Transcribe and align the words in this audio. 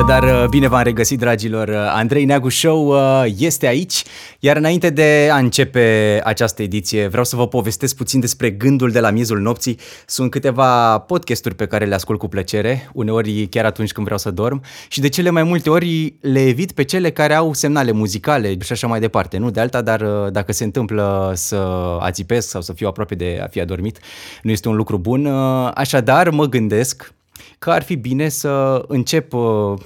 Așadar, 0.00 0.42
uh, 0.42 0.48
bine 0.48 0.68
v-am 0.68 0.82
regăsit, 0.82 1.18
dragilor! 1.18 1.68
Uh, 1.68 1.74
Andrei 1.94 2.24
Neagu 2.24 2.48
Show 2.48 2.86
uh, 2.86 3.24
este 3.38 3.66
aici, 3.66 4.04
iar 4.38 4.56
înainte 4.56 4.90
de 4.90 5.28
a 5.32 5.36
începe 5.36 6.20
această 6.24 6.62
ediție, 6.62 7.06
vreau 7.06 7.24
să 7.24 7.36
vă 7.36 7.48
povestesc 7.48 7.96
puțin 7.96 8.20
despre 8.20 8.50
gândul 8.50 8.90
de 8.90 9.00
la 9.00 9.10
miezul 9.10 9.40
nopții. 9.40 9.78
Sunt 10.06 10.30
câteva 10.30 10.98
podcasturi 10.98 11.54
pe 11.54 11.66
care 11.66 11.84
le 11.84 11.94
ascult 11.94 12.18
cu 12.18 12.28
plăcere, 12.28 12.88
uneori 12.92 13.46
chiar 13.46 13.64
atunci 13.64 13.92
când 13.92 14.04
vreau 14.04 14.20
să 14.20 14.30
dorm, 14.30 14.62
și 14.88 15.00
de 15.00 15.08
cele 15.08 15.30
mai 15.30 15.42
multe 15.42 15.70
ori 15.70 16.14
le 16.20 16.46
evit 16.46 16.72
pe 16.72 16.84
cele 16.84 17.10
care 17.10 17.34
au 17.34 17.52
semnale 17.52 17.92
muzicale 17.92 18.56
și 18.60 18.72
așa 18.72 18.86
mai 18.86 19.00
departe. 19.00 19.38
Nu 19.38 19.50
de 19.50 19.60
alta, 19.60 19.82
dar 19.82 20.02
dacă 20.32 20.52
se 20.52 20.64
întâmplă 20.64 21.32
să 21.34 21.56
ațipesc 22.00 22.48
sau 22.48 22.60
să 22.60 22.72
fiu 22.72 22.88
aproape 22.88 23.14
de 23.14 23.40
a 23.42 23.46
fi 23.46 23.60
adormit, 23.60 23.98
nu 24.42 24.50
este 24.50 24.68
un 24.68 24.76
lucru 24.76 24.98
bun. 24.98 25.26
Așadar, 25.74 26.30
mă 26.30 26.46
gândesc 26.46 27.12
că 27.58 27.70
ar 27.70 27.82
fi 27.82 27.96
bine 27.96 28.28
să 28.28 28.84
încep 28.88 29.32
uh, 29.32 29.78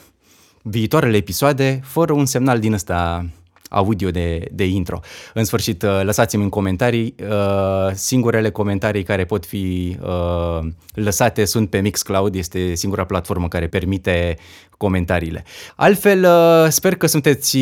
viitoarele 0.62 1.16
episoade 1.16 1.80
fără 1.82 2.12
un 2.12 2.26
semnal 2.26 2.58
din 2.58 2.72
ăsta 2.72 3.26
audio 3.74 4.10
de, 4.10 4.44
de 4.52 4.66
intro. 4.66 5.00
În 5.34 5.44
sfârșit, 5.44 5.82
uh, 5.82 6.00
lăsați-mi 6.02 6.42
în 6.42 6.48
comentarii. 6.48 7.14
Uh, 7.22 7.92
singurele 7.94 8.50
comentarii 8.50 9.02
care 9.02 9.24
pot 9.24 9.46
fi 9.46 9.96
uh, 10.02 10.66
lăsate 10.94 11.44
sunt 11.44 11.70
pe 11.70 11.78
Mixcloud, 11.78 12.34
este 12.34 12.74
singura 12.74 13.04
platformă 13.04 13.48
care 13.48 13.66
permite 13.66 14.36
comentariile. 14.76 15.44
Altfel, 15.76 16.26
sper 16.70 16.94
că 16.94 17.06
sunteți 17.06 17.58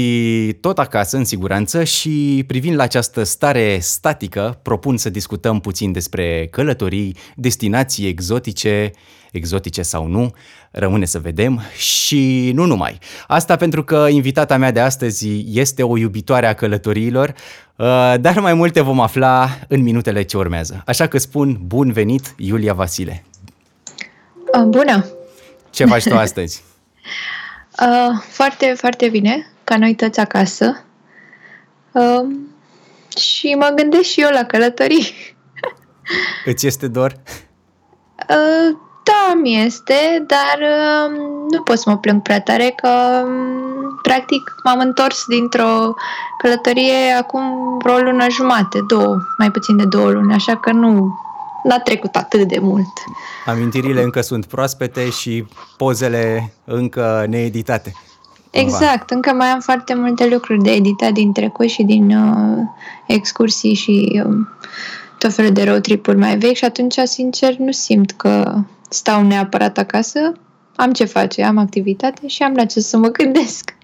tot 0.61 0.79
acasă, 0.79 1.17
în 1.17 1.25
siguranță, 1.25 1.85
și 1.85 2.45
privind 2.47 2.77
la 2.77 2.83
această 2.83 3.23
stare 3.23 3.79
statică, 3.81 4.59
propun 4.63 4.97
să 4.97 5.11
discutăm 5.11 5.61
puțin 5.61 5.93
despre 5.93 6.49
călătorii, 6.51 7.17
destinații 7.37 8.09
exotice, 8.09 8.93
exotice 9.33 9.83
sau 9.83 10.07
nu, 10.07 10.35
rămâne 10.71 11.05
să 11.05 11.19
vedem 11.19 11.61
și 11.77 12.53
nu 12.55 12.65
numai. 12.65 12.99
Asta 13.27 13.57
pentru 13.57 13.85
că 13.85 14.07
invitata 14.11 14.57
mea 14.57 14.71
de 14.71 14.81
astăzi 14.81 15.45
este 15.53 15.83
o 15.83 15.97
iubitoare 15.97 16.47
a 16.47 16.55
călătoriilor, 16.55 17.29
uh, 17.29 18.15
dar 18.21 18.41
mai 18.41 18.55
multe 18.55 18.81
vom 18.81 19.01
afla 19.01 19.59
în 19.69 19.83
minutele 19.83 20.23
ce 20.23 20.37
urmează. 20.37 20.83
Așa 20.87 21.07
că 21.07 21.19
spun 21.19 21.59
bun 21.65 21.93
venit, 21.93 22.35
Iulia 22.37 22.75
Vasile. 22.75 23.25
Uh, 24.59 24.65
bună! 24.65 25.07
Ce 25.71 25.85
faci 25.85 26.05
tu 26.05 26.17
astăzi? 26.17 26.63
uh, 27.87 28.23
foarte, 28.29 28.75
foarte 28.77 29.09
bine, 29.09 29.47
ca 29.65 29.77
noi 29.77 29.95
toți 29.95 30.21
acasă. 30.21 30.85
Uh, 31.93 32.27
și 33.19 33.55
mă 33.55 33.73
gândesc 33.77 34.03
și 34.03 34.21
eu 34.21 34.31
la 34.33 34.45
călătorii. 34.45 35.37
Îți 36.45 36.67
este 36.67 36.89
dor? 36.89 37.15
Uh, 38.29 38.79
da, 39.03 39.41
mi 39.43 39.65
este, 39.65 40.25
dar 40.27 40.59
uh, 40.61 41.19
nu 41.51 41.63
pot 41.63 41.79
să 41.79 41.91
mă 41.91 41.97
plâng 41.97 42.23
prea 42.23 42.41
tare 42.41 42.75
că 42.77 42.89
um, 43.25 43.99
practic 44.03 44.55
m-am 44.65 44.81
întors 44.81 45.25
dintr-o 45.29 45.95
călătorie 46.39 47.13
acum 47.19 47.43
vreo 47.79 47.99
lună 47.99 48.27
jumate, 48.31 48.79
două, 48.87 49.19
mai 49.39 49.51
puțin 49.51 49.77
de 49.77 49.85
două 49.85 50.11
luni, 50.11 50.35
așa 50.35 50.57
că 50.57 50.73
nu 50.73 51.21
n-a 51.63 51.79
trecut 51.79 52.17
atât 52.17 52.49
de 52.49 52.59
mult. 52.61 52.93
Amintirile 53.47 54.03
încă 54.03 54.21
sunt 54.21 54.47
proaspete 54.47 55.11
și 55.11 55.45
pozele 55.77 56.53
încă 56.65 57.27
needitate. 57.29 57.93
Exact, 58.51 59.11
încă 59.11 59.31
mai 59.33 59.47
am 59.47 59.61
foarte 59.61 59.95
multe 59.95 60.29
lucruri 60.29 60.63
de 60.63 60.71
editat 60.71 61.13
din 61.13 61.33
trecut 61.33 61.69
și 61.69 61.83
din 61.83 62.17
uh, 62.17 62.59
excursii 63.07 63.75
și 63.75 64.23
uh, 64.27 64.37
tot 65.19 65.35
felul 65.35 65.53
de 65.53 65.63
road 65.63 65.83
trip-uri 65.83 66.17
mai 66.17 66.39
vechi 66.39 66.57
și 66.57 66.65
atunci, 66.65 66.99
sincer, 67.05 67.57
nu 67.57 67.71
simt 67.71 68.11
că 68.11 68.55
stau 68.93 69.23
neapărat 69.23 69.79
acasă, 69.79 70.33
am 70.77 70.93
ce 70.93 71.05
face, 71.05 71.43
am 71.43 71.59
activitate 71.59 72.27
și 72.27 72.43
am 72.43 72.53
la 72.55 72.65
ce 72.65 72.81
să 72.81 72.97
mă 72.97 73.09
gândesc. 73.09 73.75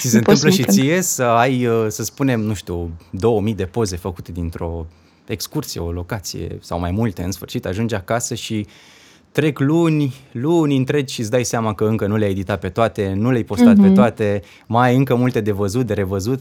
Ți 0.00 0.08
se 0.08 0.16
întâmplă 0.16 0.50
și 0.50 0.62
ție 0.62 1.02
să 1.02 1.22
ai, 1.22 1.66
uh, 1.66 1.86
să 1.88 2.02
spunem, 2.02 2.40
nu 2.40 2.54
știu, 2.54 2.90
2000 3.10 3.54
de 3.54 3.64
poze 3.64 3.96
făcute 3.96 4.32
dintr-o 4.32 4.86
excursie, 5.26 5.80
o 5.80 5.92
locație 5.92 6.58
sau 6.60 6.78
mai 6.78 6.90
multe, 6.90 7.22
în 7.22 7.32
sfârșit 7.32 7.66
ajungi 7.66 7.94
acasă 7.94 8.34
și 8.34 8.66
trec 9.32 9.58
luni, 9.58 10.14
luni 10.32 10.76
întregi 10.76 11.14
și 11.14 11.20
îți 11.20 11.30
dai 11.30 11.44
seama 11.44 11.74
că 11.74 11.84
încă 11.84 12.06
nu 12.06 12.16
le-ai 12.16 12.30
editat 12.30 12.60
pe 12.60 12.68
toate, 12.68 13.12
nu 13.16 13.30
le-ai 13.30 13.42
postat 13.42 13.72
mm-hmm. 13.72 13.80
pe 13.80 13.86
mhm. 13.86 13.94
toate, 13.94 14.42
mai 14.66 14.88
ai 14.88 14.96
încă 14.96 15.14
multe 15.14 15.40
de 15.40 15.52
văzut, 15.52 15.86
de 15.86 15.94
revăzut. 15.94 16.40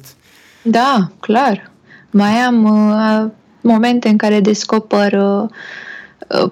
Da, 0.61 1.11
clar. 1.19 1.71
Mai 2.11 2.31
am 2.31 2.63
uh, 2.63 3.31
momente 3.61 4.07
în 4.07 4.17
care 4.17 4.39
descoper 4.39 5.13
uh, 5.13 5.49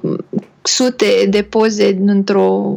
uh, 0.02 0.18
sute 0.68 1.28
de 1.30 1.42
poze 1.42 1.98
într-o 2.06 2.76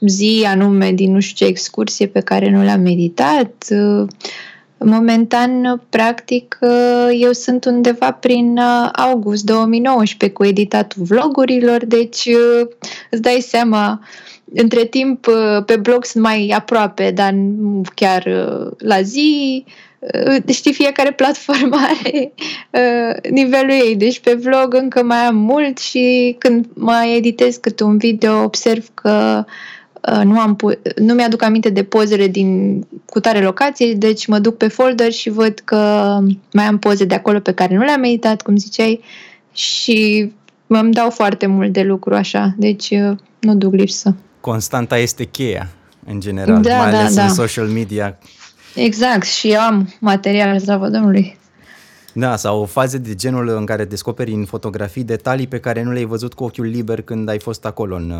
zi 0.00 0.44
anume 0.46 0.92
din 0.92 1.12
nu 1.12 1.20
știu 1.20 1.46
ce 1.46 1.52
excursie 1.52 2.06
pe 2.06 2.20
care 2.20 2.50
nu 2.50 2.64
l-am 2.64 2.80
meditat. 2.80 3.66
Momentan, 4.78 5.82
practic, 5.88 6.58
eu 7.18 7.32
sunt 7.32 7.64
undeva 7.64 8.12
prin 8.12 8.58
august 8.92 9.44
2019 9.44 10.38
cu 10.38 10.44
editatul 10.44 11.02
vlogurilor, 11.02 11.84
deci 11.84 12.28
îți 13.10 13.22
dai 13.22 13.40
seama, 13.40 14.00
între 14.54 14.84
timp 14.84 15.26
pe 15.66 15.76
blog 15.76 16.04
sunt 16.04 16.22
mai 16.22 16.52
aproape, 16.56 17.10
dar 17.10 17.32
nu 17.32 17.82
chiar 17.94 18.24
la 18.78 19.02
zi, 19.02 19.64
Uh, 19.66 19.87
știi, 20.46 20.72
fiecare 20.72 21.12
platformă 21.12 21.76
are 21.90 22.32
uh, 22.70 23.30
nivelul 23.30 23.70
ei. 23.70 23.96
Deci 23.96 24.20
pe 24.20 24.34
vlog 24.34 24.74
încă 24.74 25.02
mai 25.02 25.18
am 25.18 25.36
mult 25.36 25.78
și 25.78 26.36
când 26.38 26.66
mai 26.74 27.16
editez 27.16 27.56
câte 27.56 27.84
un 27.84 27.96
video 27.96 28.42
observ 28.42 28.84
că 28.94 29.44
uh, 30.12 30.20
nu, 30.24 30.40
am 30.40 30.56
pu- 30.56 30.78
nu 30.96 31.14
mi-aduc 31.14 31.42
aminte 31.42 31.68
de 31.68 31.82
pozele 31.82 32.26
din 32.26 32.80
cutare 33.06 33.40
locație, 33.40 33.92
deci 33.92 34.26
mă 34.26 34.38
duc 34.38 34.56
pe 34.56 34.68
folder 34.68 35.12
și 35.12 35.30
văd 35.30 35.58
că 35.64 35.76
mai 36.52 36.64
am 36.64 36.78
poze 36.78 37.04
de 37.04 37.14
acolo 37.14 37.38
pe 37.38 37.52
care 37.52 37.74
nu 37.74 37.84
le-am 37.84 38.02
editat, 38.02 38.42
cum 38.42 38.56
ziceai, 38.56 39.00
și 39.52 40.30
îmi 40.66 40.92
dau 40.92 41.10
foarte 41.10 41.46
mult 41.46 41.72
de 41.72 41.82
lucru 41.82 42.14
așa, 42.14 42.54
deci 42.56 42.94
nu 43.38 43.54
duc 43.54 43.74
lipsă. 43.74 44.16
Constanta 44.40 44.98
este 44.98 45.24
cheia, 45.24 45.68
în 46.06 46.20
general, 46.20 46.62
da, 46.62 46.76
mai 46.76 46.86
ales 46.86 47.14
da, 47.14 47.20
în 47.22 47.26
da. 47.28 47.32
social 47.32 47.66
media 47.66 48.18
Exact, 48.74 49.26
și 49.26 49.52
eu 49.52 49.60
am 49.60 49.94
material, 50.00 50.58
slavă 50.58 50.88
Domnului. 50.88 51.38
Da, 52.12 52.36
sau 52.36 52.64
faze 52.64 52.98
de 52.98 53.14
genul 53.14 53.48
în 53.48 53.64
care 53.64 53.84
descoperi 53.84 54.32
în 54.32 54.44
fotografii 54.44 55.04
detalii 55.04 55.46
pe 55.46 55.60
care 55.60 55.82
nu 55.82 55.90
le-ai 55.90 56.04
văzut 56.04 56.34
cu 56.34 56.44
ochiul 56.44 56.66
liber 56.66 57.02
când 57.02 57.28
ai 57.28 57.38
fost 57.38 57.64
acolo 57.64 57.96
în, 57.96 58.12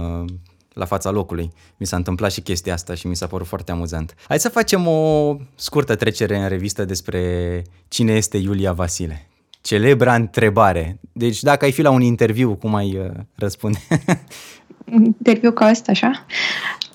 la 0.73 0.85
fața 0.85 1.11
locului. 1.11 1.53
Mi 1.77 1.87
s-a 1.87 1.97
întâmplat 1.97 2.33
și 2.33 2.41
chestia 2.41 2.73
asta 2.73 2.95
și 2.95 3.07
mi 3.07 3.17
s-a 3.17 3.27
părut 3.27 3.47
foarte 3.47 3.73
amuzant. 3.73 4.15
Hai 4.29 4.39
să 4.39 4.49
facem 4.49 4.87
o 4.87 5.37
scurtă 5.55 5.95
trecere 5.95 6.37
în 6.37 6.49
revistă 6.49 6.85
despre 6.85 7.63
cine 7.89 8.13
este 8.13 8.37
Iulia 8.37 8.73
Vasile. 8.73 9.29
Celebra 9.61 10.15
întrebare. 10.15 11.01
Deci 11.13 11.43
dacă 11.43 11.65
ai 11.65 11.73
fi 11.73 11.83
la 11.83 11.91
un 11.91 12.03
interviu, 12.03 12.55
cum 12.55 12.75
ai 12.75 12.97
uh, 12.97 13.11
răspunde? 13.35 13.79
interviu 15.17 15.53
ca 15.53 15.65
asta, 15.65 15.93
așa? 15.93 16.27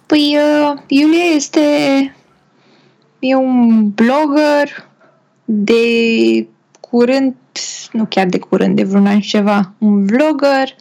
Păi, 0.06 0.38
uh, 0.38 0.82
Iulia 0.88 1.24
este 1.36 1.60
e 3.24 3.36
un 3.36 3.90
blogger 3.90 4.88
de 5.46 5.84
curând, 6.80 7.36
nu 7.92 8.06
chiar 8.06 8.28
de 8.28 8.40
curând, 8.40 8.76
de 8.76 8.84
vreun 8.84 9.06
an 9.06 9.20
și 9.20 9.30
ceva, 9.30 9.74
un 9.78 10.06
vlogger, 10.06 10.76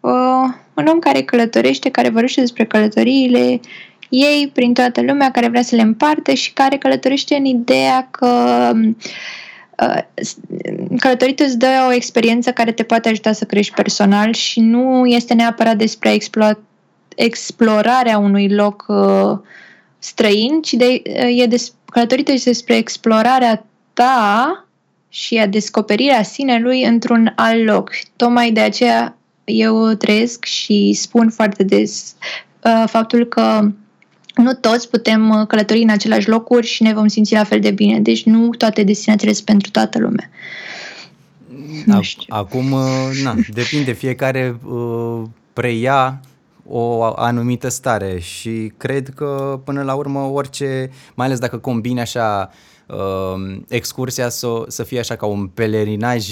uh, 0.00 0.52
un 0.74 0.86
om 0.86 0.98
care 0.98 1.22
călătorește, 1.22 1.90
care 1.90 2.08
vorbește 2.08 2.40
despre 2.40 2.64
călătoriile 2.64 3.60
ei 4.10 4.50
prin 4.54 4.72
toată 4.72 5.02
lumea, 5.02 5.30
care 5.30 5.48
vrea 5.48 5.62
să 5.62 5.74
le 5.74 5.82
împarte 5.82 6.34
și 6.34 6.52
care 6.52 6.76
călătorește 6.76 7.34
în 7.34 7.44
ideea 7.44 8.08
că 8.10 8.72
uh, 9.82 9.98
călătoritul 10.98 11.46
îți 11.46 11.58
dă 11.58 11.86
o 11.88 11.92
experiență 11.92 12.50
care 12.52 12.72
te 12.72 12.82
poate 12.82 13.08
ajuta 13.08 13.32
să 13.32 13.44
crești 13.44 13.74
personal 13.74 14.32
și 14.32 14.60
nu 14.60 15.06
este 15.06 15.34
neapărat 15.34 15.76
despre 15.76 16.16
explo- 16.16 16.58
explorarea 17.16 18.18
unui 18.18 18.48
loc 18.54 18.84
uh, 18.88 19.38
străin, 20.00 20.60
ci 20.62 20.72
de, 20.72 21.02
e 21.36 21.46
des, 21.46 21.72
călătorită 21.84 22.32
despre 22.44 22.76
explorarea 22.76 23.66
ta 23.92 24.64
și 25.08 25.36
a 25.36 25.46
descoperirea 25.46 26.22
sinelui 26.22 26.84
într-un 26.84 27.32
alt 27.36 27.64
loc. 27.64 27.90
Tocmai 28.16 28.50
de 28.50 28.60
aceea 28.60 29.16
eu 29.44 29.94
trăiesc 29.94 30.44
și 30.44 30.92
spun 30.92 31.30
foarte 31.30 31.62
des 31.62 32.14
uh, 32.64 32.84
faptul 32.86 33.24
că 33.24 33.70
nu 34.34 34.52
toți 34.52 34.90
putem 34.90 35.28
uh, 35.28 35.46
călători 35.46 35.82
în 35.82 35.90
același 35.90 36.28
locuri 36.28 36.66
și 36.66 36.82
ne 36.82 36.94
vom 36.94 37.06
simți 37.06 37.32
la 37.32 37.44
fel 37.44 37.60
de 37.60 37.70
bine. 37.70 38.00
Deci 38.00 38.24
nu 38.24 38.48
toate 38.48 38.82
destinațiile 38.82 39.32
sunt 39.32 39.46
pentru 39.46 39.70
toată 39.70 39.98
lumea. 39.98 40.30
Acum, 42.28 42.72
uh, 42.72 43.20
na, 43.22 43.34
depinde, 43.48 43.92
fiecare 43.92 44.56
uh, 44.64 45.22
preia 45.52 46.20
o 46.70 47.02
anumită 47.02 47.68
stare 47.68 48.18
și 48.18 48.72
cred 48.76 49.08
că 49.08 49.60
până 49.64 49.82
la 49.82 49.94
urmă 49.94 50.20
orice, 50.20 50.90
mai 51.14 51.26
ales 51.26 51.38
dacă 51.38 51.58
combini 51.58 52.00
așa 52.00 52.50
uh, 52.86 53.56
excursia 53.68 54.28
să, 54.28 54.64
să 54.68 54.82
fie 54.82 54.98
așa 54.98 55.16
ca 55.16 55.26
un 55.26 55.46
pelerinaj 55.46 56.28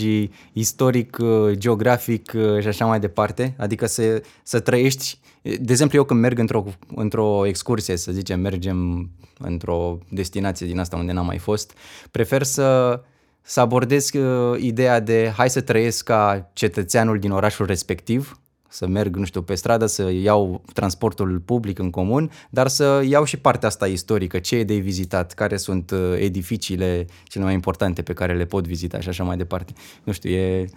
istoric, 0.52 1.16
uh, 1.20 1.50
geografic 1.52 2.32
uh, 2.34 2.60
și 2.60 2.68
așa 2.68 2.86
mai 2.86 3.00
departe, 3.00 3.54
adică 3.58 3.86
să, 3.86 4.22
să 4.42 4.60
trăiești 4.60 5.18
de 5.42 5.72
exemplu, 5.72 5.98
eu 5.98 6.04
când 6.04 6.20
merg 6.20 6.38
într-o, 6.38 6.64
într-o 6.94 7.46
excursie, 7.46 7.96
să 7.96 8.12
zicem, 8.12 8.40
mergem 8.40 9.10
într-o 9.38 9.98
destinație 10.08 10.66
din 10.66 10.78
asta 10.78 10.96
unde 10.96 11.12
n-am 11.12 11.26
mai 11.26 11.38
fost, 11.38 11.72
prefer 12.10 12.42
să, 12.42 13.00
să 13.42 13.60
abordez 13.60 14.10
uh, 14.12 14.60
ideea 14.60 15.00
de 15.00 15.32
hai 15.36 15.50
să 15.50 15.60
trăiesc 15.60 16.04
ca 16.04 16.50
cetățeanul 16.52 17.18
din 17.18 17.30
orașul 17.30 17.66
respectiv, 17.66 18.40
să 18.68 18.86
merg, 18.86 19.16
nu 19.16 19.24
știu, 19.24 19.42
pe 19.42 19.54
stradă, 19.54 19.86
să 19.86 20.10
iau 20.10 20.62
transportul 20.72 21.38
public 21.38 21.78
în 21.78 21.90
comun, 21.90 22.30
dar 22.50 22.68
să 22.68 23.04
iau 23.08 23.24
și 23.24 23.36
partea 23.36 23.68
asta 23.68 23.86
istorică, 23.86 24.38
ce 24.38 24.56
e 24.56 24.64
de 24.64 24.74
vizitat, 24.74 25.32
care 25.32 25.56
sunt 25.56 25.90
uh, 25.90 25.98
edificiile 26.16 27.06
cele 27.24 27.44
mai 27.44 27.54
importante 27.54 28.02
pe 28.02 28.12
care 28.12 28.36
le 28.36 28.44
pot 28.44 28.66
vizita 28.66 29.00
și 29.00 29.08
așa 29.08 29.24
mai 29.24 29.36
departe. 29.36 29.72
Nu 30.04 30.12
știu, 30.12 30.30
e... 30.30 30.68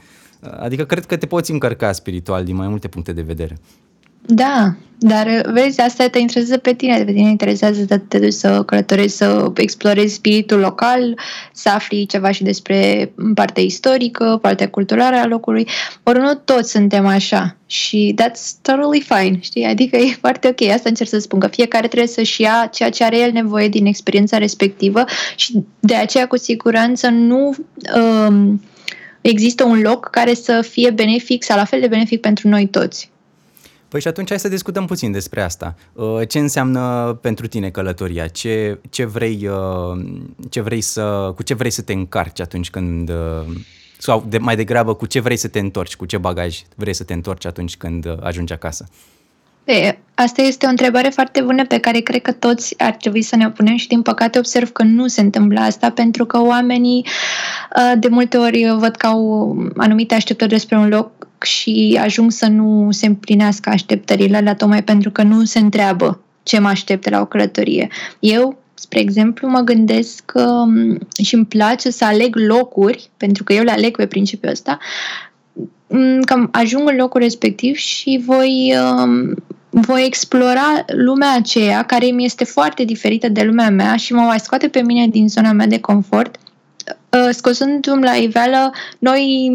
Adică 0.42 0.86
cred 0.86 1.06
că 1.06 1.18
te 1.18 1.26
poți 1.26 1.52
încărca 1.52 1.92
spiritual 1.92 2.44
din 2.44 2.56
mai 2.56 2.68
multe 2.68 2.88
puncte 2.88 3.14
de 3.14 3.22
vedere. 3.22 3.58
Da, 4.26 4.76
dar 5.04 5.46
vezi, 5.54 5.80
asta 5.80 6.08
te 6.08 6.20
interesează 6.20 6.58
pe 6.58 6.74
tine, 6.74 7.04
pe 7.04 7.14
tine 7.14 7.30
interesează 7.30 7.86
să 7.88 7.98
te 7.98 8.20
duci 8.20 8.34
să 8.34 8.64
călătorești, 8.64 9.18
să 9.18 9.52
explorezi 9.56 10.14
spiritul 10.14 10.60
local, 10.60 11.20
să 11.54 11.70
afli 11.70 12.06
ceva 12.06 12.32
și 12.32 12.44
despre 12.44 13.12
partea 13.36 13.64
istorică, 13.64 14.40
partea 14.42 14.70
culturală 14.70 15.16
a 15.16 15.26
locului. 15.26 15.68
Ori 16.04 16.20
nu 16.20 16.34
toți 16.36 16.72
suntem 16.72 17.06
așa 17.06 17.56
și 17.66 18.16
that's 18.22 18.62
totally 18.62 19.02
fine, 19.02 19.38
știi? 19.40 19.64
Adică 19.66 19.98
e 19.98 20.18
foarte 20.20 20.48
ok, 20.48 20.70
asta 20.70 20.90
încerc 20.90 21.10
să 21.10 21.20
spun, 21.20 21.40
că 21.40 21.48
fiecare 21.48 21.88
trebuie 21.88 22.10
să-și 22.10 22.42
ia 22.42 22.70
ceea 22.74 22.90
ce 22.90 23.04
are 23.04 23.20
el 23.20 23.32
nevoie 23.32 23.68
din 23.68 23.86
experiența 23.86 24.38
respectivă 24.38 25.04
și 25.36 25.64
de 25.80 25.96
aceea 25.96 26.28
cu 26.28 26.38
siguranță 26.38 27.10
nu... 27.10 27.56
Um, 27.96 28.62
există 29.22 29.64
un 29.64 29.82
loc 29.82 30.10
care 30.10 30.34
să 30.34 30.62
fie 30.70 30.90
benefic 30.90 31.44
sau 31.44 31.58
la 31.58 31.66
fel 31.66 31.80
de 31.80 31.88
benefic 31.88 32.20
pentru 32.20 32.48
noi 32.48 32.68
toți. 32.68 33.12
Păi 33.92 34.02
și 34.02 34.08
atunci 34.08 34.30
hai 34.30 34.40
să 34.40 34.48
discutăm 34.48 34.86
puțin 34.86 35.12
despre 35.12 35.42
asta. 35.42 35.76
Uh, 35.94 36.28
ce 36.28 36.40
înseamnă 36.40 37.14
pentru 37.22 37.48
tine 37.48 37.70
călătoria? 37.70 38.28
Ce, 38.28 38.80
ce, 38.90 39.06
vrei, 39.06 39.48
uh, 39.48 40.06
ce 40.50 40.62
vrei 40.62 40.82
să, 40.82 41.32
cu 41.36 41.44
ce 41.44 41.54
vrei 41.54 41.72
să 41.72 41.82
te 41.82 41.94
încarci 41.94 42.40
atunci 42.40 42.70
când 42.70 43.10
uh, 43.10 43.56
sau 43.98 44.26
de, 44.28 44.38
mai 44.38 44.56
degrabă 44.56 44.94
cu 44.94 45.06
ce 45.06 45.20
vrei 45.20 45.38
să 45.38 45.48
te 45.48 45.60
întorci, 45.60 45.96
cu 45.96 46.06
ce 46.06 46.18
bagaj 46.18 46.62
vrei 46.76 46.94
să 46.94 47.04
te 47.04 47.14
întorci 47.14 47.46
atunci 47.46 47.78
când 47.78 48.18
ajungi 48.22 48.54
acasă? 48.54 48.88
E, 48.90 49.21
asta 50.14 50.42
este 50.42 50.66
o 50.66 50.70
întrebare 50.70 51.10
foarte 51.10 51.42
bună 51.42 51.66
pe 51.66 51.78
care 51.78 52.00
cred 52.00 52.22
că 52.22 52.32
toți 52.32 52.74
ar 52.78 52.94
trebui 52.94 53.22
să 53.22 53.36
ne 53.36 53.50
punem 53.50 53.76
și 53.76 53.88
din 53.88 54.02
păcate 54.02 54.38
observ 54.38 54.72
că 54.72 54.84
nu 54.84 55.08
se 55.08 55.22
întâmplă 55.22 55.60
asta 55.60 55.90
pentru 55.90 56.26
că 56.26 56.42
oamenii 56.42 57.06
de 58.00 58.08
multe 58.08 58.38
ori 58.38 58.76
văd 58.78 58.96
că 58.96 59.08
au 59.08 59.56
anumite 59.78 60.14
așteptări 60.14 60.50
despre 60.50 60.78
un 60.78 60.88
loc 60.88 61.28
și 61.44 62.00
ajung 62.02 62.32
să 62.32 62.48
nu 62.48 62.92
se 62.92 63.06
împlinească 63.06 63.70
așteptările 63.70 64.38
alea 64.38 64.56
tocmai 64.56 64.84
pentru 64.84 65.12
că 65.12 65.24
nu 65.24 65.44
se 65.44 65.60
întreabă 65.60 66.22
ce 66.44 66.60
mă 66.60 66.68
aștepte 66.68 67.10
la 67.10 67.20
o 67.22 67.26
călătorie. 67.26 67.88
Eu, 68.20 68.58
spre 68.74 69.00
exemplu, 69.00 69.48
mă 69.48 69.60
gândesc 69.60 70.26
că 70.26 70.64
și 71.24 71.36
îmi 71.36 71.46
place 71.46 71.90
să 71.90 72.06
aleg 72.06 72.36
locuri, 72.36 73.10
pentru 73.18 73.44
că 73.44 73.54
eu 73.54 73.64
le 73.64 73.72
aleg 73.72 73.96
pe 73.96 74.06
principiul 74.06 74.52
ăsta, 74.52 74.78
că 76.26 76.48
ajung 76.52 76.90
în 76.90 76.96
locul 76.96 77.22
respectiv 77.22 77.76
și 77.76 78.22
voi, 78.26 78.74
um, 79.04 79.36
voi 79.72 80.06
explora 80.06 80.86
lumea 80.86 81.36
aceea 81.36 81.84
care 81.84 82.06
mi 82.06 82.26
este 82.26 82.44
foarte 82.44 82.84
diferită 82.84 83.30
de 83.30 83.44
lumea 83.44 83.70
mea 83.70 83.96
și 83.96 84.14
mă 84.14 84.22
mai 84.22 84.40
scoate 84.40 84.68
pe 84.68 84.82
mine 84.82 85.08
din 85.08 85.30
zona 85.30 85.52
mea 85.52 85.68
de 85.68 85.80
confort. 85.80 86.36
Uh, 87.10 87.30
scosându-mi 87.32 88.04
la 88.04 88.12
iveală 88.12 88.72
noi 89.00 89.52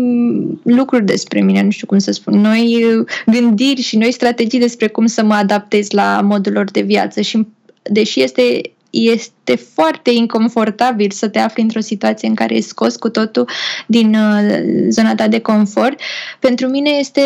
lucruri 0.63 1.05
despre 1.05 1.41
mine, 1.41 1.63
nu 1.63 1.71
știu 1.71 1.87
cum 1.87 1.99
să 1.99 2.13
spun, 2.13 2.41
noi 2.41 2.85
gândiri 3.27 3.81
și 3.81 3.97
noi 3.97 4.13
strategii 4.13 4.59
despre 4.59 4.89
cum 4.89 5.07
să 5.07 5.23
mă 5.23 5.35
adaptez 5.35 5.91
la 5.91 6.21
modul 6.21 6.53
lor 6.53 6.71
de 6.71 6.81
viață 6.81 7.21
și 7.21 7.47
deși 7.83 8.23
este 8.23 8.61
este 8.91 9.57
foarte 9.75 10.11
inconfortabil 10.11 11.11
să 11.11 11.29
te 11.29 11.39
afli 11.39 11.63
într-o 11.63 11.81
situație 11.81 12.29
în 12.29 12.35
care 12.35 12.55
ești 12.55 12.69
scos 12.69 12.97
cu 12.97 13.09
totul 13.09 13.49
din 13.87 14.15
uh, 14.15 14.87
zona 14.89 15.15
ta 15.15 15.29
de 15.29 15.41
confort. 15.41 16.01
Pentru 16.41 16.69
mine 16.69 16.91
este 16.91 17.23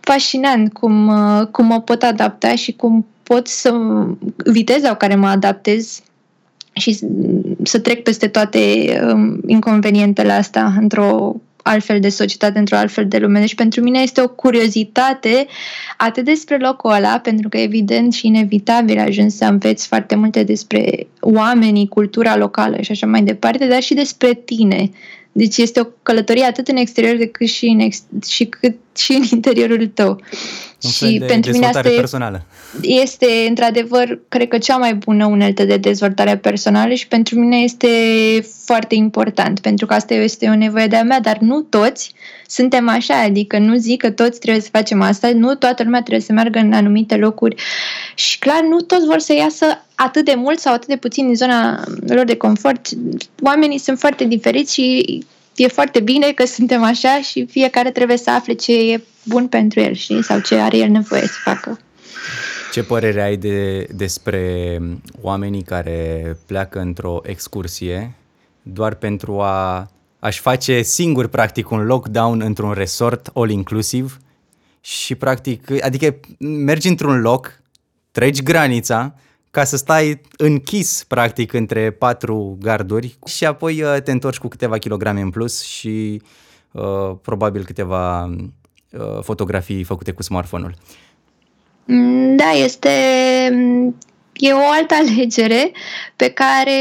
fascinant 0.00 0.72
cum, 0.72 1.08
uh, 1.08 1.46
cum 1.46 1.66
mă 1.66 1.80
pot 1.80 2.02
adapta 2.02 2.54
și 2.54 2.72
cum 2.72 3.06
pot 3.22 3.46
să 3.46 3.72
viteza 4.44 4.88
cu 4.88 4.96
care 4.96 5.14
mă 5.14 5.28
adaptez 5.28 6.02
și 6.72 6.98
să 7.62 7.78
trec 7.78 8.02
peste 8.02 8.28
toate 8.28 8.60
um, 9.12 9.40
inconvenientele 9.46 10.32
astea 10.32 10.74
într-o 10.80 11.34
altfel 11.62 12.00
de 12.00 12.08
societate, 12.08 12.58
într-o 12.58 12.76
altfel 12.76 13.08
de 13.08 13.18
lume. 13.18 13.40
Deci 13.40 13.54
pentru 13.54 13.82
mine 13.82 13.98
este 13.98 14.20
o 14.20 14.28
curiozitate 14.28 15.46
atât 15.96 16.24
despre 16.24 16.58
locul 16.58 16.90
ăla, 16.90 17.18
pentru 17.18 17.48
că 17.48 17.58
evident 17.58 18.12
și 18.12 18.26
inevitabil 18.26 18.98
ajuns 18.98 19.36
să 19.36 19.44
înveți 19.44 19.86
foarte 19.86 20.14
multe 20.14 20.42
despre 20.42 21.06
oamenii, 21.20 21.88
cultura 21.88 22.36
locală 22.36 22.80
și 22.80 22.90
așa 22.90 23.06
mai 23.06 23.22
departe, 23.22 23.66
dar 23.66 23.82
și 23.82 23.94
despre 23.94 24.34
tine. 24.34 24.90
Deci 25.32 25.56
este 25.56 25.80
o 25.80 25.84
călătorie 26.02 26.44
atât 26.44 26.68
în 26.68 26.76
exterior 26.76 27.16
decât 27.16 27.48
și 27.48 27.66
în, 27.66 27.78
ex- 27.78 28.28
și 28.28 28.44
cât 28.44 28.76
și 28.96 29.12
în 29.12 29.22
interiorul 29.30 29.86
tău. 29.94 30.20
Un 30.84 30.90
și 30.90 31.18
de 31.18 31.24
pentru 31.24 31.52
mine 31.52 31.66
asta 31.66 31.80
personală. 31.80 32.42
este 32.80 33.26
într-adevăr, 33.48 34.18
cred 34.28 34.48
că 34.48 34.58
cea 34.58 34.76
mai 34.76 34.94
bună 34.94 35.26
uneltă 35.26 35.64
de 35.64 35.76
dezvoltare 35.76 36.36
personală 36.36 36.94
și 36.94 37.08
pentru 37.08 37.38
mine 37.38 37.56
este 37.56 37.88
foarte 38.64 38.94
important, 38.94 39.60
pentru 39.60 39.86
că 39.86 39.94
asta 39.94 40.14
este 40.14 40.48
o 40.48 40.54
nevoie 40.54 40.86
de-a 40.86 41.02
mea, 41.02 41.20
dar 41.20 41.38
nu 41.38 41.60
toți 41.60 42.14
suntem 42.46 42.88
așa, 42.88 43.20
adică 43.20 43.58
nu 43.58 43.76
zic 43.76 44.00
că 44.00 44.10
toți 44.10 44.40
trebuie 44.40 44.62
să 44.62 44.68
facem 44.72 45.02
asta, 45.02 45.30
nu 45.34 45.54
toată 45.54 45.82
lumea 45.82 46.00
trebuie 46.00 46.24
să 46.24 46.32
meargă 46.32 46.58
în 46.58 46.72
anumite 46.72 47.16
locuri 47.16 47.62
și 48.14 48.38
clar 48.38 48.62
nu 48.68 48.80
toți 48.80 49.06
vor 49.06 49.18
să 49.18 49.32
iasă 49.32 49.66
atât 49.94 50.24
de 50.24 50.34
mult 50.36 50.58
sau 50.58 50.72
atât 50.72 50.88
de 50.88 50.96
puțin 50.96 51.26
din 51.26 51.34
zona 51.34 51.84
lor 52.06 52.24
de 52.24 52.36
confort. 52.36 52.88
Oamenii 53.42 53.78
sunt 53.78 53.98
foarte 53.98 54.24
diferiți 54.24 54.74
și 54.74 55.24
e 55.56 55.66
foarte 55.68 56.00
bine 56.00 56.32
că 56.32 56.44
suntem 56.44 56.82
așa 56.82 57.20
și 57.20 57.46
fiecare 57.46 57.90
trebuie 57.90 58.16
să 58.16 58.30
afle 58.30 58.52
ce 58.52 58.92
e 58.92 59.02
bun 59.24 59.48
pentru 59.48 59.80
el, 59.80 59.94
știi? 59.94 60.22
Sau 60.22 60.40
ce 60.40 60.54
are 60.54 60.76
el 60.76 60.88
nevoie 60.88 61.26
să 61.26 61.38
facă. 61.44 61.78
Ce 62.72 62.82
părere 62.82 63.22
ai 63.22 63.36
de, 63.36 63.86
despre 63.94 64.78
oamenii 65.20 65.62
care 65.62 66.36
pleacă 66.46 66.80
într-o 66.80 67.20
excursie 67.24 68.14
doar 68.62 68.94
pentru 68.94 69.40
a 69.40 69.90
aș 70.18 70.40
face 70.40 70.82
singur 70.82 71.26
practic 71.26 71.70
un 71.70 71.84
lockdown 71.84 72.40
într-un 72.40 72.72
resort 72.72 73.30
all-inclusiv 73.34 74.18
și 74.80 75.14
practic, 75.14 75.84
adică 75.84 76.16
mergi 76.38 76.88
într-un 76.88 77.20
loc, 77.20 77.60
treci 78.10 78.42
granița, 78.42 79.14
ca 79.52 79.64
să 79.64 79.76
stai 79.76 80.20
închis, 80.36 81.04
practic, 81.08 81.52
între 81.52 81.90
patru 81.90 82.58
garduri 82.60 83.18
și 83.26 83.44
apoi 83.44 83.82
uh, 83.82 83.96
te 84.04 84.10
întorci 84.10 84.38
cu 84.38 84.48
câteva 84.48 84.78
kilograme 84.78 85.20
în 85.20 85.30
plus 85.30 85.62
și 85.62 86.22
uh, 86.72 87.12
probabil 87.22 87.64
câteva 87.64 88.24
uh, 88.24 89.22
fotografii 89.22 89.82
făcute 89.82 90.12
cu 90.12 90.22
smartphone-ul. 90.22 90.74
Mm, 91.84 92.36
da, 92.36 92.50
este 92.50 92.88
e 94.32 94.52
o 94.52 94.70
altă 94.70 94.94
alegere 95.04 95.72
pe 96.16 96.28
care 96.28 96.78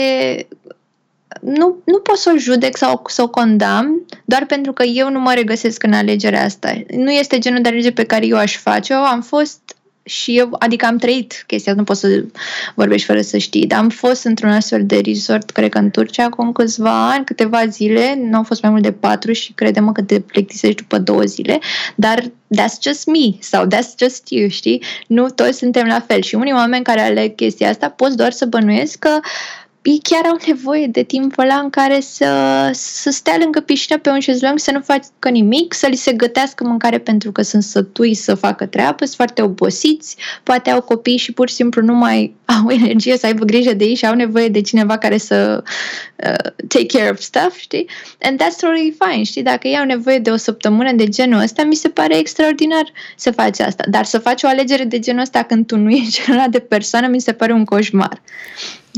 nu, 1.42 1.78
nu 1.86 2.00
pot 2.00 2.18
să 2.18 2.32
o 2.36 2.38
judec 2.38 2.78
sau 2.78 3.02
să 3.08 3.22
o 3.22 3.30
condamn 3.30 4.06
doar 4.26 4.46
pentru 4.46 4.74
că 4.74 4.84
eu 4.84 5.10
nu 5.10 5.20
mă 5.20 5.34
regăsesc 5.34 5.84
în 5.84 5.94
alegerea 5.94 6.44
asta. 6.44 6.82
Nu 6.90 7.12
este 7.12 7.40
genul 7.40 7.62
de 7.62 7.70
alegere 7.70 7.94
pe 7.94 8.06
care 8.06 8.26
eu 8.26 8.38
aș 8.38 8.58
face-o. 8.58 8.98
Am 8.98 9.22
fost 9.22 9.76
și 10.04 10.38
eu, 10.38 10.56
adică 10.60 10.86
am 10.86 10.98
trăit 10.98 11.44
chestia, 11.48 11.74
nu 11.74 11.84
poți 11.84 12.00
să 12.00 12.24
vorbești 12.76 13.08
fără 13.08 13.22
să 13.22 13.38
știi, 13.38 13.68
dar 13.68 13.80
am 13.80 13.90
fost 13.90 14.24
într-un 14.24 14.50
astfel 14.50 14.86
de 14.86 15.02
resort, 15.06 15.50
cred 15.50 15.70
că 15.70 15.78
în 15.78 15.90
Turcia, 15.90 16.24
acum 16.24 16.52
câțiva 16.52 17.12
ani, 17.12 17.26
câteva 17.26 17.66
zile, 17.68 18.22
nu 18.30 18.38
au 18.38 18.44
fost 18.44 18.62
mai 18.62 18.72
mult 18.72 18.84
de 18.84 18.92
patru 18.92 19.32
și 19.32 19.54
credem 19.54 19.92
că 19.92 20.02
te 20.02 20.20
plictisești 20.20 20.82
după 20.82 20.98
două 20.98 21.22
zile, 21.22 21.60
dar 21.96 22.24
that's 22.56 22.82
just 22.82 23.06
me 23.06 23.38
sau 23.40 23.66
that's 23.68 23.98
just 24.00 24.30
you, 24.30 24.50
știi? 24.50 24.84
Nu 25.08 25.30
toți 25.30 25.58
suntem 25.58 25.88
la 25.88 26.00
fel 26.00 26.22
și 26.22 26.36
unii 26.36 26.54
oameni 26.54 26.84
care 26.84 27.02
aleg 27.02 27.36
chestia 27.36 27.70
asta 27.70 27.90
poți 27.90 28.18
doar 28.18 28.32
să 28.32 28.46
bănuiesc 28.46 29.00
că 29.00 29.20
uh, 29.20 29.30
ei 29.82 30.00
chiar 30.04 30.26
au 30.26 30.38
nevoie 30.48 30.88
de 30.88 31.04
timpul 31.04 31.44
ăla 31.44 31.56
în 31.56 31.70
care 31.70 32.00
să, 32.00 32.70
să 32.74 33.10
stea 33.10 33.38
lângă 33.40 33.60
piscina 33.60 34.00
pe 34.00 34.10
un 34.10 34.20
șezlong, 34.20 34.60
să 34.60 34.72
nu 34.72 34.80
facă 34.82 35.30
nimic, 35.30 35.74
să 35.74 35.88
li 35.88 35.96
se 35.96 36.14
gătească 36.14 36.64
mâncare 36.64 36.98
pentru 36.98 37.32
că 37.32 37.42
sunt 37.42 37.64
sătui 37.64 38.14
să 38.14 38.36
facă 38.36 38.66
treabă, 38.66 39.06
sunt 39.06 39.16
foarte 39.16 39.42
obosiți, 39.42 40.16
poate 40.44 40.70
au 40.70 40.82
copii 40.82 41.18
și 41.18 41.32
pur 41.32 41.50
și 41.50 41.56
simplu 41.56 41.82
nu 41.82 41.94
mai 41.94 42.36
au 42.64 42.70
energie 42.70 43.18
să 43.18 43.26
aibă 43.26 43.46
grijă 43.46 43.74
de 43.74 43.86
ei 43.86 43.96
și 43.96 44.06
au 44.06 44.16
nevoie 44.16 44.48
de 44.48 44.62
cineva 44.62 44.98
care 44.98 45.18
să 45.18 45.64
uh, 46.16 46.52
take 46.68 46.86
care 46.86 47.10
of 47.10 47.20
stuff, 47.20 47.58
știi? 47.58 47.90
And 48.22 48.44
that's 48.44 48.60
totally 48.60 48.96
fine, 49.00 49.24
știi? 49.24 49.44
Dacă 49.44 49.68
ei 49.68 49.78
au 49.78 49.86
nevoie 49.86 50.20
de 50.20 50.30
o 50.30 50.36
săptămână 50.36 50.92
de 50.92 51.08
genul 51.08 51.42
ăsta, 51.42 51.64
mi 51.64 51.76
se 51.76 51.90
pare 51.90 52.18
extraordinar 52.18 52.92
să 53.16 53.32
faci 53.32 53.60
asta. 53.60 53.84
Dar 53.90 54.06
să 54.06 54.20
faci 54.20 54.44
o 54.44 54.48
alegere 54.48 54.84
de 54.84 55.00
genul 55.00 55.22
ăsta 55.22 55.44
când 55.44 55.68
tu 55.68 55.78
nu 55.78 55.90
ești 55.90 56.22
genul 56.26 56.46
de 56.50 56.60
persoană, 56.60 57.08
mi 57.08 57.22
se 57.22 57.32
pare 57.32 57.54
un 57.54 57.66
coșmar. 57.66 58.22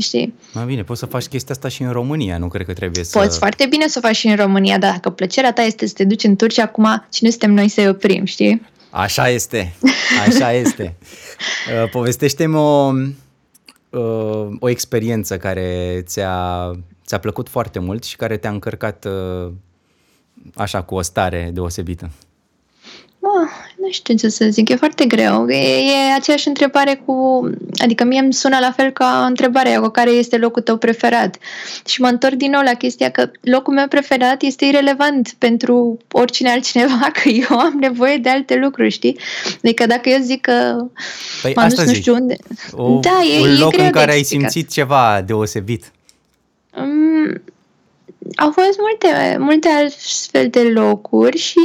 Știi? 0.02 0.34
Mai 0.52 0.64
bine, 0.64 0.82
poți 0.82 1.00
să 1.00 1.06
faci 1.06 1.24
chestia 1.24 1.54
asta 1.54 1.68
și 1.68 1.82
în 1.82 1.90
România, 1.90 2.38
nu 2.38 2.48
cred 2.48 2.66
că 2.66 2.72
trebuie 2.72 3.04
să... 3.04 3.18
Poți 3.18 3.38
foarte 3.38 3.66
bine 3.66 3.86
să 3.86 4.00
o 4.02 4.06
faci 4.06 4.16
și 4.16 4.26
în 4.26 4.36
România, 4.36 4.78
dar 4.78 4.90
dacă 4.90 5.10
plăcerea 5.10 5.52
ta 5.52 5.62
este 5.62 5.86
să 5.86 5.94
te 5.96 6.04
duci 6.04 6.24
în 6.24 6.36
Turcia, 6.36 6.62
acum 6.62 7.06
cine 7.10 7.30
suntem 7.30 7.52
noi 7.52 7.68
să-i 7.68 7.88
oprim, 7.88 8.24
știi? 8.24 8.66
Așa 8.90 9.28
este, 9.28 9.74
așa 10.26 10.52
este. 10.52 10.94
Uh, 11.82 11.90
povestește-mi 11.90 12.56
o, 12.56 12.92
uh, 13.90 14.48
o 14.58 14.68
experiență 14.68 15.36
care 15.36 16.00
ți-a, 16.06 16.70
ți-a 17.06 17.18
plăcut 17.18 17.48
foarte 17.48 17.78
mult 17.78 18.04
și 18.04 18.16
care 18.16 18.36
te-a 18.36 18.50
încărcat 18.50 19.04
uh, 19.04 19.52
așa 20.54 20.82
cu 20.82 20.94
o 20.94 21.02
stare 21.02 21.50
deosebită. 21.52 22.10
Oh, 23.20 23.50
nu 23.84 23.90
știu 23.90 24.14
ce 24.14 24.28
să 24.28 24.46
zic, 24.50 24.68
e 24.68 24.76
foarte 24.76 25.04
greu. 25.04 25.48
E, 25.48 25.56
e 25.56 26.14
aceeași 26.16 26.48
întrebare 26.48 27.02
cu... 27.04 27.14
Adică 27.82 28.04
mie 28.04 28.20
îmi 28.20 28.32
sună 28.32 28.58
la 28.60 28.70
fel 28.70 28.90
ca 28.90 29.24
întrebarea 29.28 29.80
cu 29.80 29.88
care 29.88 30.10
este 30.10 30.36
locul 30.36 30.62
tău 30.62 30.76
preferat. 30.76 31.38
Și 31.86 32.00
mă 32.00 32.06
întorc 32.06 32.34
din 32.34 32.50
nou 32.50 32.62
la 32.62 32.74
chestia 32.74 33.10
că 33.10 33.30
locul 33.40 33.74
meu 33.74 33.88
preferat 33.88 34.42
este 34.42 34.64
irelevant 34.64 35.34
pentru 35.38 35.98
oricine 36.12 36.50
altcineva, 36.50 37.10
că 37.22 37.28
eu 37.28 37.58
am 37.58 37.76
nevoie 37.80 38.16
de 38.16 38.28
alte 38.28 38.56
lucruri, 38.56 38.90
știi? 38.90 39.18
Adică 39.62 39.86
dacă 39.86 40.08
eu 40.08 40.20
zic 40.20 40.40
că 40.40 40.86
păi 41.42 41.52
m-am 41.56 41.68
dus 41.68 41.84
nu 41.84 41.92
știu 41.92 42.14
unde... 42.14 42.36
O, 42.72 42.98
da, 42.98 43.20
e, 43.36 43.40
un 43.40 43.58
loc 43.58 43.72
e 43.72 43.76
greu 43.76 43.86
în 43.86 43.92
care 43.92 44.12
ai 44.12 44.22
simțit 44.22 44.70
ceva 44.70 45.22
deosebit. 45.26 45.92
Mm, 46.76 47.42
au 48.34 48.50
fost 48.50 48.78
multe, 48.78 49.36
multe 49.38 49.68
astfel 49.68 50.48
de 50.48 50.62
locuri 50.62 51.38
și 51.38 51.58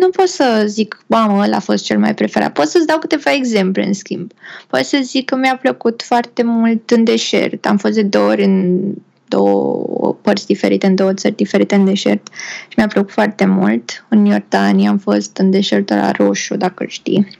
nu 0.00 0.08
pot 0.08 0.28
să 0.28 0.64
zic, 0.66 1.04
mamă, 1.06 1.42
ăla 1.42 1.56
a 1.56 1.60
fost 1.60 1.84
cel 1.84 1.98
mai 1.98 2.14
preferat. 2.14 2.52
Pot 2.52 2.66
să-ți 2.66 2.86
dau 2.86 2.98
câteva 2.98 3.32
exemple, 3.32 3.86
în 3.86 3.92
schimb. 3.92 4.30
Pot 4.66 4.84
să 4.84 4.98
zic 5.02 5.24
că 5.24 5.36
mi-a 5.36 5.56
plăcut 5.56 6.02
foarte 6.02 6.42
mult 6.42 6.90
în 6.90 7.04
deșert. 7.04 7.66
Am 7.66 7.76
fost 7.76 7.94
de 7.94 8.02
două 8.02 8.28
ori 8.28 8.44
în 8.44 8.80
două 9.28 10.16
părți 10.22 10.46
diferite, 10.46 10.86
în 10.86 10.94
două 10.94 11.14
țări 11.14 11.34
diferite 11.34 11.74
în 11.74 11.84
deșert 11.84 12.28
și 12.68 12.74
mi-a 12.76 12.86
plăcut 12.86 13.10
foarte 13.10 13.44
mult. 13.44 14.04
În 14.08 14.24
Iordania 14.24 14.90
am 14.90 14.98
fost 14.98 15.36
în 15.36 15.50
deșertul 15.50 15.96
la 15.96 16.10
roșu, 16.10 16.56
dacă 16.56 16.84
știi. 16.88 17.38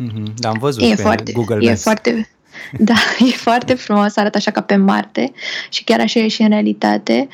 Mm-hmm. 0.00 0.34
Da, 0.36 0.48
am 0.48 0.56
văzut 0.60 0.82
e 0.82 0.88
pe 0.88 1.02
foarte, 1.02 1.32
Google 1.32 1.54
Maps. 1.54 1.66
E 1.68 1.74
foarte, 1.74 2.28
da, 2.78 2.94
e 3.32 3.36
foarte 3.36 3.74
frumos, 3.74 4.16
arată 4.16 4.36
așa 4.36 4.50
ca 4.50 4.60
pe 4.60 4.76
Marte 4.76 5.32
și 5.68 5.84
chiar 5.84 6.00
așa 6.00 6.20
e 6.20 6.28
și 6.28 6.42
în 6.42 6.48
realitate. 6.48 7.28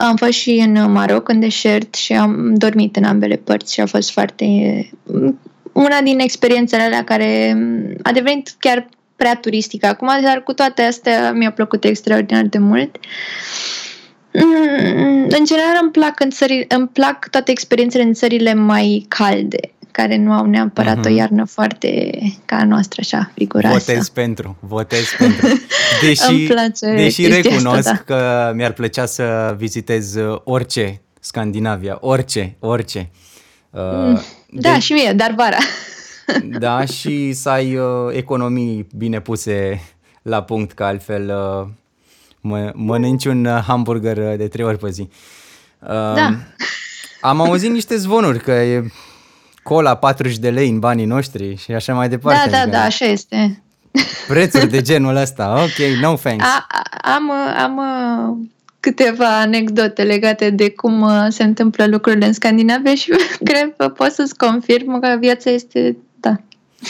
Am 0.00 0.16
fost 0.16 0.32
și 0.32 0.50
în 0.50 0.92
Maroc, 0.92 1.28
în 1.28 1.40
deșert 1.40 1.94
și 1.94 2.12
am 2.12 2.54
dormit 2.54 2.96
în 2.96 3.04
ambele 3.04 3.36
părți 3.36 3.72
și 3.72 3.80
a 3.80 3.86
fost 3.86 4.10
foarte... 4.10 4.46
Una 5.72 6.00
din 6.00 6.18
experiențele 6.18 6.82
alea 6.82 7.04
care 7.04 7.56
a 8.02 8.12
devenit 8.12 8.54
chiar 8.58 8.88
prea 9.16 9.36
turistică 9.36 9.86
acum, 9.86 10.08
dar 10.22 10.42
cu 10.42 10.52
toate 10.52 10.82
astea 10.82 11.32
mi-a 11.32 11.52
plăcut 11.52 11.84
extraordinar 11.84 12.42
de 12.42 12.58
mult. 12.58 12.96
În 15.28 15.44
general 15.44 15.78
îmi 15.82 15.90
plac, 15.90 16.20
în 16.20 16.30
țări, 16.30 16.64
îmi 16.68 16.88
plac 16.88 17.28
toate 17.30 17.50
experiențele 17.50 18.02
în 18.02 18.12
țările 18.12 18.54
mai 18.54 19.06
calde 19.08 19.72
care 19.90 20.16
nu 20.16 20.32
au 20.32 20.46
neapărat 20.46 20.96
uh-huh. 20.96 21.06
o 21.06 21.08
mhm. 21.08 21.18
iarnă 21.18 21.44
foarte 21.44 22.18
ca 22.44 22.56
a 22.56 22.64
noastră, 22.64 23.00
așa, 23.00 23.30
friguroasă. 23.34 23.78
Votez 23.78 24.08
pentru, 24.08 24.56
votez 24.60 25.04
pentru. 25.18 25.46
Deși, 26.02 26.46
place 26.46 26.94
deși 26.94 27.26
recunosc 27.26 27.76
asta, 27.76 28.02
da. 28.06 28.14
că 28.14 28.52
mi-ar 28.54 28.72
plăcea 28.72 29.06
să 29.06 29.54
vizitez 29.58 30.16
orice 30.44 31.00
Scandinavia, 31.20 31.98
orice, 32.00 32.56
orice. 32.58 33.10
Mm, 33.70 34.12
uh, 34.12 34.20
da, 34.50 34.72
de... 34.72 34.78
și 34.78 34.92
mie, 34.92 35.12
dar 35.12 35.34
vara. 35.36 35.56
da, 36.66 36.84
și 36.84 37.32
să 37.32 37.48
ai 37.48 37.76
uh, 37.76 37.84
economii 38.12 38.86
bine 38.96 39.20
puse 39.20 39.82
la 40.22 40.42
punct, 40.42 40.72
că 40.72 40.84
altfel 40.84 41.28
uh, 41.28 41.68
mă, 42.40 42.72
mănânci 42.74 43.24
un 43.24 43.46
hamburger 43.66 44.36
de 44.36 44.48
trei 44.48 44.64
ori 44.64 44.78
pe 44.78 44.90
zi. 44.90 45.00
Uh, 45.00 45.88
da. 45.88 46.36
Am 47.20 47.40
auzit 47.40 47.70
niște 47.70 47.96
zvonuri 47.96 48.40
că 48.40 48.50
e 48.50 48.90
cola 49.62 49.94
40 49.94 50.38
de 50.38 50.50
lei 50.50 50.68
în 50.68 50.78
banii 50.78 51.04
noștri 51.04 51.56
și 51.56 51.72
așa 51.72 51.94
mai 51.94 52.08
departe. 52.08 52.50
Da, 52.50 52.56
da, 52.56 52.70
da, 52.70 52.82
așa 52.82 53.04
este. 53.04 53.62
Prețuri 54.28 54.70
de 54.70 54.82
genul 54.82 55.16
ăsta, 55.16 55.62
ok, 55.62 56.00
no 56.00 56.14
thanks. 56.14 56.44
A, 56.44 56.66
am, 57.14 57.30
am 57.56 57.80
câteva 58.80 59.40
anecdote 59.40 60.02
legate 60.02 60.50
de 60.50 60.70
cum 60.70 61.00
uh, 61.00 61.26
se 61.28 61.42
întâmplă 61.42 61.86
lucrurile 61.86 62.26
în 62.26 62.32
Scandinavia 62.32 62.94
și 62.94 63.10
cred 63.48 63.74
că 63.76 63.88
pot 63.88 64.12
să-ți 64.12 64.36
confirm 64.36 65.00
că 65.00 65.16
viața 65.20 65.50
este, 65.50 65.96
da, 66.20 66.36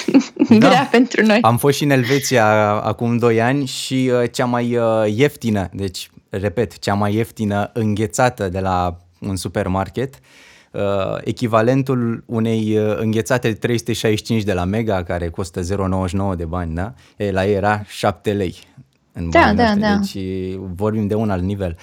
da. 0.49 0.69
grea 0.69 0.89
pentru 0.91 1.27
noi. 1.27 1.39
Am 1.41 1.57
fost 1.57 1.77
și 1.77 1.85
în 1.85 1.91
Elveția 1.91 2.47
acum 2.71 3.17
2 3.17 3.41
ani 3.41 3.67
și 3.67 4.11
uh, 4.13 4.31
cea 4.33 4.45
mai 4.45 4.77
uh, 4.77 5.15
ieftină, 5.17 5.69
deci, 5.73 6.11
repet, 6.29 6.79
cea 6.79 6.95
mai 6.95 7.15
ieftină 7.15 7.71
înghețată 7.73 8.49
de 8.49 8.61
la 8.61 8.97
un 9.19 9.37
supermarket 9.37 10.15
uh, 10.15 10.21
echivalentul 11.21 12.23
unei 12.27 12.79
uh, 12.79 12.97
înghețate 12.99 13.53
365 13.53 14.43
de 14.43 14.53
la 14.53 14.65
Mega, 14.65 15.03
care 15.03 15.29
costă 15.29 15.61
0,99 15.61 16.37
de 16.37 16.45
bani, 16.45 16.75
da? 16.75 16.95
E, 17.17 17.31
la 17.31 17.47
ei 17.47 17.55
era 17.55 17.83
7 17.87 18.33
lei. 18.33 18.57
În 19.13 19.31
da, 19.31 19.53
da, 19.55 19.75
da. 19.75 19.97
Deci 19.97 20.25
vorbim 20.75 21.07
de 21.07 21.15
un 21.15 21.31
alt 21.31 21.43
nivel. 21.43 21.77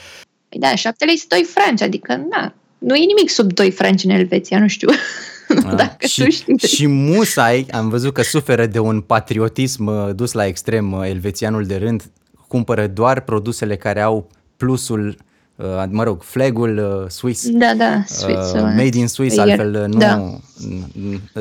Păi 0.50 0.60
da, 0.60 0.76
7 0.76 1.06
lei 1.06 1.18
sunt 1.18 1.30
2 1.30 1.44
franci, 1.44 1.82
adică 1.82 2.16
na, 2.30 2.54
nu 2.78 2.96
e 2.96 3.06
nimic 3.06 3.30
sub 3.30 3.54
2 3.54 3.72
franci 3.72 4.04
în 4.04 4.10
Elveția, 4.10 4.60
nu 4.60 4.68
știu. 4.68 4.90
Da, 5.64 5.74
Dacă 5.84 6.06
și, 6.06 6.24
tu 6.24 6.30
știi. 6.30 6.68
și 6.68 6.88
Musai, 6.88 7.66
am 7.72 7.90
văzut 7.90 8.14
că 8.14 8.22
suferă 8.22 8.66
de 8.66 8.80
un 8.80 9.02
patriotism 9.02 9.86
uh, 9.86 10.16
dus 10.16 10.32
la 10.32 10.46
extrem 10.46 10.92
uh, 10.92 11.08
elvețianul 11.08 11.66
de 11.66 11.76
rând, 11.76 12.04
cumpără 12.48 12.88
doar 12.88 13.22
produsele 13.22 13.76
care 13.76 14.02
au 14.02 14.30
plusul 14.58 15.08
Uh, 15.08 15.26
mă 15.90 16.04
rog, 16.04 16.24
flagul 16.24 17.02
uh, 17.04 17.10
Swiss. 17.10 17.50
Da, 17.50 17.74
da, 17.78 18.04
Swiss. 18.06 18.52
Uh, 18.52 18.62
made 18.62 18.98
in 18.98 19.08
Swiss, 19.08 19.36
Iar, 19.36 19.48
altfel 19.48 19.88
nu, 19.88 19.98
da. 19.98 20.40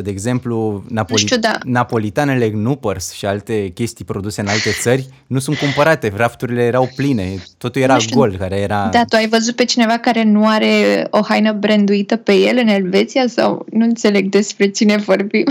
de 0.01 0.11
exemplu, 0.11 0.85
napoli- 0.89 1.21
știu, 1.21 1.37
da. 1.37 1.59
napolitanele 1.65 2.51
Knuppers 2.51 3.13
și 3.13 3.27
alte 3.27 3.69
chestii 3.75 4.05
produse 4.05 4.41
în 4.41 4.47
alte 4.47 4.71
țări 4.81 5.09
nu 5.27 5.39
sunt 5.39 5.57
cumpărate, 5.57 6.13
rafturile 6.17 6.63
erau 6.63 6.91
pline, 6.97 7.43
totul 7.59 7.83
era 7.83 7.97
gol, 8.11 8.37
care 8.39 8.57
era... 8.57 8.89
Da, 8.93 9.05
tu 9.05 9.17
ai 9.17 9.29
văzut 9.29 9.57
pe 9.57 9.65
cineva 9.65 9.99
care 9.99 10.23
nu 10.23 10.47
are 10.47 11.07
o 11.11 11.21
haină 11.23 11.53
branduită 11.53 12.17
pe 12.17 12.33
el 12.33 12.59
în 12.61 12.69
Elveția 12.69 13.27
sau 13.27 13.67
nu 13.73 13.85
înțeleg 13.85 14.29
despre 14.29 14.69
cine 14.69 14.97
vorbim? 14.97 15.45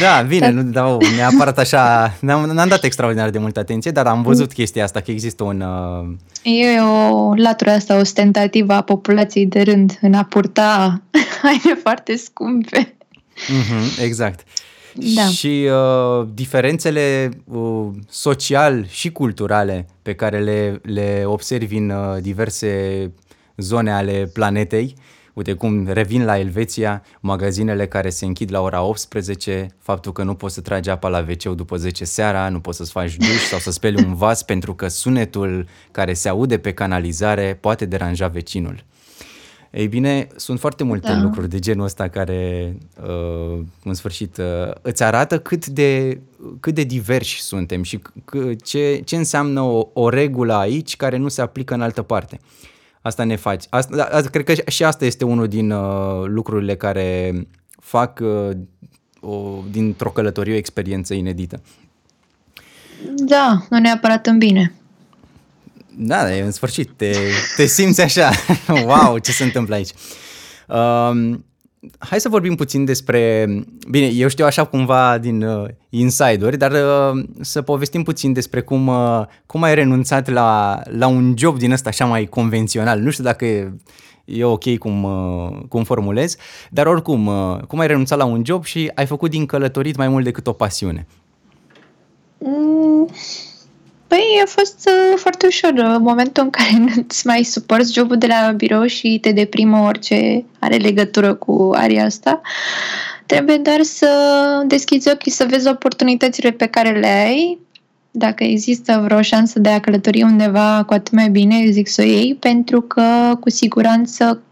Da, 0.00 0.22
bine, 0.28 0.50
nu 0.50 0.62
dau 0.62 1.00
neapărat 1.16 1.58
așa, 1.58 2.14
n-am, 2.20 2.50
n-am 2.50 2.68
dat 2.68 2.84
extraordinar 2.84 3.30
de 3.30 3.38
multă 3.38 3.60
atenție, 3.60 3.90
dar 3.90 4.06
am 4.06 4.22
văzut 4.22 4.52
chestia 4.52 4.84
asta, 4.84 5.00
că 5.00 5.10
există 5.10 5.44
un... 5.44 5.60
Uh... 5.60 6.52
E 6.52 6.80
o 6.80 7.34
latură 7.34 7.70
asta 7.70 7.98
ostentativă 7.98 8.72
a 8.72 8.82
populației 8.82 9.46
de 9.46 9.62
rând 9.62 9.98
în 10.00 10.14
a 10.14 10.24
purta 10.24 11.02
haine 11.42 11.78
foarte 11.82 12.16
scumpe. 12.16 12.94
Mm-hmm, 13.34 14.02
exact. 14.02 14.40
Da. 14.94 15.26
Și 15.26 15.68
uh, 15.68 16.26
diferențele 16.34 17.30
uh, 17.44 17.86
social 18.08 18.86
și 18.88 19.12
culturale 19.12 19.86
pe 20.02 20.14
care 20.14 20.38
le, 20.38 20.80
le 20.82 21.22
observi 21.24 21.76
în 21.76 21.90
uh, 21.90 22.22
diverse 22.22 23.12
zone 23.56 23.92
ale 23.92 24.30
planetei 24.32 24.94
Uite 25.34 25.52
cum 25.52 25.86
revin 25.86 26.24
la 26.24 26.38
Elveția, 26.38 27.02
magazinele 27.20 27.86
care 27.86 28.10
se 28.10 28.24
închid 28.24 28.52
la 28.52 28.60
ora 28.60 28.82
18, 28.82 29.68
faptul 29.78 30.12
că 30.12 30.22
nu 30.22 30.34
poți 30.34 30.54
să 30.54 30.60
tragi 30.60 30.90
apa 30.90 31.08
la 31.08 31.24
wc 31.28 31.56
după 31.56 31.76
10 31.76 32.04
seara, 32.04 32.48
nu 32.48 32.60
poți 32.60 32.76
să-ți 32.76 32.90
faci 32.90 33.16
duș 33.16 33.42
sau 33.50 33.58
să 33.58 33.70
speli 33.70 34.04
un 34.04 34.14
vas 34.14 34.42
pentru 34.42 34.74
că 34.74 34.88
sunetul 34.88 35.66
care 35.90 36.12
se 36.12 36.28
aude 36.28 36.58
pe 36.58 36.72
canalizare 36.72 37.58
poate 37.60 37.84
deranja 37.84 38.28
vecinul. 38.28 38.84
Ei 39.70 39.88
bine, 39.88 40.26
sunt 40.36 40.60
foarte 40.60 40.84
multe 40.84 41.12
da. 41.12 41.20
lucruri 41.20 41.48
de 41.48 41.58
genul 41.58 41.84
ăsta 41.84 42.08
care, 42.08 42.74
uh, 43.02 43.60
în 43.84 43.94
sfârșit, 43.94 44.36
uh, 44.36 44.74
îți 44.82 45.02
arată 45.02 45.38
cât 45.38 45.66
de, 45.66 46.20
cât 46.60 46.74
de 46.74 46.82
diversi 46.82 47.40
suntem 47.40 47.82
și 47.82 47.98
c- 47.98 48.62
ce, 48.64 49.00
ce 49.04 49.16
înseamnă 49.16 49.60
o, 49.60 49.88
o 49.92 50.08
regulă 50.08 50.54
aici 50.54 50.96
care 50.96 51.16
nu 51.16 51.28
se 51.28 51.40
aplică 51.40 51.74
în 51.74 51.80
altă 51.80 52.02
parte. 52.02 52.40
Asta 53.04 53.24
ne 53.24 53.36
faci. 53.36 53.64
Asta, 53.70 53.96
da, 53.96 54.20
cred 54.20 54.44
că 54.44 54.70
și 54.70 54.84
asta 54.84 55.04
este 55.04 55.24
unul 55.24 55.48
din 55.48 55.70
uh, 55.70 56.24
lucrurile 56.26 56.76
care 56.76 57.32
fac 57.80 58.20
uh, 58.22 58.50
o, 59.20 59.62
dintr-o 59.70 60.10
călătorie 60.10 60.52
o 60.52 60.56
experiență 60.56 61.14
inedită. 61.14 61.62
Da, 63.16 63.66
nu 63.70 63.78
neapărat 63.78 64.26
în 64.26 64.38
bine. 64.38 64.72
Da, 65.96 66.24
în 66.24 66.50
sfârșit, 66.50 66.90
te, 66.96 67.12
te 67.56 67.66
simți 67.66 68.00
așa. 68.00 68.30
wow, 68.86 69.18
ce 69.18 69.32
se 69.32 69.44
întâmplă 69.44 69.74
aici. 69.74 69.90
Uh, 70.68 71.38
hai 71.98 72.20
să 72.20 72.28
vorbim 72.28 72.54
puțin 72.54 72.84
despre, 72.84 73.46
bine, 73.90 74.06
eu 74.06 74.28
știu 74.28 74.44
așa 74.44 74.64
cumva 74.64 75.18
din 75.18 75.42
uh, 75.42 75.68
insider, 75.88 76.56
dar 76.56 76.72
uh, 76.72 77.24
să 77.40 77.62
povestim 77.62 78.02
puțin 78.02 78.32
despre 78.32 78.60
cum, 78.60 78.86
uh, 78.86 79.22
cum 79.46 79.62
ai 79.62 79.74
renunțat 79.74 80.28
la, 80.30 80.80
la 80.84 81.06
un 81.06 81.34
job 81.36 81.58
din 81.58 81.72
ăsta 81.72 81.88
așa 81.88 82.04
mai 82.04 82.24
convențional. 82.24 83.00
Nu 83.00 83.10
știu 83.10 83.24
dacă 83.24 83.44
e, 83.44 83.72
e 84.24 84.44
ok 84.44 84.78
cum, 84.78 85.04
uh, 85.04 85.58
cum 85.68 85.84
formulez, 85.84 86.36
dar 86.70 86.86
oricum, 86.86 87.26
uh, 87.26 87.58
cum 87.68 87.78
ai 87.78 87.86
renunțat 87.86 88.18
la 88.18 88.24
un 88.24 88.42
job 88.44 88.64
și 88.64 88.90
ai 88.94 89.06
făcut 89.06 89.30
din 89.30 89.46
călătorit 89.46 89.96
mai 89.96 90.08
mult 90.08 90.24
decât 90.24 90.46
o 90.46 90.52
pasiune? 90.52 91.06
Mm, 92.38 93.08
Păi 94.06 94.40
a 94.42 94.46
fost 94.46 94.88
uh, 94.88 95.18
foarte 95.18 95.46
ușor. 95.46 95.72
În 95.74 96.02
momentul 96.02 96.42
în 96.42 96.50
care 96.50 96.76
nu-ți 96.94 97.26
mai 97.26 97.42
suporți 97.42 97.92
jobul 97.92 98.16
de 98.16 98.26
la 98.26 98.52
birou 98.56 98.86
și 98.86 99.18
te 99.20 99.32
deprimă 99.32 99.78
orice 99.78 100.44
are 100.58 100.76
legătură 100.76 101.34
cu 101.34 101.70
aria 101.74 102.04
asta, 102.04 102.40
trebuie 103.26 103.56
doar 103.56 103.82
să 103.82 104.08
deschizi 104.66 105.10
ochii, 105.10 105.30
să 105.30 105.46
vezi 105.48 105.68
oportunitățile 105.68 106.50
pe 106.50 106.66
care 106.66 106.98
le 106.98 107.06
ai. 107.06 107.58
Dacă 108.10 108.44
există 108.44 109.00
vreo 109.04 109.22
șansă 109.22 109.58
de 109.58 109.68
a 109.68 109.80
călători 109.80 110.22
undeva, 110.22 110.84
cu 110.86 110.92
atât 110.92 111.12
mai 111.12 111.28
bine, 111.28 111.56
eu 111.64 111.70
zic 111.70 111.88
să 111.88 112.02
o 112.02 112.04
iei, 112.04 112.34
pentru 112.34 112.80
că 112.80 113.36
cu 113.40 113.50
siguranță 113.50 114.42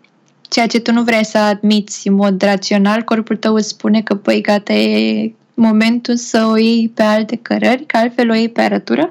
ceea 0.53 0.67
ce 0.67 0.81
tu 0.81 0.93
nu 0.93 1.03
vrei 1.03 1.25
să 1.25 1.39
admiți 1.39 2.09
în 2.09 2.15
mod 2.15 2.43
rațional, 2.43 3.03
corpul 3.03 3.37
tău 3.37 3.55
îți 3.55 3.69
spune 3.69 4.03
că, 4.03 4.15
păi, 4.15 4.41
gata, 4.41 4.73
e 4.73 5.33
momentul 5.55 6.17
să 6.17 6.47
o 6.51 6.57
iei 6.57 6.89
pe 6.89 7.03
alte 7.03 7.37
cărări, 7.37 7.87
că 7.87 7.97
altfel 7.97 8.31
o 8.31 8.35
iei 8.35 8.49
pe 8.49 8.61
arătură. 8.61 9.11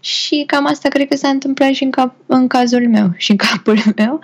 Și 0.00 0.44
cam 0.46 0.66
asta 0.66 0.88
cred 0.88 1.08
că 1.08 1.16
s-a 1.16 1.28
întâmplat 1.28 1.72
și 1.72 1.82
în, 1.82 1.90
cap, 1.90 2.14
în 2.26 2.46
cazul 2.46 2.88
meu 2.88 3.10
și 3.16 3.30
în 3.30 3.36
capul 3.36 3.78
meu. 3.96 4.20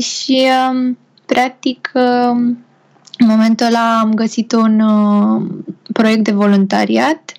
Și, 0.00 0.48
um, 0.70 0.98
practic, 1.26 1.90
um, 1.94 2.64
în 3.18 3.26
momentul 3.26 3.66
ăla 3.66 3.98
am 3.98 4.14
găsit 4.14 4.52
un 4.52 4.80
uh, 4.80 5.42
proiect 5.92 6.24
de 6.24 6.32
voluntariat 6.32 7.32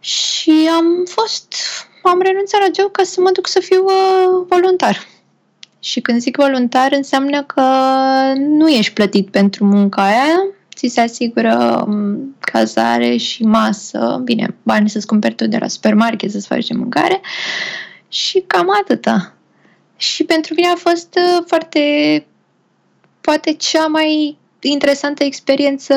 și 0.00 0.68
am 0.76 1.04
fost, 1.04 1.54
am 2.02 2.20
renunțat 2.20 2.60
la 2.60 2.66
job 2.76 2.92
ca 2.92 3.02
să 3.02 3.20
mă 3.20 3.30
duc 3.32 3.46
să 3.46 3.60
fiu 3.60 3.84
uh, 3.84 4.46
voluntar. 4.48 5.06
Și 5.80 6.00
când 6.00 6.20
zic 6.20 6.36
voluntar, 6.36 6.92
înseamnă 6.92 7.42
că 7.42 7.62
nu 8.36 8.68
ești 8.68 8.92
plătit 8.92 9.30
pentru 9.30 9.64
munca 9.64 10.02
aia, 10.02 10.44
ți 10.76 10.88
se 10.88 11.00
asigură 11.00 11.84
um, 11.86 12.36
cazare 12.40 13.16
și 13.16 13.42
masă, 13.42 14.20
bine, 14.24 14.56
bani 14.62 14.88
să-ți 14.88 15.06
cumperi 15.06 15.34
tu 15.34 15.46
de 15.46 15.58
la 15.60 15.68
supermarket 15.68 16.30
să-ți 16.30 16.46
faci 16.46 16.66
de 16.66 16.74
mâncare. 16.74 17.20
Și 18.08 18.44
cam 18.46 18.68
atâta. 18.80 19.34
Și 19.96 20.24
pentru 20.24 20.54
mine 20.54 20.68
a 20.68 20.74
fost 20.74 21.14
uh, 21.14 21.44
foarte, 21.46 21.80
poate 23.20 23.52
cea 23.52 23.86
mai 23.86 24.38
interesantă 24.60 25.24
experiență 25.24 25.94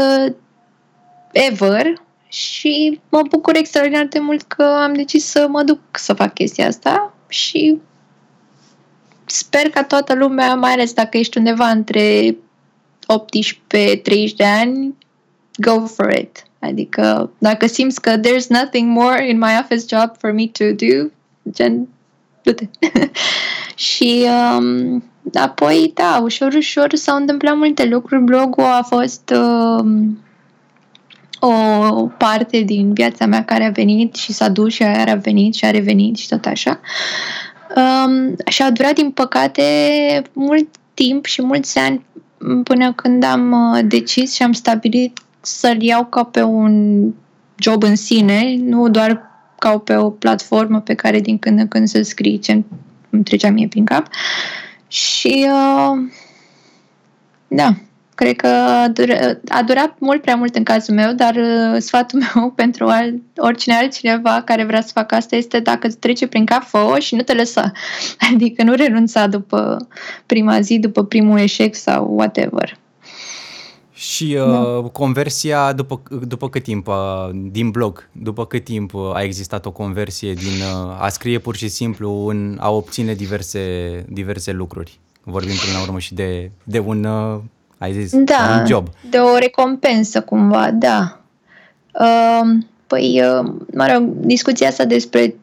ever. 1.32 1.94
Și 2.28 3.00
mă 3.10 3.22
bucur 3.30 3.56
extraordinar 3.56 4.06
de 4.06 4.20
mult 4.20 4.42
că 4.42 4.64
am 4.64 4.94
decis 4.94 5.26
să 5.26 5.48
mă 5.50 5.64
duc 5.64 5.80
să 5.92 6.14
fac 6.14 6.34
chestia 6.34 6.68
asta. 6.68 7.14
Și 7.28 7.82
sper 9.26 9.70
ca 9.70 9.84
toată 9.84 10.14
lumea, 10.14 10.56
mai 10.56 10.72
ales 10.72 10.94
dacă 10.94 11.18
ești 11.18 11.38
undeva 11.38 11.70
între 11.70 12.38
18-30 13.10 14.36
de 14.36 14.44
ani, 14.44 14.96
go 15.58 15.86
for 15.86 16.12
it. 16.12 16.44
Adică 16.60 17.32
dacă 17.38 17.68
simți 17.68 18.02
că 18.02 18.18
there's 18.18 18.48
nothing 18.48 18.90
more 18.90 19.30
in 19.30 19.38
my 19.38 19.60
office 19.62 19.86
job 19.96 20.18
for 20.18 20.32
me 20.32 20.48
to 20.48 20.66
do, 20.66 21.10
gen, 21.52 21.88
du-te. 22.44 22.70
și 23.76 24.26
um, 24.58 25.04
apoi, 25.34 25.92
da, 25.94 26.20
ușor, 26.24 26.54
ușor 26.54 26.96
s-au 26.96 27.18
întâmplat 27.18 27.58
multe 27.58 27.86
lucruri. 27.86 28.24
Blogul 28.24 28.64
a 28.64 28.82
fost 28.82 29.34
um, 29.36 30.20
o 31.40 31.52
parte 32.18 32.60
din 32.60 32.94
viața 32.94 33.26
mea 33.26 33.46
care 33.46 33.66
a 33.66 33.70
venit 33.70 34.16
și 34.16 34.34
s-a 34.34 34.50
dus 34.50 34.74
și 34.74 34.84
a 34.84 35.16
venit 35.16 35.54
și 35.54 35.66
a 35.66 35.72
revenit 35.72 36.18
și 36.18 36.28
tot 36.28 36.46
așa. 36.46 36.80
Um, 37.76 38.36
și 38.48 38.62
a 38.62 38.72
durat, 38.72 38.94
din 38.94 39.12
păcate, 39.12 39.64
mult 40.34 40.68
timp 40.94 41.26
și 41.26 41.42
mulți 41.42 41.78
ani 41.78 42.06
până 42.64 42.94
când 42.94 43.24
am 43.24 43.52
uh, 43.52 43.80
decis 43.86 44.34
și 44.34 44.44
am 44.44 44.52
stabilit 44.52 45.20
să-l 45.42 45.82
iau 45.82 46.06
ca 46.06 46.24
pe 46.24 46.42
un 46.42 47.04
job 47.56 47.84
în 47.84 47.96
sine, 47.96 48.56
nu 48.60 48.90
doar 48.90 49.22
ca 49.58 49.78
pe 49.78 49.96
o 49.96 50.10
platformă 50.10 50.82
pe 50.82 50.94
care 50.94 51.20
din 51.20 51.40
când 51.40 51.60
în 51.60 51.68
când 51.68 51.88
să 51.88 52.02
scrii 52.02 52.40
ce 52.40 52.64
îmi 53.10 53.24
trecea 53.24 53.50
mie 53.50 53.68
prin 53.68 53.86
cap. 53.86 54.08
Și 54.88 55.48
uh, 55.48 56.12
da, 57.48 57.76
Cred 58.20 58.36
că 58.36 58.48
a 59.48 59.64
durat 59.66 59.96
mult 60.00 60.22
prea 60.22 60.36
mult 60.36 60.56
în 60.56 60.64
cazul 60.64 60.94
meu, 60.94 61.14
dar 61.14 61.36
uh, 61.36 61.82
sfatul 61.82 62.20
meu 62.34 62.52
pentru 62.52 62.88
oricine 63.38 63.76
altcineva 63.76 64.42
care 64.46 64.64
vrea 64.64 64.82
să 64.82 64.92
facă 64.94 65.16
asta 65.16 65.36
este 65.36 65.60
dacă 65.60 65.88
îți 65.88 65.98
trece 65.98 66.28
prin 66.28 66.46
cap, 66.46 66.64
fă 66.64 66.96
și 67.00 67.16
nu 67.16 67.22
te 67.22 67.34
lăsa. 67.34 67.72
Adică 68.34 68.64
nu 68.64 68.74
renunța 68.74 69.28
după 69.28 69.88
prima 70.26 70.60
zi, 70.60 70.80
după 70.80 71.04
primul 71.04 71.40
eșec 71.40 71.76
sau 71.76 72.16
whatever. 72.16 72.78
Și 73.94 74.38
uh, 74.40 74.52
da. 74.52 74.90
conversia 74.92 75.74
după, 75.74 76.02
după 76.28 76.50
cât 76.50 76.64
timp, 76.64 76.88
uh, 76.88 77.30
din 77.52 77.70
blog, 77.70 78.10
după 78.12 78.46
cât 78.46 78.64
timp 78.64 78.94
uh, 78.94 79.14
a 79.14 79.24
existat 79.24 79.66
o 79.66 79.72
conversie 79.72 80.34
din 80.34 80.62
uh, 80.86 81.02
a 81.02 81.10
scrie 81.10 81.40
pur 81.40 81.56
și 81.56 81.68
simplu 81.68 82.28
în 82.28 82.58
a 82.60 82.70
obține 82.70 83.14
diverse, 83.14 83.60
diverse 84.10 84.52
lucruri? 84.52 85.00
Vorbim 85.24 85.56
până 85.66 85.78
la 85.78 85.82
urmă 85.82 86.00
și 86.00 86.14
de, 86.14 86.52
de 86.64 86.80
un 86.80 87.04
uh, 87.04 87.40
ai 87.80 87.94
zis, 87.94 88.12
da, 88.16 88.58
un 88.60 88.66
job. 88.68 88.88
de 89.10 89.18
o 89.18 89.38
recompensă 89.38 90.22
cumva, 90.22 90.72
da. 90.72 91.20
Uh, 91.92 92.58
păi, 92.88 93.22
uh, 93.24 93.52
mă 93.74 93.88
rog, 93.94 94.04
discuția 94.20 94.68
asta 94.68 94.86
despre 94.86 95.36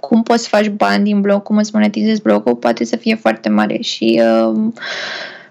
cum 0.00 0.22
poți 0.22 0.42
să 0.42 0.48
faci 0.48 0.68
bani 0.68 1.04
din 1.04 1.20
blog, 1.20 1.42
cum 1.42 1.56
îți 1.56 1.70
monetizezi 1.74 2.22
blogul, 2.22 2.54
poate 2.54 2.84
să 2.84 2.96
fie 2.96 3.14
foarte 3.14 3.48
mare 3.48 3.80
și 3.80 4.22
uh, 4.22 4.72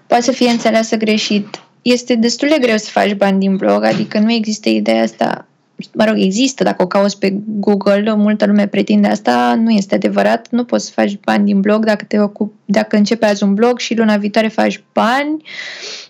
poate 0.06 0.22
să 0.22 0.32
fie 0.32 0.50
înțeleasă 0.50 0.96
greșit. 0.96 1.62
Este 1.82 2.14
destul 2.14 2.48
de 2.48 2.58
greu 2.60 2.76
să 2.76 2.90
faci 2.90 3.14
bani 3.14 3.38
din 3.38 3.56
blog, 3.56 3.84
adică 3.84 4.18
nu 4.18 4.32
există 4.32 4.68
ideea 4.68 5.02
asta 5.02 5.46
mă 5.92 6.04
rog, 6.04 6.14
există, 6.18 6.62
dacă 6.62 6.82
o 6.82 6.86
cauți 6.86 7.18
pe 7.18 7.34
Google, 7.46 8.14
multă 8.14 8.46
lume 8.46 8.66
pretinde 8.66 9.08
asta, 9.08 9.54
nu 9.62 9.70
este 9.70 9.94
adevărat, 9.94 10.46
nu 10.50 10.64
poți 10.64 10.86
să 10.86 10.92
faci 10.94 11.18
bani 11.24 11.44
din 11.44 11.60
blog 11.60 11.84
dacă 11.84 12.04
te 12.04 12.20
ocupi, 12.20 12.54
dacă 12.64 12.96
începi 12.96 13.24
azi 13.24 13.42
un 13.42 13.54
blog 13.54 13.78
și 13.78 13.96
luna 13.96 14.16
viitoare 14.16 14.48
faci 14.48 14.82
bani, 14.92 15.42
Mm, 15.42 16.07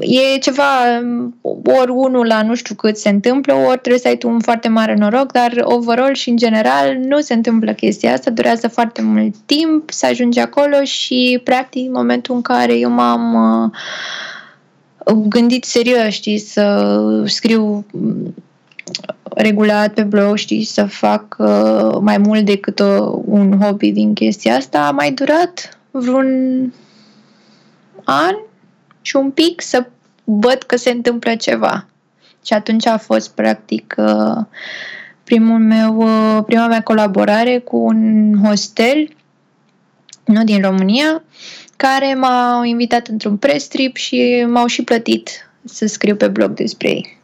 e 0.00 0.38
ceva, 0.38 1.02
ori 1.64 1.90
unul 1.90 2.26
la 2.26 2.42
nu 2.42 2.54
știu 2.54 2.74
cât 2.74 2.96
se 2.96 3.08
întâmplă, 3.08 3.54
ori 3.54 3.78
trebuie 3.78 4.00
să 4.00 4.08
ai 4.08 4.16
tu 4.16 4.28
un 4.28 4.40
foarte 4.40 4.68
mare 4.68 4.94
noroc, 4.94 5.32
dar 5.32 5.52
overall 5.62 6.14
și 6.14 6.30
în 6.30 6.36
general 6.36 6.96
nu 6.96 7.20
se 7.20 7.34
întâmplă 7.34 7.72
chestia 7.72 8.12
asta, 8.12 8.30
durează 8.30 8.68
foarte 8.68 9.02
mult 9.02 9.34
timp 9.46 9.90
să 9.90 10.06
ajungi 10.06 10.38
acolo 10.38 10.82
și 10.82 11.40
practic 11.44 11.86
în 11.86 11.92
momentul 11.92 12.34
în 12.34 12.42
care 12.42 12.74
eu 12.74 12.90
m-am 12.90 13.34
uh, 13.34 15.14
gândit 15.28 15.64
serios, 15.64 16.08
știi, 16.08 16.38
să 16.38 17.22
scriu 17.26 17.84
mm, 17.92 18.34
regulat 19.34 19.94
pe 19.94 20.02
blog, 20.02 20.36
știi, 20.36 20.64
să 20.64 20.84
fac 20.84 21.36
uh, 21.38 21.98
mai 22.00 22.18
mult 22.18 22.44
decât 22.44 22.78
uh, 22.78 23.20
un 23.24 23.58
hobby 23.60 23.90
din 23.90 24.12
chestia 24.12 24.56
asta, 24.56 24.86
a 24.86 24.90
mai 24.90 25.12
durat 25.12 25.78
vreun 25.90 26.72
an 28.04 28.34
și 29.02 29.16
un 29.16 29.30
pic 29.30 29.60
să 29.60 29.86
văd 30.24 30.62
că 30.62 30.76
se 30.76 30.90
întâmplă 30.90 31.34
ceva. 31.34 31.86
Și 32.44 32.52
atunci 32.52 32.86
a 32.86 32.96
fost 32.96 33.34
practic 33.34 33.94
uh, 33.98 34.44
primul 35.24 35.58
meu, 35.58 35.96
uh, 35.96 36.44
prima 36.46 36.66
mea 36.66 36.82
colaborare 36.82 37.58
cu 37.58 37.76
un 37.76 38.34
hostel, 38.44 39.08
nu 40.24 40.44
din 40.44 40.62
România, 40.62 41.22
care 41.76 42.14
m-au 42.14 42.62
invitat 42.62 43.06
într-un 43.06 43.36
press 43.36 43.66
trip 43.66 43.96
și 43.96 44.46
m-au 44.48 44.66
și 44.66 44.84
plătit 44.84 45.50
să 45.64 45.86
scriu 45.86 46.16
pe 46.16 46.28
blog 46.28 46.50
despre 46.50 46.88
ei. 46.88 47.19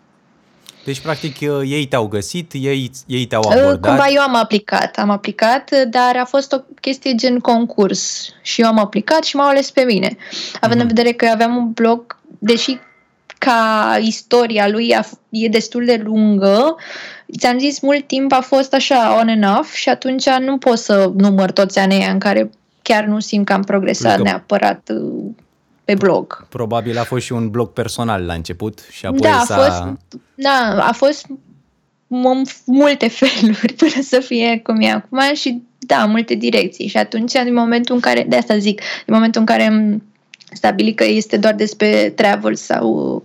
Deci, 0.87 1.01
practic, 1.01 1.37
uh, 1.41 1.61
ei 1.65 1.87
te-au 1.87 2.07
găsit, 2.07 2.53
ei, 2.53 2.91
ei 3.07 3.27
te-au 3.27 3.43
abordat. 3.49 3.81
Cumva 3.81 4.07
eu 4.09 4.21
am 4.21 4.35
aplicat, 4.35 4.99
am 4.99 5.11
aplicat, 5.11 5.71
dar 5.89 6.17
a 6.17 6.25
fost 6.25 6.53
o 6.53 6.59
chestie 6.81 7.15
gen 7.15 7.39
concurs 7.39 8.29
și 8.43 8.61
eu 8.61 8.67
am 8.67 8.79
aplicat 8.79 9.25
și 9.25 9.37
m-au 9.37 9.49
ales 9.49 9.71
pe 9.71 9.83
mine. 9.83 10.17
Având 10.61 10.79
mm-hmm. 10.79 10.83
în 10.83 10.87
vedere 10.87 11.13
că 11.13 11.27
aveam 11.27 11.57
un 11.57 11.71
blog, 11.71 12.19
deși 12.39 12.79
ca 13.39 13.99
istoria 14.01 14.69
lui 14.69 14.95
a, 14.95 15.05
e 15.31 15.49
destul 15.49 15.85
de 15.85 16.01
lungă, 16.05 16.77
ți-am 17.39 17.59
zis, 17.59 17.81
mult 17.81 18.07
timp 18.07 18.33
a 18.33 18.41
fost 18.41 18.75
așa 18.75 19.19
on 19.21 19.29
and 19.29 19.59
off 19.59 19.75
și 19.75 19.89
atunci 19.89 20.29
nu 20.29 20.59
pot 20.59 20.79
să 20.79 21.13
număr 21.17 21.51
toți 21.51 21.79
anii 21.79 22.07
în 22.13 22.19
care 22.19 22.51
chiar 22.83 23.05
nu 23.05 23.21
simt 23.21 23.47
că 23.47 23.53
am 23.53 23.63
progresat 23.63 24.21
neapărat 24.21 24.91
uh, 24.95 25.25
pe 25.87 25.95
blog. 25.95 26.47
Probabil 26.49 26.99
a 26.99 27.03
fost 27.05 27.25
și 27.25 27.33
un 27.33 27.51
blog 27.51 27.69
personal 27.69 28.23
la 28.25 28.33
început 28.33 28.87
și 28.91 29.07
apoi 29.07 29.21
da, 29.21 29.43
s-a... 29.45 29.55
A 29.57 29.71
fost, 29.71 29.83
da, 30.35 30.87
a 30.87 30.93
fost 30.93 31.27
multe 32.65 33.09
feluri 33.09 33.75
până 33.79 34.03
să 34.03 34.21
fie 34.21 34.61
cum 34.65 34.81
e 34.81 34.91
acum 34.91 35.21
și 35.35 35.63
da, 35.79 36.05
multe 36.05 36.35
direcții 36.35 36.87
și 36.87 36.97
atunci 36.97 37.35
în 37.35 37.55
momentul 37.55 37.95
în 37.95 38.01
care, 38.01 38.27
de 38.29 38.37
asta 38.37 38.59
zic, 38.59 38.81
în 39.07 39.15
momentul 39.15 39.41
în 39.41 39.47
care 39.47 39.63
am 39.63 40.03
stabilit 40.53 40.97
că 40.97 41.05
este 41.05 41.37
doar 41.37 41.55
despre 41.55 42.11
travel 42.11 42.55
sau 42.55 43.23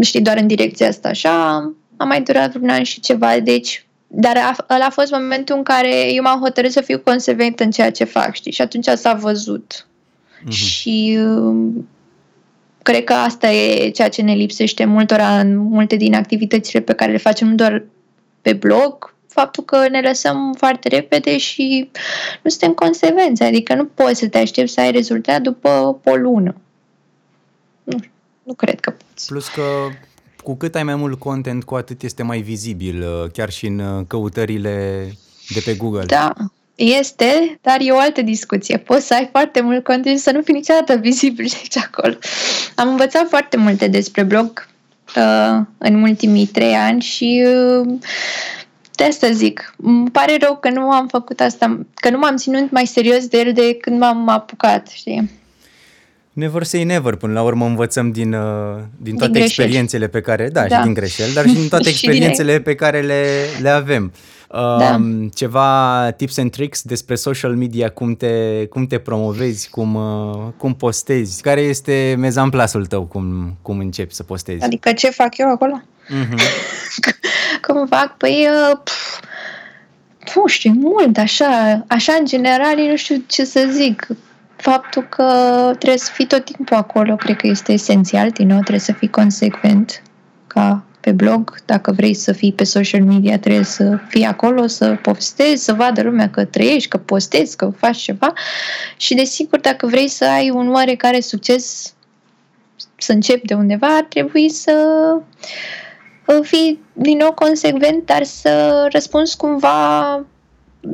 știi, 0.00 0.20
doar 0.20 0.36
în 0.36 0.46
direcția 0.46 0.88
asta 0.88 1.08
așa, 1.08 1.56
a 1.96 2.04
mai 2.04 2.22
durat 2.22 2.54
un 2.54 2.68
an 2.68 2.82
și 2.82 3.00
ceva, 3.00 3.40
deci 3.40 3.86
dar 4.06 4.36
a, 4.36 4.74
ăla 4.74 4.84
a 4.84 4.90
fost 4.90 5.12
momentul 5.12 5.56
în 5.56 5.62
care 5.62 6.12
eu 6.12 6.22
m-am 6.22 6.40
hotărât 6.40 6.72
să 6.72 6.80
fiu 6.80 6.98
consecvent 6.98 7.60
în 7.60 7.70
ceea 7.70 7.90
ce 7.90 8.04
fac, 8.04 8.34
știi? 8.34 8.52
Și 8.52 8.62
atunci 8.62 8.84
s-a 8.84 9.14
văzut. 9.14 9.86
Uh-huh. 10.46 10.52
Și 10.52 11.18
um, 11.20 11.88
cred 12.82 13.04
că 13.04 13.12
asta 13.12 13.50
e 13.50 13.90
ceea 13.90 14.08
ce 14.08 14.22
ne 14.22 14.34
lipsește 14.34 14.84
multora 14.84 15.40
în 15.40 15.56
multe 15.56 15.96
din 15.96 16.14
activitățile 16.14 16.80
pe 16.80 16.92
care 16.92 17.12
le 17.12 17.18
facem, 17.18 17.48
nu 17.48 17.54
doar 17.54 17.84
pe 18.40 18.52
blog, 18.52 19.14
faptul 19.28 19.64
că 19.64 19.88
ne 19.88 20.00
lăsăm 20.00 20.54
foarte 20.56 20.88
repede 20.88 21.38
și 21.38 21.90
nu 22.42 22.50
suntem 22.50 22.72
consecvenți, 22.72 23.42
adică 23.42 23.74
nu 23.74 23.84
poți 23.84 24.18
să 24.18 24.28
te 24.28 24.38
aștepți 24.38 24.72
să 24.72 24.80
ai 24.80 24.90
rezultat 24.90 25.40
după 25.42 26.00
o 26.04 26.14
lună. 26.14 26.54
Nu, 27.84 27.98
nu 28.42 28.52
cred 28.54 28.80
că 28.80 28.90
poți. 28.90 29.26
Plus 29.26 29.48
că 29.48 29.62
cu 30.42 30.56
cât 30.56 30.74
ai 30.74 30.82
mai 30.82 30.94
mult 30.94 31.18
content, 31.18 31.64
cu 31.64 31.74
atât 31.74 32.02
este 32.02 32.22
mai 32.22 32.40
vizibil, 32.40 33.02
uh, 33.02 33.30
chiar 33.32 33.50
și 33.50 33.66
în 33.66 33.78
uh, 33.78 34.04
căutările 34.06 35.06
de 35.54 35.60
pe 35.64 35.74
Google. 35.74 36.04
Da, 36.04 36.32
este, 36.76 37.58
dar 37.62 37.76
e 37.80 37.90
o 37.90 37.98
altă 37.98 38.22
discuție. 38.22 38.76
Poți 38.76 39.06
să 39.06 39.14
ai 39.14 39.28
foarte 39.30 39.60
mult 39.60 39.84
content 39.84 40.16
și 40.16 40.22
să 40.22 40.32
nu 40.32 40.42
fii 40.42 40.54
niciodată 40.54 40.96
vizibil 41.08 41.52
aici 41.60 41.76
acolo. 41.76 42.14
Am 42.74 42.88
învățat 42.88 43.28
foarte 43.28 43.56
multe 43.56 43.88
despre 43.88 44.22
blog 44.22 44.68
uh, 45.16 45.60
în 45.78 46.02
ultimii 46.02 46.46
trei 46.46 46.74
ani 46.74 47.00
și 47.00 47.46
uh, 47.46 47.94
de 48.94 49.04
asta 49.04 49.30
zic, 49.30 49.74
îmi 49.76 50.10
pare 50.10 50.36
rău 50.40 50.56
că 50.56 50.70
nu 50.70 50.90
am 50.90 51.06
făcut 51.08 51.40
asta, 51.40 51.80
că 51.94 52.10
nu 52.10 52.18
m-am 52.18 52.36
ținut 52.36 52.70
mai 52.70 52.86
serios 52.86 53.26
de 53.26 53.38
el 53.38 53.52
de 53.52 53.76
când 53.80 53.98
m-am 53.98 54.28
apucat, 54.28 54.88
știi? 54.88 55.30
Never 56.36 56.62
say 56.62 56.84
never, 56.84 57.14
până 57.14 57.32
la 57.32 57.42
urmă 57.42 57.66
învățăm 57.66 58.10
din, 58.10 58.32
uh, 58.32 58.78
din 58.96 59.16
toate 59.16 59.32
din 59.32 59.42
experiențele 59.42 60.06
pe 60.06 60.20
care, 60.20 60.48
da, 60.48 60.66
da, 60.66 60.76
și 60.76 60.82
din 60.82 60.94
greșeli, 60.94 61.32
dar 61.32 61.46
și 61.46 61.54
din 61.54 61.68
toate 61.68 61.88
experiențele 61.94 62.60
pe 62.60 62.74
care 62.74 63.00
le, 63.00 63.24
le 63.60 63.68
avem. 63.68 64.12
Da. 64.48 64.94
Um, 64.94 65.28
ceva 65.28 66.10
tips 66.16 66.38
and 66.38 66.50
tricks 66.50 66.82
despre 66.82 67.14
social 67.14 67.54
media, 67.54 67.88
cum 67.88 68.14
te, 68.14 68.66
cum 68.66 68.86
te 68.86 68.98
promovezi, 68.98 69.70
cum, 69.70 69.94
uh, 69.94 70.52
cum 70.56 70.74
postezi, 70.74 71.42
care 71.42 71.60
este 71.60 72.14
mezamplasul 72.18 72.86
tău, 72.86 73.02
cum, 73.02 73.56
cum 73.62 73.78
începi 73.78 74.14
să 74.14 74.22
postezi? 74.22 74.64
Adică 74.64 74.92
ce 74.92 75.10
fac 75.10 75.38
eu 75.38 75.50
acolo? 75.50 75.82
Mm-hmm. 75.82 76.38
cum 77.66 77.86
fac? 77.86 78.16
Păi, 78.16 78.48
uh, 78.70 78.78
pf, 78.84 79.20
nu 80.34 80.46
știu, 80.46 80.72
mult, 80.72 81.18
așa, 81.18 81.84
așa 81.86 82.12
în 82.18 82.26
general, 82.26 82.76
nu 82.88 82.96
știu 82.96 83.22
ce 83.26 83.44
să 83.44 83.68
zic. 83.72 84.06
Faptul 84.56 85.02
că 85.02 85.24
trebuie 85.78 85.98
să 85.98 86.10
fii 86.12 86.26
tot 86.26 86.44
timpul 86.44 86.76
acolo, 86.76 87.16
cred 87.16 87.36
că 87.36 87.46
este 87.46 87.72
esențial, 87.72 88.30
din 88.30 88.46
nou, 88.46 88.58
trebuie 88.58 88.78
să 88.78 88.92
fii 88.92 89.10
consecvent 89.10 90.02
ca 90.46 90.84
pe 91.00 91.12
blog, 91.12 91.54
dacă 91.64 91.92
vrei 91.92 92.14
să 92.14 92.32
fii 92.32 92.52
pe 92.52 92.64
social 92.64 93.02
media, 93.02 93.38
trebuie 93.38 93.64
să 93.64 93.98
fii 94.08 94.24
acolo, 94.24 94.66
să 94.66 94.98
postezi, 95.02 95.64
să 95.64 95.72
vadă 95.72 96.02
lumea 96.02 96.30
că 96.30 96.44
trăiești, 96.44 96.88
că 96.88 96.98
postezi, 96.98 97.56
că 97.56 97.70
faci 97.76 97.96
ceva. 97.96 98.32
Și 98.96 99.14
desigur, 99.14 99.60
dacă 99.60 99.86
vrei 99.86 100.08
să 100.08 100.24
ai 100.24 100.50
un 100.50 100.72
oarecare 100.72 101.20
succes, 101.20 101.94
să 102.96 103.12
începi 103.12 103.46
de 103.46 103.54
undeva, 103.54 103.86
ar 103.86 104.06
trebui 104.08 104.50
să 104.50 104.72
fii 106.42 106.78
din 106.92 107.16
nou 107.16 107.32
consecvent, 107.32 108.06
dar 108.06 108.22
să 108.22 108.86
răspunzi 108.92 109.36
cumva 109.36 110.24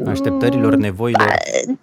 Așteptărilor, 0.07 0.77
nevoilor? 0.77 1.35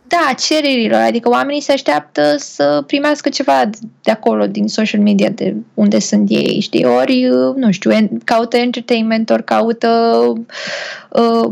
Da, 0.07 0.33
cererilor. 0.37 1.01
Adică 1.01 1.29
oamenii 1.29 1.61
se 1.61 1.71
așteaptă 1.71 2.35
să 2.37 2.83
primească 2.87 3.29
ceva 3.29 3.69
de 4.03 4.11
acolo, 4.11 4.47
din 4.47 4.67
social 4.67 5.01
media, 5.01 5.29
de 5.29 5.55
unde 5.73 5.99
sunt 5.99 6.29
ei, 6.29 6.59
știi? 6.59 6.85
Ori, 6.85 7.29
nu 7.55 7.71
știu, 7.71 7.91
caută 8.23 8.57
entertainment, 8.57 9.29
ori 9.29 9.43
caută 9.43 9.87
uh, 11.09 11.49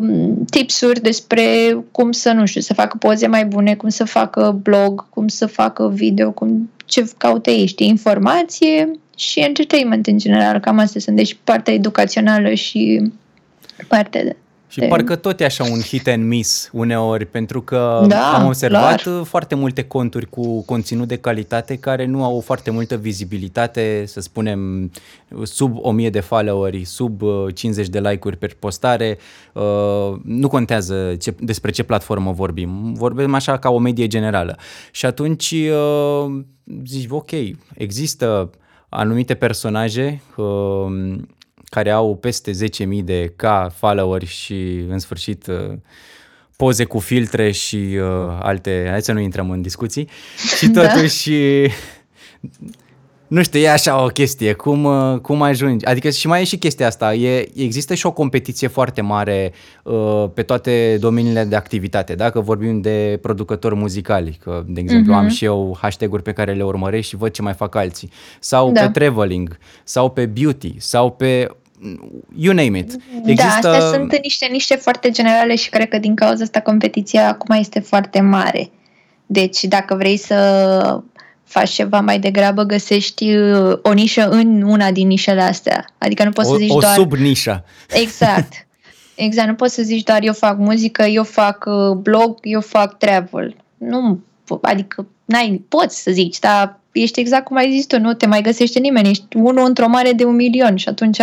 tipsuri 0.50 1.02
despre 1.02 1.78
cum 1.91 2.12
să, 2.12 2.32
nu 2.32 2.46
știu, 2.46 2.62
să 2.62 2.74
facă 2.74 2.98
poze 2.98 3.28
mai 3.28 3.46
bune, 3.46 3.76
cum 3.76 3.89
să 3.89 4.04
facă 4.04 4.60
blog, 4.63 5.10
cum 5.10 5.28
să 5.28 5.46
facă 5.46 5.89
video, 5.93 6.32
cum 6.32 6.70
ce 6.86 7.10
caută 7.17 7.50
ei, 7.50 7.65
știi? 7.65 7.88
Informație 7.88 8.91
și 9.17 9.39
entertainment 9.39 10.08
în 10.08 10.17
general. 10.17 10.60
Cam 10.60 10.78
astea 10.78 11.02
sunt. 11.02 11.15
Deci 11.15 11.38
partea 11.43 11.74
educațională 11.74 12.54
și 12.54 13.12
partea 13.88 14.24
de 14.24 14.36
și 14.67 14.80
de... 14.80 14.86
parcă 14.86 15.15
tot 15.15 15.39
e 15.39 15.45
așa 15.45 15.63
un 15.63 15.82
hit 15.82 16.08
and 16.08 16.23
miss 16.23 16.69
uneori, 16.71 17.25
pentru 17.25 17.62
că 17.62 18.06
da, 18.08 18.34
am 18.34 18.45
observat 18.45 19.01
clar. 19.01 19.23
foarte 19.23 19.56
multe 19.56 19.84
conturi 19.84 20.30
cu 20.30 20.63
conținut 20.65 21.08
de 21.08 21.17
calitate 21.17 21.75
care 21.75 22.06
nu 22.06 22.23
au 22.23 22.39
foarte 22.39 22.71
multă 22.71 22.95
vizibilitate, 22.95 24.03
să 24.08 24.19
spunem 24.19 24.91
sub 25.43 25.77
1000 25.82 26.10
de 26.10 26.19
followeri, 26.19 26.84
sub 26.84 27.21
50 27.53 27.86
uh, 27.86 27.91
de 27.91 27.99
like-uri 27.99 28.38
pe 28.38 28.56
postare. 28.60 29.17
Uh, 29.53 29.63
nu 30.23 30.47
contează 30.47 31.15
ce, 31.19 31.36
despre 31.39 31.71
ce 31.71 31.84
platformă 31.84 32.32
vorbim, 32.32 32.93
vorbim 32.93 33.34
așa 33.34 33.58
ca 33.58 33.69
o 33.69 33.77
medie 33.77 34.08
generală. 34.08 34.58
Și 34.91 35.06
atunci 35.06 35.51
uh, 35.51 36.43
zici, 36.86 37.08
ok, 37.10 37.32
există 37.73 38.49
anumite 38.89 39.34
personaje 39.34 40.21
care 41.69 41.91
au 41.91 42.15
peste 42.15 42.51
10.000 42.51 43.03
de 43.03 43.34
K 43.36 43.43
followeri 43.77 44.25
și 44.25 44.86
în 44.89 44.99
sfârșit 44.99 45.47
uh, 45.47 45.77
poze 46.56 46.84
cu 46.84 46.99
filtre 46.99 47.51
și 47.51 47.75
uh, 47.75 48.38
alte, 48.41 48.88
hai 48.89 49.01
să 49.01 49.12
nu 49.12 49.19
intrăm 49.19 49.49
în 49.49 49.62
discuții, 49.62 50.10
și 50.58 50.67
da. 50.67 50.88
totuși 50.88 51.32
da 51.32 51.73
nu 53.27 53.43
știu, 53.43 53.59
e 53.59 53.69
așa 53.69 54.03
o 54.03 54.07
chestie, 54.07 54.53
cum, 54.53 54.83
uh, 54.83 55.19
cum 55.19 55.41
ajungi, 55.41 55.85
adică 55.85 56.09
și 56.09 56.27
mai 56.27 56.41
e 56.41 56.43
și 56.43 56.57
chestia 56.57 56.87
asta, 56.87 57.13
e, 57.13 57.49
există 57.55 57.93
și 57.93 58.05
o 58.05 58.11
competiție 58.11 58.67
foarte 58.67 59.01
mare 59.01 59.53
uh, 59.83 60.25
pe 60.33 60.41
toate 60.41 60.97
domeniile 60.99 61.43
de 61.43 61.55
activitate, 61.55 62.15
dacă 62.15 62.39
vorbim 62.39 62.81
de 62.81 63.19
producători 63.21 63.75
muzicali, 63.75 64.39
că, 64.43 64.63
de 64.67 64.79
exemplu, 64.79 65.13
uh-huh. 65.13 65.17
am 65.17 65.27
și 65.27 65.45
eu 65.45 65.77
hashtag-uri 65.81 66.23
pe 66.23 66.31
care 66.31 66.53
le 66.53 66.63
urmăresc 66.63 67.07
și 67.07 67.15
văd 67.15 67.31
ce 67.31 67.41
mai 67.41 67.53
fac 67.53 67.75
alții, 67.75 68.11
sau 68.39 68.71
da. 68.71 68.81
pe 68.81 68.99
traveling, 68.99 69.57
sau 69.83 70.09
pe 70.09 70.25
beauty, 70.25 70.75
sau 70.77 71.11
pe 71.11 71.47
you 72.35 72.53
name 72.53 72.77
it. 72.77 72.93
Da, 72.93 73.29
există... 73.29 73.59
Da, 73.61 73.69
astea 73.69 73.79
sunt 73.79 74.19
niște 74.21 74.47
niște 74.51 74.75
foarte 74.75 75.09
generale 75.09 75.55
și 75.55 75.69
cred 75.69 75.87
că 75.87 75.97
din 75.97 76.15
cauza 76.15 76.43
asta 76.43 76.59
competiția 76.59 77.27
acum 77.27 77.55
este 77.59 77.79
foarte 77.79 78.21
mare. 78.21 78.69
Deci 79.25 79.63
dacă 79.63 79.95
vrei 79.95 80.17
să 80.17 81.01
faci 81.47 81.69
ceva 81.69 81.99
mai 82.01 82.19
degrabă, 82.19 82.63
găsești 82.63 83.36
uh, 83.36 83.77
o 83.81 83.91
nișă 83.91 84.29
în 84.29 84.62
una 84.62 84.91
din 84.91 85.07
nișele 85.07 85.41
astea. 85.41 85.86
Adică 85.97 86.23
nu 86.23 86.31
poți 86.31 86.49
o, 86.49 86.51
să 86.51 86.57
zici 86.57 86.71
o 86.71 86.79
doar... 86.79 86.97
O 86.97 87.01
sub-nișă. 87.01 87.63
Exact. 87.89 88.53
Exact, 89.15 89.47
nu 89.47 89.55
poți 89.55 89.73
să 89.73 89.81
zici 89.81 90.03
doar 90.03 90.23
eu 90.23 90.33
fac 90.33 90.57
muzică, 90.57 91.03
eu 91.03 91.23
fac 91.23 91.65
uh, 91.67 91.95
blog, 91.95 92.38
eu 92.41 92.62
fac 92.62 92.97
travel. 92.97 93.55
Nu, 93.77 94.19
adică 94.62 95.07
n-ai, 95.25 95.65
poți 95.69 96.01
să 96.01 96.12
zici, 96.12 96.39
dar 96.39 96.79
ești 96.91 97.19
exact 97.19 97.45
cum 97.45 97.57
ai 97.57 97.71
zis 97.71 97.86
tu, 97.86 97.99
nu 97.99 98.13
te 98.13 98.25
mai 98.25 98.41
găsește 98.41 98.79
nimeni, 98.79 99.10
ești 99.10 99.38
unul 99.38 99.65
într-o 99.65 99.88
mare 99.88 100.12
de 100.12 100.23
un 100.23 100.36
milion 100.36 100.75
și 100.75 100.89
atunci 100.89 101.19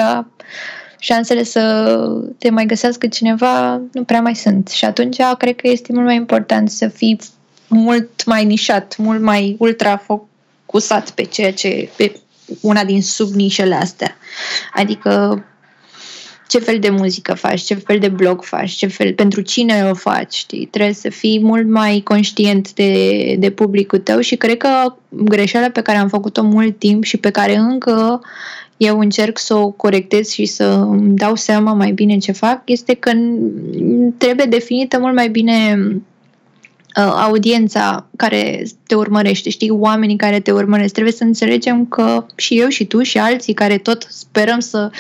șansele 0.99 1.43
să 1.43 1.97
te 2.39 2.51
mai 2.51 2.67
găsească 2.67 3.07
cineva 3.07 3.81
nu 3.93 4.05
prea 4.05 4.21
mai 4.21 4.35
sunt. 4.35 4.69
Și 4.69 4.85
atunci 4.85 5.17
cred 5.39 5.57
că 5.57 5.69
este 5.69 5.93
mult 5.93 6.05
mai 6.05 6.17
important 6.17 6.71
să 6.71 6.89
fii 6.89 7.19
mult 7.69 8.25
mai 8.25 8.45
nișat, 8.45 8.97
mult 8.97 9.21
mai 9.21 9.57
ultra 9.59 9.97
focusat 9.97 11.11
pe 11.11 11.23
ceea 11.23 11.53
ce, 11.53 11.89
pe 11.97 12.21
una 12.61 12.85
din 12.85 13.03
subnișele 13.03 13.75
astea. 13.75 14.17
Adică 14.75 15.45
ce 16.49 16.59
fel 16.59 16.79
de 16.79 16.91
muzică 16.91 17.35
faci, 17.35 17.63
ce 17.63 17.75
fel 17.75 17.99
de 17.99 18.09
blog 18.09 18.43
faci, 18.43 18.71
ce 18.71 18.87
fel, 18.87 19.15
pentru 19.15 19.41
cine 19.41 19.89
o 19.91 19.95
faci, 19.95 20.35
știi? 20.35 20.67
Trebuie 20.67 20.95
să 20.95 21.09
fii 21.09 21.41
mult 21.43 21.69
mai 21.69 22.01
conștient 22.05 22.73
de, 22.73 23.37
de 23.39 23.51
publicul 23.51 23.99
tău 23.99 24.21
și 24.21 24.37
cred 24.37 24.57
că 24.57 24.95
greșeala 25.09 25.69
pe 25.69 25.81
care 25.81 25.99
am 25.99 26.09
făcut-o 26.09 26.43
mult 26.43 26.79
timp 26.79 27.05
și 27.05 27.17
pe 27.17 27.31
care 27.31 27.57
încă 27.57 28.21
eu 28.77 28.99
încerc 28.99 29.39
să 29.39 29.55
o 29.55 29.71
corectez 29.71 30.29
și 30.29 30.45
să 30.45 30.65
îmi 30.65 31.17
dau 31.17 31.35
seama 31.35 31.73
mai 31.73 31.93
bine 31.93 32.19
ce 32.19 32.33
fac, 32.33 32.63
este 32.65 32.95
că 32.95 33.11
trebuie 34.17 34.47
definită 34.47 34.99
mult 34.99 35.15
mai 35.15 35.29
bine 35.29 35.79
Uh, 35.85 36.03
audiența 37.01 38.07
care 38.17 38.67
te 38.87 38.95
urmărește, 38.95 39.51
știi, 39.51 39.71
oamenii 39.71 40.17
care 40.17 40.41
te 40.41 40.53
urmăresc. 40.53 40.93
Trebuie 40.93 41.15
să 41.15 41.25
înțelegem 41.25 41.87
că 41.87 42.27
și 42.37 42.61
eu 42.61 42.69
și 42.69 42.85
tu 42.85 43.03
și 43.03 43.19
alții 43.19 43.55
care 43.55 43.79
tot 43.79 44.07
sperăm 44.11 44.61
să, 44.61 44.91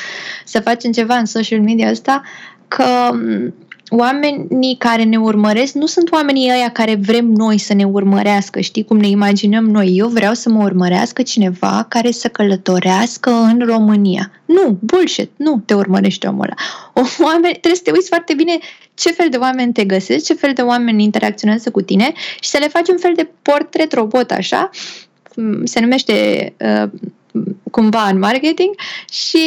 să 0.44 0.61
facem 0.61 0.92
ceva 0.92 1.14
în 1.14 1.24
social 1.24 1.61
media 1.61 1.90
asta, 1.90 2.22
că 2.68 2.85
um, 3.12 3.54
oamenii 3.88 4.76
care 4.78 5.02
ne 5.02 5.16
urmăresc 5.16 5.74
nu 5.74 5.87
sunt 5.87 6.12
oamenii 6.12 6.50
ăia 6.50 6.70
care 6.70 6.94
vrem 6.94 7.26
noi 7.26 7.59
să 7.59 7.74
ne 7.74 7.85
urmărească, 7.85 8.61
știi 8.61 8.85
cum 8.85 8.96
ne 8.96 9.09
imaginăm 9.09 9.64
noi. 9.64 9.96
Eu 9.96 10.09
vreau 10.09 10.35
să 10.35 10.48
mă 10.48 10.62
urmărească 10.62 11.22
cineva 11.22 11.87
care 11.88 12.11
să 12.11 12.28
călătorească 12.28 13.30
în 13.30 13.62
România. 13.66 14.30
Nu, 14.44 14.78
bullshit, 14.80 15.30
nu 15.37 15.62
te 15.66 15.74
urmărește 15.74 16.26
omul 16.26 16.44
ăla. 16.44 16.54
O, 16.92 17.24
oameni, 17.24 17.52
trebuie 17.52 17.74
să 17.74 17.83
te 17.85 17.90
uiți 17.90 18.09
foarte 18.09 18.35
bine 18.35 18.59
ce 18.94 19.11
fel 19.11 19.28
de 19.30 19.37
oameni 19.37 19.72
te 19.72 19.85
găsești, 19.85 20.26
ce 20.26 20.35
fel 20.35 20.52
de 20.52 20.62
oameni 20.62 21.02
interacționează 21.02 21.70
cu 21.70 21.80
tine 21.80 22.12
și 22.40 22.48
să 22.48 22.59
le 22.61 22.68
faci 22.68 22.88
un 22.88 22.98
fel 22.98 23.12
de 23.16 23.28
portret 23.42 23.92
robot, 23.92 24.30
așa, 24.30 24.70
se 25.64 25.80
numește 25.80 26.52
uh, 26.59 26.90
cumva 27.70 28.09
în 28.09 28.18
marketing 28.18 28.74
și 29.11 29.38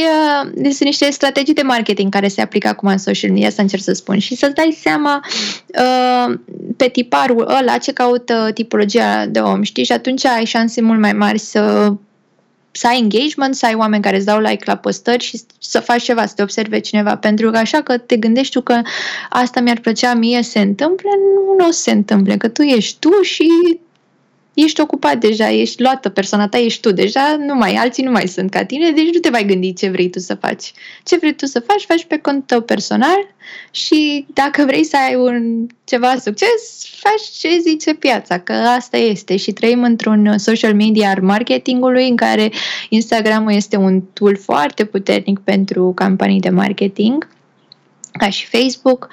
uh, 0.43 0.49
sunt 0.61 0.79
niște 0.79 1.09
strategii 1.11 1.53
de 1.53 1.61
marketing 1.61 2.11
care 2.11 2.27
se 2.27 2.41
aplică 2.41 2.67
acum 2.67 2.89
în 2.89 2.97
social 2.97 3.31
media, 3.31 3.49
să 3.49 3.61
încerc 3.61 3.81
să 3.81 3.93
spun, 3.93 4.19
și 4.19 4.35
să-ți 4.35 4.55
dai 4.55 4.77
seama 4.81 5.25
uh, 5.67 6.39
pe 6.77 6.87
tiparul 6.87 7.55
ăla 7.59 7.77
ce 7.77 7.93
caută 7.93 8.51
tipologia 8.53 9.25
de 9.25 9.39
om, 9.39 9.61
știi? 9.61 9.83
Și 9.83 9.91
atunci 9.91 10.25
ai 10.25 10.45
șanse 10.45 10.81
mult 10.81 10.99
mai 10.99 11.13
mari 11.13 11.39
să 11.39 11.93
să 12.77 12.87
ai 12.87 12.99
engagement, 12.99 13.55
să 13.55 13.65
ai 13.65 13.75
oameni 13.75 14.03
care 14.03 14.15
îți 14.15 14.25
dau 14.25 14.39
like 14.39 14.63
la 14.65 14.75
postări 14.75 15.23
și 15.23 15.41
să 15.59 15.79
faci 15.79 16.03
ceva, 16.03 16.25
să 16.25 16.33
te 16.35 16.41
observe 16.41 16.79
cineva. 16.79 17.17
Pentru 17.17 17.51
că 17.51 17.57
așa 17.57 17.81
că 17.81 17.97
te 17.97 18.17
gândești 18.17 18.53
tu 18.53 18.61
că 18.61 18.81
asta 19.29 19.59
mi-ar 19.61 19.79
plăcea 19.79 20.13
mie 20.13 20.43
să 20.43 20.49
se 20.49 20.59
întâmple, 20.59 21.09
nu, 21.35 21.55
nu 21.57 21.67
o 21.67 21.71
să 21.71 21.81
se 21.81 21.91
întâmple, 21.91 22.37
că 22.37 22.47
tu 22.47 22.61
ești 22.61 22.97
tu 22.99 23.21
și 23.21 23.49
ești 24.63 24.81
ocupat 24.81 25.17
deja, 25.17 25.51
ești 25.51 25.81
luată 25.81 26.09
persoana 26.09 26.47
ta, 26.47 26.57
ești 26.57 26.81
tu 26.81 26.91
deja, 26.91 27.37
nu 27.39 27.55
mai, 27.55 27.73
alții 27.73 28.03
nu 28.03 28.11
mai 28.11 28.27
sunt 28.27 28.49
ca 28.49 28.65
tine, 28.65 28.91
deci 28.91 29.13
nu 29.13 29.19
te 29.19 29.29
mai 29.29 29.45
gândi 29.45 29.73
ce 29.73 29.89
vrei 29.89 30.09
tu 30.09 30.19
să 30.19 30.35
faci. 30.35 30.71
Ce 31.03 31.17
vrei 31.17 31.33
tu 31.33 31.45
să 31.45 31.59
faci, 31.59 31.85
faci 31.85 32.05
pe 32.05 32.17
contul 32.17 32.41
tău 32.45 32.61
personal 32.61 33.35
și 33.71 34.25
dacă 34.33 34.63
vrei 34.65 34.83
să 34.83 34.97
ai 35.07 35.15
un 35.15 35.67
ceva 35.83 36.15
succes, 36.15 36.87
faci 36.99 37.23
ce 37.39 37.59
zice 37.61 37.93
piața, 37.93 38.39
că 38.39 38.53
asta 38.53 38.97
este 38.97 39.37
și 39.37 39.51
trăim 39.51 39.83
într-un 39.83 40.37
social 40.37 40.73
media 40.73 41.09
al 41.09 41.21
marketingului 41.21 42.09
în 42.09 42.15
care 42.15 42.51
Instagramul 42.89 43.51
este 43.51 43.75
un 43.75 44.01
tool 44.13 44.37
foarte 44.37 44.85
puternic 44.85 45.39
pentru 45.39 45.91
campanii 45.95 46.39
de 46.39 46.49
marketing, 46.49 47.27
ca 48.11 48.29
și 48.29 48.45
Facebook. 48.45 49.09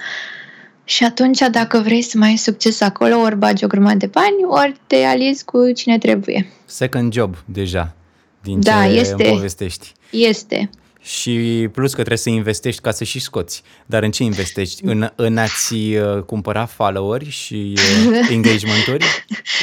Și 0.85 1.05
atunci, 1.05 1.39
dacă 1.51 1.79
vrei 1.79 2.03
să 2.03 2.19
mai 2.19 2.29
ai 2.29 2.37
succes 2.37 2.81
acolo, 2.81 3.17
ori 3.17 3.37
bagi 3.37 3.65
o 3.65 3.67
grămadă 3.67 3.97
de 3.97 4.07
bani, 4.07 4.37
ori 4.49 4.75
te 4.87 4.97
aliezi 4.97 5.45
cu 5.45 5.73
cine 5.73 5.99
trebuie. 5.99 6.47
Second 6.65 7.13
job, 7.13 7.37
deja, 7.45 7.95
din 8.43 8.61
Da, 8.61 8.83
ce 8.85 8.89
este. 8.89 9.25
îmi 9.25 9.35
povestești. 9.35 9.93
Este. 10.11 10.71
Și 11.05 11.69
plus 11.73 11.91
că 11.91 11.97
trebuie 11.97 12.19
să 12.19 12.31
investești 12.31 12.81
ca 12.81 12.91
să 12.91 13.05
și 13.05 13.21
scoți. 13.21 13.63
Dar 13.87 14.03
în 14.03 14.11
ce 14.11 14.23
investești? 14.23 14.85
În, 14.85 15.11
în 15.15 15.37
a-ți 15.37 15.75
uh, 15.75 16.23
cumpăra 16.23 16.67
followeri 16.67 17.31
și 17.31 17.73
uh, 17.77 18.29
engagement-uri? 18.37 19.05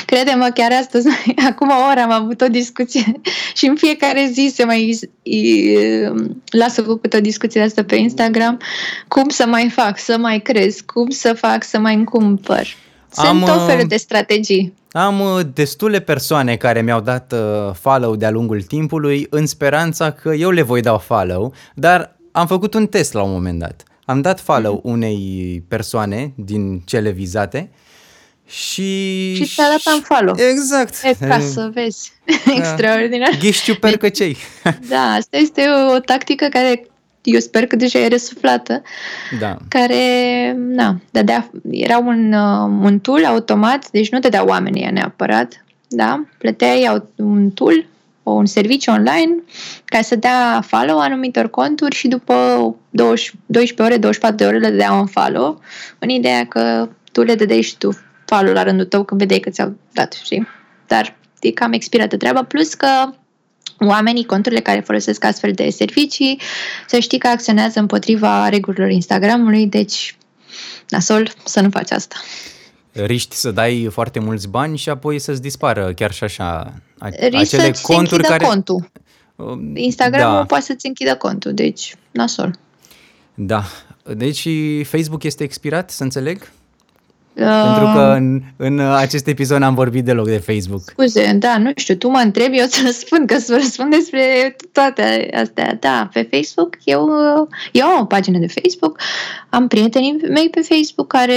Crede-mă, 0.05 0.51
chiar 0.53 0.71
astăzi, 0.71 1.07
acum 1.49 1.69
o 1.69 1.89
oră 1.91 1.99
am 1.99 2.11
avut 2.11 2.41
o 2.41 2.47
discuție 2.47 3.21
și 3.57 3.65
în 3.65 3.75
fiecare 3.75 4.29
zi 4.31 4.51
se 4.53 4.63
mai 4.63 4.99
i, 5.23 5.77
lasă 6.45 6.81
făcută 6.81 7.17
o 7.17 7.21
discuție 7.21 7.61
de 7.61 7.67
asta 7.67 7.83
pe 7.83 7.95
Instagram. 7.95 8.59
Cum 9.07 9.29
să 9.29 9.45
mai 9.45 9.69
fac, 9.69 9.99
să 9.99 10.17
mai 10.17 10.39
cresc, 10.39 10.85
cum 10.85 11.09
să 11.09 11.33
fac, 11.33 11.63
să 11.63 11.79
mai 11.79 11.95
îmi 11.95 12.05
cumpăr. 12.05 12.67
Sunt 13.11 13.27
Am, 13.27 13.39
tot 13.39 13.65
felul 13.65 13.81
uh, 13.81 13.87
de 13.87 13.95
strategii. 13.97 14.73
Am 14.91 15.19
uh, 15.19 15.39
destule 15.53 15.99
persoane 15.99 16.55
care 16.55 16.81
mi-au 16.81 17.01
dat 17.01 17.33
uh, 17.33 17.73
follow 17.73 18.15
de-a 18.15 18.29
lungul 18.31 18.61
timpului 18.61 19.27
în 19.29 19.45
speranța 19.47 20.11
că 20.11 20.33
eu 20.33 20.49
le 20.49 20.61
voi 20.61 20.81
da 20.81 20.97
follow, 20.97 21.53
dar 21.75 22.15
am 22.31 22.47
făcut 22.47 22.73
un 22.73 22.87
test 22.87 23.13
la 23.13 23.21
un 23.21 23.31
moment 23.31 23.59
dat. 23.59 23.83
Am 24.05 24.21
dat 24.21 24.39
follow 24.39 24.73
Mhm. 24.83 24.89
unei 24.93 25.63
persoane 25.67 26.33
din 26.35 26.79
cele 26.85 27.09
vizate 27.09 27.69
și... 28.47 29.33
Și 29.35 29.45
ți-a 29.45 29.63
dat 29.69 29.93
unfollow. 29.95 30.35
Exact. 30.51 30.95
E 31.03 31.25
ca 31.27 31.39
să 31.39 31.69
vezi. 31.73 32.11
Extraordinar. 32.55 33.29
Ghiștiu 33.39 33.75
percăcei. 33.75 34.37
Da, 34.89 35.01
asta 35.01 35.37
este 35.37 35.61
o, 35.89 35.93
o 35.93 35.99
tactică 35.99 36.47
care 36.49 36.85
eu 37.23 37.39
sper 37.39 37.65
că 37.67 37.75
deja 37.75 37.99
e 37.99 38.07
resuflată, 38.07 38.81
da. 39.39 39.57
care, 39.67 40.03
na, 40.57 40.97
dădea, 41.11 41.49
era 41.71 41.97
un, 41.97 42.33
uh, 42.33 42.69
un 42.83 42.99
tool 42.99 43.25
automat, 43.25 43.89
deci 43.91 44.11
nu 44.11 44.19
dădea 44.19 44.45
oamenii 44.45 44.81
ea 44.83 44.91
neapărat, 44.91 45.65
da, 45.87 46.23
plăteai 46.37 46.85
au- 46.85 47.09
un 47.15 47.49
tool, 47.49 47.85
o- 48.23 48.31
un 48.31 48.45
serviciu 48.45 48.91
online 48.91 49.35
ca 49.85 50.01
să 50.01 50.15
dea 50.15 50.61
follow 50.67 50.99
anumitor 50.99 51.49
conturi 51.49 51.95
și 51.95 52.07
după 52.07 52.33
20, 52.89 53.33
12 53.45 53.81
ore, 53.81 53.97
24 54.01 54.37
de 54.37 54.45
ore 54.45 54.57
le 54.57 54.69
dădea 54.69 54.91
un 54.91 55.05
follow, 55.05 55.61
în 55.99 56.09
ideea 56.09 56.45
că 56.45 56.89
tu 57.11 57.21
le 57.23 57.35
dădeai 57.35 57.61
și 57.61 57.77
tu 57.77 57.97
follow 58.25 58.53
la 58.53 58.63
rândul 58.63 58.85
tău 58.85 59.03
când 59.03 59.19
vedeai 59.19 59.39
că 59.39 59.49
ți-au 59.49 59.73
dat, 59.93 60.13
știi? 60.23 60.47
Dar 60.87 61.15
e 61.41 61.51
cam 61.51 61.71
expirată 61.73 62.17
treaba, 62.17 62.43
plus 62.43 62.73
că 62.73 62.87
oamenii, 63.87 64.25
conturile 64.25 64.61
care 64.61 64.79
folosesc 64.79 65.23
astfel 65.23 65.51
de 65.51 65.69
servicii, 65.69 66.41
să 66.87 66.99
știi 66.99 67.17
că 67.19 67.27
acționează 67.27 67.79
împotriva 67.79 68.49
regulilor 68.49 68.89
Instagramului, 68.89 69.67
deci 69.67 70.15
nasol 70.89 71.31
să 71.43 71.61
nu 71.61 71.69
faci 71.69 71.91
asta. 71.91 72.15
Riști 72.91 73.35
să 73.35 73.51
dai 73.51 73.87
foarte 73.91 74.19
mulți 74.19 74.47
bani 74.47 74.77
și 74.77 74.89
apoi 74.89 75.19
să-ți 75.19 75.41
dispară 75.41 75.93
chiar 75.93 76.11
și 76.11 76.23
așa 76.23 76.73
a- 76.97 77.09
Risc 77.09 77.25
acele 77.25 77.63
să-ți 77.63 77.79
se 77.79 77.93
conturi 77.93 78.15
închidă 78.15 78.27
care... 78.27 78.45
contul. 78.45 78.91
Uh, 79.35 79.59
Instagramul 79.73 80.37
da. 80.37 80.45
poate 80.45 80.63
să-ți 80.63 80.87
închidă 80.87 81.15
contul, 81.15 81.53
deci 81.53 81.95
nasol. 82.11 82.59
Da. 83.33 83.63
Deci 84.15 84.47
Facebook 84.83 85.23
este 85.23 85.43
expirat, 85.43 85.89
să 85.89 86.03
înțeleg? 86.03 86.51
Uh, 87.33 87.63
Pentru 87.63 87.91
că 87.93 88.13
în, 88.17 88.41
în 88.57 88.79
acest 88.79 89.27
episod 89.27 89.57
n-am 89.57 89.73
vorbit 89.73 90.05
deloc 90.05 90.25
de 90.25 90.37
Facebook. 90.37 90.81
Scuze, 90.85 91.35
da, 91.39 91.57
nu 91.57 91.71
știu, 91.75 91.95
tu 91.95 92.09
mă 92.09 92.21
întrebi, 92.23 92.57
eu 92.57 92.63
îți 92.67 92.83
răspund, 92.85 93.27
că 93.29 93.37
să 93.37 93.53
răspund 93.53 93.91
despre 93.91 94.55
toate 94.71 95.29
astea. 95.33 95.77
Da, 95.79 96.09
pe 96.13 96.27
Facebook, 96.31 96.77
eu, 96.83 97.09
eu 97.71 97.85
am 97.85 98.01
o 98.01 98.05
pagină 98.05 98.37
de 98.37 98.47
Facebook, 98.47 98.99
am 99.49 99.67
prietenii 99.67 100.17
mei 100.29 100.49
pe 100.49 100.61
Facebook 100.61 101.07
care 101.07 101.33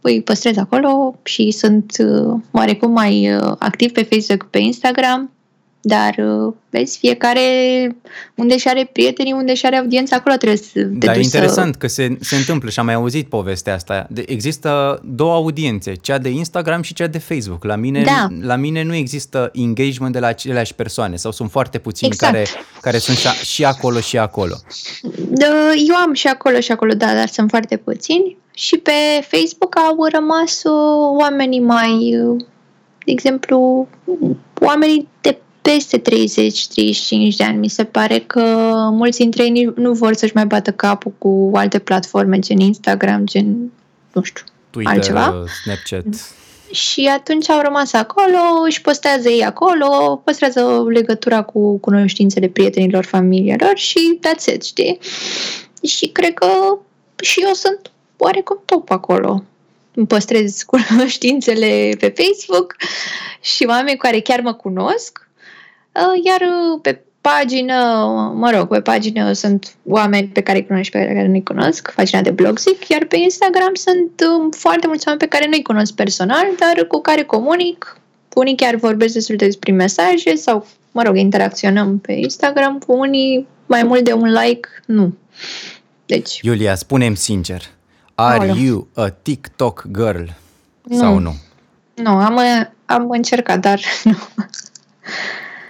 îi 0.00 0.22
păstrez 0.22 0.56
acolo 0.56 1.18
și 1.22 1.50
sunt 1.50 1.92
uh, 1.98 2.40
oarecum 2.50 2.90
mai 2.90 3.34
uh, 3.34 3.54
activ 3.58 3.92
pe 3.92 4.02
Facebook, 4.02 4.50
pe 4.50 4.58
Instagram, 4.58 5.30
dar 5.80 6.14
uh, 6.18 6.54
vezi, 6.70 6.98
fiecare 6.98 7.40
unde 8.34 8.58
și 8.58 8.68
are 8.68 8.90
prietenii, 8.92 9.32
unde 9.32 9.54
și 9.54 9.66
are 9.66 9.76
audiența, 9.76 10.16
acolo 10.16 10.34
trebuie 10.36 10.58
să 10.58 10.70
te 10.72 10.82
Dar 10.82 11.14
e 11.14 11.16
duci 11.16 11.24
interesant 11.24 11.76
că 11.76 11.86
se, 11.86 12.16
se 12.20 12.36
întâmplă 12.36 12.70
și 12.70 12.78
am 12.78 12.84
mai 12.84 12.94
auzit 12.94 13.28
povestea 13.28 13.74
asta. 13.74 14.06
De, 14.10 14.24
există 14.26 15.00
două 15.04 15.34
audiențe, 15.34 15.94
cea 15.94 16.18
de 16.18 16.28
Instagram 16.28 16.82
și 16.82 16.94
cea 16.94 17.06
de 17.06 17.18
Facebook. 17.18 17.64
La 17.64 17.76
mine, 17.76 18.02
Da. 18.02 18.26
la 18.40 18.56
mine 18.56 18.82
nu 18.82 18.94
există 18.94 19.50
engagement 19.54 20.12
de 20.12 20.18
la 20.18 20.26
aceleași 20.26 20.74
persoane 20.74 21.16
sau 21.16 21.30
sunt 21.30 21.50
foarte 21.50 21.78
puțini 21.78 22.10
Exact. 22.10 22.32
care, 22.32 22.46
care 22.80 22.98
sunt 22.98 23.16
și, 23.16 23.28
și 23.28 23.64
acolo 23.64 24.00
și 24.00 24.18
acolo. 24.18 24.54
Da, 25.28 25.46
Eu 25.88 25.94
am 25.94 26.12
și 26.12 26.26
acolo 26.26 26.60
și 26.60 26.72
acolo, 26.72 26.92
da, 26.92 27.14
dar 27.14 27.28
sunt 27.28 27.50
foarte 27.50 27.76
puțini. 27.76 28.36
Și 28.54 28.76
pe 28.76 28.92
Facebook 29.20 29.76
au 29.76 29.96
rămas 30.12 30.62
uh, 30.64 31.18
oamenii 31.20 31.60
mai, 31.60 32.20
uh, 32.20 32.44
de 33.04 33.12
exemplu, 33.12 33.88
oamenii 34.60 35.08
de 35.20 35.38
peste 35.72 36.00
30-35 36.00 36.02
de 37.36 37.44
ani. 37.44 37.58
Mi 37.58 37.68
se 37.68 37.84
pare 37.84 38.18
că 38.18 38.40
mulți 38.90 39.18
dintre 39.18 39.42
ei 39.42 39.50
nici 39.50 39.68
nu 39.74 39.92
vor 39.92 40.14
să-și 40.14 40.34
mai 40.34 40.46
bată 40.46 40.72
capul 40.72 41.12
cu 41.18 41.50
alte 41.54 41.78
platforme, 41.78 42.38
gen 42.38 42.58
Instagram, 42.58 43.26
gen, 43.26 43.72
nu 44.12 44.22
știu, 44.22 44.44
Twitter, 44.70 44.94
Altceva? 44.94 45.44
Snapchat. 45.62 46.04
și 46.70 47.10
atunci 47.16 47.50
au 47.50 47.60
rămas 47.60 47.92
acolo, 47.92 48.38
își 48.64 48.80
postează 48.80 49.28
ei 49.28 49.44
acolo, 49.44 50.20
păstrează 50.24 50.84
legătura 50.88 51.42
cu 51.42 51.78
cunoștințele 51.78 52.48
prietenilor, 52.48 53.04
familiilor 53.04 53.72
și 53.74 54.18
that's 54.26 54.54
it, 54.54 54.64
știi? 54.64 54.98
Și 55.82 56.06
cred 56.06 56.34
că 56.34 56.78
și 57.22 57.40
eu 57.40 57.52
sunt 57.52 57.90
oarecum 58.16 58.62
top 58.64 58.90
acolo. 58.90 59.44
Îmi 59.94 60.06
păstrez 60.06 60.62
cunoștințele 60.72 61.96
pe 61.98 62.14
Facebook 62.16 62.76
și 63.40 63.64
oameni 63.68 63.98
care 63.98 64.20
chiar 64.20 64.40
mă 64.40 64.52
cunosc. 64.52 65.27
Uh, 65.98 66.24
Iar 66.24 66.40
uh, 66.40 66.78
pe 66.82 67.02
pagină, 67.20 67.74
mă 68.34 68.50
rog, 68.50 68.68
pe 68.68 68.80
pagină 68.80 69.32
sunt 69.32 69.74
oameni 69.84 70.28
pe 70.28 70.40
care 70.40 70.58
îi 70.58 70.66
cunosc 70.66 70.84
și 70.84 70.90
pe 70.90 71.04
care 71.06 71.26
nu-i 71.26 71.42
cunosc, 71.42 71.92
pagina 71.94 72.20
de 72.20 72.30
blog 72.30 72.58
zic, 72.58 72.88
iar 72.88 73.04
pe 73.04 73.16
Instagram 73.16 73.74
sunt 73.74 74.24
um, 74.38 74.50
foarte 74.50 74.86
mulți 74.86 75.08
oameni 75.08 75.28
pe 75.28 75.36
care 75.36 75.48
nu-i 75.50 75.62
cunosc 75.62 75.94
personal, 75.94 76.46
dar 76.58 76.86
cu 76.86 77.00
care 77.00 77.22
comunic. 77.22 78.00
Unii 78.34 78.56
chiar 78.56 78.74
vorbesc 78.74 79.14
destul 79.14 79.36
de 79.36 79.48
prin 79.60 79.74
mesaje 79.74 80.34
sau, 80.34 80.66
mă 80.92 81.02
rog, 81.02 81.16
interacționăm 81.16 81.98
pe 81.98 82.12
Instagram, 82.12 82.78
cu 82.78 82.92
unii 82.92 83.46
mai 83.66 83.82
mult 83.82 84.04
de 84.04 84.12
un 84.12 84.32
like, 84.32 84.68
nu. 84.86 85.14
Deci, 86.06 86.40
Iulia, 86.42 86.74
spunem 86.74 87.14
sincer, 87.14 87.62
are 88.14 88.38
Aoleu. 88.38 88.64
you 88.64 88.88
a 88.94 89.08
TikTok 89.08 89.84
girl 89.92 90.24
Nu. 90.82 90.98
sau 90.98 91.18
nu? 91.18 91.34
nu, 91.94 92.10
am, 92.10 92.38
am 92.86 93.10
încercat, 93.10 93.58
dar 93.60 93.80
nu. 94.04 94.16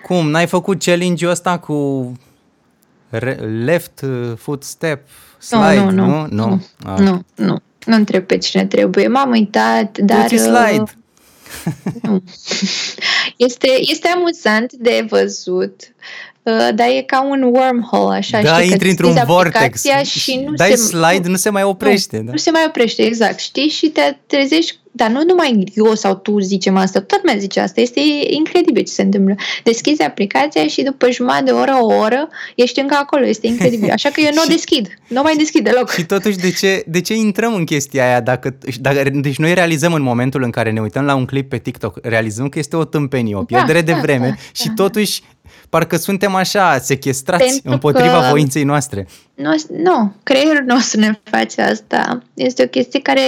Cum, 0.09 0.31
n-ai 0.31 0.47
făcut 0.47 0.83
challenge-ul 0.83 1.31
ăsta 1.31 1.59
cu 1.59 2.13
re- 3.09 3.63
left 3.65 4.01
uh, 4.01 4.33
footstep 4.37 5.09
slide, 5.39 5.81
nu, 5.81 5.91
nu, 5.91 6.27
nu? 6.31 6.47
nu, 6.47 6.63
Ah. 6.87 6.99
nu, 6.99 7.23
nu. 7.35 7.59
Nu 7.87 7.95
întreb 7.95 8.27
pe 8.27 8.39
cine 8.39 8.67
trebuie. 8.67 9.09
M-am 9.09 9.31
uitat, 9.31 9.99
dar... 9.99 10.21
Puți 10.23 10.43
slide. 10.43 10.83
uh, 11.67 11.93
Nu. 12.03 12.23
Este, 13.37 13.69
este 13.81 14.09
amuzant 14.09 14.73
de 14.73 15.07
văzut. 15.09 15.81
Uh, 16.49 16.69
dar 16.75 16.87
e 16.89 17.03
ca 17.03 17.27
un 17.31 17.43
wormhole, 17.43 18.17
așa, 18.17 18.41
da, 18.41 18.55
știi, 18.55 18.71
intri 18.71 18.89
într-un 18.89 19.23
vortex. 19.27 19.85
Și 20.05 20.45
nu 20.47 20.53
Dai 20.55 20.71
se, 20.71 20.77
slide, 20.77 21.21
nu, 21.25 21.31
nu 21.31 21.37
se 21.37 21.51
mai 21.51 21.63
oprește. 21.63 22.17
Nu, 22.17 22.23
da. 22.23 22.31
nu 22.31 22.37
se 22.37 22.51
mai 22.51 22.65
oprește, 22.67 23.03
exact, 23.03 23.39
știi? 23.39 23.69
Și 23.69 23.87
te 23.87 24.17
trezești 24.27 24.79
dar 24.99 25.11
nu 25.11 25.25
numai 25.27 25.65
eu 25.75 25.95
sau 25.95 26.15
tu 26.15 26.39
zicem 26.39 26.77
asta, 26.77 27.01
tot 27.01 27.21
mai 27.25 27.39
zice 27.39 27.61
asta. 27.61 27.81
Este 27.81 28.01
incredibil 28.31 28.83
ce 28.83 28.93
se 28.93 29.03
întâmplă. 29.03 29.35
Deschizi 29.65 30.03
aplicația 30.03 30.67
și 30.67 30.83
după 30.83 31.11
jumătate 31.11 31.45
de 31.45 31.51
oră, 31.51 31.79
o 31.81 31.87
oră, 31.87 32.29
ești 32.55 32.81
încă 32.81 32.97
acolo. 33.01 33.27
Este 33.27 33.47
incredibil. 33.47 33.91
Așa 33.91 34.09
că 34.09 34.21
eu 34.21 34.31
nu 34.35 34.43
o 34.45 34.49
deschid. 34.49 34.89
Nu 35.09 35.23
mai 35.23 35.37
deschid 35.37 35.65
deloc. 35.65 35.91
Și 35.91 36.05
totuși, 36.05 36.37
de 36.37 36.51
ce, 36.51 36.85
de 36.87 37.01
ce 37.01 37.15
intrăm 37.15 37.55
în 37.55 37.65
chestia 37.65 38.05
aia? 38.05 38.21
Dacă, 38.21 38.59
dacă, 38.81 39.11
deci 39.11 39.39
noi 39.39 39.55
realizăm 39.55 39.93
în 39.93 40.03
momentul 40.03 40.43
în 40.43 40.51
care 40.51 40.71
ne 40.71 40.81
uităm 40.81 41.05
la 41.05 41.15
un 41.15 41.25
clip 41.25 41.49
pe 41.49 41.59
TikTok, 41.59 41.99
realizăm 42.03 42.49
că 42.49 42.59
este 42.59 42.77
o 42.77 42.85
tâmpenie, 42.85 43.35
o 43.35 43.43
pierdere 43.43 43.83
da, 43.83 43.93
de 43.93 43.99
vreme 44.01 44.29
da, 44.29 44.35
și 44.53 44.67
da. 44.67 44.73
totuși 44.75 45.23
parcă 45.69 45.97
suntem 45.97 46.35
așa 46.35 46.79
sechestrați 46.79 47.45
Pentru 47.45 47.71
împotriva 47.71 48.21
că... 48.21 48.27
voinței 48.31 48.65
noastre. 48.65 49.07
Nu, 49.35 49.55
nu, 49.83 50.13
creierul 50.23 50.65
nostru 50.67 51.01
ne 51.01 51.21
face 51.23 51.63
asta. 51.63 52.23
Este 52.35 52.63
o 52.63 52.67
chestie 52.67 53.01
care, 53.01 53.23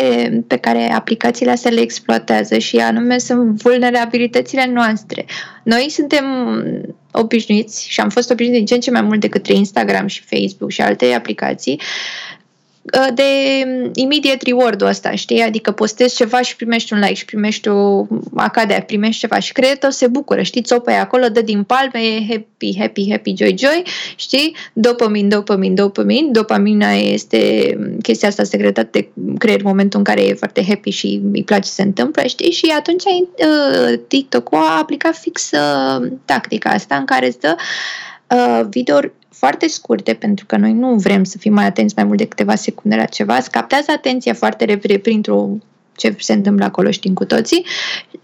pe 0.47 0.57
care 0.57 0.93
aplicațiile 0.93 1.51
astea 1.51 1.71
le 1.71 1.81
exploatează 1.81 2.59
și 2.59 2.77
anume 2.77 3.19
sunt 3.19 3.63
vulnerabilitățile 3.63 4.71
noastre. 4.75 5.25
Noi 5.63 5.87
suntem 5.91 6.25
obișnuiți 7.13 7.89
și 7.89 8.01
am 8.01 8.09
fost 8.09 8.31
obișnuiți 8.31 8.59
din 8.59 8.67
ce 8.67 8.75
în 8.75 8.81
ce 8.81 8.91
mai 8.91 9.03
mult 9.03 9.21
decât 9.21 9.47
Instagram 9.47 10.07
și 10.07 10.23
Facebook 10.23 10.71
și 10.71 10.81
alte 10.81 11.13
aplicații 11.13 11.81
Uh, 11.81 12.39
de 13.14 13.23
immediate 13.95 14.45
reward-ul 14.45 14.87
ăsta, 14.87 15.11
știi? 15.11 15.40
Adică 15.40 15.71
postezi 15.71 16.16
ceva 16.16 16.40
și 16.40 16.57
primești 16.57 16.93
un 16.93 16.99
like 16.99 17.14
și 17.14 17.25
primești 17.25 17.69
o 17.69 18.07
acadea, 18.35 18.83
primești 18.83 19.21
ceva 19.21 19.38
și 19.38 19.53
creierul 19.53 19.90
se 19.90 20.07
bucură, 20.07 20.43
știi? 20.43 20.62
Țopă 20.62 20.90
acolo, 20.90 21.29
dă 21.29 21.43
din 21.43 21.62
palme, 21.62 22.01
e 22.01 22.27
happy, 22.29 22.79
happy, 22.79 23.11
happy, 23.11 23.35
joy, 23.37 23.55
joy, 23.59 23.83
știi? 24.16 24.57
Dopamin, 24.73 25.29
dopamin, 25.29 25.75
dopamin. 25.75 26.33
Dopamina 26.33 26.90
este 26.93 27.79
chestia 28.03 28.29
asta 28.29 28.45
secretată 28.45 28.88
de 28.90 29.09
creier 29.38 29.61
în 29.61 29.66
momentul 29.66 29.99
în 29.99 30.05
care 30.05 30.23
e 30.23 30.35
foarte 30.35 30.64
happy 30.69 30.90
și 30.90 31.21
îi 31.33 31.45
place 31.45 31.69
să 31.69 31.75
se 31.75 31.83
întâmplă, 31.83 32.23
știi? 32.23 32.51
Și 32.51 32.73
atunci 32.79 33.05
uh, 33.05 33.99
TikTok-ul 34.09 34.59
a 34.59 34.79
aplicat 34.79 35.16
fix 35.16 35.51
uh, 35.51 36.11
tactica 36.25 36.71
asta 36.71 36.97
în 36.97 37.05
care 37.05 37.27
îți 37.27 37.40
dă 37.40 37.57
uh, 38.29 38.66
video 38.71 38.99
foarte 39.33 39.69
scurte, 39.69 40.14
pentru 40.14 40.47
că 40.47 40.57
noi 40.57 40.73
nu 40.73 40.95
vrem 40.95 41.25
să 41.25 41.38
fim 41.38 41.53
mai 41.53 41.64
atenți 41.64 41.95
mai 41.97 42.05
mult 42.05 42.19
de 42.19 42.27
câteva 42.27 42.55
secunde 42.55 42.97
la 42.97 43.05
ceva, 43.05 43.37
îți 43.37 43.51
captează 43.51 43.90
atenția 43.90 44.35
foarte 44.35 44.64
repede 44.64 44.99
printr-o 44.99 45.49
ce 45.97 46.14
se 46.19 46.33
întâmplă 46.33 46.64
acolo 46.64 46.90
știm 46.90 47.14
cu 47.14 47.25
toții 47.25 47.66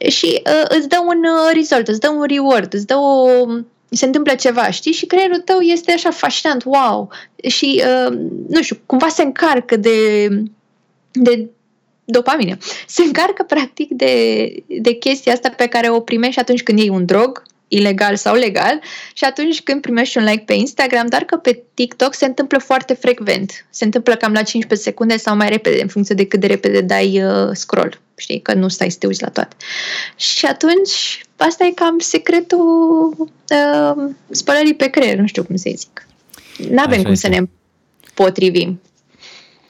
și 0.09 0.43
uh, 0.47 0.65
îți 0.69 0.89
dă 0.89 0.97
un 1.07 1.19
uh, 1.25 1.51
result, 1.55 1.89
îți 1.89 2.01
dă 2.01 2.09
un 2.09 2.25
reward, 2.29 2.75
îți 2.75 2.87
dă 2.87 2.95
o 2.95 3.29
se 3.91 4.05
întâmplă 4.05 4.35
ceva, 4.35 4.71
știi? 4.71 4.93
Și 4.93 5.07
creierul 5.07 5.39
tău 5.39 5.61
este 5.61 5.93
așa 5.93 6.11
fascinant, 6.11 6.65
wow! 6.65 7.11
Și, 7.49 7.83
uh, 7.85 8.19
nu 8.49 8.63
știu, 8.63 8.77
cumva 8.87 9.09
se 9.09 9.23
încarcă 9.23 9.77
de, 9.77 10.29
de 11.13 11.49
dopamină. 12.05 12.57
Se 12.87 13.03
încarcă, 13.03 13.43
practic, 13.43 13.91
de, 13.91 14.53
de 14.67 14.93
chestia 14.93 15.33
asta 15.33 15.49
pe 15.49 15.67
care 15.67 15.91
o 15.91 16.01
primești 16.01 16.41
atunci 16.41 16.63
când 16.63 16.79
iei 16.79 16.89
un 16.89 17.05
drog, 17.05 17.43
ilegal 17.69 18.17
sau 18.17 18.35
legal 18.35 18.81
și 19.15 19.25
atunci 19.25 19.63
când 19.63 19.81
primești 19.81 20.19
un 20.19 20.25
like 20.25 20.43
pe 20.47 20.53
Instagram, 20.53 21.07
dar 21.07 21.23
că 21.23 21.37
pe 21.37 21.63
TikTok 21.75 22.15
se 22.15 22.25
întâmplă 22.25 22.59
foarte 22.59 22.95
frecvent. 22.95 23.67
Se 23.71 23.85
întâmplă 23.85 24.15
cam 24.15 24.33
la 24.33 24.43
15 24.43 24.89
secunde 24.89 25.17
sau 25.17 25.37
mai 25.37 25.49
repede, 25.49 25.83
în 25.83 25.89
funcție 25.89 26.15
de 26.15 26.27
cât 26.27 26.41
de 26.41 26.47
repede 26.47 26.81
dai 26.81 27.25
uh, 27.25 27.49
scroll. 27.53 28.01
Știi, 28.17 28.41
că 28.41 28.55
nu 28.55 28.69
stai 28.69 28.91
să 28.91 28.97
te 28.99 29.07
uiți 29.07 29.23
la 29.23 29.29
toate. 29.29 29.57
Și 30.17 30.47
atunci, 30.47 31.25
asta 31.37 31.65
e 31.65 31.71
cam 31.71 31.99
secretul 31.99 33.15
uh, 33.19 34.11
spălării 34.31 34.75
pe 34.75 34.87
creier, 34.87 35.19
nu 35.19 35.27
știu 35.27 35.45
cum 35.45 35.57
să 35.57 35.71
zic. 35.77 36.07
Nu 36.71 36.83
avem 36.83 37.03
cum 37.03 37.13
este. 37.13 37.27
să 37.27 37.41
ne 37.41 37.49
potrivim. 38.15 38.81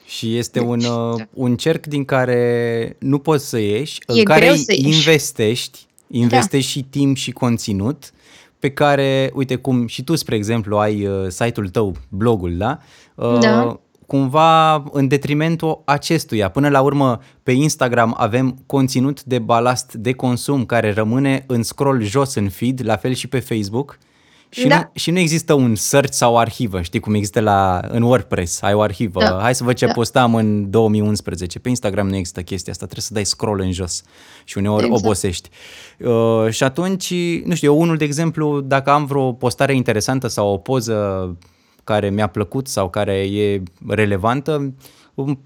Și 0.05 0.37
este 0.37 0.59
un, 0.59 0.83
uh, 0.83 1.21
un 1.33 1.55
cerc 1.55 1.85
din 1.85 2.05
care 2.05 2.95
nu 2.99 3.19
poți 3.19 3.49
să 3.49 3.57
ieși, 3.57 3.99
e 4.07 4.19
în 4.19 4.23
care 4.23 4.55
investești 4.67 5.86
investești 6.07 6.73
da. 6.73 6.79
și 6.79 6.89
timp 6.89 7.15
și 7.15 7.31
conținut 7.31 8.11
pe 8.59 8.71
care, 8.71 9.31
uite 9.33 9.55
cum 9.55 9.87
și 9.87 10.03
tu, 10.03 10.15
spre 10.15 10.35
exemplu, 10.35 10.77
ai 10.77 11.05
uh, 11.05 11.27
site-ul 11.27 11.69
tău, 11.69 11.95
blogul, 12.09 12.57
da? 12.57 12.79
Uh, 13.15 13.39
da. 13.39 13.79
Cumva 14.05 14.83
în 14.91 15.07
detrimentul 15.07 15.81
acestuia. 15.85 16.49
Până 16.49 16.69
la 16.69 16.81
urmă, 16.81 17.19
pe 17.43 17.51
Instagram 17.51 18.15
avem 18.17 18.63
conținut 18.65 19.23
de 19.23 19.39
balast 19.39 19.93
de 19.93 20.11
consum 20.11 20.65
care 20.65 20.93
rămâne 20.93 21.43
în 21.47 21.63
scroll 21.63 22.01
jos 22.03 22.35
în 22.35 22.49
feed, 22.49 22.81
la 22.83 22.95
fel 22.95 23.13
și 23.13 23.27
pe 23.27 23.39
Facebook. 23.39 23.97
Și, 24.59 24.67
da. 24.67 24.77
nu, 24.77 24.89
și 24.93 25.11
nu 25.11 25.19
există 25.19 25.53
un 25.53 25.75
search 25.75 26.11
sau 26.11 26.33
o 26.33 26.37
arhivă, 26.37 26.81
știi 26.81 26.99
cum 26.99 27.13
există 27.13 27.39
la, 27.39 27.79
în 27.87 28.01
WordPress, 28.01 28.61
ai 28.61 28.73
o 28.73 28.81
arhivă, 28.81 29.19
da. 29.19 29.39
hai 29.41 29.55
să 29.55 29.63
văd 29.63 29.75
ce 29.75 29.85
da. 29.85 29.91
postam 29.91 30.35
în 30.35 30.69
2011. 30.69 31.59
Pe 31.59 31.69
Instagram 31.69 32.07
nu 32.07 32.15
există 32.15 32.41
chestia 32.41 32.71
asta, 32.71 32.85
trebuie 32.85 33.05
să 33.05 33.13
dai 33.13 33.25
scroll 33.25 33.59
în 33.59 33.71
jos 33.71 34.03
și 34.43 34.57
uneori 34.57 34.85
exact. 34.85 35.03
obosești. 35.03 35.49
Uh, 35.99 36.49
și 36.49 36.63
atunci, 36.63 37.13
nu 37.45 37.55
știu, 37.55 37.71
eu 37.71 37.79
unul 37.79 37.97
de 37.97 38.03
exemplu, 38.03 38.61
dacă 38.61 38.89
am 38.89 39.05
vreo 39.05 39.31
postare 39.33 39.75
interesantă 39.75 40.27
sau 40.27 40.53
o 40.53 40.57
poză 40.57 41.37
care 41.83 42.09
mi-a 42.09 42.27
plăcut 42.27 42.67
sau 42.67 42.89
care 42.89 43.13
e 43.13 43.63
relevantă, 43.87 44.73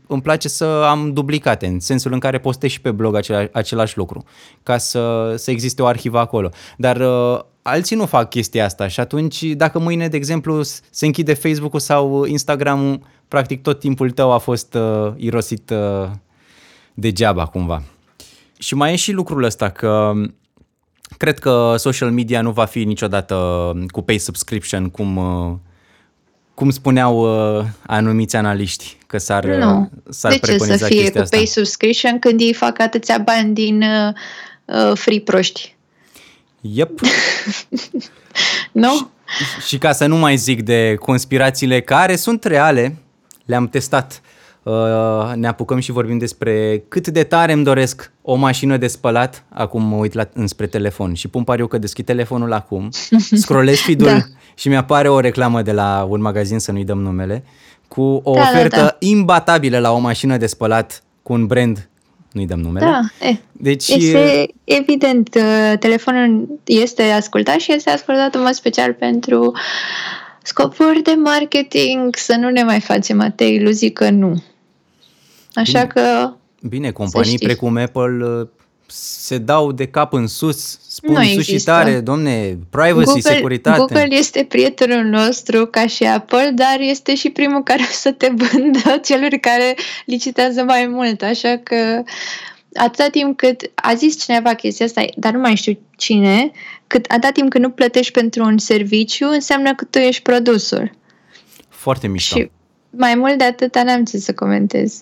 îmi 0.07 0.21
place 0.21 0.47
să 0.47 0.65
am 0.65 1.13
duplicate, 1.13 1.67
în 1.67 1.79
sensul 1.79 2.13
în 2.13 2.19
care 2.19 2.39
postez 2.39 2.69
și 2.69 2.81
pe 2.81 2.91
blog 2.91 3.15
același, 3.15 3.49
același 3.51 3.97
lucru, 3.97 4.23
ca 4.63 4.77
să, 4.77 5.33
să 5.37 5.51
existe 5.51 5.81
o 5.81 5.85
arhivă 5.85 6.19
acolo. 6.19 6.49
Dar 6.77 6.97
uh, 6.97 7.39
alții 7.61 7.95
nu 7.95 8.05
fac 8.05 8.29
chestia 8.29 8.65
asta 8.65 8.87
și 8.87 8.99
atunci 8.99 9.43
dacă 9.43 9.79
mâine, 9.79 10.07
de 10.07 10.17
exemplu, 10.17 10.61
se 10.89 11.05
închide 11.05 11.33
Facebook-ul 11.33 11.79
sau 11.79 12.25
Instagram-ul, 12.25 12.99
practic 13.27 13.61
tot 13.61 13.79
timpul 13.79 14.11
tău 14.11 14.31
a 14.31 14.37
fost 14.37 14.73
uh, 14.73 15.13
irosit 15.15 15.69
uh, 15.69 16.09
degeaba 16.93 17.45
cumva. 17.45 17.83
Și 18.59 18.75
mai 18.75 18.93
e 18.93 18.95
și 18.95 19.11
lucrul 19.11 19.43
ăsta 19.43 19.69
că 19.69 20.13
cred 21.17 21.39
că 21.39 21.75
social 21.77 22.11
media 22.11 22.41
nu 22.41 22.51
va 22.51 22.65
fi 22.65 22.83
niciodată 22.83 23.35
cu 23.87 24.01
pay 24.01 24.17
subscription 24.17 24.89
cum, 24.89 25.17
uh, 25.17 25.57
cum 26.53 26.69
spuneau 26.69 27.17
uh, 27.57 27.65
anumiți 27.85 28.35
analiști 28.35 28.97
că 29.07 29.17
s-ar, 29.17 29.45
nu. 29.45 29.89
s-ar 30.09 30.31
de 30.31 30.37
ce 30.37 30.57
să 30.57 30.85
fie 30.85 31.11
cu 31.11 31.17
asta. 31.17 31.37
pay 31.37 31.45
subscription 31.45 32.19
când 32.19 32.41
ei 32.41 32.53
fac 32.53 32.79
atâția 32.79 33.17
bani 33.17 33.53
din 33.53 33.81
uh, 33.81 34.13
uh 34.65 34.97
free 34.97 35.19
proști? 35.19 35.75
Yep. 36.61 36.99
nu? 38.71 39.09
Și, 39.25 39.67
și 39.67 39.77
ca 39.77 39.91
să 39.91 40.05
nu 40.05 40.15
mai 40.15 40.35
zic 40.35 40.61
de 40.61 40.95
conspirațiile 40.99 41.81
care 41.81 42.15
sunt 42.15 42.43
reale, 42.43 42.97
le-am 43.45 43.67
testat. 43.67 44.21
Uh, 44.63 45.31
ne 45.35 45.47
apucăm 45.47 45.79
și 45.79 45.91
vorbim 45.91 46.17
despre 46.17 46.83
cât 46.87 47.07
de 47.07 47.23
tare 47.23 47.51
îmi 47.51 47.63
doresc 47.63 48.11
o 48.21 48.35
mașină 48.35 48.77
de 48.77 48.87
spălat. 48.87 49.43
Acum 49.49 49.83
mă 49.83 49.95
uit 49.95 50.13
la, 50.13 50.29
înspre 50.33 50.67
telefon 50.67 51.13
și 51.13 51.27
pun 51.27 51.43
pariu 51.43 51.67
că 51.67 51.77
deschid 51.77 52.05
telefonul 52.05 52.53
acum, 52.53 52.89
scrollez 53.41 53.79
feed 53.79 54.03
da. 54.03 54.17
și 54.55 54.67
mi-apare 54.67 55.09
o 55.09 55.19
reclamă 55.19 55.61
de 55.61 55.71
la 55.71 56.07
un 56.09 56.21
magazin, 56.21 56.59
să 56.59 56.71
nu-i 56.71 56.83
dăm 56.83 57.01
numele, 57.01 57.43
cu 57.87 58.01
o 58.23 58.33
da, 58.33 58.41
da 58.41 58.49
ofertă 58.49 58.75
da, 58.75 58.81
da. 58.81 58.95
imbatabilă 58.99 59.79
la 59.79 59.91
o 59.91 59.97
mașină 59.97 60.37
de 60.37 60.45
spălat 60.45 61.03
cu 61.23 61.33
un 61.33 61.45
brand 61.45 61.89
nu-i 62.31 62.45
dăm 62.45 62.59
numele. 62.59 62.85
Da, 62.85 63.27
e. 63.27 63.37
Deci, 63.51 63.87
este 63.87 64.53
evident, 64.63 65.35
uh, 65.35 65.77
telefonul 65.79 66.59
este 66.65 67.03
ascultat 67.03 67.59
și 67.59 67.73
este 67.73 67.89
ascultat 67.89 68.35
în 68.35 68.41
mod 68.41 68.53
special 68.53 68.93
pentru 68.93 69.51
scopuri 70.41 71.01
de 71.01 71.13
marketing, 71.13 72.15
să 72.15 72.35
nu 72.35 72.49
ne 72.49 72.63
mai 72.63 72.79
facem 72.79 73.21
atâtea 73.21 73.47
iluzii 73.47 73.91
că 73.91 74.09
nu. 74.09 74.43
Așa 75.53 75.79
Bine. 75.79 75.87
că... 75.87 76.33
Bine, 76.67 76.91
companii 76.91 77.37
precum 77.37 77.77
Apple 77.77 78.25
uh, 78.25 78.47
se 78.87 79.37
dau 79.37 79.71
de 79.71 79.87
cap 79.87 80.13
în 80.13 80.27
sus, 80.27 80.79
spun 80.93 81.13
nu 81.13 81.23
sus 81.23 81.45
și 81.45 81.63
tare, 81.63 81.99
domne, 81.99 82.57
privacy, 82.69 83.05
Google, 83.05 83.21
securitate. 83.21 83.77
Google 83.77 84.07
este 84.09 84.45
prietenul 84.49 85.03
nostru 85.03 85.65
ca 85.65 85.87
și 85.87 86.03
Apple, 86.03 86.51
dar 86.55 86.77
este 86.79 87.15
și 87.15 87.29
primul 87.29 87.63
care 87.63 87.81
o 87.81 87.91
să 87.91 88.11
te 88.11 88.31
vândă 88.35 88.97
celor 89.07 89.29
care 89.29 89.75
licitează 90.05 90.63
mai 90.63 90.87
mult, 90.87 91.21
așa 91.21 91.59
că 91.63 92.03
atâta 92.73 93.07
timp 93.07 93.37
cât 93.37 93.71
a 93.75 93.93
zis 93.93 94.23
cineva 94.23 94.53
chestia 94.53 94.85
asta, 94.85 95.05
dar 95.15 95.33
nu 95.33 95.39
mai 95.39 95.55
știu 95.55 95.79
cine, 95.97 96.51
cât 96.87 97.05
atâta 97.09 97.31
timp 97.31 97.49
cât 97.49 97.61
nu 97.61 97.69
plătești 97.69 98.11
pentru 98.11 98.43
un 98.43 98.57
serviciu, 98.57 99.27
înseamnă 99.27 99.75
că 99.75 99.85
tu 99.89 99.97
ești 99.97 100.21
produsul. 100.21 100.91
Foarte 101.69 102.07
mișto. 102.07 102.35
Și 102.35 102.51
mai 102.89 103.15
mult 103.15 103.37
de 103.37 103.43
atât 103.43 103.75
n-am 103.75 104.03
ce 104.03 104.17
să 104.17 104.33
comentez. 104.33 105.01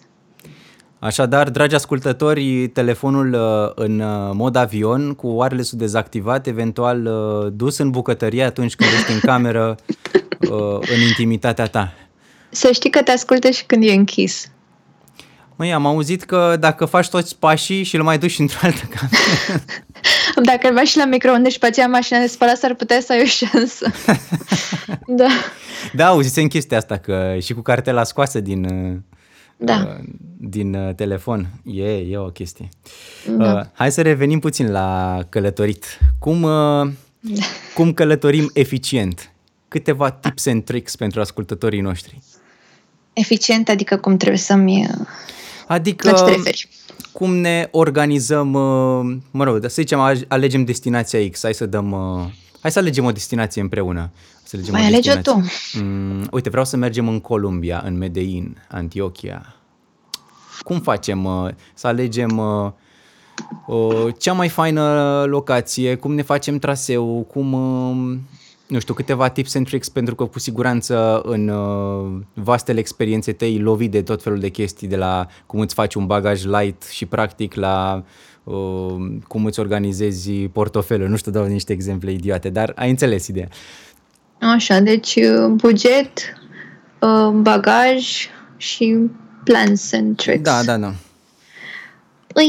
Așadar, 0.99 1.49
dragi 1.49 1.75
ascultători, 1.75 2.67
telefonul 2.67 3.33
uh, 3.33 3.71
în 3.85 3.99
uh, 3.99 4.31
mod 4.33 4.55
avion, 4.55 5.13
cu 5.13 5.27
wireless 5.27 5.75
dezactivat, 5.75 6.47
eventual 6.47 7.05
uh, 7.05 7.51
dus 7.55 7.77
în 7.77 7.89
bucătărie 7.89 8.43
atunci 8.43 8.75
când 8.75 8.89
ești 8.93 9.12
în 9.12 9.19
cameră, 9.19 9.75
în 10.93 11.01
intimitatea 11.07 11.65
ta. 11.65 11.93
Să 12.49 12.69
știi 12.73 12.89
că 12.89 13.01
te 13.01 13.12
ascultă 13.12 13.49
și 13.49 13.65
când 13.65 13.83
e 13.83 13.91
închis. 13.91 14.52
Măi, 15.56 15.73
am 15.73 15.85
auzit 15.85 16.23
că 16.23 16.56
dacă 16.60 16.85
faci 16.85 17.10
toți 17.10 17.37
pașii 17.37 17.83
și 17.83 17.95
îl 17.95 18.04
mai 18.04 18.17
duci 18.17 18.39
într-o 18.39 18.60
altă 18.62 18.89
cameră... 18.95 19.63
Dacă 20.52 20.67
îl 20.67 20.85
și 20.85 20.97
la 20.97 21.06
microunde 21.06 21.50
și 21.50 21.60
pe 21.60 21.65
aceea 21.65 21.87
mașina 21.87 22.19
de 22.19 22.27
spălat 22.27 22.58
s-ar 22.58 22.73
putea 22.73 23.00
să 23.00 23.12
ai 23.12 23.21
o 23.21 23.25
șansă. 23.25 23.91
da. 25.19 25.27
Da, 25.93 26.08
auzisem 26.08 26.47
chestia 26.47 26.77
asta, 26.77 26.97
că 26.97 27.35
și 27.41 27.54
cu 27.54 27.62
cartela 27.62 28.04
scoasă 28.04 28.39
din, 28.39 28.65
da. 29.60 29.85
uh, 29.87 30.05
din 30.37 30.73
uh, 30.73 30.95
telefon. 30.95 31.47
E, 31.63 31.91
e 31.91 32.17
o 32.17 32.29
chestie. 32.29 32.69
Da. 33.37 33.53
Uh, 33.53 33.65
hai 33.73 33.91
să 33.91 34.01
revenim 34.01 34.39
puțin 34.39 34.71
la 34.71 35.19
călătorit. 35.29 35.85
Cum, 36.19 36.43
uh, 36.43 36.91
cum 37.75 37.93
călătorim 37.93 38.49
eficient? 38.53 39.31
Câteva 39.67 40.12
tips 40.12 40.45
and 40.45 40.63
tricks 40.63 40.95
pentru 40.95 41.19
ascultătorii 41.19 41.81
noștri. 41.81 42.21
Eficient, 43.13 43.69
adică 43.69 43.97
cum 43.97 44.17
trebuie 44.17 44.39
să-mi... 44.39 44.87
Uh, 44.99 45.07
adică 45.67 46.25
cum 47.12 47.35
ne 47.35 47.67
organizăm, 47.71 48.53
uh, 48.53 49.17
mă 49.31 49.43
rog, 49.43 49.62
să 49.62 49.67
zicem, 49.69 49.99
alegem 50.27 50.63
destinația 50.63 51.29
X, 51.29 51.39
hai 51.41 51.53
să 51.53 51.65
dăm... 51.65 51.95
Uh, 52.60 52.65
hai 52.65 52.71
să 52.71 52.79
alegem 52.79 53.05
o 53.05 53.12
destinație 53.12 53.62
împreună. 53.62 54.12
Să 54.43 54.55
alegem 54.55 54.73
Mai 54.73 54.85
alege 54.85 55.15
tu. 55.15 55.43
Mm, 55.81 56.27
uite, 56.31 56.49
vreau 56.49 56.65
să 56.65 56.77
mergem 56.77 57.07
în 57.07 57.19
Columbia, 57.19 57.81
în 57.85 57.97
Medellin, 57.97 58.57
Antiochia. 58.69 59.55
Cum 60.63 60.79
facem 60.79 61.27
să 61.73 61.87
alegem 61.87 62.41
cea 64.17 64.33
mai 64.33 64.49
faină 64.49 65.23
locație, 65.27 65.95
cum 65.95 66.13
ne 66.13 66.21
facem 66.21 66.60
traseu, 66.60 67.27
cum 67.31 67.53
nu 68.67 68.79
știu, 68.79 68.93
câteva 68.93 69.29
tips 69.29 69.55
and 69.55 69.67
tricks 69.67 69.89
pentru 69.89 70.15
că 70.15 70.25
cu 70.25 70.39
siguranță 70.39 71.21
în 71.23 71.47
uh, 71.47 72.21
vastele 72.33 72.79
experiențe 72.79 73.31
tăi 73.31 73.60
lovi 73.60 73.87
de 73.87 74.01
tot 74.01 74.23
felul 74.23 74.39
de 74.39 74.49
chestii, 74.49 74.87
de 74.87 74.95
la 74.95 75.27
cum 75.45 75.60
îți 75.60 75.73
faci 75.73 75.95
un 75.95 76.05
bagaj 76.05 76.45
light 76.45 76.83
și 76.83 77.05
practic 77.05 77.53
la 77.53 78.03
uh, 78.03 78.29
cum 79.27 79.45
îți 79.45 79.60
organizezi 79.60 80.31
portofelul. 80.31 81.08
Nu 81.08 81.17
știu, 81.17 81.31
dau 81.31 81.45
niște 81.45 81.73
exemple 81.73 82.12
idiote, 82.12 82.50
dar 82.50 82.71
ai 82.75 82.89
înțeles 82.89 83.27
ideea. 83.27 83.47
Așa, 84.39 84.79
deci 84.79 85.15
uh, 85.15 85.45
buget, 85.47 86.33
uh, 87.00 87.29
bagaj 87.33 88.27
și 88.58 88.97
plans 89.43 89.93
and 89.93 90.15
tricks. 90.17 90.41
Da, 90.41 90.63
da, 90.63 90.77
da. 90.77 90.93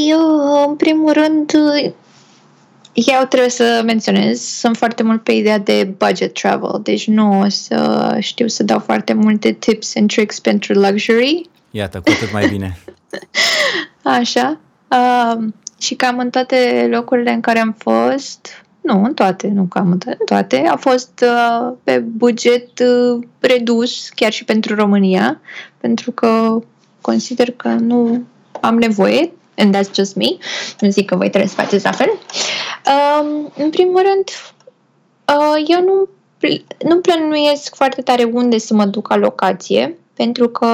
Eu, 0.08 0.20
în 0.68 0.76
primul 0.76 1.12
rând, 1.12 1.52
eu 2.92 3.26
trebuie 3.28 3.50
să 3.50 3.82
menționez, 3.84 4.40
sunt 4.40 4.76
foarte 4.76 5.02
mult 5.02 5.22
pe 5.22 5.32
ideea 5.32 5.58
de 5.58 5.94
budget 5.98 6.34
travel, 6.34 6.80
deci 6.82 7.06
nu 7.06 7.40
o 7.40 7.48
să 7.48 8.16
știu 8.20 8.46
să 8.46 8.62
dau 8.62 8.78
foarte 8.78 9.12
multe 9.12 9.52
tips 9.52 9.96
and 9.96 10.12
tricks 10.12 10.40
pentru 10.40 10.72
luxury. 10.72 11.48
Iată, 11.70 12.00
cu 12.00 12.10
atât 12.14 12.32
mai 12.32 12.48
bine. 12.48 12.78
Așa. 14.20 14.60
Uh, 14.88 15.44
și 15.80 15.94
cam 15.94 16.18
în 16.18 16.30
toate 16.30 16.88
locurile 16.90 17.30
în 17.30 17.40
care 17.40 17.58
am 17.58 17.74
fost, 17.78 18.64
nu, 18.80 19.02
în 19.04 19.14
toate, 19.14 19.48
nu 19.48 19.64
cam 19.64 19.90
în 19.90 19.98
toate, 19.98 20.16
în 20.18 20.26
toate 20.26 20.68
a 20.68 20.76
fost 20.76 21.24
uh, 21.24 21.72
pe 21.84 21.98
buget 21.98 22.78
uh, 22.78 23.26
redus, 23.38 24.08
chiar 24.08 24.32
și 24.32 24.44
pentru 24.44 24.74
România, 24.74 25.40
pentru 25.78 26.10
că 26.10 26.58
consider 27.00 27.50
că 27.50 27.68
nu 27.68 28.22
am 28.60 28.78
nevoie 28.78 29.32
and 29.56 29.76
that's 29.76 29.94
just 29.94 30.16
me. 30.16 30.36
Nu 30.80 30.90
zic 30.90 31.06
că 31.06 31.16
voi 31.16 31.28
trebuie 31.28 31.50
să 31.50 31.60
faceți 31.62 31.84
la 31.84 31.92
fel. 31.92 32.10
Um, 32.86 33.52
în 33.56 33.70
primul 33.70 34.02
rând, 34.02 34.28
uh, 35.38 35.64
eu 35.66 35.82
nu, 35.82 36.08
nu 36.88 37.00
plănuiesc 37.00 37.74
foarte 37.74 38.02
tare 38.02 38.24
unde 38.24 38.58
să 38.58 38.74
mă 38.74 38.84
duc 38.84 39.08
ca 39.08 39.16
locație, 39.16 39.98
pentru 40.14 40.48
că 40.48 40.66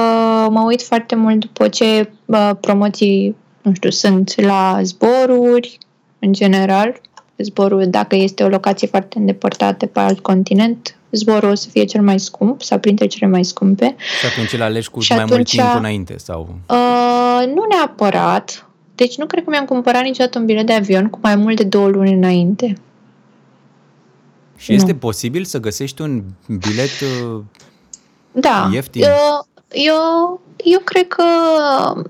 mă 0.49 0.61
uit 0.65 0.81
foarte 0.81 1.15
mult 1.15 1.39
după 1.39 1.67
ce 1.67 2.11
uh, 2.25 2.51
promoții, 2.61 3.35
nu 3.67 3.73
știu, 3.73 3.89
sunt 3.89 4.41
la 4.41 4.79
zboruri, 4.83 5.77
în 6.19 6.33
general, 6.33 7.01
zborul, 7.37 7.89
dacă 7.89 8.15
este 8.15 8.43
o 8.43 8.47
locație 8.47 8.87
foarte 8.87 9.17
îndepărtată 9.17 9.85
pe 9.85 9.99
alt 9.99 10.19
continent, 10.19 10.97
zborul 11.11 11.49
o 11.49 11.55
să 11.55 11.69
fie 11.69 11.83
cel 11.83 12.01
mai 12.01 12.19
scump 12.19 12.61
sau 12.61 12.79
printre 12.79 13.05
cele 13.07 13.29
mai 13.29 13.43
scumpe. 13.43 13.95
Și 14.19 14.25
atunci 14.25 14.53
îl 14.53 14.61
alegi 14.61 14.89
cu 14.89 14.99
și 14.99 15.11
mai 15.11 15.23
atunci, 15.23 15.55
mult 15.55 15.69
timp 15.69 15.79
înainte? 15.79 16.17
sau? 16.17 16.55
Uh, 16.69 17.53
nu 17.55 17.65
neapărat. 17.69 18.69
Deci 18.95 19.17
nu 19.17 19.25
cred 19.25 19.43
că 19.43 19.49
mi-am 19.49 19.65
cumpărat 19.65 20.03
niciodată 20.03 20.39
un 20.39 20.45
bilet 20.45 20.65
de 20.65 20.73
avion 20.73 21.09
cu 21.09 21.19
mai 21.21 21.35
mult 21.35 21.55
de 21.55 21.63
două 21.63 21.87
luni 21.87 22.13
înainte. 22.13 22.77
Și 24.57 24.71
nu. 24.71 24.75
este 24.75 24.95
posibil 24.95 25.43
să 25.43 25.59
găsești 25.59 26.01
un 26.01 26.23
bilet 26.45 26.99
uh, 27.01 27.41
da. 28.31 28.69
ieftin? 28.73 29.03
Eu, 29.03 29.46
eu, 29.71 30.41
eu 30.63 30.79
cred 30.79 31.07
că 31.07 31.23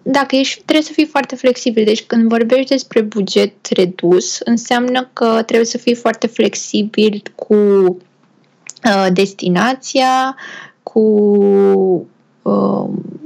dacă 0.02 0.36
ești, 0.36 0.62
trebuie 0.66 0.86
să 0.86 0.94
fii 0.94 1.06
foarte 1.06 1.36
flexibil. 1.36 1.86
Deci 1.86 2.04
când 2.04 2.30
vorbești 2.30 2.70
despre 2.70 3.02
buget 3.02 3.68
redus, 3.70 4.40
înseamnă 4.40 5.10
că 5.14 5.26
trebuie 5.26 5.66
să 5.66 5.78
fii 5.78 5.96
foarte 5.96 6.28
flexibil 6.28 7.22
cu 7.36 7.56
uh, 7.56 9.08
destinația, 9.14 10.36
cu 10.84 11.00
uh, 11.00 12.02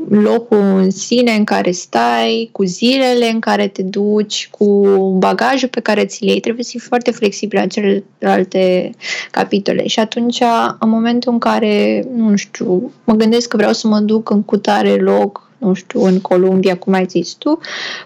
locul 0.10 0.58
în 0.58 0.90
sine 0.90 1.32
în 1.32 1.44
care 1.44 1.72
stai, 1.72 2.50
cu 2.52 2.64
zilele 2.64 3.30
în 3.34 3.40
care 3.40 3.68
te 3.68 3.82
duci, 3.82 4.50
cu 4.52 4.86
bagajul 5.18 5.70
pe 5.70 5.80
care 5.80 6.06
ți-l 6.06 6.28
iei. 6.28 6.40
Trebuie 6.40 6.64
să 6.64 6.70
fii 6.72 6.80
foarte 6.80 7.12
flexibil 7.12 7.60
la 7.60 7.68
celelalte 7.68 8.92
capitole. 9.32 9.88
Și 9.88 10.00
atunci, 10.00 10.42
în 10.80 10.90
momentul 10.90 11.32
în 11.32 11.40
care, 11.40 12.06
nu 12.16 12.36
știu, 12.36 12.92
mă 13.04 13.14
gândesc 13.14 13.48
că 13.48 13.58
vreau 13.58 13.74
să 13.74 13.88
mă 13.88 14.00
duc 14.00 14.30
în 14.30 14.44
cutare 14.44 14.96
loc, 14.96 15.51
nu 15.62 15.74
știu, 15.74 16.04
în 16.04 16.22
Columbia, 16.22 16.78
cum 16.78 16.94
ai 16.94 17.06
zis 17.06 17.34
tu, 17.34 17.60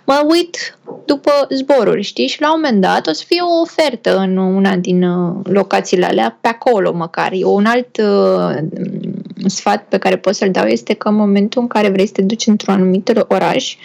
mă 0.05 0.25
uit 0.27 0.77
după 1.05 1.31
zboruri, 1.49 2.01
știi? 2.01 2.27
Și 2.27 2.41
la 2.41 2.53
un 2.53 2.59
moment 2.63 2.81
dat 2.81 3.07
o 3.07 3.11
să 3.11 3.23
fie 3.27 3.41
o 3.41 3.61
ofertă 3.61 4.17
în 4.17 4.37
una 4.37 4.75
din 4.75 5.03
uh, 5.03 5.35
locațiile 5.43 6.05
alea, 6.05 6.37
pe 6.41 6.47
acolo 6.47 6.93
măcar. 6.93 7.31
E 7.31 7.45
un 7.45 7.65
alt 7.65 7.97
uh, 7.97 8.55
sfat 9.45 9.83
pe 9.83 9.97
care 9.97 10.17
pot 10.17 10.35
să-l 10.35 10.51
dau 10.51 10.65
este 10.65 10.93
că 10.93 11.07
în 11.07 11.15
momentul 11.15 11.61
în 11.61 11.67
care 11.67 11.89
vrei 11.89 12.05
să 12.05 12.13
te 12.13 12.21
duci 12.21 12.47
într-un 12.47 12.73
anumit 12.73 13.25
oraș, 13.27 13.75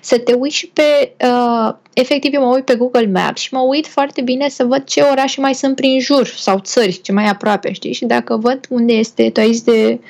să 0.00 0.18
te 0.18 0.32
uiți 0.32 0.56
și 0.56 0.66
pe, 0.66 1.12
uh, 1.24 1.74
efectiv 1.92 2.34
eu 2.34 2.42
mă 2.42 2.54
uit 2.54 2.64
pe 2.64 2.74
Google 2.74 3.10
Maps 3.12 3.40
și 3.40 3.54
mă 3.54 3.60
uit 3.60 3.86
foarte 3.86 4.20
bine 4.20 4.48
să 4.48 4.64
văd 4.64 4.84
ce 4.84 5.00
orașe 5.00 5.40
mai 5.40 5.54
sunt 5.54 5.76
prin 5.76 6.00
jur 6.00 6.26
sau 6.26 6.58
țări, 6.58 7.00
ce 7.02 7.12
mai 7.12 7.26
aproape, 7.26 7.72
știi? 7.72 7.92
Și 7.92 8.04
dacă 8.04 8.36
văd 8.36 8.60
unde 8.68 8.92
este, 8.92 9.30
tu 9.30 9.40
ai 9.40 9.52
zis 9.52 9.62
de 9.62 10.00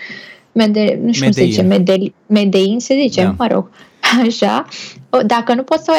Mede, 0.53 1.01
nu 1.03 1.13
știu 1.13 1.25
Medellin. 1.25 1.33
cum 1.33 1.33
se 1.33 1.45
zice, 1.45 1.63
Medellin, 1.63 2.13
Medellin 2.27 2.81
se 2.81 2.95
zice, 2.95 3.23
da. 3.23 3.35
mă 3.39 3.47
rog, 3.47 3.71
așa, 4.27 4.67
dacă 5.27 5.55
nu 5.55 5.63
pot 5.63 5.79
să 5.79 5.93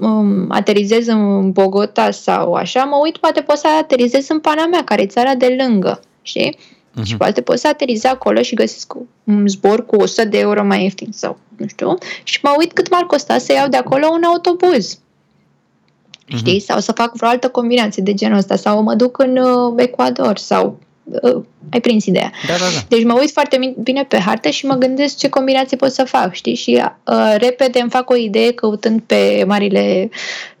um, 0.00 0.46
aterizez 0.48 1.06
în 1.06 1.50
Bogota 1.50 2.10
sau 2.10 2.54
așa, 2.54 2.84
mă 2.84 2.96
uit, 3.02 3.16
poate 3.16 3.40
pot 3.40 3.56
să 3.56 3.66
aterizez 3.80 4.28
în 4.28 4.40
Panamea, 4.40 4.84
care 4.84 5.02
e 5.02 5.06
țara 5.06 5.34
de 5.34 5.56
lângă, 5.58 6.00
știi? 6.22 6.56
Uh-huh. 7.00 7.02
Și 7.02 7.16
poate 7.16 7.40
pot 7.40 7.58
să 7.58 7.68
ateriza 7.68 8.08
acolo 8.08 8.42
și 8.42 8.54
găsesc 8.54 8.92
un 9.24 9.48
zbor 9.48 9.86
cu 9.86 9.96
100 9.96 10.24
de 10.24 10.38
euro 10.38 10.64
mai 10.64 10.82
ieftin 10.82 11.12
sau 11.12 11.38
nu 11.56 11.66
știu. 11.66 11.98
Și 12.22 12.38
mă 12.42 12.54
uit 12.58 12.72
cât 12.72 12.90
m-ar 12.90 13.02
costa 13.02 13.38
să 13.38 13.52
iau 13.52 13.68
de 13.68 13.76
acolo 13.76 14.06
un 14.12 14.22
autobuz. 14.22 14.98
Uh-huh. 14.98 16.36
Știi? 16.36 16.60
Sau 16.60 16.80
să 16.80 16.92
fac 16.92 17.16
vreo 17.16 17.28
altă 17.28 17.48
combinație 17.48 18.02
de 18.02 18.14
genul 18.14 18.38
ăsta. 18.38 18.56
Sau 18.56 18.82
mă 18.82 18.94
duc 18.94 19.18
în 19.18 19.36
uh, 19.36 19.74
Ecuador 19.76 20.38
sau 20.38 20.78
uh, 21.04 21.42
ai 21.72 21.80
prins 21.80 22.04
ideea. 22.06 22.32
Da, 22.46 22.52
da, 22.52 22.64
da. 22.74 22.84
Deci 22.88 23.04
mă 23.04 23.16
uit 23.20 23.30
foarte 23.30 23.74
bine 23.82 24.04
pe 24.04 24.18
hartă 24.18 24.48
și 24.48 24.66
mă 24.66 24.74
gândesc 24.74 25.16
ce 25.16 25.28
combinații 25.28 25.76
pot 25.76 25.92
să 25.92 26.04
fac, 26.04 26.32
știi? 26.32 26.54
Și 26.54 26.82
uh, 27.06 27.34
repede 27.36 27.78
îmi 27.80 27.90
fac 27.90 28.10
o 28.10 28.16
idee 28.16 28.52
căutând 28.52 29.00
pe 29.06 29.44
marile 29.46 30.10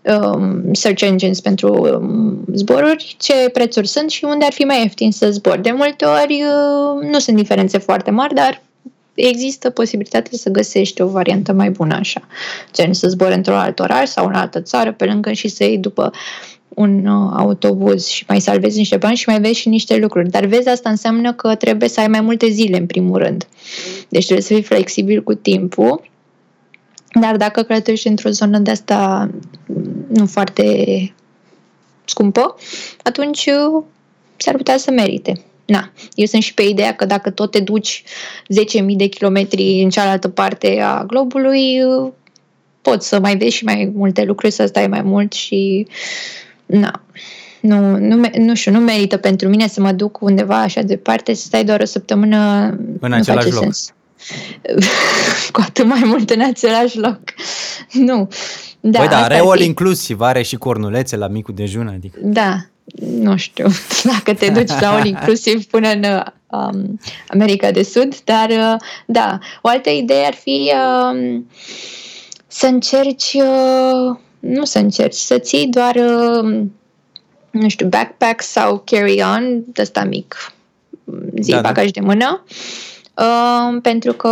um, 0.02 0.72
search 0.72 1.02
engines 1.02 1.40
pentru 1.40 2.00
um, 2.00 2.44
zboruri, 2.54 3.16
ce 3.18 3.48
prețuri 3.52 3.88
sunt 3.88 4.10
și 4.10 4.24
unde 4.24 4.44
ar 4.44 4.52
fi 4.52 4.62
mai 4.62 4.80
ieftin 4.82 5.12
să 5.12 5.30
zbor. 5.30 5.58
De 5.58 5.70
multe 5.70 6.04
ori 6.04 6.42
uh, 6.42 7.10
nu 7.10 7.18
sunt 7.18 7.36
diferențe 7.36 7.78
foarte 7.78 8.10
mari, 8.10 8.34
dar 8.34 8.62
există 9.14 9.70
posibilitatea 9.70 10.32
să 10.34 10.50
găsești 10.50 11.02
o 11.02 11.06
variantă 11.06 11.52
mai 11.52 11.70
bună 11.70 11.94
așa. 11.94 12.20
Gen 12.72 12.92
să 12.92 13.08
zbori 13.08 13.34
într-un 13.34 13.56
alt 13.56 13.78
oraș 13.78 14.08
sau 14.08 14.26
în 14.26 14.34
altă 14.34 14.60
țară 14.60 14.92
pe 14.92 15.04
lângă 15.04 15.32
și 15.32 15.48
să 15.48 15.64
iei 15.64 15.78
după 15.78 16.12
un 16.68 17.06
uh, 17.06 17.32
autobuz 17.36 18.06
și 18.06 18.24
mai 18.28 18.40
salvezi 18.40 18.78
niște 18.78 18.96
bani 18.96 19.16
și 19.16 19.28
mai 19.28 19.40
vezi 19.40 19.58
și 19.58 19.68
niște 19.68 19.96
lucruri. 19.96 20.30
Dar 20.30 20.44
vezi, 20.44 20.68
asta 20.68 20.90
înseamnă 20.90 21.32
că 21.32 21.54
trebuie 21.54 21.88
să 21.88 22.00
ai 22.00 22.08
mai 22.08 22.20
multe 22.20 22.48
zile, 22.48 22.78
în 22.78 22.86
primul 22.86 23.18
rând. 23.18 23.46
Deci 24.08 24.24
trebuie 24.24 24.44
să 24.44 24.54
fii 24.54 24.62
flexibil 24.62 25.22
cu 25.22 25.34
timpul. 25.34 26.10
Dar 27.20 27.36
dacă 27.36 27.62
călătorești 27.62 28.08
într-o 28.08 28.30
zonă 28.30 28.58
de 28.58 28.70
asta 28.70 29.30
nu 30.08 30.26
foarte 30.26 31.14
scumpă, 32.04 32.56
atunci 33.02 33.46
uh, 33.46 33.82
s-ar 34.36 34.56
putea 34.56 34.76
să 34.76 34.90
merite. 34.90 35.42
Na, 35.64 35.92
eu 36.14 36.26
sunt 36.26 36.42
și 36.42 36.54
pe 36.54 36.62
ideea 36.62 36.94
că 36.94 37.04
dacă 37.04 37.30
tot 37.30 37.50
te 37.50 37.60
duci 37.60 38.02
10.000 38.82 38.84
de 38.96 39.06
kilometri 39.06 39.82
în 39.82 39.90
cealaltă 39.90 40.28
parte 40.28 40.80
a 40.80 41.04
globului, 41.04 41.82
uh, 41.82 42.12
poți 42.82 43.08
să 43.08 43.20
mai 43.20 43.36
vezi 43.36 43.54
și 43.56 43.64
mai 43.64 43.92
multe 43.94 44.24
lucruri, 44.24 44.52
să 44.52 44.66
stai 44.66 44.86
mai 44.86 45.02
mult 45.02 45.32
și 45.32 45.86
na, 46.66 47.02
nu, 47.60 47.98
nu, 47.98 48.30
nu 48.36 48.54
știu, 48.54 48.72
nu 48.72 48.78
merită 48.78 49.16
pentru 49.16 49.48
mine 49.48 49.66
să 49.66 49.80
mă 49.80 49.92
duc 49.92 50.20
undeva 50.20 50.60
așa 50.60 50.82
departe, 50.82 51.34
să 51.34 51.42
stai 51.46 51.64
doar 51.64 51.80
o 51.80 51.84
săptămână. 51.84 52.68
În 53.00 53.12
același 53.12 53.52
loc. 53.52 53.62
Sens. 53.62 53.92
cu 55.52 55.60
atât 55.66 55.86
mai 55.86 56.02
mult 56.04 56.30
în 56.30 56.40
același 56.40 56.98
loc. 56.98 57.20
Nu. 57.92 58.28
Da, 58.80 58.98
Băi, 58.98 59.08
dar 59.08 59.22
are 59.22 59.38
all 59.38 59.60
inclusiv, 59.60 60.20
are 60.20 60.42
și 60.42 60.56
cornulețe 60.56 61.16
la 61.16 61.28
micul 61.28 61.54
dejun, 61.54 61.88
adică. 61.88 62.18
Da, 62.22 62.56
nu 63.20 63.36
știu 63.36 63.66
dacă 64.12 64.34
te 64.34 64.48
duci 64.48 64.80
la 64.80 64.94
all 64.94 65.06
inclusiv 65.06 65.64
până 65.64 65.88
în 65.88 66.04
um, 66.46 67.00
America 67.28 67.70
de 67.70 67.82
Sud, 67.82 68.16
dar 68.24 68.50
uh, 68.50 68.76
da, 69.06 69.38
o 69.62 69.68
altă 69.68 69.90
idee 69.90 70.26
ar 70.26 70.34
fi 70.34 70.72
um, 70.72 71.46
să 72.46 72.66
încerci, 72.66 73.32
uh, 73.34 74.16
nu 74.44 74.64
să 74.64 74.78
încerci, 74.78 75.14
să 75.14 75.38
ții 75.38 75.66
doar, 75.66 75.94
uh, 75.94 76.62
nu 77.50 77.68
știu, 77.68 77.88
backpack 77.88 78.42
sau 78.42 78.82
carry-on, 78.84 79.62
de 79.66 79.82
ăsta 79.82 80.04
mic, 80.04 80.52
zi 81.40 81.50
da, 81.50 81.60
da. 81.60 81.68
bagaj 81.68 81.90
da. 81.90 82.00
de 82.00 82.06
mână, 82.06 82.44
uh, 83.16 83.80
pentru 83.82 84.12
că 84.12 84.30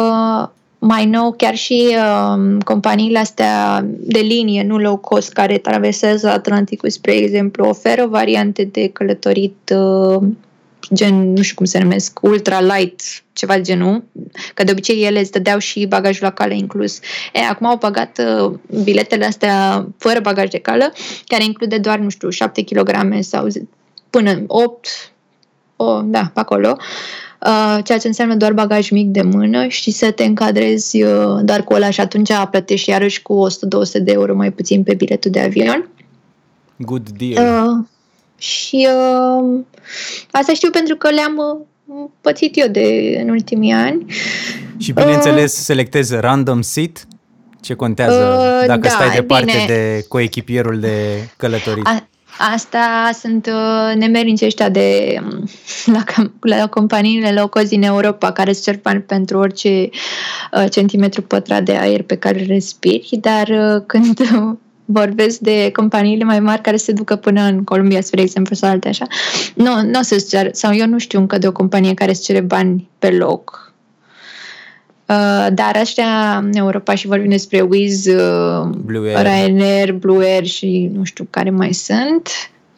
mai 0.78 1.06
nou 1.06 1.32
chiar 1.32 1.54
și 1.54 1.96
uh, 1.96 2.56
companiile 2.64 3.18
astea 3.18 3.84
de 3.86 4.18
linie, 4.18 4.62
nu 4.62 4.78
low 4.78 4.96
cost, 4.96 5.32
care 5.32 5.58
traversează 5.58 6.28
Atlanticul, 6.28 6.90
spre 6.90 7.12
exemplu, 7.12 7.68
oferă 7.68 8.06
variante 8.06 8.64
de 8.64 8.88
călătorit 8.88 9.74
uh, 9.76 10.22
gen, 10.93 11.33
nu 11.33 11.43
știu 11.43 11.55
cum 11.55 11.66
se 11.66 11.78
numesc, 11.78 12.18
ultra 12.22 12.61
light, 12.61 13.01
ceva 13.33 13.55
de 13.55 13.61
genul, 13.61 14.05
că 14.55 14.64
de 14.64 14.70
obicei 14.70 15.05
ele 15.05 15.20
îți 15.20 15.30
dădeau 15.30 15.59
și 15.59 15.87
bagajul 15.87 16.24
la 16.24 16.30
cale 16.30 16.57
inclus. 16.57 16.99
E, 17.33 17.41
acum 17.51 17.66
au 17.66 17.78
pagat 17.78 18.18
uh, 18.18 18.53
biletele 18.83 19.24
astea 19.24 19.87
fără 19.99 20.20
bagaj 20.20 20.49
de 20.49 20.59
cală, 20.59 20.93
care 21.26 21.45
include 21.45 21.78
doar, 21.78 21.99
nu 21.99 22.09
știu, 22.09 22.28
7 22.28 22.64
kg 22.64 23.18
sau 23.20 23.47
până 24.11 24.43
8, 24.47 24.89
o, 25.76 26.01
da, 26.05 26.30
pe 26.35 26.41
acolo, 26.41 26.76
uh, 27.47 27.78
ceea 27.85 27.99
ce 27.99 28.07
înseamnă 28.07 28.35
doar 28.35 28.53
bagaj 28.53 28.91
mic 28.91 29.09
de 29.09 29.22
mână 29.22 29.66
și 29.66 29.91
să 29.91 30.11
te 30.11 30.24
încadrezi 30.24 31.03
uh, 31.03 31.41
doar 31.43 31.64
cu 31.64 31.74
ăla 31.74 31.91
și 31.91 32.01
atunci 32.01 32.30
plătești 32.51 32.91
iarăși 32.91 33.22
cu 33.22 33.47
100-200 33.99 34.03
de 34.03 34.12
euro 34.12 34.35
mai 34.35 34.51
puțin 34.51 34.83
pe 34.83 34.95
biletul 34.95 35.30
de 35.30 35.41
avion. 35.41 35.89
Good 36.76 37.09
deal. 37.09 37.68
Uh, 37.68 37.85
și 38.43 38.88
uh, 38.90 39.61
asta 40.30 40.53
știu 40.53 40.70
pentru 40.70 40.97
că 40.97 41.11
le-am 41.11 41.36
uh, 41.84 42.11
pățit 42.20 42.57
eu 42.57 42.68
de 42.68 43.16
în 43.22 43.28
ultimii 43.28 43.72
ani. 43.72 44.05
Și 44.78 44.93
bineînțeles 44.93 45.53
uh, 45.53 45.64
selectezi 45.64 46.14
random 46.14 46.61
seat? 46.62 47.07
Ce 47.61 47.74
contează 47.74 48.38
uh, 48.61 48.66
dacă 48.66 48.80
da, 48.80 48.88
stai 48.88 49.11
departe 49.11 49.45
bine. 49.45 49.64
de 49.66 50.05
coechipierul 50.09 50.80
de 50.80 51.28
călătorit? 51.36 51.86
A, 51.86 52.07
Asta 52.55 53.11
sunt 53.18 53.47
uh, 53.47 53.97
nemerinci 53.97 54.43
ăștia 54.43 54.68
de 54.68 55.16
um, 55.20 55.49
la, 55.95 56.05
la 56.57 56.66
companiile 56.66 57.32
low 57.32 57.49
cost 57.49 57.68
din 57.68 57.82
Europa 57.82 58.32
care 58.32 58.51
îți 58.51 58.62
cer 58.62 58.78
bani 58.82 59.01
pentru 59.01 59.38
orice 59.38 59.88
uh, 60.53 60.64
centimetru 60.70 61.22
pătrat 61.22 61.62
de 61.62 61.76
aer 61.76 62.03
pe 62.03 62.16
care 62.16 62.45
respiri, 62.45 63.18
dar 63.20 63.49
uh, 63.49 63.82
când 63.86 64.20
vorbesc 64.93 65.38
de 65.38 65.70
companiile 65.72 66.24
mai 66.24 66.40
mari 66.40 66.61
care 66.61 66.76
se 66.76 66.93
ducă 66.93 67.16
până 67.16 67.43
în 67.43 67.64
Columbia, 67.64 68.01
spre 68.01 68.20
exemplu, 68.20 68.55
sau 68.55 68.70
alte 68.70 68.88
așa. 68.88 69.07
Nu, 69.55 69.82
nu 69.82 69.99
o 69.99 70.03
să-ți 70.03 70.28
cer, 70.28 70.49
sau 70.53 70.74
eu 70.74 70.86
nu 70.86 70.99
știu 70.99 71.18
încă 71.18 71.38
de 71.38 71.47
o 71.47 71.53
companie 71.53 71.95
care 71.95 72.11
îți 72.11 72.22
cere 72.22 72.40
bani 72.40 72.88
pe 72.99 73.11
loc. 73.11 73.72
Uh, 75.07 75.47
dar 75.53 75.78
ăștia 75.80 76.36
în 76.36 76.51
Europa 76.55 76.95
și 76.95 77.07
vorbim 77.07 77.30
despre 77.30 77.61
Wizz, 77.61 78.07
uh, 78.07 78.68
Blue 78.84 79.14
Air. 79.14 79.26
Ryanair, 79.26 79.93
Blue 79.93 80.26
Air 80.26 80.47
și 80.47 80.90
nu 80.95 81.05
știu 81.05 81.26
care 81.30 81.51
mai 81.51 81.72
sunt. 81.72 82.28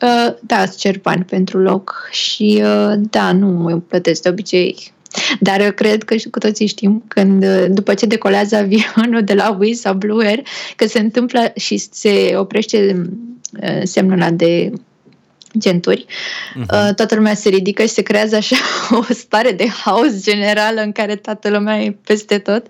Uh, 0.03 0.35
da, 0.41 0.63
îți 0.63 0.79
cer 0.79 1.01
bani 1.01 1.25
pentru 1.25 1.59
loc 1.59 2.09
și 2.11 2.63
uh, 2.63 2.93
da, 3.11 3.33
nu 3.33 3.67
îmi 3.67 3.81
plătesc 3.81 4.23
de 4.23 4.29
obicei 4.29 4.94
dar 5.41 5.61
eu 5.61 5.73
cred 5.73 6.03
că 6.03 6.17
și 6.17 6.29
cu 6.29 6.39
toții 6.39 6.67
știm 6.67 7.03
când, 7.09 7.47
după 7.67 7.95
ce 7.95 8.07
decolează 8.07 8.57
avionul 8.57 9.23
de 9.25 9.35
la 9.35 9.57
Wizz 9.61 9.81
sau 9.81 9.95
Blue 9.95 10.27
Air, 10.27 10.43
că 10.77 10.87
se 10.87 10.99
întâmplă 10.99 11.53
și 11.57 11.77
se 11.77 12.35
oprește 12.37 13.09
uh, 13.63 13.81
semnul 13.83 14.21
ăla 14.21 14.31
de 14.31 14.73
genturi, 15.59 16.07
uh-huh. 16.07 16.95
toată 16.95 17.15
lumea 17.15 17.35
se 17.35 17.49
ridică 17.49 17.83
și 17.83 17.89
se 17.89 18.03
creează 18.03 18.37
așa 18.37 18.57
o 19.09 19.13
stare 19.13 19.53
de 19.53 19.69
haos 19.69 20.23
generală 20.23 20.81
în 20.81 20.93
care 20.93 21.17
toată 21.17 21.51
lumea 21.51 21.81
e 21.81 21.97
peste 22.05 22.39
tot. 22.39 22.67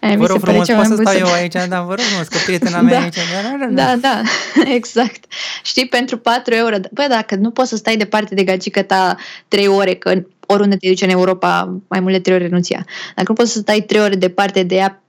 Aia 0.00 0.16
vă 0.16 0.26
rog 0.26 0.40
frumos, 0.40 0.68
pot 0.68 0.84
să 0.84 0.94
stau 1.00 1.14
eu 1.18 1.32
aici, 1.32 1.52
da, 1.68 1.80
vă 1.80 1.94
rog 1.94 2.04
frumos, 2.04 2.28
că 2.28 2.38
prietena 2.44 2.80
mea 2.90 2.92
da. 2.92 3.00
aici. 3.00 3.14
Da, 3.14 3.66
da, 3.66 3.66
da, 3.82 3.96
da, 3.96 4.22
exact. 4.78 5.24
Știi, 5.62 5.88
pentru 5.88 6.18
4 6.18 6.54
euro, 6.54 6.76
băi, 6.92 7.06
dacă 7.08 7.34
nu 7.34 7.50
poți 7.50 7.68
să 7.68 7.76
stai 7.76 7.96
departe 7.96 8.34
de 8.34 8.44
gagică 8.44 8.82
ta 8.82 9.16
3 9.48 9.66
ore, 9.66 9.94
că 9.94 10.22
oriunde 10.46 10.76
te 10.76 10.88
duci 10.88 11.02
în 11.02 11.08
Europa, 11.08 11.80
mai 11.88 12.00
multe 12.00 12.18
trei 12.18 12.34
ore 12.34 12.44
renunția. 12.44 12.86
Dacă 13.16 13.28
nu 13.28 13.34
poți 13.34 13.52
să 13.52 13.58
stai 13.58 13.80
trei 13.80 14.00
ore 14.00 14.14
departe 14.14 14.62
de 14.62 14.74
ea, 14.74 15.02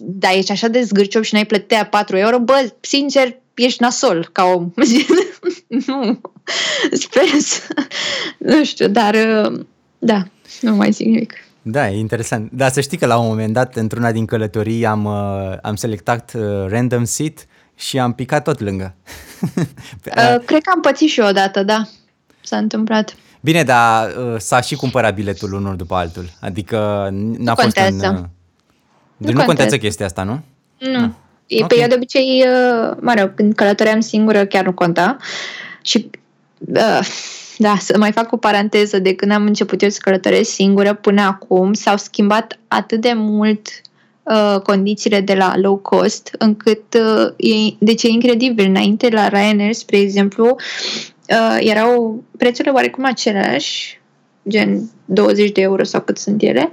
da, 0.00 0.30
ești 0.30 0.52
așa 0.52 0.68
de 0.68 0.82
zgârciop 0.82 1.22
și 1.22 1.34
n-ai 1.34 1.46
plătea 1.46 1.86
4 1.86 2.16
euro, 2.16 2.38
bă, 2.38 2.72
sincer, 2.80 3.36
ești 3.54 3.82
nasol 3.82 4.28
ca 4.32 4.44
om. 4.44 4.72
nu, 5.86 6.20
sper 6.92 7.28
să... 7.38 7.60
Nu 8.38 8.64
știu, 8.64 8.88
dar 8.88 9.16
da, 9.98 10.22
nu 10.60 10.74
mai 10.74 10.90
zic 10.90 11.06
nimic. 11.06 11.32
Da, 11.62 11.90
e 11.90 11.98
interesant. 11.98 12.50
Dar 12.52 12.70
să 12.70 12.80
știi 12.80 12.98
că 12.98 13.06
la 13.06 13.18
un 13.18 13.26
moment 13.26 13.52
dat, 13.52 13.76
într-una 13.76 14.12
din 14.12 14.24
călătorii, 14.24 14.86
am, 14.86 15.04
uh, 15.04 15.56
am 15.62 15.74
selectat 15.74 16.32
uh, 16.34 16.42
random 16.68 17.04
seat 17.04 17.46
și 17.74 17.98
am 17.98 18.12
picat 18.12 18.44
tot 18.44 18.60
lângă. 18.60 18.94
uh, 19.56 20.38
cred 20.44 20.62
că 20.62 20.70
am 20.74 20.80
pățit 20.80 21.08
și 21.08 21.20
eu 21.20 21.26
odată, 21.26 21.62
da. 21.62 21.88
S-a 22.40 22.56
întâmplat. 22.56 23.14
Bine, 23.40 23.62
dar 23.62 24.14
uh, 24.16 24.34
s-a 24.38 24.60
și 24.60 24.74
cumpărat 24.74 25.14
biletul 25.14 25.52
unul 25.52 25.76
după 25.76 25.94
altul. 25.94 26.30
Adică 26.40 27.08
n-a 27.12 27.36
nu 27.38 27.54
fost 27.54 27.60
contează. 27.60 28.06
în... 28.06 28.14
Uh, 28.14 28.22
nu, 29.16 29.32
nu 29.32 29.44
contează 29.44 29.78
chestia 29.78 30.06
asta, 30.06 30.22
nu? 30.22 30.40
Nu. 30.78 31.04
Ah. 31.04 31.10
Okay. 31.54 31.66
Pe 31.66 31.82
eu 31.82 31.88
de 31.88 31.94
obicei, 31.94 32.44
uh, 32.46 32.96
mă 33.00 33.14
rog, 33.18 33.34
când 33.34 33.54
călătoream 33.54 34.00
singură 34.00 34.44
chiar 34.46 34.64
nu 34.64 34.72
conta. 34.72 35.16
Și 35.82 36.10
uh, 36.58 37.00
da, 37.62 37.76
să 37.80 37.98
mai 37.98 38.12
fac 38.12 38.32
o 38.32 38.36
paranteză, 38.36 38.98
de 38.98 39.14
când 39.14 39.32
am 39.32 39.44
început 39.44 39.82
eu 39.82 39.88
să 39.88 39.98
călătoresc 40.02 40.50
singură 40.50 40.94
până 40.94 41.20
acum, 41.20 41.72
s-au 41.72 41.96
schimbat 41.96 42.58
atât 42.68 43.00
de 43.00 43.12
mult 43.14 43.68
uh, 44.22 44.60
condițiile 44.62 45.20
de 45.20 45.34
la 45.34 45.52
low 45.56 45.76
cost, 45.76 46.34
încât 46.38 46.94
uh, 46.94 47.32
e, 47.36 47.74
deci 47.78 48.02
e 48.02 48.08
incredibil. 48.08 48.68
Înainte 48.68 49.08
la 49.08 49.28
Ryanair, 49.28 49.72
spre 49.72 49.98
exemplu, 49.98 50.56
uh, 51.28 51.56
erau 51.58 52.22
prețurile 52.38 52.72
oarecum 52.72 53.04
aceleași, 53.04 54.00
gen 54.48 54.90
20 55.04 55.52
de 55.52 55.60
euro 55.60 55.84
sau 55.84 56.00
cât 56.00 56.18
sunt 56.18 56.42
ele, 56.42 56.70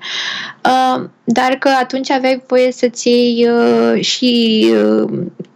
uh, 0.66 1.04
dar 1.24 1.54
că 1.54 1.70
atunci 1.82 2.12
aveai 2.12 2.44
voie 2.48 2.72
să-ți 2.72 3.08
iei 3.08 3.48
uh, 3.48 4.02
și 4.02 4.66
uh, 4.72 5.10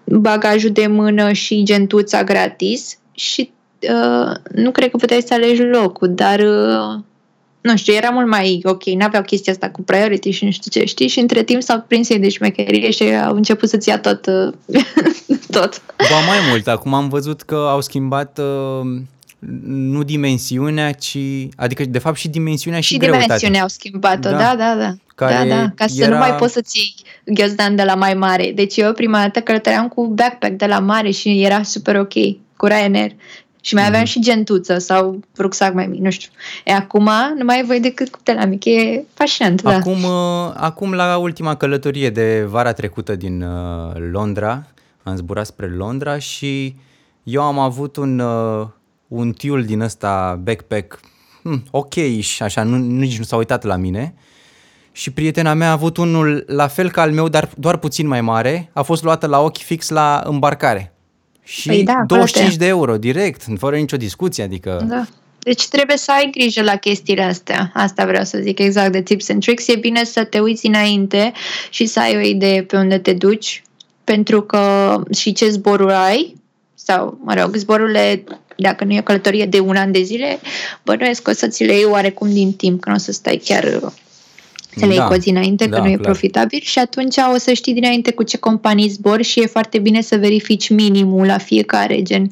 bagajul 0.05 0.69
de 0.69 0.87
mână 0.87 1.31
și 1.31 1.63
gentuța 1.63 2.23
gratis 2.23 2.97
și 3.11 3.51
uh, 3.79 4.35
nu 4.53 4.71
cred 4.71 4.89
că 4.89 4.97
puteai 4.97 5.21
să 5.21 5.33
alegi 5.33 5.61
locul, 5.61 6.13
dar 6.13 6.39
uh, 6.39 6.99
nu 7.61 7.77
știu, 7.77 7.93
era 7.93 8.09
mult 8.09 8.27
mai 8.27 8.61
ok, 8.63 8.83
n-aveau 8.85 9.23
chestia 9.23 9.53
asta 9.53 9.69
cu 9.69 9.81
priority 9.81 10.29
și 10.29 10.45
nu 10.45 10.51
știu 10.51 10.71
ce, 10.71 10.85
știi? 10.85 11.07
Și 11.07 11.19
între 11.19 11.43
timp 11.43 11.61
s-au 11.61 11.83
prins 11.87 12.09
ei 12.09 12.19
de 12.19 12.29
șmecherie 12.29 12.91
și 12.91 13.03
au 13.03 13.35
început 13.35 13.69
să-ți 13.69 13.89
ia 13.89 13.99
tot. 13.99 14.25
tot. 15.57 15.81
Ba 15.97 16.19
mai 16.27 16.37
mult, 16.49 16.67
acum 16.67 16.93
am 16.93 17.09
văzut 17.09 17.41
că 17.41 17.55
au 17.55 17.81
schimbat 17.81 18.39
uh, 18.39 19.01
nu 19.65 20.03
dimensiunea, 20.03 20.91
ci, 20.91 21.17
adică 21.55 21.85
de 21.85 21.99
fapt 21.99 22.17
și 22.17 22.27
dimensiunea 22.27 22.79
și, 22.79 22.93
și 22.93 22.97
greutatea. 22.97 23.21
Și 23.21 23.27
dimensiunea 23.27 23.61
au 23.61 23.67
schimbat-o, 23.67 24.29
da, 24.29 24.37
da, 24.37 24.55
da. 24.55 24.75
da. 24.75 24.93
Care 25.15 25.49
da, 25.49 25.55
da, 25.55 25.71
ca 25.75 25.87
să 25.87 26.03
era... 26.03 26.11
nu 26.11 26.17
mai 26.17 26.35
poți 26.35 26.53
să-ți 26.53 26.77
iei 26.77 26.95
ghiozdan 27.25 27.75
de 27.75 27.83
la 27.83 27.95
mai 27.95 28.13
mare. 28.13 28.51
Deci 28.55 28.77
eu 28.77 28.93
prima 28.93 29.19
dată 29.19 29.39
călătoream 29.39 29.87
cu 29.87 30.07
backpack 30.07 30.53
de 30.53 30.65
la 30.65 30.79
mare 30.79 31.09
și 31.09 31.43
era 31.43 31.63
super 31.63 31.95
ok 31.95 32.13
cu 32.55 32.65
Ryanair. 32.65 33.11
Și 33.61 33.73
mai 33.73 33.85
aveam 33.85 33.99
mm. 33.99 34.05
și 34.07 34.21
gentuță 34.21 34.77
sau 34.77 35.19
rucsac 35.37 35.73
mai 35.73 35.87
mic, 35.87 35.99
nu 35.99 36.09
știu. 36.09 36.31
E, 36.65 36.73
acum 36.73 37.09
nu 37.37 37.43
mai 37.43 37.55
ai 37.55 37.63
voie 37.63 37.79
decât 37.79 38.09
cu 38.09 38.19
la 38.25 38.45
mic. 38.45 38.65
E 38.65 39.03
fascinant, 39.13 39.61
da. 39.61 39.75
acum, 39.75 40.01
da. 40.01 40.07
Uh, 40.07 40.53
acum, 40.55 40.93
la 40.93 41.17
ultima 41.17 41.55
călătorie 41.55 42.09
de 42.09 42.45
vara 42.49 42.73
trecută 42.73 43.15
din 43.15 43.41
uh, 43.41 43.91
Londra, 44.11 44.67
am 45.03 45.15
zburat 45.15 45.45
spre 45.45 45.67
Londra 45.67 46.19
și 46.19 46.75
eu 47.23 47.41
am 47.41 47.59
avut 47.59 47.95
un, 47.95 48.19
uh, 48.19 48.67
un 49.13 49.31
tiul 49.31 49.65
din 49.65 49.79
ăsta 49.79 50.39
backpack 50.43 50.99
hmm, 51.41 51.63
ok 51.71 51.93
și 52.19 52.43
așa, 52.43 52.63
nu, 52.63 52.77
nici 52.77 53.17
nu 53.17 53.23
s-a 53.23 53.35
uitat 53.35 53.63
la 53.63 53.75
mine. 53.75 54.13
Și 54.91 55.11
prietena 55.11 55.53
mea 55.53 55.67
a 55.67 55.71
avut 55.71 55.97
unul 55.97 56.43
la 56.47 56.67
fel 56.67 56.91
ca 56.91 57.01
al 57.01 57.11
meu, 57.11 57.27
dar 57.27 57.49
doar 57.57 57.77
puțin 57.77 58.07
mai 58.07 58.21
mare. 58.21 58.69
A 58.73 58.81
fost 58.81 59.03
luată 59.03 59.27
la 59.27 59.39
ochi 59.39 59.57
fix 59.57 59.89
la 59.89 60.23
îmbarcare. 60.25 60.93
Și 61.43 61.67
păi 61.67 61.83
da, 61.83 62.03
25 62.07 62.45
poate. 62.47 62.63
de 62.63 62.67
euro 62.67 62.97
direct, 62.97 63.45
fără 63.57 63.75
nicio 63.75 63.97
discuție, 63.97 64.43
adică... 64.43 64.85
Da. 64.89 65.05
Deci 65.39 65.67
trebuie 65.67 65.97
să 65.97 66.11
ai 66.11 66.29
grijă 66.31 66.61
la 66.61 66.75
chestiile 66.75 67.23
astea. 67.23 67.71
Asta 67.73 68.05
vreau 68.05 68.23
să 68.23 68.37
zic 68.41 68.59
exact 68.59 68.91
de 68.91 69.01
tips 69.01 69.29
and 69.29 69.41
tricks. 69.41 69.67
E 69.67 69.75
bine 69.75 70.03
să 70.03 70.23
te 70.23 70.39
uiți 70.39 70.65
înainte 70.65 71.31
și 71.69 71.85
să 71.85 71.99
ai 71.99 72.15
o 72.15 72.19
idee 72.19 72.63
pe 72.63 72.77
unde 72.77 72.97
te 72.97 73.13
duci, 73.13 73.63
pentru 74.03 74.41
că 74.41 74.95
și 75.11 75.31
ce 75.31 75.49
zboruri 75.49 75.93
ai, 75.93 76.35
sau, 76.73 77.19
mă 77.23 77.33
rog, 77.33 77.55
zborurile, 77.55 78.23
dacă 78.55 78.83
nu 78.83 78.93
e 78.93 78.99
o 78.99 79.03
călătorie 79.03 79.45
de 79.45 79.59
un 79.59 79.75
an 79.75 79.91
de 79.91 80.01
zile, 80.01 80.39
bănuiesc 80.83 81.21
că 81.21 81.29
o 81.29 81.33
să 81.33 81.47
ți 81.47 81.63
le 81.63 81.73
iei 81.73 81.85
oarecum 81.85 82.33
din 82.33 82.53
timp, 82.53 82.81
că 82.81 82.89
nu 82.89 82.95
o 82.95 82.97
să 82.97 83.11
stai 83.11 83.41
chiar 83.45 83.63
să 84.75 84.85
le 84.85 84.87
Da. 84.87 84.93
iei 84.93 85.03
cu 85.07 85.13
o 85.13 85.17
zi 85.17 85.29
înainte, 85.29 85.65
Da, 85.65 85.75
că 85.75 85.81
nu 85.81 85.87
e 85.89 85.93
clar. 85.93 86.05
profitabil 86.05 86.59
și 86.63 86.79
atunci 86.79 87.15
o 87.33 87.37
să 87.37 87.53
știi 87.53 87.73
dinainte 87.73 88.11
cu 88.11 88.23
ce 88.23 88.37
companii 88.37 88.87
zbor 88.89 89.21
și 89.21 89.39
e 89.39 89.45
foarte 89.45 89.79
bine 89.79 90.01
să 90.01 90.15
verifici 90.15 90.69
minimul 90.69 91.25
la 91.25 91.37
fiecare, 91.37 92.01
gen 92.01 92.31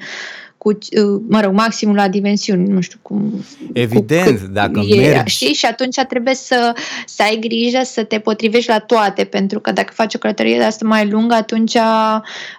cu, 0.62 0.70
uh, 0.70 1.22
mă 1.28 1.42
rog, 1.42 1.54
maximul 1.54 1.96
la 1.96 2.08
dimensiuni, 2.08 2.68
nu 2.68 2.82
știu 2.82 3.00
cum. 3.02 3.46
Evident, 3.74 4.26
cu 4.26 4.32
cât 4.32 4.42
dacă 4.42 4.80
e, 4.80 4.96
mergi- 4.96 5.34
Știi? 5.34 5.54
Și 5.54 5.66
atunci 5.66 6.00
trebuie 6.08 6.34
să, 6.36 6.74
să 7.06 7.24
ai 7.24 7.38
grijă 7.40 7.80
să 7.84 8.04
te 8.04 8.20
potrivești 8.20 8.70
la 8.70 8.80
toate, 8.80 9.24
pentru 9.24 9.60
că 9.60 9.72
dacă 9.72 9.94
faci 9.94 10.16
o 10.16 10.18
călătorie 10.18 10.58
de 10.58 10.64
asta 10.64 10.88
mai 10.88 11.10
lungă, 11.10 11.34
atunci 11.34 11.74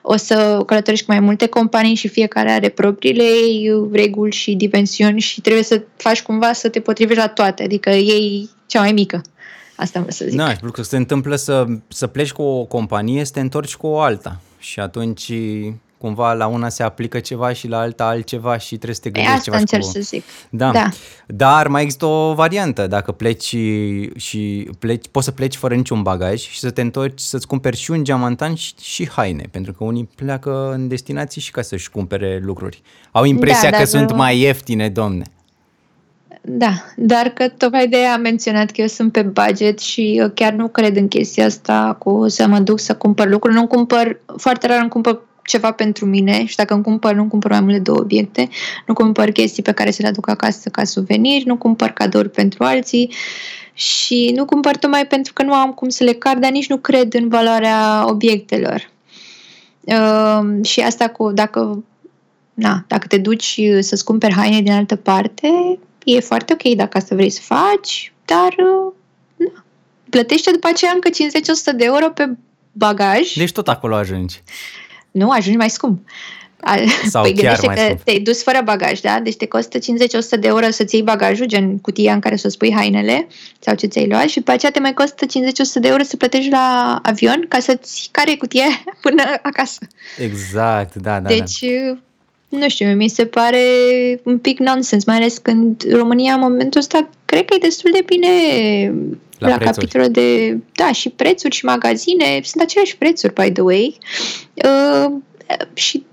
o 0.03 0.17
să 0.17 0.63
călătorești 0.67 1.05
cu 1.05 1.11
mai 1.11 1.21
multe 1.21 1.47
companii 1.47 1.95
și 1.95 2.09
fiecare 2.09 2.51
are 2.51 2.69
propriile 2.69 3.23
ei 3.23 3.89
reguli 3.93 4.33
și 4.33 4.55
dimensiuni 4.55 5.21
și 5.21 5.41
trebuie 5.41 5.63
să 5.65 5.83
faci 5.97 6.23
cumva 6.23 6.53
să 6.53 6.69
te 6.69 6.81
potrivești 6.81 7.21
la 7.21 7.29
toate, 7.29 7.63
adică 7.63 7.91
ei 7.91 8.51
cea 8.67 8.81
mai 8.81 8.93
mică. 8.93 9.21
Asta 9.77 9.99
vreau 9.99 10.11
să 10.11 10.25
zic. 10.29 10.37
Da, 10.37 10.45
și 10.49 10.53
pentru 10.53 10.71
că 10.71 10.83
se 10.83 10.97
întâmplă 10.97 11.37
să, 11.37 11.65
să 11.89 12.07
pleci 12.07 12.33
cu 12.33 12.43
o 12.43 12.65
companie, 12.65 13.25
să 13.25 13.33
te 13.33 13.41
întorci 13.41 13.75
cu 13.75 13.87
o 13.87 13.99
alta. 14.01 14.41
Și 14.59 14.81
atunci 14.81 15.33
cumva 16.03 16.33
la 16.33 16.47
una 16.47 16.69
se 16.69 16.83
aplică 16.83 17.21
ceva 17.21 17.53
și 17.53 17.69
la 17.69 17.79
alta 17.79 18.05
altceva 18.05 18.59
și 18.59 18.77
trebuie 18.77 18.95
să 18.95 19.01
te 19.01 19.09
E, 19.09 19.11
gândești 19.11 19.37
asta 19.39 19.45
ceva 19.45 19.57
și 19.57 19.63
încerc 19.63 19.83
cu... 19.83 19.91
să 19.91 20.01
zic. 20.01 20.25
Da. 20.51 20.71
Da. 20.71 20.89
Dar 21.27 21.69
mai 21.69 21.83
există 21.83 22.07
o 22.07 22.35
variantă. 22.35 22.87
Dacă 22.87 23.13
pleci 23.13 23.43
și, 23.43 24.11
și 24.17 24.71
pleci, 24.79 25.05
poți 25.11 25.25
să 25.25 25.31
pleci 25.31 25.57
fără 25.57 25.75
niciun 25.75 26.03
bagaj 26.03 26.41
și 26.41 26.59
să 26.59 26.71
te 26.71 26.81
întorci 26.81 27.21
să-ți 27.21 27.47
cumperi 27.47 27.77
și 27.77 27.91
un 27.91 28.05
geamantan 28.05 28.55
și, 28.55 28.73
și 28.81 29.09
haine. 29.11 29.45
Pentru 29.51 29.73
că 29.73 29.85
unii 29.85 30.09
pleacă 30.15 30.71
în 30.73 30.89
destinații 30.89 31.41
și 31.41 31.51
ca 31.51 31.63
să-și 31.63 31.91
cumpere 31.91 32.41
lucruri. 32.45 32.83
Au 33.11 33.25
impresia 33.25 33.71
Da, 33.71 33.77
că 33.77 33.83
dar- 33.83 33.87
sunt 33.87 34.15
mai 34.15 34.39
ieftine, 34.39 34.89
domne. 34.89 35.25
Da, 36.45 36.73
dar 36.97 37.27
că 37.29 37.49
tocmai 37.49 37.89
de 37.89 37.97
aia 37.97 38.13
am 38.13 38.21
menționat 38.21 38.71
că 38.71 38.81
eu 38.81 38.87
sunt 38.87 39.13
pe 39.13 39.23
budget 39.23 39.79
și 39.79 40.17
eu 40.17 40.29
chiar 40.35 40.53
nu 40.53 40.69
cred 40.69 40.97
în 40.97 41.09
chestia 41.09 41.45
asta 41.45 41.97
cu 41.99 42.29
să 42.29 42.47
mă 42.47 42.59
duc 42.59 42.79
să 42.81 42.95
cumpăr 42.95 43.29
lucruri. 43.29 43.55
Nu 43.55 43.67
cumpăr, 43.67 44.21
foarte 44.37 44.67
rar 44.67 44.79
îmi 44.81 44.89
cumpăr 44.89 45.21
ceva 45.45 45.73
pentru 45.73 46.07
mine 46.07 46.45
și 46.45 46.57
dacă 46.57 46.75
îmi 46.75 46.83
cumpăr, 46.83 47.15
nu 47.15 47.25
cumpăr 47.25 47.51
mai 47.51 47.61
mult 47.61 47.73
de 47.73 47.79
două 47.79 47.99
obiecte. 47.99 48.49
Nu 48.87 48.95
cumpăr 48.95 49.31
chestii 49.31 49.63
pe 49.63 49.73
care 49.73 49.91
să 49.91 50.03
le 50.03 50.09
aduc 50.09 50.29
acasă 50.29 50.69
ca 50.69 50.85
suvenir, 50.85 51.45
nu 51.45 51.57
cumpăr 51.57 51.89
cadouri 51.89 52.31
pentru 52.31 52.65
alții 52.65 53.15
și 53.75 54.33
nu 54.35 54.45
cumpăr 54.45 54.77
tocmai 54.77 55.07
pentru 55.07 55.33
că 55.33 55.43
nu 55.43 55.53
am 55.53 55.73
cum 55.73 55.89
să 55.89 56.05
le 56.05 56.13
car, 56.13 56.37
dar 56.37 56.51
nici 56.51 56.69
nu 56.69 56.77
cred 56.77 57.15
în 57.15 57.29
valoarea 57.29 58.05
obiectelor. 58.09 58.91
Uh, 59.81 60.65
și 60.65 60.81
asta 60.81 61.09
cu 61.09 61.33
dacă 61.33 61.85
na, 62.55 62.85
dacă 62.87 63.07
te 63.07 63.19
duci 63.19 63.55
uh, 63.59 63.79
să-ți 63.81 64.05
cumperi 64.05 64.35
haine 64.35 64.61
din 64.61 64.73
altă 64.73 64.97
parte, 64.97 65.79
e 66.05 66.21
foarte 66.21 66.53
ok 66.53 66.75
dacă 66.75 66.97
asta 66.97 67.15
vrei 67.15 67.31
să 67.31 67.41
faci, 67.43 68.13
dar 68.25 68.49
uh, 68.49 68.93
na, 69.37 69.65
plătește 70.11 70.51
după 70.51 70.69
aceea 70.69 70.93
încă 70.95 71.09
50-100 71.73 71.77
de 71.77 71.85
euro 71.85 72.11
pe 72.11 72.31
bagaj. 72.73 73.33
Deci 73.33 73.53
tot 73.53 73.69
acolo 73.69 73.95
ajungi. 73.95 74.43
Nu, 75.13 75.31
ajungi 75.31 75.59
mai 75.59 75.71
scump. 75.71 76.01
A- 76.65 76.77
Sau 77.09 77.23
păi 77.23 77.33
chiar 77.33 77.43
gândește 77.43 77.67
mai 77.67 77.75
că 77.75 77.83
scump. 77.83 78.01
te-ai 78.03 78.19
dus 78.19 78.43
fără 78.43 78.61
bagaj, 78.65 79.01
da? 79.01 79.21
Deci 79.23 79.37
te 79.37 79.47
costă 79.47 79.79
50-100 79.79 79.83
de 80.41 80.47
euro 80.49 80.71
să-ți 80.71 80.95
iei 80.95 81.05
bagajul, 81.05 81.47
gen 81.47 81.79
cutia 81.79 82.13
în 82.13 82.21
care 82.21 82.37
să 82.37 82.49
spui 82.49 82.73
hainele 82.75 83.27
sau 83.59 83.75
ce 83.75 83.87
ți-ai 83.87 84.07
luat 84.09 84.29
și 84.29 84.37
după 84.39 84.51
aceea 84.51 84.73
te 84.73 84.81
mai 84.81 84.93
costă 84.95 85.27
50-100 85.27 85.29
de 85.81 85.89
euro 85.89 86.03
să 86.03 86.17
plătești 86.17 86.51
la 86.51 86.99
avion 87.03 87.45
ca 87.49 87.59
să-ți 87.59 88.09
care 88.11 88.35
cutia 88.35 88.63
aia 88.65 88.83
până 89.03 89.23
acasă. 89.43 89.79
Exact, 90.19 90.95
da, 90.95 91.13
da, 91.13 91.19
da. 91.21 91.29
Deci, 91.35 91.65
nu 92.49 92.69
știu, 92.69 92.87
mi 92.95 93.09
se 93.09 93.27
pare 93.27 93.63
un 94.23 94.39
pic 94.39 94.59
nonsens, 94.59 95.05
mai 95.05 95.17
ales 95.17 95.39
când 95.39 95.83
România 95.93 96.35
în 96.35 96.41
momentul 96.41 96.81
ăsta 96.81 97.09
cred 97.33 97.45
că 97.45 97.55
e 97.55 97.59
destul 97.69 97.91
de 97.93 98.03
bine 98.07 98.29
La 99.39 99.49
la, 99.49 99.57
prețuri. 99.57 99.75
capitolul 99.77 100.09
de, 100.11 100.59
da, 100.75 100.93
și 100.93 101.09
prețuri 101.09 101.55
și 101.55 101.65
magazine, 101.65 102.41
sunt 102.43 102.63
aceleași 102.63 102.97
prețuri, 102.97 103.33
by 103.33 103.51
the 103.53 103.63
way. 103.63 103.99
Uh, 104.55 105.13
și 105.75 106.05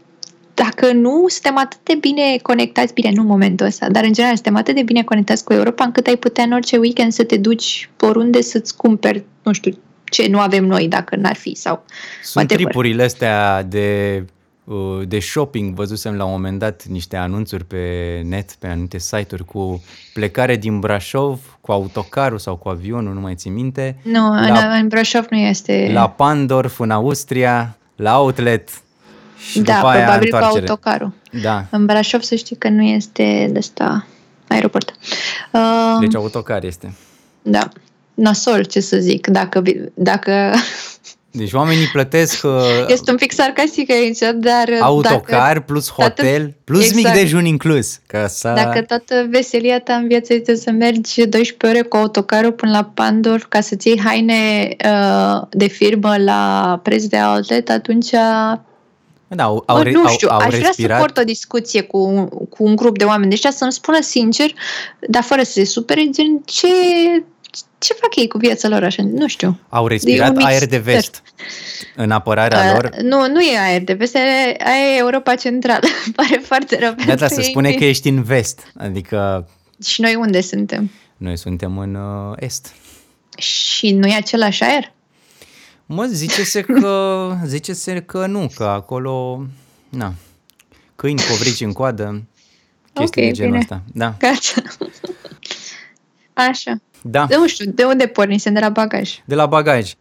dacă 0.54 0.92
nu 0.92 1.26
suntem 1.28 1.58
atât 1.58 1.80
de 1.84 1.96
bine 2.00 2.38
conectați, 2.42 2.94
bine, 2.94 3.12
nu 3.14 3.22
în 3.22 3.28
momentul 3.28 3.66
ăsta, 3.66 3.90
dar 3.90 4.04
în 4.04 4.14
general 4.14 4.36
suntem 4.36 4.56
atât 4.56 4.76
de 4.76 4.84
bine 4.84 5.04
conectați 5.04 5.44
cu 5.44 5.54
Europa 5.54 5.84
încât 5.84 6.08
ai 6.08 6.16
putea 6.16 6.44
în 6.44 6.52
orice 6.52 6.78
weekend 6.78 7.12
să 7.12 7.24
te 7.24 7.38
duci 7.38 7.90
pe 7.98 8.06
oriunde 8.06 8.42
să-ți 8.42 8.76
cumperi, 8.76 9.24
nu 9.44 9.52
știu, 9.52 9.78
ce 10.04 10.28
nu 10.28 10.40
avem 10.40 10.66
noi 10.66 10.88
dacă 10.88 11.16
n-ar 11.16 11.36
fi 11.36 11.56
sau 11.56 11.84
Sunt 12.24 12.36
whatever. 12.36 12.64
tripurile 12.66 13.04
astea 13.04 13.64
de, 13.64 14.18
uh, 14.24 14.28
de 15.08 15.20
shopping, 15.20 15.74
văzusem 15.76 16.16
la 16.16 16.24
un 16.26 16.32
moment 16.32 16.60
dat 16.60 16.84
niște 16.86 17.16
anunțuri 17.16 17.66
pe 17.66 18.22
net, 18.26 18.52
pe 18.52 18.68
anumite 18.68 18.98
site-uri 18.98 19.46
cu 19.46 19.84
plecare 20.14 20.56
din 20.56 20.80
Brașov 20.80 21.58
cu 21.62 21.72
autocarul 21.72 22.38
sau 22.38 22.56
cu 22.56 22.70
avionul, 22.70 23.14
nu 23.14 23.20
mai 23.20 23.36
țin 23.36 23.54
minte, 23.54 23.98
Nu, 24.04 24.34
La- 24.34 24.42
în, 24.76 24.80
în 24.82 24.88
Brașov 24.88 25.26
nu 25.30 25.38
este... 25.38 25.90
la 25.94 26.10
Pandorf 26.10 26.80
în 26.80 26.92
Austria, 26.92 27.78
la 27.96 28.20
Outlet 28.20 28.70
și 29.50 29.60
da, 29.60 29.74
după 29.74 29.88
aia 29.88 30.02
probabil 30.04 30.30
cu 30.30 30.36
întoarcere. 30.36 30.70
autocarul. 30.70 31.12
Da, 31.42 31.66
În 31.70 31.86
Brașov 31.86 32.22
să 32.22 32.36
știi 32.36 32.56
că 32.56 32.70
nu 32.70 32.82
este 32.84 33.50
de 33.52 33.58
asta 33.60 34.08
aeroport. 34.48 34.94
Uh, 35.52 35.98
deci 36.00 36.16
autocar 36.16 36.64
este. 36.64 36.94
Da. 37.42 37.70
Nasol, 38.14 38.64
ce 38.64 38.80
să 38.80 38.98
zic, 38.98 39.28
dacă, 39.28 39.62
vi- 39.62 39.82
dacă 39.94 40.54
Deci 41.32 41.54
oamenii 41.54 41.86
plătesc 41.86 42.44
uh, 42.44 42.52
este 42.88 43.12
un 43.12 43.18
pic 43.18 43.32
sarcastic 43.32 43.92
aici, 43.92 44.18
dar 44.36 44.70
autocar 44.80 45.54
dacă, 45.54 45.64
plus 45.66 45.86
toată- 45.96 46.22
hotel 46.22 46.56
plus 46.64 46.88
mic 46.94 46.98
exact. 46.98 47.16
dejun 47.16 47.46
inclus. 47.46 48.00
Ca 48.08 48.28
să... 48.28 48.52
dacă 48.56 48.82
toată 48.82 49.28
veselia 49.30 49.80
ta 49.80 49.94
în 49.94 50.08
viață 50.08 50.34
este 50.34 50.56
să 50.56 50.72
mergi 50.72 51.26
12 51.26 51.66
ore 51.78 51.82
cu 51.88 51.98
autocarul 51.98 52.52
până 52.52 52.72
la 52.72 52.84
Pandorf 52.94 53.46
ca 53.50 53.62
să-ți 53.62 53.88
iei 53.88 54.00
haine 54.06 54.76
uh, 54.86 55.42
de 55.50 55.68
firmă 55.68 56.18
la 56.18 56.80
preț 56.84 57.04
de 57.04 57.18
outlet, 57.18 57.70
atunci 57.70 58.10
da, 59.32 59.44
au, 59.44 59.64
Bă, 59.66 59.72
au, 59.74 59.82
re- 59.82 59.92
nu 59.92 60.02
au, 60.02 60.08
știu, 60.12 60.28
au 60.32 60.38
aș 60.38 60.46
vrea 60.46 60.60
să 60.60 60.66
respirat. 60.66 61.00
port 61.00 61.18
o 61.18 61.24
discuție 61.24 61.82
cu, 61.82 61.98
un- 61.98 62.28
cu 62.28 62.64
un 62.64 62.76
grup 62.76 62.98
de 62.98 63.04
oameni. 63.04 63.30
Deci 63.30 63.46
să-mi 63.50 63.72
spună 63.72 64.02
sincer, 64.02 64.52
dar 65.08 65.24
fără 65.24 65.44
să 65.44 65.52
se 65.52 65.66
supere, 65.66 66.02
gen, 66.10 66.42
ce, 66.46 66.68
ce 67.80 67.94
fac 67.94 68.16
ei 68.16 68.28
cu 68.28 68.38
viața 68.38 68.68
lor 68.68 68.84
așa? 68.84 69.04
Nu 69.04 69.28
știu. 69.28 69.60
Au 69.70 69.88
respirat 69.88 70.36
mic 70.36 70.46
aer 70.46 70.66
de 70.68 70.78
vest 70.78 71.24
în 71.96 72.12
apărarea 72.12 72.72
lor. 72.74 72.90
Uh, 72.98 73.02
nu, 73.04 73.28
nu 73.28 73.42
e 73.42 73.58
aer 73.60 73.84
de 73.84 73.94
vest, 73.94 74.16
aia 74.16 74.26
aia 74.66 74.94
e 74.96 74.98
Europa 74.98 75.36
Centrală. 75.36 75.88
Pare 76.16 76.42
foarte 76.44 76.80
rău. 76.80 76.90
Da, 76.90 76.96
pentru 76.96 77.16
da, 77.16 77.28
se 77.28 77.42
ei. 77.42 77.50
spune 77.50 77.72
că 77.74 77.86
ești 77.86 78.10
în 78.10 78.24
vest, 78.24 78.72
adică 78.78 79.48
Și 79.84 80.02
noi 80.02 80.16
unde 80.16 80.42
suntem? 80.42 80.92
noi 81.18 81.38
suntem 81.38 81.78
în 81.78 81.96
uh, 81.96 82.34
est. 82.40 82.74
Și 83.38 83.92
nu 83.92 84.08
e 84.08 84.16
același 84.16 84.64
aer? 84.64 84.92
Mă, 85.86 86.06
zice-se 86.06 86.62
că, 86.62 87.18
zice-se 87.46 88.02
că 88.02 88.26
nu, 88.26 88.52
că 88.56 88.64
acolo, 88.64 89.46
na, 89.90 90.14
câini, 90.96 91.22
covrici 91.30 91.62
în 91.62 91.72
coadă, 91.72 92.24
chestii 92.94 93.22
Ok, 93.22 93.28
de 93.28 93.34
genul 93.34 93.52
bine. 93.52 93.62
ăsta. 93.64 93.82
Da, 93.94 94.16
Gata. 94.20 94.62
Așa. 96.50 96.82
Da, 97.02 97.28
Nu 97.30 97.48
știu, 97.48 97.72
de 97.72 97.84
unde 97.84 98.08
pornisem? 98.08 98.54
De 98.54 98.60
la 98.60 98.70
bagaj. 98.70 99.20
de 99.26 99.36
la 99.36 99.46
bagaj. 99.46 99.94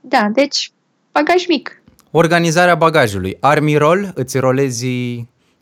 Da, 0.00 0.28
deci, 0.32 0.70
bagaj 1.12 1.46
mic. 1.46 1.82
Organizarea 2.10 2.74
bagajului. 2.74 3.36
Army 3.40 3.76
roll, 3.76 4.12
îți 4.14 4.38
rolezi 4.38 4.86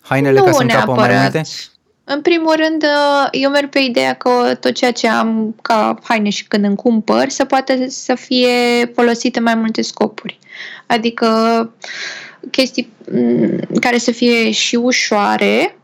hainele 0.01 0.39
nu 0.39 0.45
ca 0.45 0.53
să 0.53 0.63
încapă 0.63 0.93
mai 0.93 1.09
neapărat. 1.09 1.33
multe? 1.33 1.49
În 2.05 2.21
primul 2.21 2.55
rând, 2.57 2.83
uh, 2.83 3.29
eu 3.31 3.51
merg 3.51 3.69
pe 3.69 3.79
ideea 3.79 4.15
că 4.15 4.55
tot 4.61 4.73
ceea 4.73 4.93
ce 4.93 5.09
am 5.09 5.55
ca 5.63 5.99
haine 6.03 6.31
și 6.31 6.47
când 6.47 6.65
îmi 6.65 6.77
cumpăr 6.77 7.29
să 7.29 7.45
poate 7.45 7.89
să 7.89 8.15
fie 8.15 8.87
folosite 8.95 9.39
în 9.39 9.45
mai 9.45 9.55
multe 9.55 9.83
scopuri. 9.83 10.39
Adică 10.87 11.29
chestii 12.51 12.93
m, 13.13 13.79
care 13.81 13.99
să 13.99 14.11
fie 14.11 14.51
și 14.51 14.77
ușoare 14.77 15.77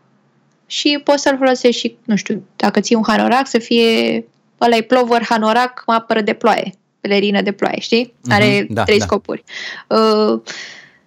și 0.66 1.00
poți 1.04 1.22
să-l 1.22 1.36
folosești 1.36 1.80
și, 1.80 1.96
nu 2.04 2.16
știu, 2.16 2.42
dacă 2.56 2.80
ții 2.80 2.96
un 2.96 3.04
hanorac 3.06 3.46
să 3.46 3.58
fie 3.58 4.24
ăla 4.60 4.76
e 4.76 4.82
plover, 4.82 5.22
hanorac, 5.22 5.82
mă 5.86 5.92
apără 5.92 6.20
de 6.20 6.32
ploaie, 6.32 6.74
pelerină 7.00 7.42
de 7.42 7.52
ploaie, 7.52 7.80
știi? 7.80 8.14
Are 8.28 8.60
Mhm, 8.60 8.74
da, 8.74 8.82
trei 8.82 8.98
da. 8.98 9.04
scopuri. 9.04 9.44
Uh, 9.88 10.40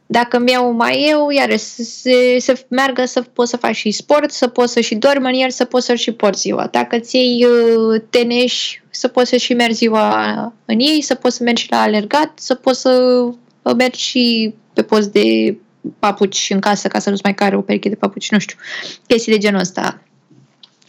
dacă 0.09 0.37
îmi 0.37 0.51
iau 0.51 0.71
mai 0.71 1.05
eu, 1.09 1.29
iar 1.29 1.57
să, 1.57 1.83
se, 1.83 2.39
să 2.39 2.65
meargă 2.67 3.05
să 3.05 3.21
poți 3.21 3.49
să 3.49 3.57
faci 3.57 3.75
și 3.75 3.91
sport, 3.91 4.31
să 4.31 4.47
poți 4.47 4.73
să 4.73 4.79
și 4.79 4.95
dormi 4.95 5.27
în 5.27 5.41
el, 5.41 5.49
să 5.49 5.65
poți 5.65 5.85
să 5.85 5.95
și 5.95 6.11
porți 6.11 6.41
ziua. 6.41 6.67
Dacă 6.71 6.95
îți 6.95 7.15
iei 7.15 7.45
uh, 7.45 8.01
teneși, 8.09 8.83
să 8.89 9.07
poți 9.07 9.29
să 9.29 9.35
și 9.37 9.53
mergi 9.53 9.75
ziua 9.75 10.33
în 10.65 10.79
ei, 10.79 11.01
să 11.01 11.15
poți 11.15 11.35
să 11.35 11.43
mergi 11.43 11.67
la 11.69 11.81
alergat, 11.81 12.31
să 12.35 12.53
poți 12.53 12.81
să 12.81 13.23
uh, 13.61 13.73
mergi 13.77 13.99
și 13.99 14.53
pe 14.73 14.81
post 14.81 15.11
de 15.11 15.57
papuci 15.99 16.47
în 16.49 16.59
casă 16.59 16.87
ca 16.87 16.99
să 16.99 17.09
nu-ți 17.09 17.21
mai 17.23 17.33
care 17.33 17.55
o 17.55 17.61
pereche 17.61 17.89
de 17.89 17.95
papuci, 17.95 18.31
nu 18.31 18.39
știu, 18.39 18.57
chestii 19.07 19.31
de 19.31 19.37
genul 19.37 19.59
ăsta. 19.59 20.01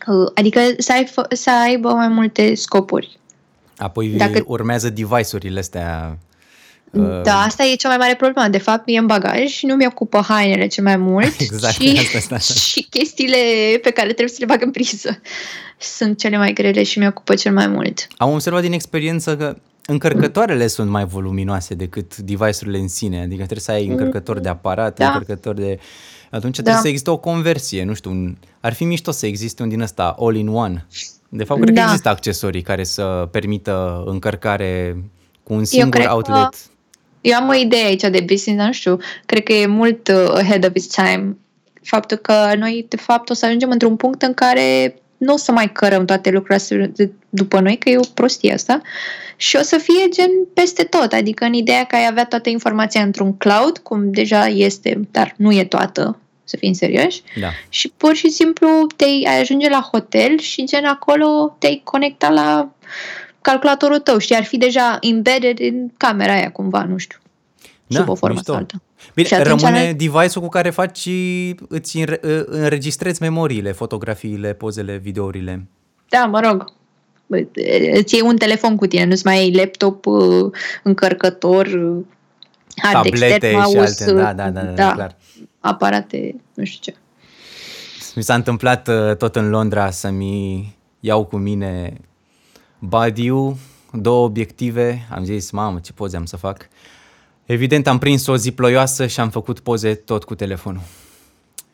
Uh, 0.08 0.30
Adică 0.34 0.60
să, 0.78 0.92
ai, 0.92 1.08
fă- 1.10 1.32
să 1.32 1.50
aibă 1.64 1.88
mai 1.88 2.08
multe 2.08 2.54
scopuri. 2.54 3.18
Apoi 3.76 4.08
Dacă- 4.08 4.44
urmează 4.46 4.90
device-urile 4.90 5.58
astea 5.58 6.18
Uh, 6.90 7.22
da, 7.22 7.40
asta 7.40 7.64
e 7.64 7.74
cea 7.74 7.88
mai 7.88 7.96
mare 7.96 8.14
problemă. 8.14 8.48
De 8.48 8.58
fapt, 8.58 8.82
e 8.86 8.98
în 8.98 9.06
bagaj 9.06 9.46
și 9.46 9.66
nu 9.66 9.74
mi-ocupă 9.74 10.24
hainele 10.28 10.66
cel 10.66 10.84
mai 10.84 10.96
mult 10.96 11.40
exact, 11.40 11.74
și, 11.74 12.00
asta, 12.16 12.34
asta. 12.34 12.54
și 12.70 12.86
chestiile 12.90 13.36
pe 13.82 13.90
care 13.90 14.06
trebuie 14.06 14.28
să 14.28 14.36
le 14.38 14.46
bag 14.46 14.62
în 14.62 14.70
priză 14.70 15.20
sunt 15.78 16.18
cele 16.18 16.36
mai 16.36 16.52
grele 16.52 16.82
și 16.82 16.98
mi-ocupă 16.98 17.34
cel 17.34 17.52
mai 17.52 17.66
mult. 17.66 18.06
Am 18.16 18.32
observat 18.32 18.62
din 18.62 18.72
experiență 18.72 19.36
că 19.36 19.56
încărcătoarele 19.86 20.66
sunt 20.66 20.90
mai 20.90 21.04
voluminoase 21.04 21.74
decât 21.74 22.16
device-urile 22.16 22.78
în 22.78 22.88
sine, 22.88 23.20
adică 23.20 23.36
trebuie 23.36 23.60
să 23.60 23.70
ai 23.70 23.84
mm. 23.84 23.90
încărcător 23.90 24.38
de 24.38 24.48
aparat, 24.48 24.98
da. 24.98 25.06
încărcător 25.06 25.54
de... 25.54 25.78
Atunci 26.30 26.56
da. 26.56 26.62
trebuie 26.62 26.82
să 26.82 26.88
existe 26.88 27.10
o 27.10 27.16
conversie, 27.16 27.84
nu 27.84 27.94
știu, 27.94 28.10
un... 28.10 28.36
ar 28.60 28.72
fi 28.72 28.84
mișto 28.84 29.10
să 29.10 29.26
existe 29.26 29.62
un 29.62 29.68
din 29.68 29.80
ăsta 29.80 30.16
all-in-one. 30.18 30.86
De 31.28 31.44
fapt, 31.44 31.60
cred 31.60 31.74
da. 31.74 31.80
că 31.80 31.86
există 31.86 32.08
accesorii 32.08 32.62
care 32.62 32.84
să 32.84 33.28
permită 33.30 34.02
încărcare 34.06 34.96
cu 35.42 35.52
un 35.52 35.64
singur 35.64 36.06
outlet. 36.08 36.50
Că 36.50 36.56
eu 37.20 37.36
am 37.36 37.48
o 37.48 37.54
idee 37.54 37.84
aici 37.84 38.00
de 38.00 38.24
business, 38.26 38.66
nu 38.66 38.72
știu, 38.72 38.98
cred 39.26 39.42
că 39.42 39.52
e 39.52 39.66
mult 39.66 40.08
uh, 40.08 40.30
ahead 40.34 40.64
of 40.66 40.74
its 40.74 40.86
time. 40.86 41.36
Faptul 41.82 42.16
că 42.16 42.52
noi, 42.56 42.86
de 42.88 42.96
fapt, 42.96 43.30
o 43.30 43.34
să 43.34 43.46
ajungem 43.46 43.70
într-un 43.70 43.96
punct 43.96 44.22
în 44.22 44.34
care 44.34 44.94
nu 45.18 45.32
o 45.32 45.36
să 45.36 45.52
mai 45.52 45.72
cărăm 45.72 46.04
toate 46.04 46.30
lucrurile 46.30 46.92
după 47.28 47.60
noi, 47.60 47.78
că 47.78 47.88
e 47.88 47.98
o 47.98 48.10
prostie 48.14 48.52
asta, 48.52 48.82
și 49.36 49.56
o 49.56 49.62
să 49.62 49.78
fie 49.78 50.08
gen 50.12 50.30
peste 50.54 50.84
tot, 50.84 51.12
adică 51.12 51.44
în 51.44 51.52
ideea 51.52 51.84
că 51.84 51.96
ai 51.96 52.06
avea 52.06 52.26
toată 52.26 52.48
informația 52.48 53.02
într-un 53.02 53.36
cloud, 53.36 53.78
cum 53.78 54.10
deja 54.10 54.46
este, 54.46 55.00
dar 55.10 55.34
nu 55.36 55.52
e 55.52 55.64
toată, 55.64 56.18
să 56.44 56.56
fim 56.56 56.72
serioși, 56.72 57.22
da. 57.40 57.48
și 57.68 57.92
pur 57.96 58.14
și 58.14 58.28
simplu 58.28 58.68
te 58.96 59.04
ai 59.04 59.40
ajunge 59.40 59.68
la 59.68 59.88
hotel 59.92 60.38
și 60.38 60.64
gen 60.64 60.84
acolo 60.84 61.56
te-ai 61.58 61.80
conecta 61.84 62.30
la 62.30 62.72
calculatorul 63.40 63.98
tău, 63.98 64.18
știi, 64.18 64.36
ar 64.36 64.44
fi 64.44 64.56
deja 64.56 64.98
embedded 65.00 65.60
în 65.60 65.88
camera 65.96 66.32
aia 66.32 66.50
cumva, 66.50 66.84
nu 66.84 66.96
știu, 66.96 67.18
da, 67.86 67.98
sub 67.98 68.08
o 68.08 68.14
formă 68.14 68.40
sau 68.44 68.54
alta. 68.54 68.82
Bine, 69.14 69.42
rămâne 69.42 69.78
are... 69.78 69.92
device-ul 69.92 70.44
cu 70.44 70.48
care 70.48 70.70
faci 70.70 70.98
și 70.98 71.54
îți 71.68 72.04
înregistrezi 72.46 73.22
memoriile, 73.22 73.72
fotografiile, 73.72 74.52
pozele, 74.52 74.96
videourile. 74.96 75.66
Da, 76.08 76.24
mă 76.24 76.40
rog. 76.40 76.72
Îți 77.94 78.14
iei 78.14 78.22
un 78.24 78.36
telefon 78.36 78.76
cu 78.76 78.86
tine, 78.86 79.04
nu-ți 79.04 79.26
mai 79.26 79.38
iei 79.38 79.54
laptop, 79.54 80.06
uh, 80.06 80.50
încărcător, 80.82 81.66
uh, 81.66 82.04
tablete 82.92 83.26
extern, 83.26 83.56
mouse, 83.56 84.04
și 84.04 84.10
alte, 84.10 84.12
da, 84.12 84.32
da, 84.32 84.50
da, 84.50 84.60
da, 84.60 84.72
da, 84.72 84.92
clar. 84.92 85.16
aparate, 85.60 86.34
nu 86.54 86.64
știu 86.64 86.92
ce. 86.92 86.98
Mi 88.14 88.22
s-a 88.22 88.34
întâmplat 88.34 88.88
uh, 88.88 89.16
tot 89.16 89.36
în 89.36 89.50
Londra 89.50 89.90
să-mi 89.90 90.76
iau 91.00 91.24
cu 91.24 91.36
mine 91.36 91.96
body 92.78 93.30
două 93.92 94.24
obiective, 94.24 95.06
am 95.10 95.24
zis, 95.24 95.50
mamă, 95.50 95.78
ce 95.78 95.92
poze 95.92 96.16
am 96.16 96.24
să 96.24 96.36
fac. 96.36 96.68
Evident, 97.48 97.86
am 97.86 97.98
prins 97.98 98.26
o 98.26 98.36
zi 98.36 98.50
ploioasă 98.50 99.06
și 99.06 99.20
am 99.20 99.30
făcut 99.30 99.60
poze 99.60 99.94
tot 99.94 100.24
cu 100.24 100.34
telefonul. 100.34 100.80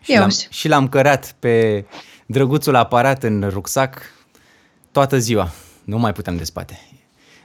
Și 0.00 0.16
l-am, 0.16 0.30
și 0.50 0.68
l-am 0.68 0.88
cărat 0.88 1.36
pe 1.38 1.84
drăguțul 2.26 2.74
aparat 2.74 3.22
în 3.22 3.48
rucsac 3.52 4.02
toată 4.92 5.18
ziua. 5.18 5.50
Nu 5.84 5.98
mai 5.98 6.12
puteam 6.12 6.36
de 6.36 6.44
spate. 6.44 6.80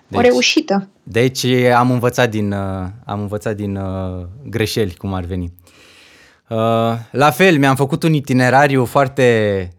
Deci, 0.07 0.19
o 0.19 0.21
reușită. 0.21 0.89
Deci 1.03 1.43
am 1.75 1.91
învățat 1.91 2.29
din, 2.29 2.51
uh, 2.51 2.87
am 3.05 3.19
învățat 3.19 3.55
din 3.55 3.75
uh, 3.75 4.25
greșeli, 4.43 4.95
cum 4.95 5.13
ar 5.13 5.23
veni. 5.23 5.53
Uh, 6.49 6.57
la 7.11 7.31
fel, 7.31 7.57
mi-am 7.57 7.75
făcut 7.75 8.03
un 8.03 8.13
itinerariu 8.13 8.85
foarte, 8.85 9.69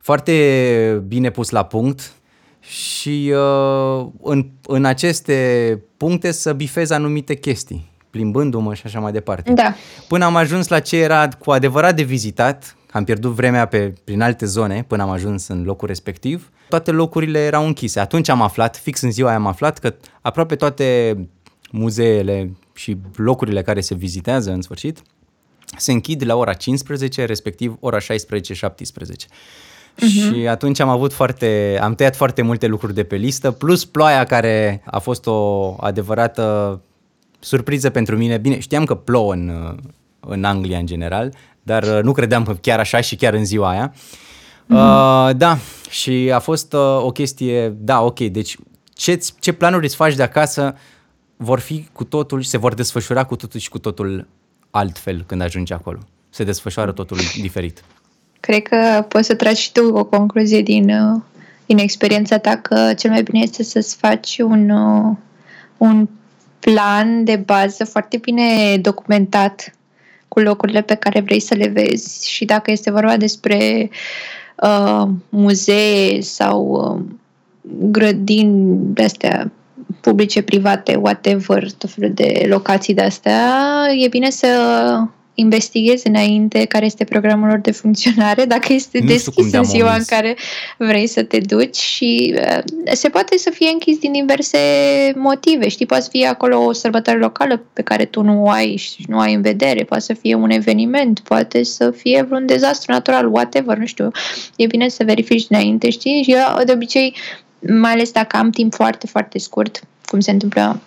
foarte 0.00 1.02
bine 1.06 1.30
pus 1.30 1.50
la 1.50 1.64
punct 1.64 2.12
și 2.60 3.32
uh, 3.34 4.06
în, 4.22 4.50
în 4.66 4.84
aceste 4.84 5.82
puncte 5.96 6.30
să 6.30 6.52
bifez 6.52 6.90
anumite 6.90 7.34
chestii, 7.34 7.90
plimbându-mă 8.10 8.74
și 8.74 8.82
așa 8.84 9.00
mai 9.00 9.12
departe. 9.12 9.52
Da. 9.52 9.74
Până 10.08 10.24
am 10.24 10.36
ajuns 10.36 10.68
la 10.68 10.80
ce 10.80 10.96
era 10.96 11.28
cu 11.28 11.50
adevărat 11.50 11.96
de 11.96 12.02
vizitat, 12.02 12.76
am 12.90 13.04
pierdut 13.04 13.32
vremea 13.32 13.66
pe, 13.66 13.92
prin 14.04 14.20
alte 14.20 14.46
zone 14.46 14.84
până 14.86 15.02
am 15.02 15.10
ajuns 15.10 15.48
în 15.48 15.62
locul 15.62 15.88
respectiv, 15.88 16.50
toate 16.68 16.90
locurile 16.90 17.38
erau 17.38 17.66
închise. 17.66 18.00
Atunci 18.00 18.28
am 18.28 18.42
aflat, 18.42 18.76
fix 18.76 19.00
în 19.00 19.10
ziua 19.10 19.28
aia 19.28 19.38
am 19.38 19.46
aflat 19.46 19.78
că 19.78 19.94
aproape 20.20 20.56
toate 20.56 21.16
muzeele 21.70 22.52
și 22.74 22.96
locurile 23.16 23.62
care 23.62 23.80
se 23.80 23.94
vizitează 23.94 24.50
în 24.50 24.62
sfârșit 24.62 25.02
se 25.76 25.92
închid 25.92 26.26
la 26.26 26.36
ora 26.36 26.52
15, 26.52 27.24
respectiv 27.24 27.76
ora 27.80 27.98
16-17. 27.98 28.02
Uh-huh. 29.98 30.06
Și 30.06 30.46
atunci 30.48 30.80
am 30.80 30.88
avut 30.88 31.12
foarte, 31.12 31.78
am 31.82 31.94
tăiat 31.94 32.16
foarte 32.16 32.42
multe 32.42 32.66
lucruri 32.66 32.94
de 32.94 33.04
pe 33.04 33.16
listă, 33.16 33.50
plus 33.50 33.84
ploaia 33.84 34.24
care 34.24 34.82
a 34.84 34.98
fost 34.98 35.26
o 35.26 35.74
adevărată 35.80 36.80
surpriză 37.38 37.90
pentru 37.90 38.16
mine. 38.16 38.36
Bine, 38.36 38.58
știam 38.58 38.84
că 38.84 38.94
plouă 38.94 39.32
în, 39.32 39.76
în 40.20 40.44
Anglia 40.44 40.78
în 40.78 40.86
general, 40.86 41.34
dar 41.62 41.82
uh, 41.82 42.02
nu 42.02 42.12
credeam 42.12 42.44
că 42.44 42.52
chiar 42.52 42.78
așa 42.78 43.00
și 43.00 43.16
chiar 43.16 43.34
în 43.34 43.44
ziua 43.44 43.70
aia. 43.70 43.92
Uh-huh. 43.92 45.28
Uh, 45.28 45.36
da, 45.36 45.58
și 45.90 46.30
a 46.34 46.38
fost 46.38 46.72
uh, 46.72 46.80
o 46.80 47.10
chestie, 47.10 47.68
da, 47.68 48.02
ok, 48.02 48.18
deci 48.18 48.56
ce, 48.94 49.20
ce 49.38 49.52
planuri 49.52 49.84
îți 49.84 49.96
faci 49.96 50.14
de 50.14 50.22
acasă 50.22 50.74
vor 51.36 51.58
fi 51.58 51.86
cu 51.92 52.04
totul 52.04 52.40
și 52.40 52.48
se 52.48 52.58
vor 52.58 52.74
desfășura 52.74 53.24
cu 53.24 53.36
totul 53.36 53.60
și 53.60 53.68
cu 53.68 53.78
totul 53.78 54.26
altfel 54.70 55.24
când 55.26 55.40
ajungi 55.40 55.72
acolo. 55.72 55.98
Se 56.30 56.44
desfășoară 56.44 56.92
totul 56.92 57.18
diferit. 57.40 57.82
Cred 58.40 58.62
că 58.62 59.04
poți 59.08 59.26
să 59.26 59.34
tragi 59.34 59.60
și 59.60 59.72
tu 59.72 59.84
o 59.92 60.04
concluzie 60.04 60.62
din, 60.62 60.90
uh, 60.90 61.20
din 61.66 61.78
experiența 61.78 62.38
ta 62.38 62.56
că 62.56 62.94
cel 62.94 63.10
mai 63.10 63.22
bine 63.22 63.42
este 63.42 63.62
să-ți 63.62 63.96
faci 63.96 64.38
un, 64.38 64.70
uh, 64.70 65.16
un 65.76 66.08
plan 66.60 67.24
de 67.24 67.36
bază 67.36 67.84
foarte 67.84 68.16
bine 68.16 68.76
documentat 68.76 69.72
cu 70.28 70.40
locurile 70.40 70.82
pe 70.82 70.94
care 70.94 71.20
vrei 71.20 71.40
să 71.40 71.54
le 71.54 71.68
vezi. 71.68 72.30
Și 72.30 72.44
dacă 72.44 72.70
este 72.70 72.90
vorba 72.90 73.16
despre 73.16 73.90
uh, 74.62 75.08
muzee 75.28 76.20
sau 76.20 76.64
uh, 76.66 77.16
grădini 77.90 78.78
de 78.94 79.02
astea 79.02 79.50
publice, 80.00 80.42
private, 80.42 80.94
whatever, 80.94 81.72
tot 81.72 81.90
felul 81.90 82.12
de 82.14 82.46
locații 82.48 82.94
de 82.94 83.02
astea, 83.02 83.62
e 84.04 84.08
bine 84.08 84.30
să 84.30 84.48
investighezi 85.40 86.06
înainte 86.06 86.64
care 86.64 86.84
este 86.84 87.04
programul 87.04 87.48
lor 87.48 87.58
de 87.58 87.70
funcționare, 87.70 88.44
dacă 88.54 88.72
este 88.72 88.98
nu 89.00 89.06
deschis 89.06 89.52
în 89.52 89.64
ziua 89.64 89.94
în 89.94 90.04
care 90.06 90.36
vrei 90.76 91.06
să 91.06 91.22
te 91.22 91.38
duci 91.38 91.76
și 91.76 92.34
uh, 92.36 92.92
se 92.92 93.08
poate 93.08 93.38
să 93.38 93.50
fie 93.50 93.68
închis 93.72 93.98
din 93.98 94.12
diverse 94.12 94.58
motive. 95.14 95.68
Știi, 95.68 95.86
poate 95.86 96.02
să 96.02 96.08
fie 96.10 96.26
acolo 96.26 96.64
o 96.64 96.72
sărbătoare 96.72 97.18
locală 97.18 97.62
pe 97.72 97.82
care 97.82 98.04
tu 98.04 98.22
nu 98.22 98.44
o 98.44 98.48
ai 98.48 98.76
și 98.76 99.04
nu 99.06 99.18
ai 99.18 99.34
în 99.34 99.42
vedere, 99.42 99.84
poate 99.84 100.02
să 100.02 100.14
fie 100.14 100.34
un 100.34 100.50
eveniment, 100.50 101.20
poate 101.20 101.62
să 101.62 101.90
fie 101.90 102.22
vreun 102.22 102.46
dezastru 102.46 102.92
natural, 102.92 103.34
whatever, 103.34 103.76
nu 103.76 103.86
știu. 103.86 104.10
E 104.56 104.66
bine 104.66 104.88
să 104.88 105.04
verifici 105.04 105.46
înainte, 105.48 105.90
știi? 105.90 106.22
Și 106.22 106.32
eu, 106.32 106.64
de 106.64 106.72
obicei, 106.72 107.14
mai 107.60 107.92
ales 107.92 108.10
dacă 108.12 108.36
am 108.36 108.50
timp 108.50 108.74
foarte, 108.74 109.06
foarte 109.06 109.38
scurt, 109.38 109.80
cum 110.04 110.20
se 110.20 110.30
întâmplă 110.30 110.80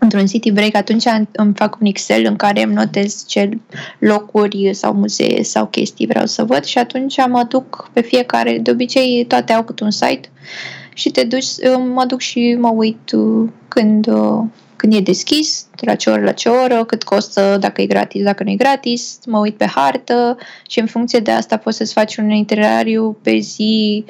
într-un 0.00 0.26
city 0.26 0.50
break, 0.50 0.74
atunci 0.74 1.04
îmi 1.32 1.52
fac 1.54 1.76
un 1.80 1.86
Excel 1.86 2.24
în 2.24 2.36
care 2.36 2.62
îmi 2.62 2.74
notez 2.74 3.24
ce 3.26 3.58
locuri 3.98 4.74
sau 4.74 4.94
muzee 4.94 5.42
sau 5.42 5.66
chestii 5.66 6.06
vreau 6.06 6.26
să 6.26 6.44
văd 6.44 6.64
și 6.64 6.78
atunci 6.78 7.16
mă 7.28 7.46
duc 7.48 7.90
pe 7.92 8.00
fiecare, 8.00 8.58
de 8.58 8.70
obicei 8.70 9.24
toate 9.28 9.52
au 9.52 9.62
câte 9.62 9.84
un 9.84 9.90
site 9.90 10.28
și 10.94 11.10
te 11.10 11.24
duci, 11.24 11.46
mă 11.94 12.04
duc 12.06 12.20
și 12.20 12.56
mă 12.60 12.68
uit 12.68 13.12
uh, 13.12 13.48
când, 13.68 14.06
uh, 14.06 14.42
când 14.80 14.94
e 14.94 15.00
deschis, 15.00 15.66
de 15.76 15.86
la 15.86 15.94
ce 15.94 16.10
oră 16.10 16.22
la 16.22 16.32
ce 16.32 16.48
oră, 16.48 16.84
cât 16.84 17.02
costă, 17.02 17.56
dacă 17.60 17.80
e 17.80 17.86
gratis, 17.86 18.22
dacă 18.22 18.42
nu 18.42 18.50
e 18.50 18.54
gratis, 18.54 19.18
mă 19.26 19.38
uit 19.38 19.56
pe 19.56 19.66
hartă 19.66 20.38
și 20.68 20.80
în 20.80 20.86
funcție 20.86 21.18
de 21.18 21.30
asta 21.30 21.56
poți 21.56 21.76
să-ți 21.76 21.92
faci 21.92 22.16
un 22.16 22.30
itinerariu 22.30 23.18
pe 23.22 23.38
zi 23.38 24.04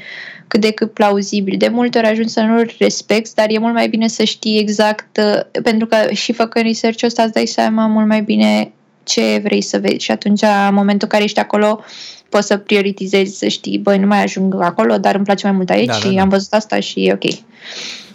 cât 0.47 0.61
de 0.61 0.71
cât 0.71 0.93
plauzibil. 0.93 1.55
De 1.59 1.69
multe 1.69 1.99
ori 1.99 2.07
ajungi 2.07 2.33
să 2.33 2.41
nu-l 2.41 2.75
respecti, 2.79 3.35
dar 3.35 3.47
e 3.49 3.59
mult 3.59 3.75
mai 3.75 3.89
bine 3.89 4.09
să 4.09 4.25
știi 4.25 4.59
exact, 4.59 5.17
uh, 5.17 5.63
pentru 5.63 5.87
că 5.87 5.97
și 6.13 6.33
făcând 6.33 6.65
research-ul 6.65 7.09
ăsta 7.09 7.23
îți 7.23 7.33
dai 7.33 7.47
seama 7.47 7.87
mult 7.87 8.07
mai 8.07 8.23
bine 8.23 8.73
ce 9.03 9.41
vrei 9.43 9.63
să 9.63 9.79
vezi 9.79 10.05
și 10.05 10.11
atunci, 10.11 10.43
în 10.43 10.75
momentul 10.75 11.03
în 11.03 11.09
care 11.09 11.25
ești 11.25 11.39
acolo, 11.39 11.81
poți 12.29 12.47
să 12.47 12.57
prioritizezi, 12.57 13.39
să 13.39 13.49
știi, 13.49 13.79
băi, 13.79 13.99
nu 13.99 14.07
mai 14.07 14.23
ajung 14.23 14.61
acolo, 14.61 14.99
dar 14.99 15.15
îmi 15.15 15.25
place 15.25 15.47
mai 15.47 15.57
mult 15.57 15.71
aici 15.71 15.87
da, 15.87 15.93
și 15.93 16.07
da, 16.07 16.13
da. 16.15 16.21
am 16.21 16.29
văzut 16.29 16.53
asta 16.53 16.81
și 16.81 17.05
e 17.05 17.13
ok. 17.13 17.35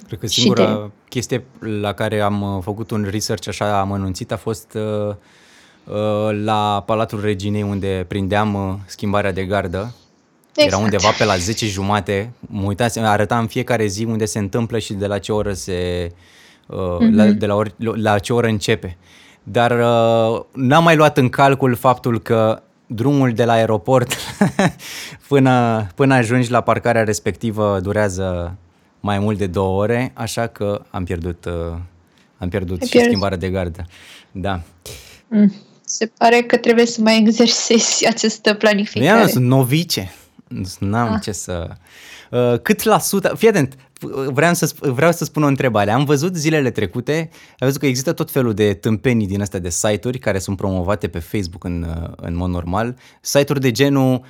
Cred 0.07 0.19
că 0.19 0.27
singura 0.27 0.65
de... 0.65 0.89
chestie 1.09 1.45
la 1.59 1.93
care 1.93 2.19
am 2.19 2.41
uh, 2.41 2.63
făcut 2.63 2.91
un 2.91 3.07
research 3.09 3.47
așa 3.47 3.79
amănunțit 3.79 4.31
a 4.31 4.37
fost 4.37 4.73
uh, 4.73 5.15
uh, 5.83 6.43
la 6.43 6.83
Palatul 6.85 7.21
Reginei 7.21 7.61
unde 7.61 8.05
prindeam 8.07 8.53
uh, 8.53 8.73
schimbarea 8.85 9.31
de 9.31 9.45
gardă 9.45 9.93
Exact. 10.55 10.73
Era 10.73 10.83
undeva 10.83 11.09
pe 11.17 11.23
la 11.23 11.35
10 11.35 11.67
jumate, 11.67 12.31
mă 12.39 12.65
uitați, 12.65 12.99
arăta 12.99 13.37
în 13.37 13.47
fiecare 13.47 13.85
zi 13.85 14.03
unde 14.03 14.25
se 14.25 14.39
întâmplă 14.39 14.77
și 14.77 14.93
de 14.93 15.07
la 15.07 15.17
ce 15.17 15.31
oră 15.31 15.53
se... 15.53 16.11
Uh, 16.67 16.77
mm-hmm. 16.77 17.15
la, 17.15 17.25
de 17.25 17.45
la, 17.45 17.55
ori, 17.55 17.73
la 17.77 18.19
ce 18.19 18.33
oră 18.33 18.47
începe. 18.47 18.97
Dar 19.43 19.71
uh, 19.71 20.41
n-am 20.51 20.83
mai 20.83 20.95
luat 20.95 21.17
în 21.17 21.29
calcul 21.29 21.75
faptul 21.75 22.19
că 22.19 22.61
drumul 22.87 23.33
de 23.33 23.45
la 23.45 23.53
aeroport 23.53 24.13
până, 25.27 25.87
până 25.95 26.13
ajungi 26.13 26.51
la 26.51 26.61
parcarea 26.61 27.03
respectivă 27.03 27.79
durează 27.81 28.55
mai 29.05 29.19
mult 29.19 29.37
de 29.37 29.47
două 29.47 29.81
ore, 29.81 30.11
așa 30.15 30.47
că 30.47 30.81
am 30.89 31.03
pierdut 31.03 31.45
uh, 31.45 31.77
am 32.37 32.49
pierdut 32.49 32.79
Ai 32.81 32.85
și 32.85 32.91
pierdut. 32.91 33.09
schimbarea 33.09 33.37
de 33.37 33.49
gardă. 33.49 33.85
Da. 34.31 34.61
Mm. 35.27 35.53
Se 35.85 36.11
pare 36.17 36.41
că 36.41 36.57
trebuie 36.57 36.85
să 36.85 37.01
mai 37.01 37.19
exersezi 37.19 38.07
această 38.13 38.49
Nu, 38.51 38.55
planificare. 38.57 39.19
eu 39.21 39.27
sunt 39.27 39.45
novice. 39.45 40.11
N-am 40.79 41.13
Ah. 41.13 41.21
ce 41.21 41.31
să... 41.31 41.69
Uh, 42.31 42.59
cât 42.61 42.83
la 42.83 42.99
sută... 42.99 43.33
Fii 43.37 43.47
atent, 43.47 43.75
vreau 44.31 44.53
să, 44.53 44.73
sp- 44.73 44.89
vreau 44.91 45.11
să 45.11 45.23
spun 45.23 45.43
o 45.43 45.47
întrebare. 45.47 45.91
Am 45.91 46.03
văzut 46.05 46.35
zilele 46.35 46.71
trecute, 46.71 47.29
am 47.31 47.55
văzut 47.67 47.79
că 47.79 47.85
există 47.85 48.13
tot 48.13 48.31
felul 48.31 48.53
de 48.53 48.73
tâmpenii 48.73 49.27
din 49.27 49.41
astea 49.41 49.59
de 49.59 49.69
site-uri 49.69 50.17
care 50.19 50.39
sunt 50.39 50.57
promovate 50.57 51.07
pe 51.07 51.19
Facebook 51.19 51.63
în, 51.63 51.85
uh, 52.03 52.09
în 52.15 52.35
mod 52.35 52.49
normal. 52.49 52.95
Site-uri 53.21 53.59
de 53.61 53.71
genul 53.71 54.13
uh, 54.13 54.25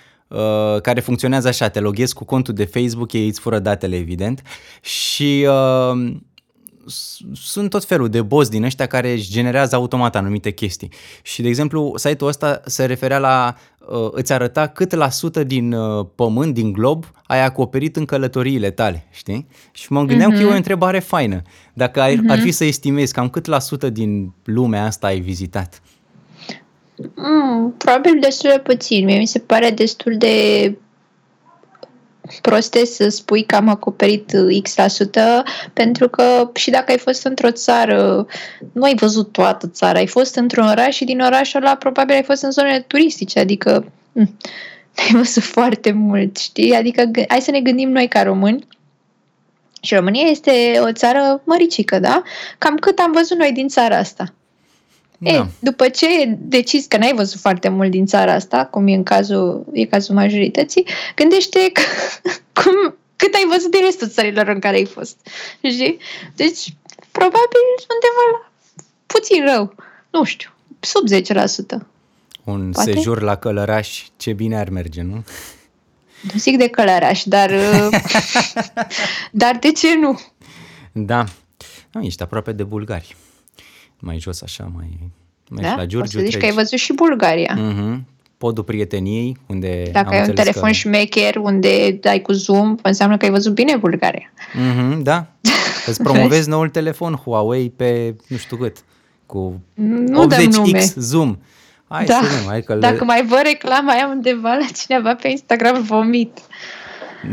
care 0.82 1.00
funcționează 1.00 1.48
așa, 1.48 1.68
te 1.68 1.80
loghezi 1.80 2.14
cu 2.14 2.26
contul 2.26 2.54
de 2.54 2.66
Facebook, 2.66 3.14
ei 3.14 3.28
îți 3.28 3.40
fură 3.40 3.60
datele, 3.60 3.96
evident, 3.96 4.42
și 4.82 5.48
uh, 5.50 6.16
s- 6.88 7.18
sunt 7.34 7.70
tot 7.70 7.86
felul 7.86 8.10
de 8.10 8.22
boss 8.22 8.50
din 8.50 8.64
ăștia 8.64 8.86
care 8.86 9.12
își 9.12 9.32
generează 9.32 9.76
automat 9.76 10.16
anumite 10.16 10.52
chestii. 10.52 10.92
Și, 11.22 11.42
de 11.42 11.48
exemplu, 11.48 11.94
site-ul 11.96 12.30
ăsta 12.30 12.62
se 12.66 12.86
referea 12.86 13.18
la, 13.20 13.56
uh, 13.88 14.08
îți 14.12 14.34
arăta 14.34 14.68
cât 14.68 14.94
la 14.94 15.10
sută 15.10 15.44
din 15.44 15.74
uh, 15.74 16.06
pământ, 16.16 16.54
din 16.54 16.72
glob, 16.72 17.06
ai 17.26 17.44
acoperit 17.44 17.96
în 17.96 18.06
călătoriile 18.06 18.72
tale, 18.72 19.08
știi? 19.12 19.48
Și 19.72 19.92
mă 19.92 20.04
gândeam 20.04 20.32
că 20.32 20.38
e 20.38 20.46
o 20.46 20.56
întrebare 20.56 21.00
faină. 21.00 21.42
Dacă 21.74 22.02
ar, 22.02 22.14
ar 22.28 22.40
fi 22.40 22.52
să 22.52 22.64
estimezi 22.66 23.14
cam 23.14 23.30
cât 23.30 23.46
la 23.46 23.60
sută 23.60 23.90
din 23.90 24.34
lumea 24.44 24.86
asta 24.86 25.08
ai 25.08 25.20
vizitat. 25.20 25.82
Mm, 27.16 27.74
probabil 27.78 28.20
destul 28.20 28.50
de 28.50 28.60
puțin. 28.60 29.06
Mie 29.06 29.18
mi 29.18 29.26
se 29.26 29.40
pare 29.40 29.70
destul 29.70 30.18
de 30.18 30.78
proste 32.42 32.86
să 32.86 33.10
spui 33.10 33.44
că 33.44 33.56
am 33.56 33.68
acoperit 33.68 34.34
uh, 34.34 34.62
X 34.64 34.76
la 34.76 34.88
sută, 34.88 35.44
pentru 35.74 36.10
că 36.10 36.52
și 36.54 36.70
dacă 36.70 36.92
ai 36.92 36.98
fost 36.98 37.26
într-o 37.26 37.52
țară, 37.52 38.28
nu 38.72 38.84
ai 38.84 38.96
văzut 38.96 39.32
toată 39.32 39.68
țara, 39.68 39.98
ai 39.98 40.08
fost 40.08 40.36
într-un 40.36 40.68
oraș 40.68 40.96
și 40.96 41.06
din 41.06 41.20
orașul 41.20 41.62
ăla 41.62 41.76
probabil 41.76 42.16
ai 42.16 42.24
fost 42.24 42.44
în 42.44 42.52
zonele 42.52 42.80
turistice, 42.80 43.40
adică 43.40 43.92
mm, 44.12 44.38
ai 45.02 45.10
văzut 45.12 45.44
foarte 45.44 45.92
mult, 45.92 46.38
știi? 46.38 46.76
Adică 46.76 47.04
g- 47.04 47.28
hai 47.28 47.42
să 47.42 47.52
ne 47.52 47.62
gândim 47.62 47.90
noi 47.90 48.08
ca 48.08 48.24
români, 48.24 48.68
și 49.82 49.96
România 49.96 50.28
este 50.30 50.80
o 50.80 50.92
țară 50.92 51.42
măricică, 51.44 52.00
da? 52.00 52.24
Cam 52.58 52.76
cât 52.76 53.00
am 53.00 53.12
văzut 53.12 53.38
noi 53.38 53.52
din 53.52 53.68
țara 53.68 53.98
asta. 53.98 54.34
Da. 55.26 55.32
E, 55.32 55.48
după 55.60 55.90
ce 55.90 56.08
decizi 56.38 56.88
că 56.88 56.98
n-ai 56.98 57.14
văzut 57.16 57.40
foarte 57.40 57.70
mult 57.70 57.92
din 57.92 58.06
țara 58.06 58.34
asta, 58.34 58.66
cum 58.66 58.88
e 58.88 58.94
în 58.94 59.04
cazul, 59.04 59.66
e 59.74 59.86
cazul 59.86 60.16
majorității, 60.16 60.86
gândește 61.16 61.70
că, 61.74 61.82
cum, 62.62 62.96
cât 63.16 63.34
ai 63.34 63.46
văzut 63.50 63.72
din 63.72 63.82
restul 63.84 64.10
țărilor 64.10 64.48
în 64.48 64.60
care 64.60 64.76
ai 64.76 64.86
fost. 64.86 65.18
Știi? 65.62 65.98
Deci, 66.36 66.74
probabil 67.12 67.64
undeva 67.94 68.24
la 68.32 68.52
puțin 69.06 69.46
rău. 69.46 69.76
Nu 70.12 70.24
știu, 70.24 70.50
sub 70.80 71.04
10%. 71.80 71.86
Un 72.44 72.72
Poate? 72.72 72.92
sejur 72.92 73.22
la 73.22 73.36
Călăraș, 73.36 74.06
ce 74.18 74.34
bine 74.34 74.58
ar 74.60 74.70
merge, 74.70 75.02
nu? 75.02 75.24
Nu 76.22 76.40
zic 76.40 76.58
de 76.58 76.68
călăraș, 76.68 77.24
dar, 77.24 77.50
uh, 77.74 78.00
dar 79.32 79.58
de 79.60 79.72
ce 79.72 79.96
nu? 79.96 80.20
Da. 80.92 81.24
Nu, 81.92 82.02
ești 82.02 82.24
aproape 82.24 82.52
de 82.52 82.64
bulgari. 82.64 83.16
Mai 84.00 84.20
jos 84.20 84.42
așa, 84.42 84.72
mai... 84.76 85.12
mai 85.50 85.64
Da? 85.64 85.76
la 85.76 85.82
o 85.82 85.86
Giurgiu 85.86 86.18
să 86.18 86.24
zici 86.24 86.32
că 86.34 86.38
treci. 86.38 86.50
ai 86.52 86.56
văzut 86.56 86.80
și 86.80 86.94
Bulgaria. 86.94 87.56
Mhm. 87.58 88.08
Podul 88.38 88.64
prieteniei, 88.64 89.38
unde 89.48 89.90
Dacă 89.92 90.08
am 90.08 90.14
ai 90.14 90.20
un 90.22 90.26
înțeles 90.28 90.44
telefon 90.46 90.70
că... 90.70 90.76
șmecher 90.76 91.36
unde 91.36 91.92
dai 91.92 92.22
cu 92.22 92.32
zoom, 92.32 92.76
înseamnă 92.82 93.18
că 93.18 93.26
ai 93.26 93.32
văzut 93.32 93.54
bine 93.54 93.76
Bulgaria. 93.76 94.32
Mhm, 94.54 95.02
da. 95.02 95.28
Îți 95.88 96.04
promovezi 96.04 96.50
noul 96.50 96.70
telefon 96.70 97.14
Huawei 97.16 97.70
pe 97.70 98.16
nu 98.28 98.38
știu 98.38 98.58
cât. 98.58 98.78
Cu 99.26 99.62
Nu 99.76 100.26
dăm 100.28 100.44
nume. 100.44 100.80
80X 100.80 100.94
zoom. 100.96 101.38
Hai 101.88 102.06
Da. 102.06 102.14
să 102.14 102.28
vedem, 102.30 102.48
hai 102.48 102.62
că 102.62 102.74
le... 102.74 102.80
Dacă 102.80 103.04
mai 103.04 103.26
văd 103.26 103.40
reclama 103.44 103.92
aia 103.92 104.08
undeva 104.08 104.50
la 104.54 104.66
cineva 104.84 105.16
pe 105.16 105.30
Instagram, 105.30 105.84
vomit. 105.84 106.40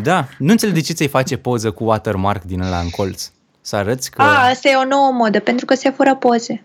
Da, 0.03 0.29
nu 0.39 0.51
înțeleg 0.51 0.75
de 0.75 0.81
ce 0.81 0.93
ți-ai 0.93 1.09
face 1.09 1.37
poză 1.37 1.71
cu 1.71 1.85
watermark 1.85 2.43
din 2.43 2.61
ăla 2.61 2.79
în 2.79 2.91
colț. 2.91 3.31
Să 3.65 3.77
arăți 3.77 4.11
că... 4.11 4.23
A, 4.23 4.49
asta 4.49 4.69
e 4.69 4.75
o 4.77 4.85
nouă 4.85 5.11
modă, 5.13 5.41
pentru 5.41 5.65
că 5.65 5.75
se 5.75 5.91
fură 5.91 6.15
poze. 6.15 6.65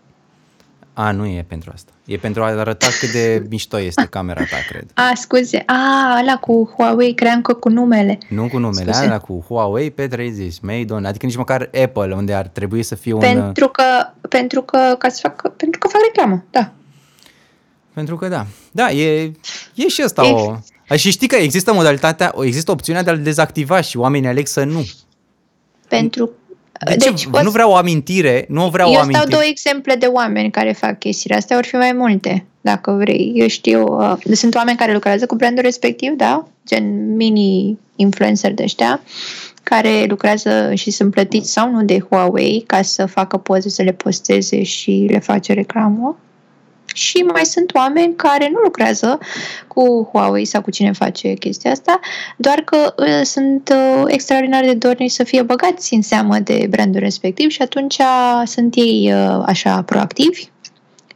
A, 0.94 1.12
nu 1.12 1.26
e 1.26 1.46
pentru 1.48 1.72
asta. 1.74 1.92
E 2.06 2.18
pentru 2.18 2.44
a 2.44 2.46
arăta 2.46 2.88
cât 3.00 3.12
de 3.12 3.44
mișto 3.50 3.80
este 3.80 4.06
camera 4.06 4.42
ta, 4.42 4.58
cred. 4.70 4.86
A, 4.94 5.12
scuze. 5.16 5.64
A, 5.66 6.18
ăla 6.22 6.38
cu 6.38 6.74
Huawei, 6.76 7.14
cream 7.14 7.42
că 7.42 7.54
cu 7.54 7.70
numele. 7.70 8.18
Nu 8.30 8.48
cu 8.48 8.58
numele, 8.58 8.92
Scuze. 8.92 9.06
alea 9.06 9.18
cu 9.20 9.46
Huawei 9.48 9.92
P30, 9.94 10.60
Made 10.62 10.94
on, 10.94 11.06
adică 11.06 11.26
nici 11.26 11.36
măcar 11.36 11.70
Apple, 11.84 12.14
unde 12.16 12.34
ar 12.34 12.48
trebui 12.48 12.84
să 12.84 12.96
fie 12.96 13.14
un... 13.14 13.20
Pentru 13.20 13.68
că, 13.68 13.84
pentru 14.30 14.62
că, 14.62 14.96
ca 14.98 15.10
să 15.10 15.20
fac, 15.22 15.42
pentru 15.56 15.80
că 15.80 15.88
fac 15.88 16.02
reclamă, 16.02 16.44
da. 16.50 16.72
Pentru 17.94 18.16
că 18.16 18.28
da. 18.28 18.46
Da, 18.72 18.92
e, 18.92 19.32
e 19.74 19.88
și 19.88 20.02
asta 20.02 20.26
E- 20.26 20.32
o... 20.32 20.56
A, 20.88 20.96
Și 20.96 21.12
știi 21.12 21.28
că 21.28 21.36
există 21.36 21.74
modalitatea, 21.74 22.34
există 22.42 22.72
opțiunea 22.72 23.04
de 23.04 23.10
a-l 23.10 23.22
dezactiva 23.22 23.82
și 23.82 23.98
oamenii 23.98 24.30
aleg 24.30 24.48
să 24.48 24.64
nu. 24.64 24.86
Pentru 25.88 26.32
De 26.86 26.96
ce? 26.96 27.10
deci, 27.10 27.26
nu 27.26 27.50
vreau 27.50 27.72
o 27.72 27.76
amintire, 27.76 28.46
nu 28.50 28.70
vreau 28.70 28.90
o 28.90 28.94
eu 28.94 29.00
amintire. 29.00 29.24
stau 29.24 29.32
două 29.32 29.44
exemple 29.50 29.96
de 29.96 30.06
oameni 30.06 30.52
care 30.52 30.72
fac 30.72 31.00
chestiile 31.00 31.36
astea, 31.36 31.58
ori 31.58 31.68
fi 31.68 31.76
mai 31.76 31.92
multe, 31.92 32.46
dacă 32.62 32.92
vrei. 32.92 33.32
Eu 33.36 33.48
știu, 33.48 33.84
uh, 33.84 34.14
sunt 34.32 34.56
oameni 34.56 34.78
care 34.78 34.94
lucrează 34.94 35.26
cu 35.26 35.36
brandul 35.36 35.64
respectiv, 35.64 36.12
da? 36.12 36.48
Gen 36.68 37.16
mini-influencer 37.16 38.54
de 38.54 38.64
ăștia, 38.64 39.02
care 39.64 40.06
lucrează 40.08 40.72
și 40.74 40.92
sunt 40.92 41.12
plătiți 41.12 41.52
sau 41.52 41.72
nu 41.72 41.84
de 41.84 42.00
Huawei 42.10 42.64
ca 42.68 42.82
să 42.82 43.06
facă 43.06 43.38
poze, 43.38 43.70
să 43.70 43.82
le 43.82 43.92
posteze 43.92 44.64
și 44.64 45.08
le 45.10 45.20
face 45.20 45.54
reclamă. 45.54 46.18
Și 46.98 47.18
mai 47.18 47.46
sunt 47.46 47.74
oameni 47.74 48.16
care 48.16 48.50
nu 48.52 48.60
lucrează 48.60 49.20
cu 49.68 50.10
Huawei 50.12 50.46
sau 50.46 50.62
cu 50.62 50.72
cine 50.72 50.92
face 50.92 51.34
chestia 51.34 51.72
asta, 51.72 52.00
doar 52.38 52.60
că 52.60 52.94
uh, 52.98 53.22
sunt 53.24 53.74
uh, 53.74 54.04
extraordinar 54.08 54.64
de 54.64 54.74
dornici 54.74 55.12
să 55.12 55.24
fie 55.24 55.42
băgați 55.42 55.94
în 55.94 56.02
seamă 56.02 56.40
de 56.40 56.68
brandul 56.70 57.00
respectiv 57.00 57.50
și 57.50 57.62
atunci 57.62 57.98
sunt 58.46 58.76
ei 58.76 59.14
uh, 59.14 59.44
așa 59.46 59.82
proactivi 59.82 60.50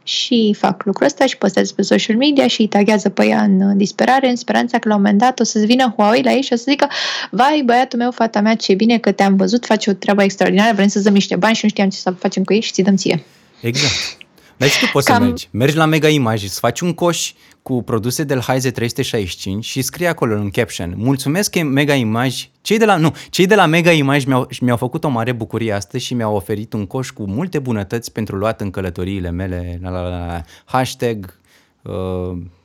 și 0.02 0.54
fac 0.58 0.84
lucrul 0.84 1.06
ăsta 1.06 1.26
și 1.26 1.38
postează 1.38 1.72
pe 1.76 1.82
social 1.82 2.16
media 2.16 2.46
și 2.46 2.60
îi 2.60 2.68
taghează 2.68 3.08
pe 3.08 3.26
ea 3.26 3.42
în 3.42 3.60
uh, 3.60 3.72
disperare, 3.76 4.28
în 4.28 4.36
speranța 4.36 4.78
că 4.78 4.88
la 4.88 4.94
un 4.94 5.00
moment 5.00 5.18
dat 5.18 5.40
o 5.40 5.44
să 5.44 5.58
vină 5.58 5.94
Huawei 5.96 6.22
la 6.22 6.32
ei 6.32 6.42
și 6.42 6.52
o 6.52 6.56
să 6.56 6.64
zică 6.68 6.88
vai 7.30 7.62
băiatul 7.64 7.98
meu, 7.98 8.10
fata 8.10 8.40
mea, 8.40 8.54
ce 8.54 8.74
bine 8.74 8.98
că 8.98 9.12
te-am 9.12 9.36
văzut, 9.36 9.64
faci 9.64 9.86
o 9.86 9.92
treabă 9.92 10.22
extraordinară, 10.22 10.74
vrem 10.74 10.88
să-ți 10.88 11.04
dăm 11.04 11.12
niște 11.12 11.36
bani 11.36 11.54
și 11.54 11.60
nu 11.64 11.68
știam 11.68 11.88
ce 11.88 11.98
să 11.98 12.10
facem 12.10 12.44
cu 12.44 12.52
ei 12.52 12.60
și 12.60 12.72
ți 12.72 12.82
dăm 12.82 12.96
ție. 12.96 13.22
Exact. 13.60 14.21
Dar 14.56 14.68
și 14.68 14.78
tu 14.78 14.90
poți 14.92 15.06
să 15.06 15.12
Cam- 15.12 15.20
mergi. 15.22 15.48
Mergi 15.50 15.76
la 15.76 15.84
Mega 15.84 16.08
Image, 16.08 16.44
îți 16.44 16.58
faci 16.58 16.80
un 16.80 16.92
coș 16.94 17.32
cu 17.62 17.82
produse 17.82 18.24
de 18.24 18.34
la 18.34 18.40
Heize 18.40 18.70
365 18.70 19.64
și 19.64 19.82
scrie 19.82 20.06
acolo 20.06 20.34
în 20.34 20.50
caption 20.50 20.94
Mulțumesc 20.96 21.62
Mega 21.62 21.94
Image. 21.94 22.44
Cei 22.60 22.78
de 22.78 22.84
la, 22.84 22.96
nu, 22.96 23.14
cei 23.30 23.46
de 23.46 23.54
la 23.54 23.66
Mega 23.66 23.90
Image 23.90 24.26
mi-au, 24.26 24.48
mi-au 24.60 24.76
făcut 24.76 25.04
o 25.04 25.08
mare 25.08 25.32
bucurie 25.32 25.72
astăzi 25.72 26.04
și 26.04 26.14
mi-au 26.14 26.34
oferit 26.34 26.72
un 26.72 26.86
coș 26.86 27.10
cu 27.10 27.24
multe 27.26 27.58
bunătăți 27.58 28.12
pentru 28.12 28.36
luat 28.36 28.60
în 28.60 28.70
călătoriile 28.70 29.30
mele. 29.30 29.78
La, 29.82 29.90
la, 29.90 30.00
la, 30.02 30.08
la. 30.26 30.42
Hashtag, 30.64 31.38
uh, 31.82 31.92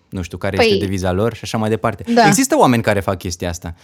nu 0.10 0.22
știu 0.22 0.38
care 0.38 0.58
Păi- 0.58 0.62
este 0.66 0.78
deviza 0.86 1.12
lor 1.12 1.34
și 1.34 1.40
așa 1.44 1.58
mai 1.58 1.70
departe. 1.70 2.04
Da. 2.14 2.28
Există 2.28 2.58
oameni 2.58 2.84
care 2.84 3.00
fac 3.00 3.18
chestia 3.18 3.50
asta. 3.50 3.76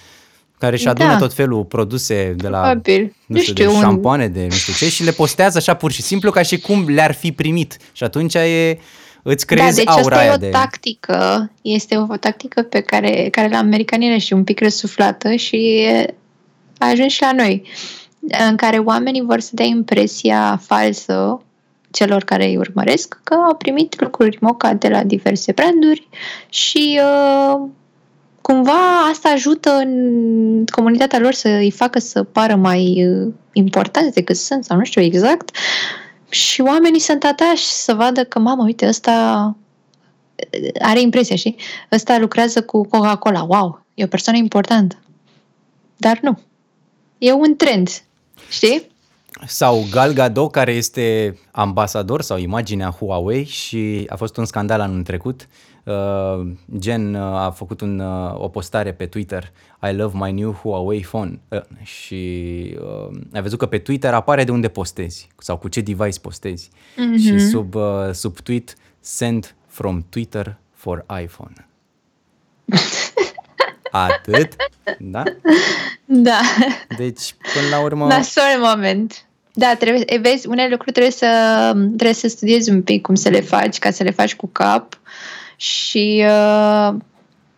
Care 0.64 0.76
își 0.76 0.88
adună 0.88 1.10
Da. 1.10 1.18
tot 1.18 1.34
felul 1.34 1.64
produse 1.64 2.34
de 2.38 2.48
la 2.48 2.60
Probabil. 2.60 3.02
nu 3.02 3.36
Nu 3.36 3.40
știu, 3.42 3.54
știu, 3.54 3.66
de 3.66 3.72
un- 3.74 3.80
șampoane, 3.82 4.28
de 4.28 4.44
nu 4.50 4.56
știu 4.56 4.74
ce 4.74 4.90
și 4.90 5.04
le 5.04 5.12
postează 5.12 5.58
așa 5.58 5.74
pur 5.74 5.92
și 5.92 6.02
simplu 6.02 6.32
ca 6.32 6.42
și 6.42 6.60
cum 6.60 6.86
le-ar 6.88 7.14
fi 7.14 7.32
primit. 7.32 7.78
Și 7.92 8.04
atunci 8.04 8.34
e, 8.34 8.80
îți 9.24 9.46
creezi 9.46 9.84
da, 9.84 9.92
deci 9.94 10.04
aura 10.04 10.16
asta 10.16 10.24
e 10.24 10.28
aia 10.28 10.34
o 10.34 10.38
de... 10.38 10.48
tactică, 10.50 11.52
este 11.62 11.98
o 12.10 12.16
tactică 12.18 12.62
pe 12.62 12.82
care, 12.82 13.28
care 13.32 13.48
la 13.50 13.58
americani 13.58 14.20
și 14.20 14.34
un 14.34 14.44
pic 14.44 14.60
răsuflată 14.60 15.36
și 15.36 15.56
e, 15.56 16.14
a 16.78 16.88
ajuns 16.90 17.12
și 17.12 17.22
la 17.22 17.32
noi, 17.32 17.64
în 18.50 18.56
care 18.56 18.78
oamenii 18.78 19.22
vor 19.22 19.40
să 19.40 19.50
dea 19.54 19.66
impresia 19.66 20.62
falsă 20.66 21.42
celor 21.92 22.24
care 22.24 22.46
îi 22.46 22.58
urmăresc 22.58 23.20
că 23.24 23.34
au 23.34 23.56
primit 23.56 24.02
lucruri 24.02 24.38
moca 24.42 24.74
de 24.74 24.88
la 24.88 25.04
diverse 25.04 25.52
branduri 25.52 26.08
și 26.50 27.00
uh, 27.02 27.68
cumva 28.44 29.08
asta 29.12 29.30
ajută 29.30 29.70
în 29.70 30.66
comunitatea 30.66 31.20
lor 31.20 31.34
să 31.34 31.48
îi 31.48 31.72
facă 31.72 32.00
să 32.00 32.24
pară 32.24 32.56
mai 32.56 33.06
uh, 33.08 33.34
importanți 33.52 34.14
decât 34.14 34.36
sunt 34.36 34.64
sau 34.64 34.78
nu 34.78 34.84
știu 34.84 35.02
exact 35.02 35.56
și 36.30 36.62
oamenii 36.62 37.00
sunt 37.00 37.24
atași 37.24 37.64
să 37.64 37.94
vadă 37.94 38.24
că, 38.24 38.40
mamă, 38.40 38.64
uite, 38.64 38.88
ăsta 38.88 39.56
are 40.82 41.02
impresia, 41.02 41.36
știi? 41.36 41.56
Ăsta 41.92 42.18
lucrează 42.18 42.62
cu 42.64 42.88
Coca-Cola, 42.88 43.44
wow, 43.44 43.86
e 43.94 44.04
o 44.04 44.08
persoană 44.08 44.40
importantă. 44.40 44.96
Dar 45.98 46.20
nu. 46.22 46.40
E 47.18 47.32
un 47.32 47.56
trend, 47.56 47.90
știi? 48.50 48.92
Sau 49.48 49.86
Gal 49.92 50.14
Gadot, 50.14 50.52
care 50.52 50.72
este 50.72 51.38
ambasador 51.52 52.22
sau 52.22 52.38
imaginea 52.38 52.90
Huawei 52.90 53.46
și 53.46 54.06
a 54.10 54.16
fost 54.16 54.38
un 54.38 54.46
scandal 54.46 54.82
anul 54.82 55.04
trecut, 55.04 55.42
Uh, 55.42 55.73
gen 56.78 57.14
uh, 57.14 57.22
a 57.22 57.54
făcut 57.56 57.82
un, 57.82 58.00
uh, 58.00 58.34
o 58.40 58.48
postare 58.48 58.94
pe 58.94 59.06
Twitter 59.06 59.52
I 59.90 59.96
love 59.96 60.18
my 60.18 60.32
new 60.32 60.52
Huawei 60.52 61.02
phone 61.02 61.40
uh, 61.48 61.62
și 61.82 62.76
uh, 62.80 63.18
ai 63.34 63.42
văzut 63.42 63.60
că 63.60 63.66
pe 63.66 63.78
Twitter 63.78 64.14
apare 64.14 64.44
de 64.44 64.52
unde 64.52 64.68
postezi 64.68 65.28
sau 65.38 65.58
cu 65.58 65.68
ce 65.68 65.82
device 65.82 66.20
postezi 66.20 66.70
mm-hmm. 66.70 67.22
și 67.22 67.40
sub, 67.40 67.76
uh, 67.76 68.12
sub 68.12 68.40
tweet 68.40 68.76
send 69.00 69.56
from 69.68 70.06
Twitter 70.10 70.58
for 70.74 71.06
iPhone. 71.24 71.68
Atât, 73.92 74.56
da? 75.00 75.24
Da. 76.06 76.40
Deci, 76.98 77.36
până 77.54 77.68
la 77.70 77.80
urmă... 77.80 78.08
Nasol 78.08 78.44
moment. 78.60 79.26
Da, 79.54 79.76
trebuie, 79.80 80.20
vezi, 80.22 80.48
unele 80.48 80.70
lucruri 80.70 80.92
trebuie 80.92 81.12
să, 81.12 81.72
trebuie 81.76 82.14
să 82.14 82.28
studiezi 82.28 82.70
un 82.70 82.82
pic 82.82 83.02
cum 83.02 83.16
să 83.16 83.30
le 83.30 83.42
faci, 83.42 83.80
ca 83.80 83.92
să 83.92 84.04
le 84.04 84.12
faci 84.12 84.36
cu 84.36 84.48
cap 84.48 85.00
și, 85.64 86.24
uh, 86.26 86.96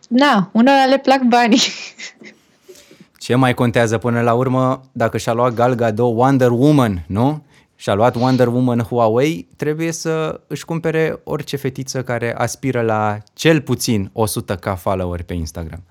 na, 0.08 0.50
unora 0.52 0.84
le 0.84 0.98
plac 0.98 1.22
banii. 1.22 1.60
Ce 3.18 3.34
mai 3.34 3.54
contează 3.54 3.98
până 3.98 4.20
la 4.20 4.34
urmă, 4.34 4.82
dacă 4.92 5.18
și-a 5.18 5.32
luat 5.32 5.54
Gal 5.54 5.74
Gadot 5.74 6.16
Wonder 6.16 6.50
Woman, 6.50 7.04
nu? 7.06 7.44
Și-a 7.76 7.94
luat 7.94 8.14
Wonder 8.14 8.46
Woman 8.46 8.80
Huawei, 8.80 9.48
trebuie 9.56 9.92
să 9.92 10.40
își 10.46 10.64
cumpere 10.64 11.20
orice 11.24 11.56
fetiță 11.56 12.02
care 12.02 12.34
aspiră 12.36 12.80
la 12.80 13.18
cel 13.32 13.60
puțin 13.60 14.10
100k 14.10 14.76
follower 14.76 15.22
pe 15.22 15.34
Instagram. 15.34 15.82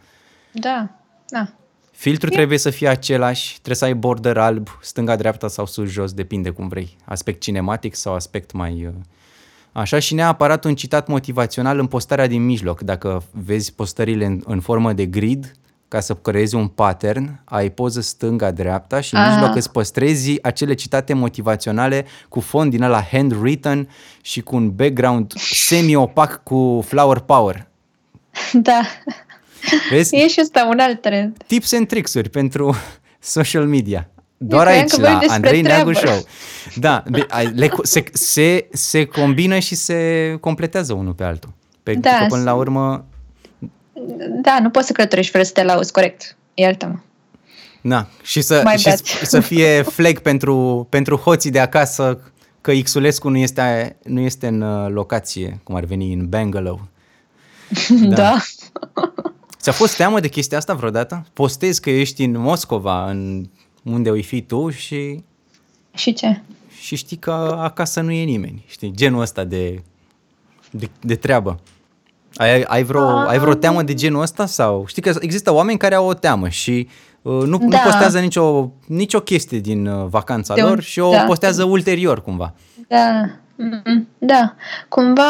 Da, 0.51 0.89
da. 1.27 1.47
Filtrul 1.91 2.31
e. 2.31 2.35
trebuie 2.35 2.57
să 2.57 2.69
fie 2.69 2.87
același, 2.87 3.51
trebuie 3.51 3.75
să 3.75 3.85
ai 3.85 3.93
border 3.93 4.37
alb, 4.37 4.67
stânga-dreapta 4.81 5.47
sau 5.47 5.65
sus-jos, 5.65 6.13
depinde 6.13 6.49
cum 6.49 6.67
vrei. 6.67 6.97
Aspect 7.05 7.41
cinematic 7.41 7.95
sau 7.95 8.13
aspect 8.13 8.51
mai... 8.51 8.85
Uh, 8.85 8.93
așa 9.77 9.99
și 9.99 10.13
neapărat 10.13 10.63
un 10.63 10.75
citat 10.75 11.07
motivațional 11.07 11.79
în 11.79 11.87
postarea 11.87 12.27
din 12.27 12.45
mijloc. 12.45 12.81
Dacă 12.81 13.23
vezi 13.31 13.73
postările 13.73 14.25
în, 14.25 14.41
în 14.45 14.59
formă 14.59 14.93
de 14.93 15.05
grid, 15.05 15.55
ca 15.87 15.99
să 15.99 16.13
creezi 16.13 16.55
un 16.55 16.67
pattern, 16.67 17.39
ai 17.43 17.69
poză 17.69 18.01
stânga-dreapta 18.01 19.01
și 19.01 19.13
în 19.13 19.19
Aha. 19.19 19.33
mijloc 19.33 19.55
îți 19.55 19.71
păstrezi 19.71 20.43
acele 20.43 20.73
citate 20.73 21.13
motivaționale 21.13 22.05
cu 22.29 22.39
fond 22.39 22.71
din 22.71 22.81
ăla 22.81 23.01
handwritten 23.11 23.89
și 24.21 24.41
cu 24.41 24.55
un 24.55 24.75
background 24.75 25.33
semi-opac 25.37 26.43
cu 26.43 26.83
flower 26.87 27.19
power. 27.19 27.67
Da. 28.53 28.81
Vezi? 29.89 30.15
E 30.15 30.27
și 30.27 30.39
ăsta 30.41 30.67
un 30.71 30.79
alt 30.79 31.01
trend. 31.01 31.37
Tips 31.47 31.73
and 31.73 31.87
tricks-uri 31.87 32.29
pentru 32.29 32.75
social 33.35 33.65
media. 33.65 34.09
Doar 34.47 34.67
aici, 34.67 34.91
la 34.91 35.19
Andrei 35.27 35.61
Neagu 35.61 35.93
Show. 35.93 36.25
Da, 36.75 37.03
le, 37.53 37.69
se, 37.83 38.03
se, 38.13 38.67
se 38.71 39.05
combină 39.05 39.59
și 39.59 39.75
se 39.75 40.37
completează 40.39 40.93
unul 40.93 41.13
pe 41.13 41.23
altul. 41.23 41.53
Pe, 41.83 41.93
da, 41.93 42.25
până 42.27 42.43
la 42.43 42.53
urmă... 42.53 43.05
Da, 44.41 44.57
nu 44.61 44.69
poți 44.69 44.87
să 44.87 44.93
călătorești 44.93 45.31
fără 45.31 45.43
să 45.43 45.51
te 45.51 45.63
lauzi, 45.63 45.91
corect. 45.91 46.37
Iartă-mă. 46.53 46.95
Da, 47.81 48.07
și 48.23 48.41
să, 48.41 48.63
și 49.03 49.25
să 49.25 49.39
fie 49.39 49.81
flag 49.81 50.19
pentru, 50.19 50.87
pentru 50.89 51.15
hoții 51.15 51.51
de 51.51 51.59
acasă 51.59 52.19
că 52.61 52.71
Xulescu 52.71 53.29
nu 53.29 53.37
este, 53.37 53.95
nu 54.03 54.19
este 54.19 54.47
în 54.47 54.61
uh, 54.61 54.89
locație, 54.89 55.59
cum 55.63 55.75
ar 55.75 55.83
veni 55.83 56.13
în 56.13 56.29
Bungalow. 56.29 56.87
Da. 58.01 58.15
da. 58.15 58.37
Ți-a 59.59 59.71
fost 59.71 59.95
teamă 59.95 60.19
de 60.19 60.27
chestia 60.27 60.57
asta 60.57 60.73
vreodată? 60.73 61.25
Postezi 61.33 61.81
că 61.81 61.89
ești 61.89 62.23
în 62.23 62.37
Moscova, 62.37 63.09
în 63.09 63.49
unde 63.93 64.09
o 64.09 64.21
fi 64.21 64.41
tu 64.41 64.69
și... 64.69 65.23
Și 65.93 66.13
ce? 66.13 66.41
Și 66.79 66.95
știi 66.95 67.17
că 67.17 67.57
acasă 67.59 68.01
nu 68.01 68.11
e 68.11 68.23
nimeni, 68.23 68.63
știi? 68.67 68.91
Genul 68.95 69.21
ăsta 69.21 69.43
de, 69.43 69.83
de, 70.71 70.89
de 71.01 71.15
treabă. 71.15 71.59
Ai, 72.35 72.61
ai, 72.61 72.83
vreo, 72.83 73.07
ah. 73.07 73.27
ai 73.27 73.39
vreo 73.39 73.53
teamă 73.53 73.83
de 73.83 73.93
genul 73.93 74.21
ăsta? 74.21 74.45
sau 74.45 74.85
Știi 74.87 75.01
că 75.01 75.13
există 75.19 75.53
oameni 75.53 75.77
care 75.77 75.95
au 75.95 76.07
o 76.07 76.13
teamă 76.13 76.49
și 76.49 76.87
uh, 77.21 77.43
nu, 77.43 77.57
da. 77.57 77.65
nu 77.65 77.77
postează 77.83 78.19
nicio, 78.19 78.71
nicio 78.87 79.19
chestie 79.19 79.59
din 79.59 79.87
uh, 79.87 80.07
vacanța 80.09 80.53
de 80.53 80.61
lor 80.61 80.71
un, 80.71 80.79
și 80.79 80.99
o 80.99 81.11
da. 81.11 81.23
postează 81.23 81.63
ulterior 81.63 82.21
cumva. 82.21 82.53
Da, 82.87 83.29
da. 84.17 84.55
Cumva 84.89 85.23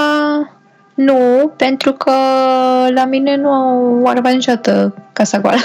nu, 0.96 1.52
pentru 1.58 1.92
că 1.92 2.12
la 2.94 3.06
mine 3.06 3.36
nu 3.36 3.50
au 3.50 4.14
rămas 4.14 4.34
niciodată 4.34 4.96
casa 5.14 5.40
goală. 5.40 5.60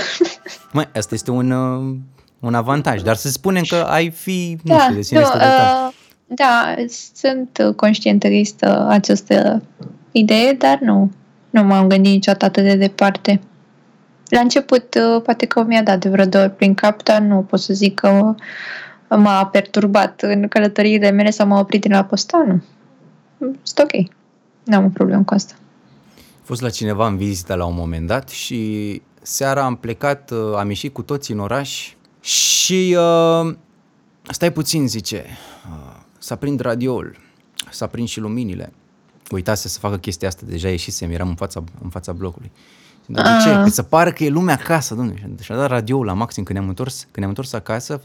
Măi, 0.72 0.88
asta 0.94 1.14
este 1.14 1.30
un, 1.30 1.50
uh, 1.50 1.96
un 2.40 2.54
avantaj, 2.54 3.02
dar 3.02 3.16
să 3.16 3.28
spunem 3.28 3.62
că 3.68 3.76
ai 3.76 4.10
fi, 4.10 4.58
nu 4.62 4.74
da, 4.74 4.80
știu, 4.80 4.94
de 4.94 5.02
sine 5.02 5.20
nu, 5.20 5.26
uh, 5.26 5.92
Da, 6.26 6.74
sunt 7.14 7.72
conștientă 7.76 8.26
că 8.26 8.32
există 8.32 8.86
această 8.88 9.62
idee, 10.12 10.52
dar 10.52 10.78
nu, 10.78 11.10
nu 11.50 11.62
m-am 11.62 11.86
gândit 11.86 12.12
niciodată 12.12 12.44
atât 12.44 12.62
de 12.62 12.74
departe. 12.76 13.40
La 14.28 14.40
început, 14.40 14.94
uh, 14.94 15.22
poate 15.22 15.46
că 15.46 15.62
mi-a 15.62 15.82
dat 15.82 15.98
de 15.98 16.08
vreo 16.08 16.24
două 16.24 16.44
ori 16.44 16.52
prin 16.52 16.74
cap, 16.74 17.02
dar 17.02 17.20
nu 17.20 17.40
pot 17.40 17.60
să 17.60 17.72
zic 17.74 17.94
că 17.94 18.34
m-a 19.08 19.46
perturbat 19.46 20.22
în 20.22 20.48
călătoriile 20.48 21.10
mele 21.10 21.30
sau 21.30 21.46
m-a 21.46 21.58
oprit 21.58 21.80
din 21.80 21.92
la 21.92 22.04
posta, 22.04 22.44
nu. 22.46 22.62
Sunt 23.62 23.78
ok. 23.78 24.08
Nu 24.64 24.76
am 24.76 24.84
o 24.84 24.88
problemă 24.88 25.22
cu 25.22 25.34
asta. 25.34 25.54
A 26.16 26.42
fost 26.44 26.60
la 26.60 26.70
cineva 26.70 27.06
în 27.06 27.16
vizită 27.16 27.54
la 27.54 27.64
un 27.64 27.74
moment 27.74 28.06
dat 28.06 28.28
și 28.28 29.02
seara 29.22 29.64
am 29.64 29.76
plecat, 29.76 30.30
uh, 30.30 30.56
am 30.56 30.68
ieșit 30.68 30.92
cu 30.92 31.02
toții 31.02 31.34
în 31.34 31.40
oraș 31.40 31.94
și 32.20 32.96
uh, 32.98 33.54
stai 34.30 34.52
puțin, 34.52 34.88
zice, 34.88 35.24
uh, 35.70 35.96
s-a 36.18 36.36
prind 36.36 36.60
radioul, 36.60 37.16
s-a 37.70 37.86
prins 37.86 38.10
și 38.10 38.20
luminile. 38.20 38.72
Uitase 39.30 39.68
să 39.68 39.78
facă 39.78 39.96
chestia 39.96 40.28
asta, 40.28 40.42
deja 40.46 40.68
ieșisem, 40.68 41.10
eram 41.10 41.28
în 41.28 41.34
fața, 41.34 41.64
în 41.82 41.90
fața 41.90 42.12
blocului. 42.12 42.50
Dar 43.06 43.24
de 43.24 43.42
ce? 43.42 43.48
Ah. 43.48 43.62
Că 43.62 43.68
se 43.68 43.82
pare 43.82 44.12
că 44.12 44.24
e 44.24 44.28
lumea 44.28 44.54
acasă, 44.54 44.94
domnule. 44.94 45.34
Și 45.40 45.52
a 45.52 45.56
dat 45.56 45.68
radioul 45.68 46.04
la 46.04 46.12
maxim 46.12 46.42
când 46.42 46.58
ne-am 46.58 46.70
întors, 46.70 47.00
când 47.00 47.16
ne-am 47.16 47.28
întors 47.28 47.52
acasă, 47.52 48.02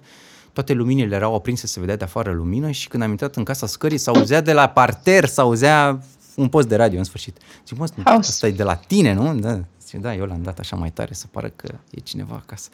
toate 0.53 0.73
luminile 0.73 1.15
erau 1.15 1.35
aprinse, 1.35 1.67
se 1.67 1.79
vedea 1.79 1.95
de 1.95 2.03
afară 2.03 2.31
lumină 2.31 2.71
și 2.71 2.87
când 2.87 3.03
am 3.03 3.09
intrat 3.09 3.35
în 3.35 3.43
casa 3.43 3.67
scării, 3.67 3.97
s-auzea 3.97 4.41
de 4.41 4.53
la 4.53 4.67
parter, 4.67 5.25
s-auzea 5.25 5.99
un 6.35 6.47
post 6.47 6.67
de 6.67 6.75
radio 6.75 6.97
în 6.97 7.03
sfârșit. 7.03 7.37
Zic, 7.67 7.77
mă, 7.77 7.87
asta 8.03 8.47
e 8.47 8.51
de 8.51 8.63
la 8.63 8.75
tine, 8.75 9.13
nu? 9.13 9.35
Da. 9.35 9.59
Zic, 9.85 9.99
da, 9.99 10.15
eu 10.15 10.25
l-am 10.25 10.41
dat 10.43 10.59
așa 10.59 10.75
mai 10.75 10.91
tare 10.91 11.13
să 11.13 11.25
pară 11.31 11.51
că 11.55 11.73
e 11.89 11.99
cineva 11.99 12.35
acasă. 12.35 12.69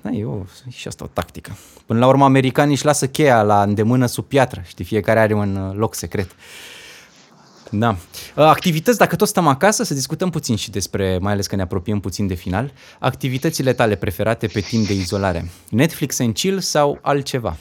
Da, 0.00 0.10
eu, 0.10 0.46
și 0.68 0.88
asta 0.88 1.04
o 1.04 1.06
tactică. 1.12 1.56
Până 1.86 1.98
la 1.98 2.06
urmă, 2.06 2.24
americanii 2.24 2.74
își 2.74 2.84
lasă 2.84 3.08
cheia 3.08 3.42
la 3.42 3.62
îndemână 3.62 4.06
sub 4.06 4.24
piatră, 4.24 4.62
știi, 4.66 4.84
fiecare 4.84 5.20
are 5.20 5.34
un 5.34 5.56
uh, 5.56 5.76
loc 5.76 5.94
secret. 5.94 6.36
Da. 7.70 7.88
Uh, 7.90 8.44
activități, 8.44 8.98
dacă 8.98 9.16
tot 9.16 9.28
stăm 9.28 9.46
acasă, 9.46 9.82
să 9.82 9.94
discutăm 9.94 10.30
puțin 10.30 10.56
și 10.56 10.70
despre, 10.70 11.18
mai 11.20 11.32
ales 11.32 11.46
că 11.46 11.56
ne 11.56 11.62
apropiem 11.62 12.00
puțin 12.00 12.26
de 12.26 12.34
final, 12.34 12.72
activitățile 12.98 13.72
tale 13.72 13.94
preferate 13.94 14.46
pe 14.46 14.60
timp 14.60 14.86
de 14.86 14.94
izolare. 14.94 15.50
Netflix 15.70 16.20
and 16.20 16.34
chill 16.34 16.60
sau 16.60 16.98
altceva? 17.02 17.56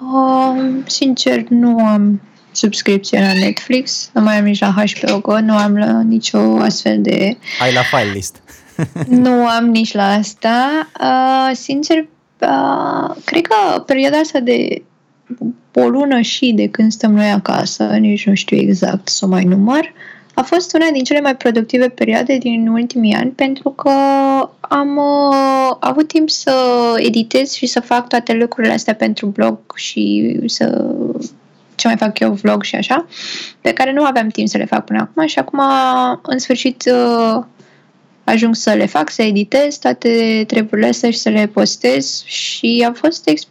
Um, 0.00 0.84
sincer, 0.86 1.48
nu 1.48 1.86
am 1.86 2.20
subscripție 2.52 3.20
la 3.20 3.32
Netflix, 3.32 4.10
nu 4.14 4.20
mai 4.20 4.38
am 4.38 4.44
nici 4.44 4.60
la 4.60 4.74
HBO 4.74 5.20
Go, 5.20 5.40
nu 5.40 5.56
am 5.56 5.76
la 5.76 6.02
nicio 6.02 6.38
astfel 6.58 7.02
de... 7.02 7.36
Ai 7.60 7.72
la 7.72 7.82
file 7.82 8.12
list. 8.12 8.42
nu 9.24 9.46
am 9.46 9.64
nici 9.64 9.92
la 9.92 10.12
asta. 10.12 10.88
Uh, 11.00 11.56
sincer, 11.56 12.06
uh, 12.38 13.16
cred 13.24 13.46
că 13.46 13.80
perioada 13.80 14.16
asta 14.16 14.40
de 14.40 14.82
o 15.74 15.88
lună 15.88 16.20
și 16.20 16.52
de 16.52 16.68
când 16.68 16.92
stăm 16.92 17.12
noi 17.12 17.30
acasă, 17.30 17.84
nici 17.84 18.26
nu 18.26 18.34
știu 18.34 18.56
exact 18.56 19.08
să 19.08 19.24
o 19.24 19.28
mai 19.28 19.44
număr, 19.44 19.92
a 20.34 20.42
fost 20.42 20.74
una 20.74 20.86
din 20.92 21.04
cele 21.04 21.20
mai 21.20 21.36
productive 21.36 21.88
perioade 21.88 22.36
din 22.36 22.68
ultimii 22.68 23.14
ani 23.14 23.30
pentru 23.30 23.70
că 23.70 23.90
am 24.60 24.96
uh, 24.96 25.76
avut 25.80 26.08
timp 26.08 26.30
să 26.30 26.54
editez 26.96 27.52
și 27.52 27.66
să 27.66 27.80
fac 27.80 28.08
toate 28.08 28.32
lucrurile 28.32 28.72
astea 28.72 28.94
pentru 28.94 29.26
blog 29.26 29.58
și 29.74 30.36
să 30.46 30.94
ce 31.80 31.86
mai 31.86 31.96
fac 31.96 32.18
eu, 32.18 32.32
vlog 32.32 32.62
și 32.62 32.76
așa, 32.76 33.06
pe 33.60 33.72
care 33.72 33.92
nu 33.92 34.04
aveam 34.04 34.28
timp 34.28 34.48
să 34.48 34.56
le 34.56 34.64
fac 34.64 34.84
până 34.84 35.00
acum 35.00 35.26
și 35.26 35.38
acum, 35.38 35.60
în 36.22 36.38
sfârșit, 36.38 36.84
uh, 36.92 37.44
ajung 38.24 38.54
să 38.54 38.72
le 38.72 38.86
fac, 38.86 39.10
să 39.10 39.22
editez 39.22 39.76
toate 39.78 40.44
treburile 40.46 40.88
astea 40.88 41.10
și 41.10 41.18
să 41.18 41.28
le 41.28 41.46
postez 41.46 42.22
și 42.24 42.86
a 42.88 42.92
fost 42.92 43.28
ex- 43.28 43.46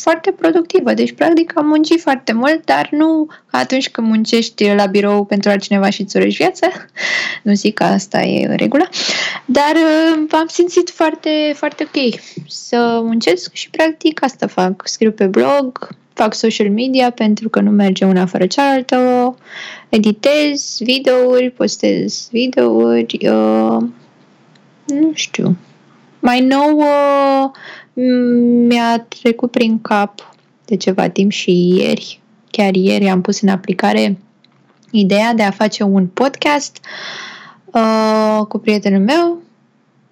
foarte 0.00 0.30
productivă. 0.30 0.94
Deci, 0.94 1.12
practic, 1.12 1.52
am 1.56 1.66
muncit 1.66 2.00
foarte 2.00 2.32
mult, 2.32 2.64
dar 2.64 2.88
nu 2.90 3.28
atunci 3.50 3.90
când 3.90 4.06
muncești 4.06 4.66
la 4.74 4.86
birou 4.86 5.24
pentru 5.24 5.50
altcineva 5.50 5.90
și 5.90 6.00
îți 6.00 6.16
urești 6.16 6.42
viața. 6.42 6.68
Nu 7.42 7.54
zic 7.54 7.74
că 7.74 7.84
asta 7.84 8.20
e 8.22 8.54
regula. 8.54 8.88
Dar 9.44 9.74
uh, 9.74 10.24
am 10.30 10.46
simțit 10.46 10.90
foarte, 10.90 11.52
foarte 11.56 11.88
ok 11.94 12.20
să 12.48 13.00
muncesc 13.02 13.52
și, 13.52 13.70
practic, 13.70 14.22
asta 14.22 14.46
fac. 14.46 14.82
Scriu 14.84 15.12
pe 15.12 15.26
blog, 15.26 15.88
fac 16.22 16.34
social 16.34 16.70
media 16.70 17.10
pentru 17.10 17.48
că 17.48 17.60
nu 17.60 17.70
merge 17.70 18.04
una 18.04 18.26
fără 18.26 18.46
cealaltă, 18.46 19.34
editez 19.88 20.76
videouri, 20.78 21.50
postez 21.50 22.28
videouri, 22.30 23.18
uh, 23.28 23.76
nu 24.86 25.10
știu. 25.12 25.56
Mai 26.20 26.40
nou 26.40 26.76
uh, 26.76 27.50
mi-a 28.66 28.98
trecut 28.98 29.50
prin 29.50 29.80
cap 29.80 30.34
de 30.64 30.76
ceva 30.76 31.08
timp 31.08 31.30
și 31.30 31.74
ieri, 31.76 32.20
chiar 32.50 32.74
ieri 32.74 33.08
am 33.08 33.20
pus 33.20 33.40
în 33.40 33.48
aplicare 33.48 34.18
ideea 34.90 35.34
de 35.34 35.42
a 35.42 35.50
face 35.50 35.82
un 35.82 36.06
podcast 36.06 36.80
uh, 37.64 38.40
cu 38.48 38.58
prietenul 38.58 39.00
meu 39.00 39.42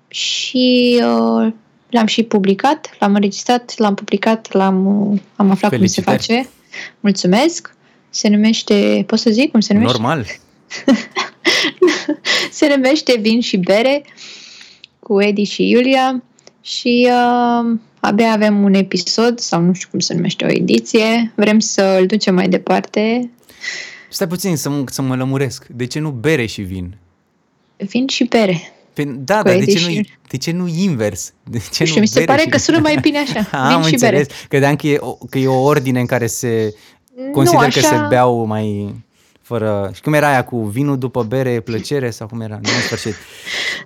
și 0.09 1.01
uh, 1.05 1.53
l-am 1.91 2.07
și 2.07 2.23
publicat, 2.23 2.97
l-am 2.99 3.15
înregistrat, 3.15 3.75
l-am 3.77 3.95
publicat, 3.95 4.53
l-am 4.53 4.77
am 5.37 5.51
aflat 5.51 5.71
Felicitări. 5.71 6.07
cum 6.07 6.19
se 6.19 6.33
face. 6.33 6.49
Mulțumesc! 7.01 7.75
Se 8.11 8.29
numește, 8.29 9.05
pot 9.07 9.19
să 9.19 9.31
zic 9.31 9.51
cum 9.51 9.61
se 9.61 9.73
numește? 9.73 9.99
Normal! 9.99 10.27
se 12.51 12.75
numește 12.75 13.19
Vin 13.21 13.41
și 13.41 13.57
Bere 13.57 14.05
cu 14.99 15.23
Edi 15.23 15.45
și 15.45 15.69
Iulia 15.69 16.23
și 16.61 17.09
uh, 17.11 17.79
abia 18.01 18.33
avem 18.33 18.63
un 18.63 18.75
episod 18.75 19.39
sau 19.39 19.61
nu 19.61 19.73
știu 19.73 19.89
cum 19.91 19.99
se 19.99 20.15
numește 20.15 20.45
o 20.45 20.49
ediție. 20.49 21.33
Vrem 21.35 21.59
să 21.59 21.97
îl 22.01 22.07
ducem 22.07 22.35
mai 22.35 22.49
departe. 22.49 23.31
Stai 24.09 24.27
puțin 24.27 24.57
să 24.57 24.69
mă, 24.69 24.85
să 24.87 25.03
mă 25.03 25.17
lămuresc. 25.17 25.67
De 25.67 25.87
ce 25.87 25.99
nu 25.99 26.11
bere 26.11 26.47
și 26.47 26.63
vin? 26.63 26.97
Vin 27.77 28.07
și 28.07 28.25
bere. 28.25 28.73
Pe, 29.05 29.11
da, 29.19 29.43
dar 29.43 29.57
de 29.57 29.65
ce, 29.65 29.87
nu, 29.87 30.01
de 30.29 30.37
ce 30.37 30.53
nu 30.53 30.67
invers? 30.69 31.33
De 31.45 31.63
ce 31.73 31.85
și 31.85 31.95
nu 31.95 32.01
mi 32.01 32.07
se 32.07 32.21
pare 32.21 32.41
și... 32.41 32.49
că 32.49 32.59
sună 32.59 32.79
mai 32.79 32.99
bine 33.01 33.19
așa. 33.19 33.49
Am 33.75 33.83
vin 33.83 33.91
înțeles. 33.93 34.21
Și 34.21 34.27
bere. 34.27 34.47
Credeam 34.49 34.77
că 34.77 34.87
e, 34.87 34.99
o, 35.01 35.13
că 35.31 35.39
e 35.39 35.47
o 35.47 35.63
ordine 35.63 36.01
în 36.01 36.07
care 36.07 36.27
se 36.27 36.75
consider 37.33 37.65
așa... 37.65 37.81
că 37.81 37.87
se 37.87 38.07
beau 38.09 38.45
mai 38.45 38.95
fără... 39.43 39.91
Și 39.95 40.01
cum 40.01 40.13
era 40.13 40.29
aia 40.29 40.45
cu 40.45 40.57
vinul 40.57 40.99
după 40.99 41.23
bere, 41.23 41.61
plăcere 41.61 42.11
sau 42.11 42.27
cum 42.27 42.41
era? 42.41 42.59
Nu 42.63 42.71
în 42.77 42.83
sfârșit. 42.83 43.15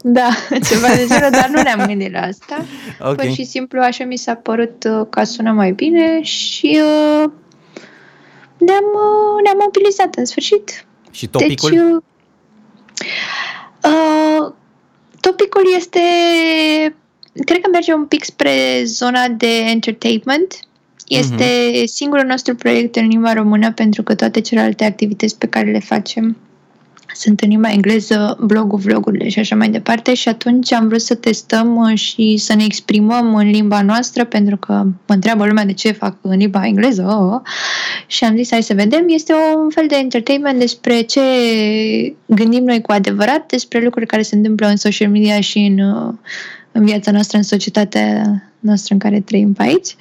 Da, 0.02 0.28
ceva 0.68 0.88
de 0.88 1.04
genul, 1.08 1.30
dar 1.30 1.50
nu 1.52 1.62
ne-am 1.62 1.86
gândit 1.86 2.12
la 2.12 2.20
asta. 2.20 2.64
Okay. 3.10 3.26
Pur 3.26 3.34
și 3.34 3.44
simplu 3.44 3.80
așa 3.80 4.04
mi 4.04 4.16
s-a 4.16 4.34
părut 4.34 4.84
uh, 4.84 5.06
că 5.10 5.24
sună 5.24 5.52
mai 5.52 5.72
bine 5.72 6.22
și 6.22 6.80
uh, 6.82 7.30
ne-am, 8.58 8.84
uh, 8.94 9.42
ne-am 9.42 9.58
mobilizat 9.60 10.14
în 10.14 10.24
sfârșit. 10.24 10.86
Și 11.10 11.26
topicul? 11.26 11.70
Deci, 11.70 11.80
uh, 11.80 12.02
uh, 13.82 14.52
topicul 15.26 15.62
este 15.76 16.00
cred 17.44 17.60
că 17.60 17.68
merge 17.72 17.92
un 17.92 18.06
pic 18.06 18.24
spre 18.24 18.82
zona 18.84 19.28
de 19.28 19.56
entertainment 19.56 20.58
este 21.08 21.70
uh-huh. 21.70 21.84
singurul 21.84 22.26
nostru 22.26 22.54
proiect 22.54 22.96
în 22.96 23.08
limba 23.08 23.32
română 23.32 23.72
pentru 23.72 24.02
că 24.02 24.14
toate 24.14 24.40
celelalte 24.40 24.84
activități 24.84 25.38
pe 25.38 25.46
care 25.46 25.70
le 25.70 25.78
facem 25.78 26.36
sunt 27.14 27.40
în 27.40 27.48
limba 27.48 27.70
engleză, 27.70 28.38
blogul, 28.40 28.78
vlogurile 28.78 29.28
și 29.28 29.38
așa 29.38 29.56
mai 29.56 29.68
departe 29.68 30.14
și 30.14 30.28
atunci 30.28 30.72
am 30.72 30.88
vrut 30.88 31.00
să 31.00 31.14
testăm 31.14 31.76
uh, 31.76 31.98
și 31.98 32.36
să 32.36 32.54
ne 32.54 32.64
exprimăm 32.64 33.34
în 33.34 33.50
limba 33.50 33.82
noastră 33.82 34.24
pentru 34.24 34.56
că 34.56 34.72
mă 34.82 35.14
întreabă 35.14 35.46
lumea 35.46 35.64
de 35.64 35.72
ce 35.72 35.92
fac 35.92 36.16
în 36.20 36.36
limba 36.36 36.66
engleză 36.66 37.02
oh, 37.02 37.40
și 38.06 38.24
am 38.24 38.36
zis 38.36 38.50
hai 38.50 38.62
să 38.62 38.74
vedem. 38.74 39.04
Este 39.08 39.32
un 39.64 39.70
fel 39.70 39.84
de 39.88 39.96
entertainment 39.96 40.58
despre 40.58 41.00
ce 41.00 41.20
gândim 42.26 42.64
noi 42.64 42.80
cu 42.80 42.92
adevărat, 42.92 43.46
despre 43.46 43.82
lucruri 43.84 44.06
care 44.06 44.22
se 44.22 44.34
întâmplă 44.34 44.66
în 44.66 44.76
social 44.76 45.08
media 45.08 45.40
și 45.40 45.58
în, 45.58 45.78
uh, 45.78 46.14
în 46.74 46.84
viața 46.84 47.10
noastră, 47.10 47.36
în 47.36 47.42
societatea 47.42 48.42
noastră 48.58 48.94
în 48.94 49.00
care 49.00 49.20
trăim 49.20 49.52
pe 49.52 49.62
aici. 49.62 49.96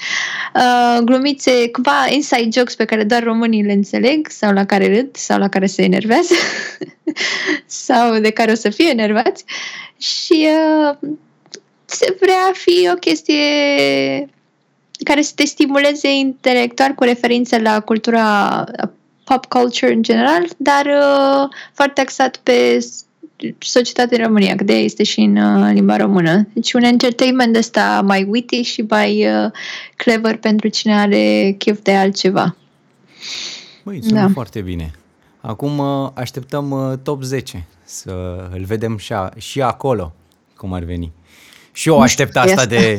Uh, 0.55 1.03
glumițe, 1.03 1.69
cumva 1.71 2.07
inside 2.09 2.49
jokes 2.51 2.75
pe 2.75 2.85
care 2.85 3.03
doar 3.03 3.23
românii 3.23 3.63
le 3.63 3.71
înțeleg 3.71 4.27
sau 4.29 4.53
la 4.53 4.65
care 4.65 4.95
râd 4.95 5.15
sau 5.15 5.39
la 5.39 5.49
care 5.49 5.65
se 5.65 5.83
enervează 5.83 6.33
sau 7.87 8.19
de 8.19 8.29
care 8.29 8.51
o 8.51 8.55
să 8.55 8.69
fie 8.69 8.89
enervați 8.89 9.43
și 9.97 10.47
uh, 10.47 11.09
se 11.85 12.15
vrea 12.19 12.51
fi 12.53 12.89
o 12.91 12.95
chestie 12.95 13.43
care 15.03 15.21
să 15.21 15.31
te 15.35 15.45
stimuleze 15.45 16.13
intelectual 16.13 16.91
cu 16.91 17.03
referință 17.03 17.59
la 17.59 17.79
cultura 17.79 18.63
pop 19.23 19.45
culture 19.45 19.93
în 19.93 20.03
general, 20.03 20.47
dar 20.57 20.85
uh, 20.85 21.49
foarte 21.73 22.01
axat 22.01 22.37
pe 22.37 22.85
societatea 23.59 24.17
în 24.17 24.25
România, 24.25 24.55
că 24.55 24.63
de 24.63 24.73
este 24.73 25.03
și 25.03 25.19
în 25.19 25.35
uh, 25.35 25.71
limba 25.73 25.97
română. 25.97 26.47
Deci 26.53 26.73
un 26.73 26.83
entertainment 26.83 27.55
ăsta 27.55 28.01
mai 28.05 28.25
witty 28.29 28.61
și 28.61 28.81
mai 28.89 29.27
uh, 29.27 29.51
clever 29.95 30.37
pentru 30.37 30.67
cine 30.67 30.99
are 30.99 31.55
chef 31.57 31.79
de 31.81 31.91
altceva. 31.91 32.55
Băi, 33.83 34.03
sună 34.03 34.19
da. 34.19 34.29
foarte 34.33 34.61
bine. 34.61 34.91
Acum 35.41 35.77
uh, 35.77 36.09
așteptăm 36.13 36.71
uh, 36.71 36.97
top 37.03 37.23
10 37.23 37.65
să 37.83 38.11
îl 38.51 38.63
vedem 38.63 38.97
și, 38.97 39.13
a, 39.13 39.31
și 39.37 39.61
acolo, 39.61 40.13
cum 40.57 40.73
ar 40.73 40.83
veni. 40.83 41.11
Și 41.71 41.89
eu 41.89 41.99
aștept 41.99 42.35
asta 42.35 42.65
de 42.65 42.97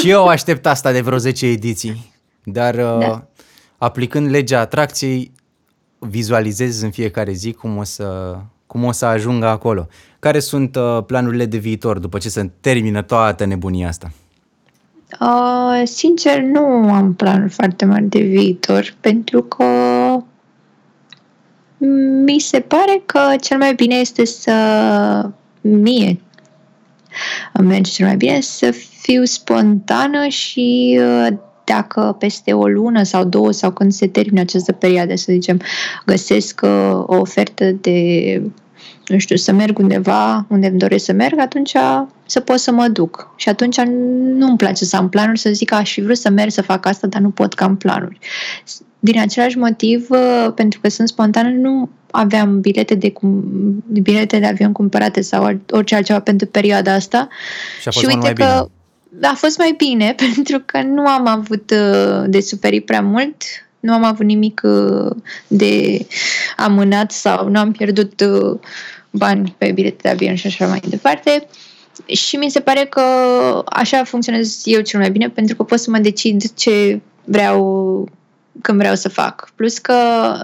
și 0.00 0.10
eu 0.10 0.26
aștept 0.26 0.66
asta 0.66 0.92
de 0.92 1.00
vreo 1.00 1.18
10 1.18 1.46
ediții, 1.46 2.12
dar 2.44 2.74
uh, 2.74 2.98
da. 2.98 3.26
aplicând 3.78 4.30
legea 4.30 4.60
atracției 4.60 5.32
vizualizez 5.98 6.82
în 6.82 6.90
fiecare 6.90 7.32
zi 7.32 7.52
cum 7.52 7.76
o 7.76 7.84
să 7.84 8.36
cum 8.74 8.84
o 8.84 8.92
să 8.92 9.04
ajungă 9.04 9.46
acolo. 9.46 9.88
Care 10.18 10.38
sunt 10.38 10.76
uh, 10.76 10.98
planurile 11.06 11.46
de 11.46 11.56
viitor 11.56 11.98
după 11.98 12.18
ce 12.18 12.28
se 12.28 12.50
termină 12.60 13.02
toată 13.02 13.44
nebunia 13.44 13.88
asta? 13.88 14.10
Uh, 15.20 15.82
sincer, 15.84 16.40
nu 16.40 16.64
am 16.92 17.14
planuri 17.14 17.50
foarte 17.50 17.84
mari 17.84 18.04
de 18.04 18.20
viitor, 18.20 18.94
pentru 19.00 19.42
că 19.42 19.64
mi 22.24 22.38
se 22.38 22.60
pare 22.60 23.02
că 23.06 23.20
cel 23.40 23.58
mai 23.58 23.74
bine 23.74 23.94
este 23.94 24.24
să 24.24 24.52
mie 25.60 26.20
îmi 27.52 27.68
merge 27.68 27.90
cel 27.90 28.06
mai 28.06 28.16
bine 28.16 28.40
să 28.40 28.70
fiu 29.00 29.24
spontană 29.24 30.26
și 30.26 30.98
uh, 31.00 31.36
dacă 31.64 32.16
peste 32.18 32.52
o 32.52 32.66
lună 32.66 33.02
sau 33.02 33.24
două 33.24 33.52
sau 33.52 33.70
când 33.70 33.92
se 33.92 34.06
termină 34.06 34.40
această 34.40 34.72
perioadă, 34.72 35.14
să 35.14 35.32
zicem, 35.32 35.60
găsesc 36.06 36.60
uh, 36.62 37.02
o 37.06 37.16
ofertă 37.16 37.70
de 37.70 38.42
nu 39.06 39.18
știu, 39.18 39.36
să 39.36 39.52
merg 39.52 39.78
undeva 39.78 40.46
unde 40.48 40.66
îmi 40.66 40.78
doresc 40.78 41.04
să 41.04 41.12
merg, 41.12 41.38
atunci 41.38 41.76
să 42.26 42.40
pot 42.40 42.58
să 42.58 42.72
mă 42.72 42.88
duc. 42.88 43.32
Și 43.36 43.48
atunci 43.48 43.80
nu 43.80 44.46
îmi 44.46 44.56
place 44.56 44.84
să 44.84 44.96
am 44.96 45.08
planuri, 45.08 45.38
să 45.38 45.50
zic 45.52 45.68
că 45.68 45.74
aș 45.74 45.92
fi 45.92 46.00
vrut 46.00 46.16
să 46.16 46.30
merg 46.30 46.50
să 46.50 46.62
fac 46.62 46.86
asta, 46.86 47.06
dar 47.06 47.20
nu 47.20 47.30
pot 47.30 47.54
că 47.54 47.64
am 47.64 47.76
planuri. 47.76 48.18
Din 48.98 49.20
același 49.20 49.58
motiv, 49.58 50.06
uh, 50.10 50.52
pentru 50.54 50.80
că 50.80 50.88
sunt 50.88 51.08
spontană, 51.08 51.48
nu 51.48 51.90
aveam 52.10 52.60
bilete 52.60 52.94
de, 52.94 53.10
cum, 53.10 53.44
bilete 54.02 54.38
de 54.38 54.46
avion 54.46 54.72
cumpărate 54.72 55.20
sau 55.20 55.60
orice 55.70 55.94
altceva 55.94 56.20
pentru 56.20 56.46
perioada 56.46 56.92
asta. 56.92 57.28
Și, 57.80 57.88
a 57.88 57.90
fost 57.90 57.98
și 57.98 58.14
uite 58.14 58.18
mai 58.18 58.32
că 58.32 58.68
bine. 59.10 59.26
a 59.26 59.34
fost 59.34 59.58
mai 59.58 59.74
bine 59.76 60.14
pentru 60.32 60.62
că 60.66 60.82
nu 60.82 61.06
am 61.06 61.26
avut 61.26 61.70
uh, 61.70 62.24
de 62.26 62.40
suferit 62.40 62.84
prea 62.84 63.02
mult 63.02 63.42
nu 63.84 63.92
am 63.92 64.04
avut 64.04 64.26
nimic 64.26 64.60
uh, 64.64 65.10
de 65.46 66.06
amânat 66.56 67.10
sau 67.10 67.48
nu 67.48 67.58
am 67.58 67.72
pierdut 67.72 68.20
uh, 68.20 68.58
bani 69.10 69.54
pe 69.58 69.72
bilete 69.72 69.96
de 70.02 70.08
avion 70.08 70.34
și 70.34 70.46
așa 70.46 70.66
mai 70.66 70.82
departe. 70.88 71.46
Și 72.06 72.36
mi 72.36 72.50
se 72.50 72.60
pare 72.60 72.84
că 72.84 73.02
așa 73.66 74.04
funcționez 74.04 74.60
eu 74.64 74.80
cel 74.80 75.00
mai 75.00 75.10
bine 75.10 75.28
pentru 75.28 75.56
că 75.56 75.62
pot 75.62 75.78
să 75.78 75.90
mă 75.90 75.98
decid 75.98 76.54
ce 76.54 77.00
vreau 77.24 78.08
când 78.60 78.78
vreau 78.78 78.94
să 78.94 79.08
fac. 79.08 79.52
Plus 79.54 79.78
că 79.78 79.94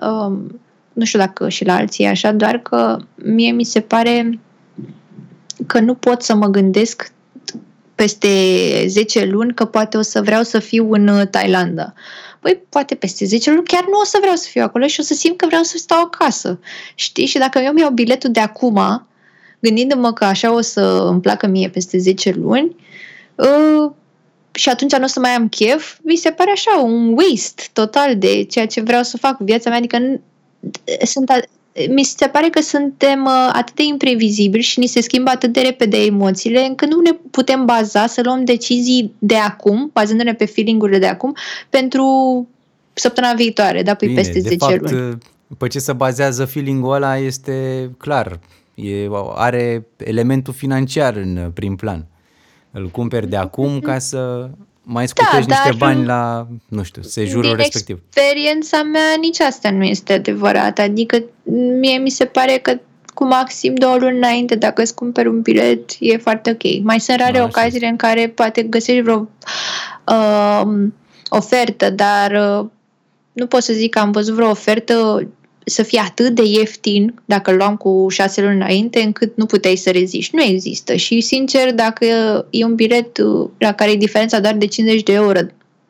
um, 0.02 0.60
nu 0.92 1.04
știu 1.04 1.18
dacă 1.18 1.48
și 1.48 1.64
la 1.64 1.74
alții 1.74 2.06
așa, 2.06 2.32
doar 2.32 2.58
că 2.58 2.96
mie 3.14 3.50
mi 3.50 3.64
se 3.64 3.80
pare 3.80 4.38
că 5.66 5.80
nu 5.80 5.94
pot 5.94 6.22
să 6.22 6.34
mă 6.34 6.46
gândesc 6.46 7.12
peste 7.94 8.28
10 8.86 9.24
luni 9.24 9.54
că 9.54 9.64
poate 9.64 9.96
o 9.96 10.02
să 10.02 10.22
vreau 10.22 10.42
să 10.42 10.58
fiu 10.58 10.92
în 10.92 11.26
Thailanda. 11.30 11.92
Uh, 11.96 12.29
păi 12.40 12.62
poate 12.68 12.94
peste 12.94 13.24
10 13.24 13.50
luni 13.50 13.66
chiar 13.66 13.84
nu 13.84 13.98
o 14.00 14.04
să 14.04 14.18
vreau 14.20 14.36
să 14.36 14.48
fiu 14.50 14.62
acolo 14.62 14.86
și 14.86 15.00
o 15.00 15.02
să 15.02 15.14
simt 15.14 15.36
că 15.36 15.46
vreau 15.46 15.62
să 15.62 15.76
stau 15.76 16.00
acasă. 16.00 16.58
Știi? 16.94 17.26
Și 17.26 17.38
dacă 17.38 17.58
eu 17.58 17.72
mi-au 17.72 17.90
biletul 17.90 18.30
de 18.30 18.40
acum, 18.40 19.06
gândindu-mă 19.58 20.12
că 20.12 20.24
așa 20.24 20.52
o 20.52 20.60
să 20.60 20.80
îmi 21.10 21.20
placă 21.20 21.46
mie 21.46 21.68
peste 21.68 21.98
10 21.98 22.30
luni, 22.30 22.76
uh, 23.34 23.90
și 24.52 24.68
atunci 24.68 24.96
nu 24.96 25.04
o 25.04 25.06
să 25.06 25.20
mai 25.20 25.30
am 25.30 25.48
chef, 25.48 25.98
mi 26.02 26.16
se 26.16 26.30
pare 26.30 26.50
așa 26.50 26.80
un 26.80 27.16
waste 27.16 27.62
total 27.72 28.18
de 28.18 28.44
ceea 28.44 28.66
ce 28.66 28.80
vreau 28.80 29.02
să 29.02 29.16
fac 29.16 29.36
cu 29.36 29.44
viața 29.44 29.68
mea. 29.68 29.78
Adică 29.78 30.20
sunt 31.04 31.30
mi 31.88 32.02
se 32.02 32.26
pare 32.26 32.48
că 32.48 32.60
suntem 32.60 33.24
uh, 33.24 33.50
atât 33.52 33.74
de 33.74 33.82
imprevizibili 33.84 34.62
și 34.62 34.78
ni 34.78 34.86
se 34.86 35.00
schimbă 35.00 35.30
atât 35.30 35.52
de 35.52 35.60
repede 35.60 35.96
emoțiile 35.96 36.64
încât 36.64 36.88
nu 36.88 37.00
ne 37.00 37.12
putem 37.30 37.64
baza 37.64 38.06
să 38.06 38.20
luăm 38.24 38.44
decizii 38.44 39.14
de 39.18 39.36
acum, 39.36 39.90
bazându-ne 39.92 40.34
pe 40.34 40.44
feeling-urile 40.44 40.98
de 40.98 41.06
acum, 41.06 41.36
pentru 41.68 42.04
săptămâna 42.92 43.34
viitoare, 43.34 43.82
da, 43.82 43.94
păi 43.94 44.08
Bine, 44.08 44.20
peste 44.20 44.40
10 44.40 44.56
fapt, 44.56 44.90
luni. 44.90 45.18
Pe 45.58 45.68
ce 45.68 45.78
se 45.78 45.92
bazează 45.92 46.44
feeling-ul 46.44 46.92
ăla 46.92 47.16
este 47.16 47.90
clar, 47.98 48.38
e, 48.74 49.08
are 49.34 49.86
elementul 49.96 50.52
financiar 50.52 51.16
în 51.16 51.50
prim 51.54 51.76
plan. 51.76 52.06
Îl 52.70 52.88
cumperi 52.88 53.28
de 53.28 53.36
acum 53.36 53.80
ca 53.80 53.98
să 53.98 54.50
mai 54.92 55.08
scutești 55.08 55.46
da, 55.46 55.54
niște 55.54 55.76
bani 55.76 56.04
la, 56.04 56.46
nu 56.68 56.82
știu, 56.82 57.02
sejurul 57.02 57.42
din 57.42 57.56
respectiv. 57.56 58.02
experiența 58.06 58.82
mea 58.82 59.14
nici 59.20 59.40
asta 59.40 59.70
nu 59.70 59.84
este 59.84 60.12
adevărat. 60.12 60.78
Adică 60.78 61.22
mie 61.80 61.98
mi 61.98 62.10
se 62.10 62.24
pare 62.24 62.58
că 62.62 62.78
cu 63.14 63.24
maxim 63.24 63.74
două 63.74 63.96
luni 63.96 64.16
înainte, 64.16 64.54
dacă 64.54 64.82
îți 64.82 64.94
cumperi 64.94 65.28
un 65.28 65.40
bilet, 65.40 65.90
e 65.98 66.16
foarte 66.16 66.50
ok. 66.50 66.82
Mai 66.82 67.00
sunt 67.00 67.18
rare 67.18 67.38
da, 67.38 67.44
ocaziile 67.44 67.86
în 67.86 67.96
care 67.96 68.28
poate 68.28 68.62
găsești 68.62 69.02
vreo 69.02 69.28
uh, 70.06 70.62
ofertă, 71.28 71.90
dar 71.90 72.30
uh, 72.30 72.66
nu 73.32 73.46
pot 73.46 73.62
să 73.62 73.72
zic 73.72 73.90
că 73.90 73.98
am 73.98 74.10
văzut 74.10 74.34
vreo 74.34 74.50
ofertă 74.50 75.28
să 75.70 75.82
fie 75.82 76.00
atât 76.04 76.34
de 76.34 76.42
ieftin 76.44 77.14
dacă 77.24 77.50
îl 77.50 77.56
luam 77.56 77.76
cu 77.76 78.06
șase 78.10 78.42
luni 78.42 78.54
înainte 78.54 79.00
încât 79.00 79.36
nu 79.36 79.46
puteai 79.46 79.76
să 79.76 79.90
reziști. 79.90 80.34
Nu 80.34 80.42
există 80.42 80.94
și 80.94 81.20
sincer 81.20 81.74
dacă 81.74 82.04
e 82.50 82.64
un 82.64 82.74
bilet 82.74 83.18
uh, 83.18 83.48
la 83.58 83.72
care 83.72 83.90
e 83.90 83.96
diferența 83.96 84.40
doar 84.40 84.54
de 84.54 84.66
50 84.66 85.02
de 85.02 85.12
euro 85.12 85.40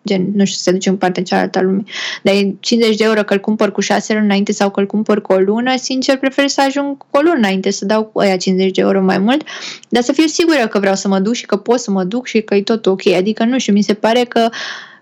gen, 0.07 0.27
nu 0.35 0.45
știu, 0.45 0.57
să 0.57 0.63
se 0.63 0.71
duce 0.71 0.89
în 0.89 0.97
partea 0.97 1.23
cealaltă 1.23 1.59
a 1.59 1.63
lumii, 1.63 1.87
dar 2.23 2.35
e 2.35 2.55
50 2.61 2.97
de 2.97 3.05
euro 3.05 3.23
că 3.23 3.33
îl 3.33 3.41
cumpăr 3.41 3.73
cu 3.73 3.81
6 3.81 4.13
luni 4.13 4.25
înainte 4.25 4.53
sau 4.53 4.71
că 4.71 4.81
îl 4.81 4.87
cumpăr 4.87 5.21
cu 5.21 5.33
o 5.33 5.39
lună, 5.39 5.77
sincer 5.77 6.19
prefer 6.19 6.49
să 6.49 6.63
ajung 6.67 6.97
cu 6.99 7.07
o 7.11 7.21
lună 7.21 7.37
înainte, 7.37 7.71
să 7.71 7.85
dau 7.85 8.05
cu 8.05 8.21
aia 8.21 8.37
50 8.37 8.71
de 8.71 8.81
euro 8.81 9.03
mai 9.03 9.19
mult, 9.19 9.43
dar 9.89 10.03
să 10.03 10.13
fiu 10.13 10.27
sigură 10.27 10.67
că 10.67 10.79
vreau 10.79 10.95
să 10.95 11.09
mă 11.09 11.19
duc 11.19 11.35
și 11.35 11.47
că 11.47 11.57
pot 11.57 11.81
să 11.81 11.91
mă 11.91 12.05
duc 12.05 12.27
și 12.27 12.41
că 12.41 12.55
e 12.55 12.63
tot 12.63 12.87
ok. 12.87 13.07
Adică, 13.07 13.45
nu 13.45 13.59
știu, 13.59 13.73
mi 13.73 13.83
se 13.83 13.95
pare 13.95 14.25
că 14.25 14.49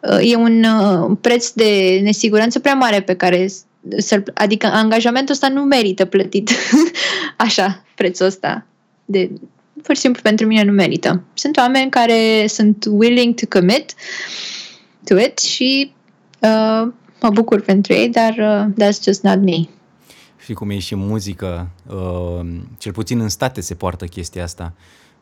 uh, 0.02 0.30
e 0.30 0.36
un 0.36 0.64
uh, 0.64 1.16
preț 1.20 1.50
de 1.50 2.00
nesiguranță 2.02 2.58
prea 2.58 2.74
mare 2.74 3.00
pe 3.00 3.14
care 3.14 3.48
să 3.48 3.60
adică 4.34 4.66
angajamentul 4.66 5.34
ăsta 5.34 5.48
nu 5.48 5.62
merită 5.62 6.04
plătit 6.04 6.50
așa, 7.46 7.84
prețul 7.94 8.26
ăsta 8.26 8.66
de 9.04 9.30
pur 9.82 9.94
și 9.94 10.00
simplu 10.00 10.22
pentru 10.22 10.46
mine 10.46 10.62
nu 10.62 10.72
merită. 10.72 11.22
Sunt 11.34 11.56
oameni 11.56 11.90
care 11.90 12.46
sunt 12.46 12.84
willing 12.90 13.34
to 13.34 13.46
commit 13.48 13.94
to 15.04 15.18
it 15.18 15.38
și 15.38 15.92
uh, 16.40 16.92
mă 17.20 17.30
bucur 17.32 17.60
pentru 17.60 17.92
ei, 17.92 18.08
dar 18.08 18.34
uh, 18.38 18.72
that's 18.72 19.02
just 19.04 19.22
not 19.22 19.40
me. 19.40 19.68
Și 20.44 20.52
cum 20.52 20.70
e 20.70 20.78
și 20.78 20.92
în 20.92 21.06
muzică, 21.06 21.70
uh, 21.86 22.46
cel 22.78 22.92
puțin 22.92 23.20
în 23.20 23.28
state 23.28 23.60
se 23.60 23.74
poartă 23.74 24.04
chestia 24.04 24.42
asta. 24.42 24.72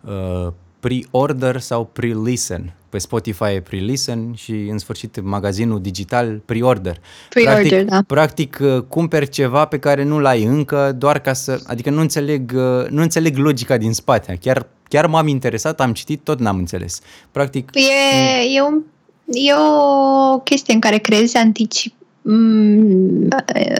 Uh, 0.00 0.52
pre-order 0.80 1.60
sau 1.60 1.90
pre-listen. 1.92 2.74
Pe 2.96 3.02
Spotify 3.02 3.44
e 3.54 3.60
pre-listen 3.60 4.34
și 4.34 4.50
în 4.50 4.78
sfârșit 4.78 5.20
magazinul 5.22 5.80
digital 5.80 6.42
pre-order. 6.44 7.00
Pre-order, 7.28 7.68
practic, 7.68 7.88
da. 7.88 8.02
Practic 8.06 8.58
uh, 8.62 8.82
cumperi 8.88 9.28
ceva 9.28 9.64
pe 9.64 9.78
care 9.78 10.02
nu 10.02 10.18
l-ai 10.18 10.42
încă 10.42 10.94
doar 10.98 11.18
ca 11.18 11.32
să... 11.32 11.60
Adică 11.66 11.90
nu 11.90 12.00
înțeleg, 12.00 12.52
uh, 12.54 12.88
nu 12.88 13.02
înțeleg 13.02 13.36
logica 13.36 13.76
din 13.76 13.92
spate. 13.92 14.38
Chiar, 14.40 14.66
chiar 14.88 15.06
m-am 15.06 15.26
interesat, 15.26 15.80
am 15.80 15.92
citit, 15.92 16.20
tot 16.24 16.40
n-am 16.40 16.56
înțeles. 16.56 17.00
Practic... 17.30 17.70
E, 17.74 18.56
e 18.56 18.62
un 18.62 18.82
E 19.26 19.52
o 19.54 20.38
chestie 20.38 20.74
în 20.74 20.80
care 20.80 20.98
creezi 20.98 21.36
anticip, 21.36 21.94
mm, 22.22 23.28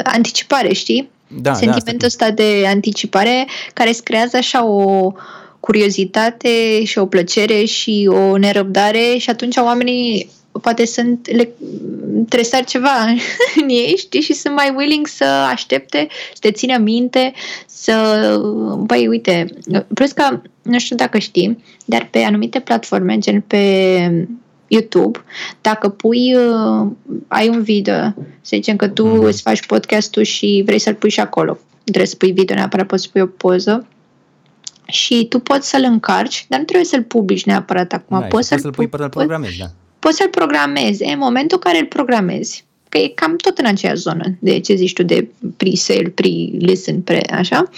anticipare, 0.03 0.73
știi? 0.73 1.11
Da, 1.29 1.55
Sentimentul 1.55 1.99
da, 1.99 2.07
ăsta 2.07 2.31
de 2.31 2.65
anticipare 2.67 3.47
care 3.75 3.89
îți 3.89 4.03
creează 4.03 4.37
așa 4.37 4.65
o 4.65 5.13
curiozitate 5.67 6.85
și 6.85 6.99
o 6.99 7.07
plăcere 7.07 7.65
și 7.65 8.09
o 8.11 8.37
nerăbdare 8.37 9.17
și 9.19 9.31
atunci 9.31 9.57
oamenii 9.57 10.31
poate 10.63 10.87
sunt 10.87 11.29
le, 11.31 11.49
tresar 12.29 12.65
ceva 12.65 13.07
în 13.61 13.69
ei, 13.69 13.95
știi, 13.97 14.21
și 14.21 14.33
sunt 14.33 14.55
mai 14.55 14.75
willing 14.77 15.07
să 15.07 15.25
aștepte, 15.25 16.07
să 16.33 16.39
te 16.41 16.51
țină 16.51 16.79
minte, 16.79 17.33
să, 17.67 17.95
băi, 18.79 19.07
uite, 19.07 19.47
plus 19.95 20.13
că, 20.13 20.41
nu 20.63 20.79
știu 20.79 20.97
dacă 20.97 21.19
știi, 21.19 21.65
dar 21.85 22.09
pe 22.11 22.19
anumite 22.19 22.59
platforme, 22.59 23.19
gen 23.19 23.41
pe 23.41 24.27
YouTube, 24.67 25.25
dacă 25.61 25.89
pui, 25.89 26.35
uh, 26.35 26.91
ai 27.29 27.49
un 27.49 27.63
video, 27.63 27.95
să 28.41 28.53
zicem 28.55 28.77
că 28.77 28.89
tu 28.89 29.07
mm-hmm. 29.07 29.27
îți 29.27 29.43
faci 29.43 29.67
podcastul 29.67 30.23
și 30.23 30.63
vrei 30.67 30.79
să-l 30.79 30.95
pui 30.95 31.11
și 31.11 31.21
acolo, 31.21 31.59
trebuie 31.85 32.07
să 32.07 32.17
pui 32.17 32.33
video 32.33 32.57
neapărat, 32.57 32.87
poți 32.87 33.03
să 33.03 33.09
pui 33.13 33.21
o 33.21 33.27
poză 33.27 33.87
și 34.87 35.27
tu 35.29 35.39
poți 35.39 35.69
să-l 35.69 35.83
încarci, 35.85 36.47
dar 36.49 36.59
nu 36.59 36.65
trebuie 36.65 36.87
să-l 36.87 37.03
publici 37.03 37.45
neapărat 37.45 37.93
acum. 37.93 38.21
Da, 38.21 38.27
poți, 38.27 38.49
să-l, 38.49 38.59
să-l 38.59 38.71
pui 38.71 38.89
până 38.89 39.03
îl 39.03 39.09
programezi, 39.09 39.59
da. 39.59 39.67
Poți 39.99 40.17
să-l 40.17 40.29
programezi. 40.29 41.05
În 41.05 41.19
momentul 41.19 41.59
în 41.63 41.71
care 41.71 41.79
îl 41.83 41.87
programezi, 41.87 42.65
că 42.89 42.99
e 42.99 43.09
cam 43.09 43.37
tot 43.37 43.59
în 43.59 43.67
aceeași 43.67 44.01
zonă 44.01 44.25
de 44.39 44.61
ce 44.61 44.75
zici 44.75 44.93
tu 44.93 45.03
de 45.03 45.29
pre-sale, 45.57 46.09
pre-listen, 46.09 47.01
pre, 47.01 47.21
așa, 47.33 47.71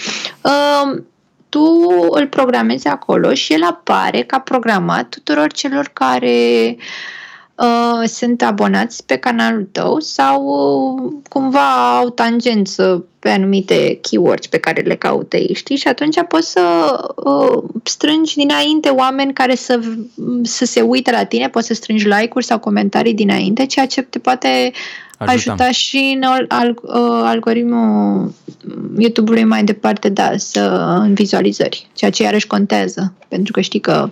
uh, 0.42 1.02
tu 1.48 1.64
îl 2.10 2.26
programezi 2.26 2.86
acolo 2.86 3.34
și 3.34 3.52
el 3.52 3.62
apare 3.62 4.22
ca 4.22 4.38
programat 4.38 5.08
tuturor 5.08 5.52
celor 5.52 5.90
care 5.92 6.76
uh, 6.76 6.82
sunt 8.06 8.42
abonați 8.42 9.06
pe 9.06 9.16
canalul 9.16 9.68
tău 9.72 10.00
sau 10.00 10.44
uh, 10.44 11.12
cumva 11.28 11.96
au 11.98 12.10
tangență 12.10 13.04
pe 13.18 13.28
anumite 13.28 13.98
keywords 14.02 14.46
pe 14.46 14.58
care 14.58 14.82
le 14.82 14.94
caută 14.94 15.36
ei, 15.36 15.54
știi? 15.54 15.76
Și 15.76 15.88
atunci 15.88 16.22
poți 16.28 16.50
să 16.50 16.60
uh, 17.16 17.62
strângi 17.82 18.36
dinainte 18.36 18.88
oameni 18.88 19.32
care 19.32 19.54
să, 19.54 19.80
să 20.42 20.64
se 20.64 20.80
uite 20.80 21.10
la 21.10 21.24
tine, 21.24 21.48
poți 21.48 21.66
să 21.66 21.74
strângi 21.74 22.08
like-uri 22.08 22.44
sau 22.44 22.58
comentarii 22.58 23.14
dinainte, 23.14 23.66
ceea 23.66 23.86
ce 23.86 24.02
te 24.02 24.18
poate 24.18 24.72
Ajuta, 25.20 25.52
ajuta 25.52 25.70
și 25.70 26.16
în 26.16 26.22
al, 26.48 26.78
uh, 26.82 27.22
algoritmul 27.24 28.32
YouTube-ului 28.98 29.44
mai 29.44 29.64
departe, 29.64 30.08
da, 30.08 30.30
să 30.36 30.94
în 31.00 31.14
vizualizări, 31.14 31.86
ceea 31.94 32.10
ce 32.10 32.22
iarăși 32.22 32.46
contează, 32.46 33.12
pentru 33.28 33.52
că 33.52 33.60
știi 33.60 33.80
că 33.80 34.10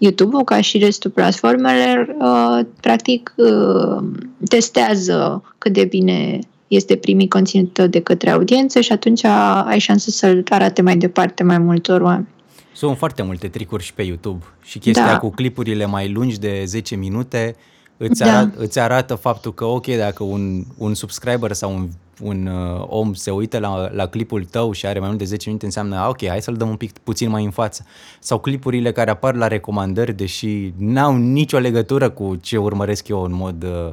YouTube-ul, 0.00 0.44
ca 0.44 0.60
și 0.60 0.78
restul 0.78 1.10
platformelor, 1.10 2.16
uh, 2.20 2.66
practic 2.80 3.34
uh, 3.36 4.04
testează 4.48 5.42
cât 5.58 5.72
de 5.72 5.84
bine 5.84 6.38
este 6.68 6.96
primit 6.96 7.30
conținut 7.30 7.78
de 7.78 8.00
către 8.00 8.30
audiență 8.30 8.80
și 8.80 8.92
atunci 8.92 9.24
ai 9.64 9.78
șansă 9.78 10.10
să-l 10.10 10.44
arate 10.48 10.82
mai 10.82 10.96
departe 10.96 11.42
mai 11.42 11.58
multor 11.58 12.00
oameni. 12.00 12.28
Sunt 12.72 12.96
foarte 12.96 13.22
multe 13.22 13.48
tricuri 13.48 13.82
și 13.82 13.94
pe 13.94 14.02
YouTube 14.02 14.44
și 14.62 14.78
chestia 14.78 15.06
da. 15.06 15.18
cu 15.18 15.30
clipurile 15.30 15.86
mai 15.86 16.12
lungi 16.12 16.38
de 16.38 16.62
10 16.66 16.96
minute 16.96 17.56
îți, 17.96 18.20
da. 18.20 18.36
arată, 18.36 18.60
îți 18.60 18.78
arată 18.78 19.14
faptul 19.14 19.54
că, 19.54 19.64
ok, 19.64 19.86
dacă 19.86 20.22
un, 20.22 20.64
un 20.76 20.94
subscriber 20.94 21.52
sau 21.52 21.74
un, 21.74 21.88
un 22.22 22.46
uh, 22.46 22.84
om 22.88 23.14
se 23.14 23.30
uită 23.30 23.58
la, 23.58 23.90
la 23.92 24.06
clipul 24.06 24.44
tău 24.44 24.72
și 24.72 24.86
are 24.86 24.98
mai 24.98 25.08
mult 25.08 25.20
de 25.20 25.24
10 25.24 25.42
minute, 25.46 25.64
înseamnă, 25.64 26.06
ok, 26.08 26.26
hai 26.26 26.42
să-l 26.42 26.54
dăm 26.54 26.68
un 26.68 26.76
pic 26.76 26.98
puțin 26.98 27.30
mai 27.30 27.44
în 27.44 27.50
față. 27.50 27.84
Sau 28.18 28.38
clipurile 28.38 28.92
care 28.92 29.10
apar 29.10 29.34
la 29.34 29.46
recomandări, 29.46 30.12
deși 30.12 30.72
n-au 30.76 31.16
nicio 31.16 31.58
legătură 31.58 32.10
cu 32.10 32.36
ce 32.36 32.56
urmăresc 32.56 33.08
eu 33.08 33.22
în 33.22 33.32
mod, 33.34 33.62
uh, 33.62 33.92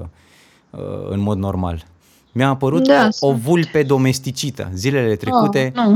uh, 0.70 1.10
în 1.10 1.20
mod 1.20 1.38
normal. 1.38 1.86
Mi-a 2.32 2.50
apărut 2.50 2.88
da, 2.88 3.10
o, 3.20 3.28
o 3.28 3.34
vulpe 3.34 3.84
domesticită 3.84 4.70
zilele 4.74 5.16
trecute. 5.16 5.74
Oh, 5.76 5.84
nu. 5.84 5.96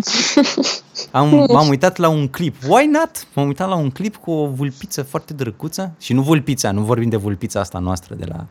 Am, 1.19 1.45
m-am 1.49 1.67
uitat 1.67 1.97
la 1.97 2.09
un 2.09 2.27
clip. 2.27 2.55
Why 2.67 2.85
not? 2.85 3.27
M-am 3.33 3.47
uitat 3.47 3.67
la 3.67 3.75
un 3.75 3.89
clip 3.89 4.15
cu 4.15 4.31
o 4.31 4.47
vulpiță 4.47 5.03
foarte 5.03 5.33
drăguță 5.33 5.93
și 5.99 6.13
nu 6.13 6.21
vulpița, 6.21 6.71
nu 6.71 6.81
vorbim 6.81 7.09
de 7.09 7.17
vulpița 7.17 7.59
asta 7.59 7.79
noastră 7.79 8.15
de 8.15 8.25
la 8.27 8.45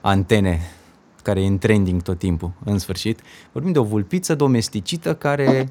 antene 0.00 0.60
care 1.28 1.42
e 1.42 1.46
în 1.46 1.58
trending 1.58 2.02
tot 2.02 2.18
timpul, 2.18 2.52
în 2.64 2.78
sfârșit. 2.78 3.20
Vorbim 3.52 3.72
de 3.72 3.78
o 3.78 3.82
vulpiță 3.82 4.34
domesticită 4.34 5.14
care 5.14 5.68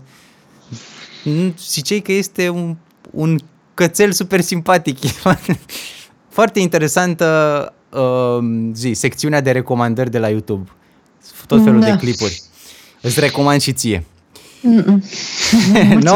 zicei 1.57 2.01
că 2.01 2.11
este 2.11 2.49
un, 2.49 2.75
un 3.11 3.39
cățel 3.73 4.11
super 4.11 4.41
simpatic. 4.41 4.97
foarte 6.37 6.59
interesantă 6.59 7.25
uh, 7.89 8.69
zi, 8.73 8.91
secțiunea 8.93 9.41
de 9.41 9.51
recomandări 9.51 10.11
de 10.11 10.19
la 10.19 10.29
YouTube 10.29 10.69
tot 11.47 11.63
felul 11.63 11.79
da. 11.79 11.85
de 11.85 11.97
clipuri. 11.97 12.41
Îți 13.01 13.19
recomand 13.19 13.61
și 13.61 13.73
ție. 13.73 14.03
no? 16.07 16.15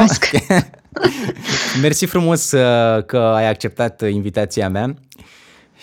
Mersi 1.81 2.05
frumos 2.05 2.51
uh, 2.51 3.05
că 3.05 3.17
ai 3.17 3.49
acceptat 3.49 4.09
invitația 4.09 4.69
mea 4.69 4.95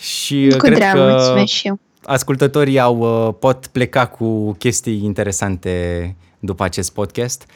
și 0.01 0.49
cu 0.51 0.57
cred 0.57 0.75
dreamă, 0.75 1.35
că 1.35 1.45
și 1.45 1.67
eu. 1.67 1.81
Ascultătorii 2.09 2.79
au, 2.79 3.27
uh, 3.27 3.35
pot 3.39 3.67
pleca 3.67 4.07
cu 4.07 4.53
chestii 4.53 5.05
interesante 5.05 6.17
după 6.39 6.65
acest 6.65 6.93
podcast. 6.93 7.47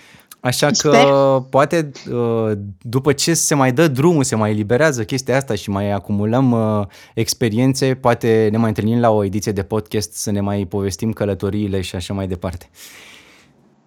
Așa 0.41 0.73
Sper. 0.73 0.91
că 0.91 1.43
poate 1.51 1.91
uh, 2.11 2.53
după 2.81 3.13
ce 3.13 3.35
se 3.35 3.55
mai 3.55 3.73
dă 3.73 3.89
drumul, 3.89 4.25
se 4.25 4.37
mai 4.37 4.51
eliberează 4.51 5.05
chestia 5.05 5.37
asta 5.37 5.55
și 5.55 5.71
mai 5.71 5.91
acumulăm 5.91 6.53
uh, 6.53 6.87
experiențe, 7.15 7.95
poate 7.95 8.49
ne 8.51 8.57
mai 8.57 8.69
întâlnim 8.69 9.01
la 9.01 9.11
o 9.11 9.25
ediție 9.25 9.53
de 9.53 9.63
podcast 9.63 10.13
să 10.13 10.31
ne 10.31 10.41
mai 10.41 10.67
povestim 10.69 11.13
călătoriile 11.13 11.81
și 11.81 11.97
așa 11.97 12.15
mai 12.15 12.27
departe. 12.27 12.69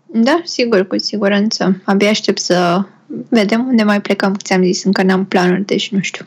Da, 0.05 0.41
sigur, 0.43 0.87
cu 0.87 0.97
siguranță. 0.97 1.81
Abia 1.83 2.09
aștept 2.09 2.39
să 2.39 2.85
vedem 3.29 3.67
unde 3.67 3.83
mai 3.83 4.01
plecăm, 4.01 4.33
ți-am 4.33 4.63
zis, 4.63 4.83
încă 4.83 5.03
n-am 5.03 5.25
planuri, 5.25 5.65
deci 5.65 5.91
nu 5.91 5.99
știu. 6.01 6.25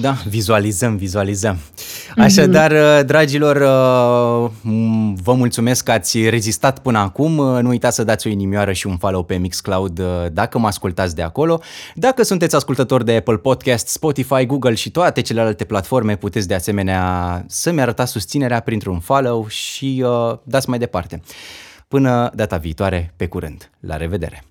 Da, 0.00 0.16
vizualizăm, 0.28 0.96
vizualizăm. 0.96 1.58
Așadar, 2.16 2.72
mm-hmm. 2.72 3.06
dragilor, 3.06 3.56
uh, 3.56 4.50
vă 5.22 5.32
mulțumesc 5.32 5.84
că 5.84 5.90
ați 5.90 6.28
rezistat 6.28 6.78
până 6.78 6.98
acum. 6.98 7.38
Uh, 7.38 7.62
nu 7.62 7.68
uitați 7.68 7.96
să 7.96 8.04
dați 8.04 8.26
o 8.26 8.30
inimioară 8.30 8.72
și 8.72 8.86
un 8.86 8.96
follow 8.96 9.22
pe 9.22 9.36
Mixcloud 9.36 10.00
dacă 10.32 10.58
mă 10.58 10.66
ascultați 10.66 11.14
de 11.14 11.22
acolo. 11.22 11.60
Dacă 11.94 12.22
sunteți 12.22 12.54
ascultători 12.54 13.04
de 13.04 13.16
Apple 13.16 13.36
Podcast, 13.36 13.88
Spotify, 13.88 14.46
Google 14.46 14.74
și 14.74 14.90
toate 14.90 15.20
celelalte 15.20 15.64
platforme, 15.64 16.16
puteți 16.16 16.48
de 16.48 16.54
asemenea 16.54 17.44
să-mi 17.48 17.80
arătați 17.80 18.12
susținerea 18.12 18.60
printr-un 18.60 19.00
follow 19.00 19.46
și 19.48 20.04
uh, 20.06 20.38
dați 20.42 20.68
mai 20.68 20.78
departe. 20.78 21.22
Până 21.88 22.30
data 22.34 22.56
viitoare, 22.56 23.12
pe 23.16 23.26
curând. 23.26 23.70
La 23.80 23.96
revedere! 23.96 24.42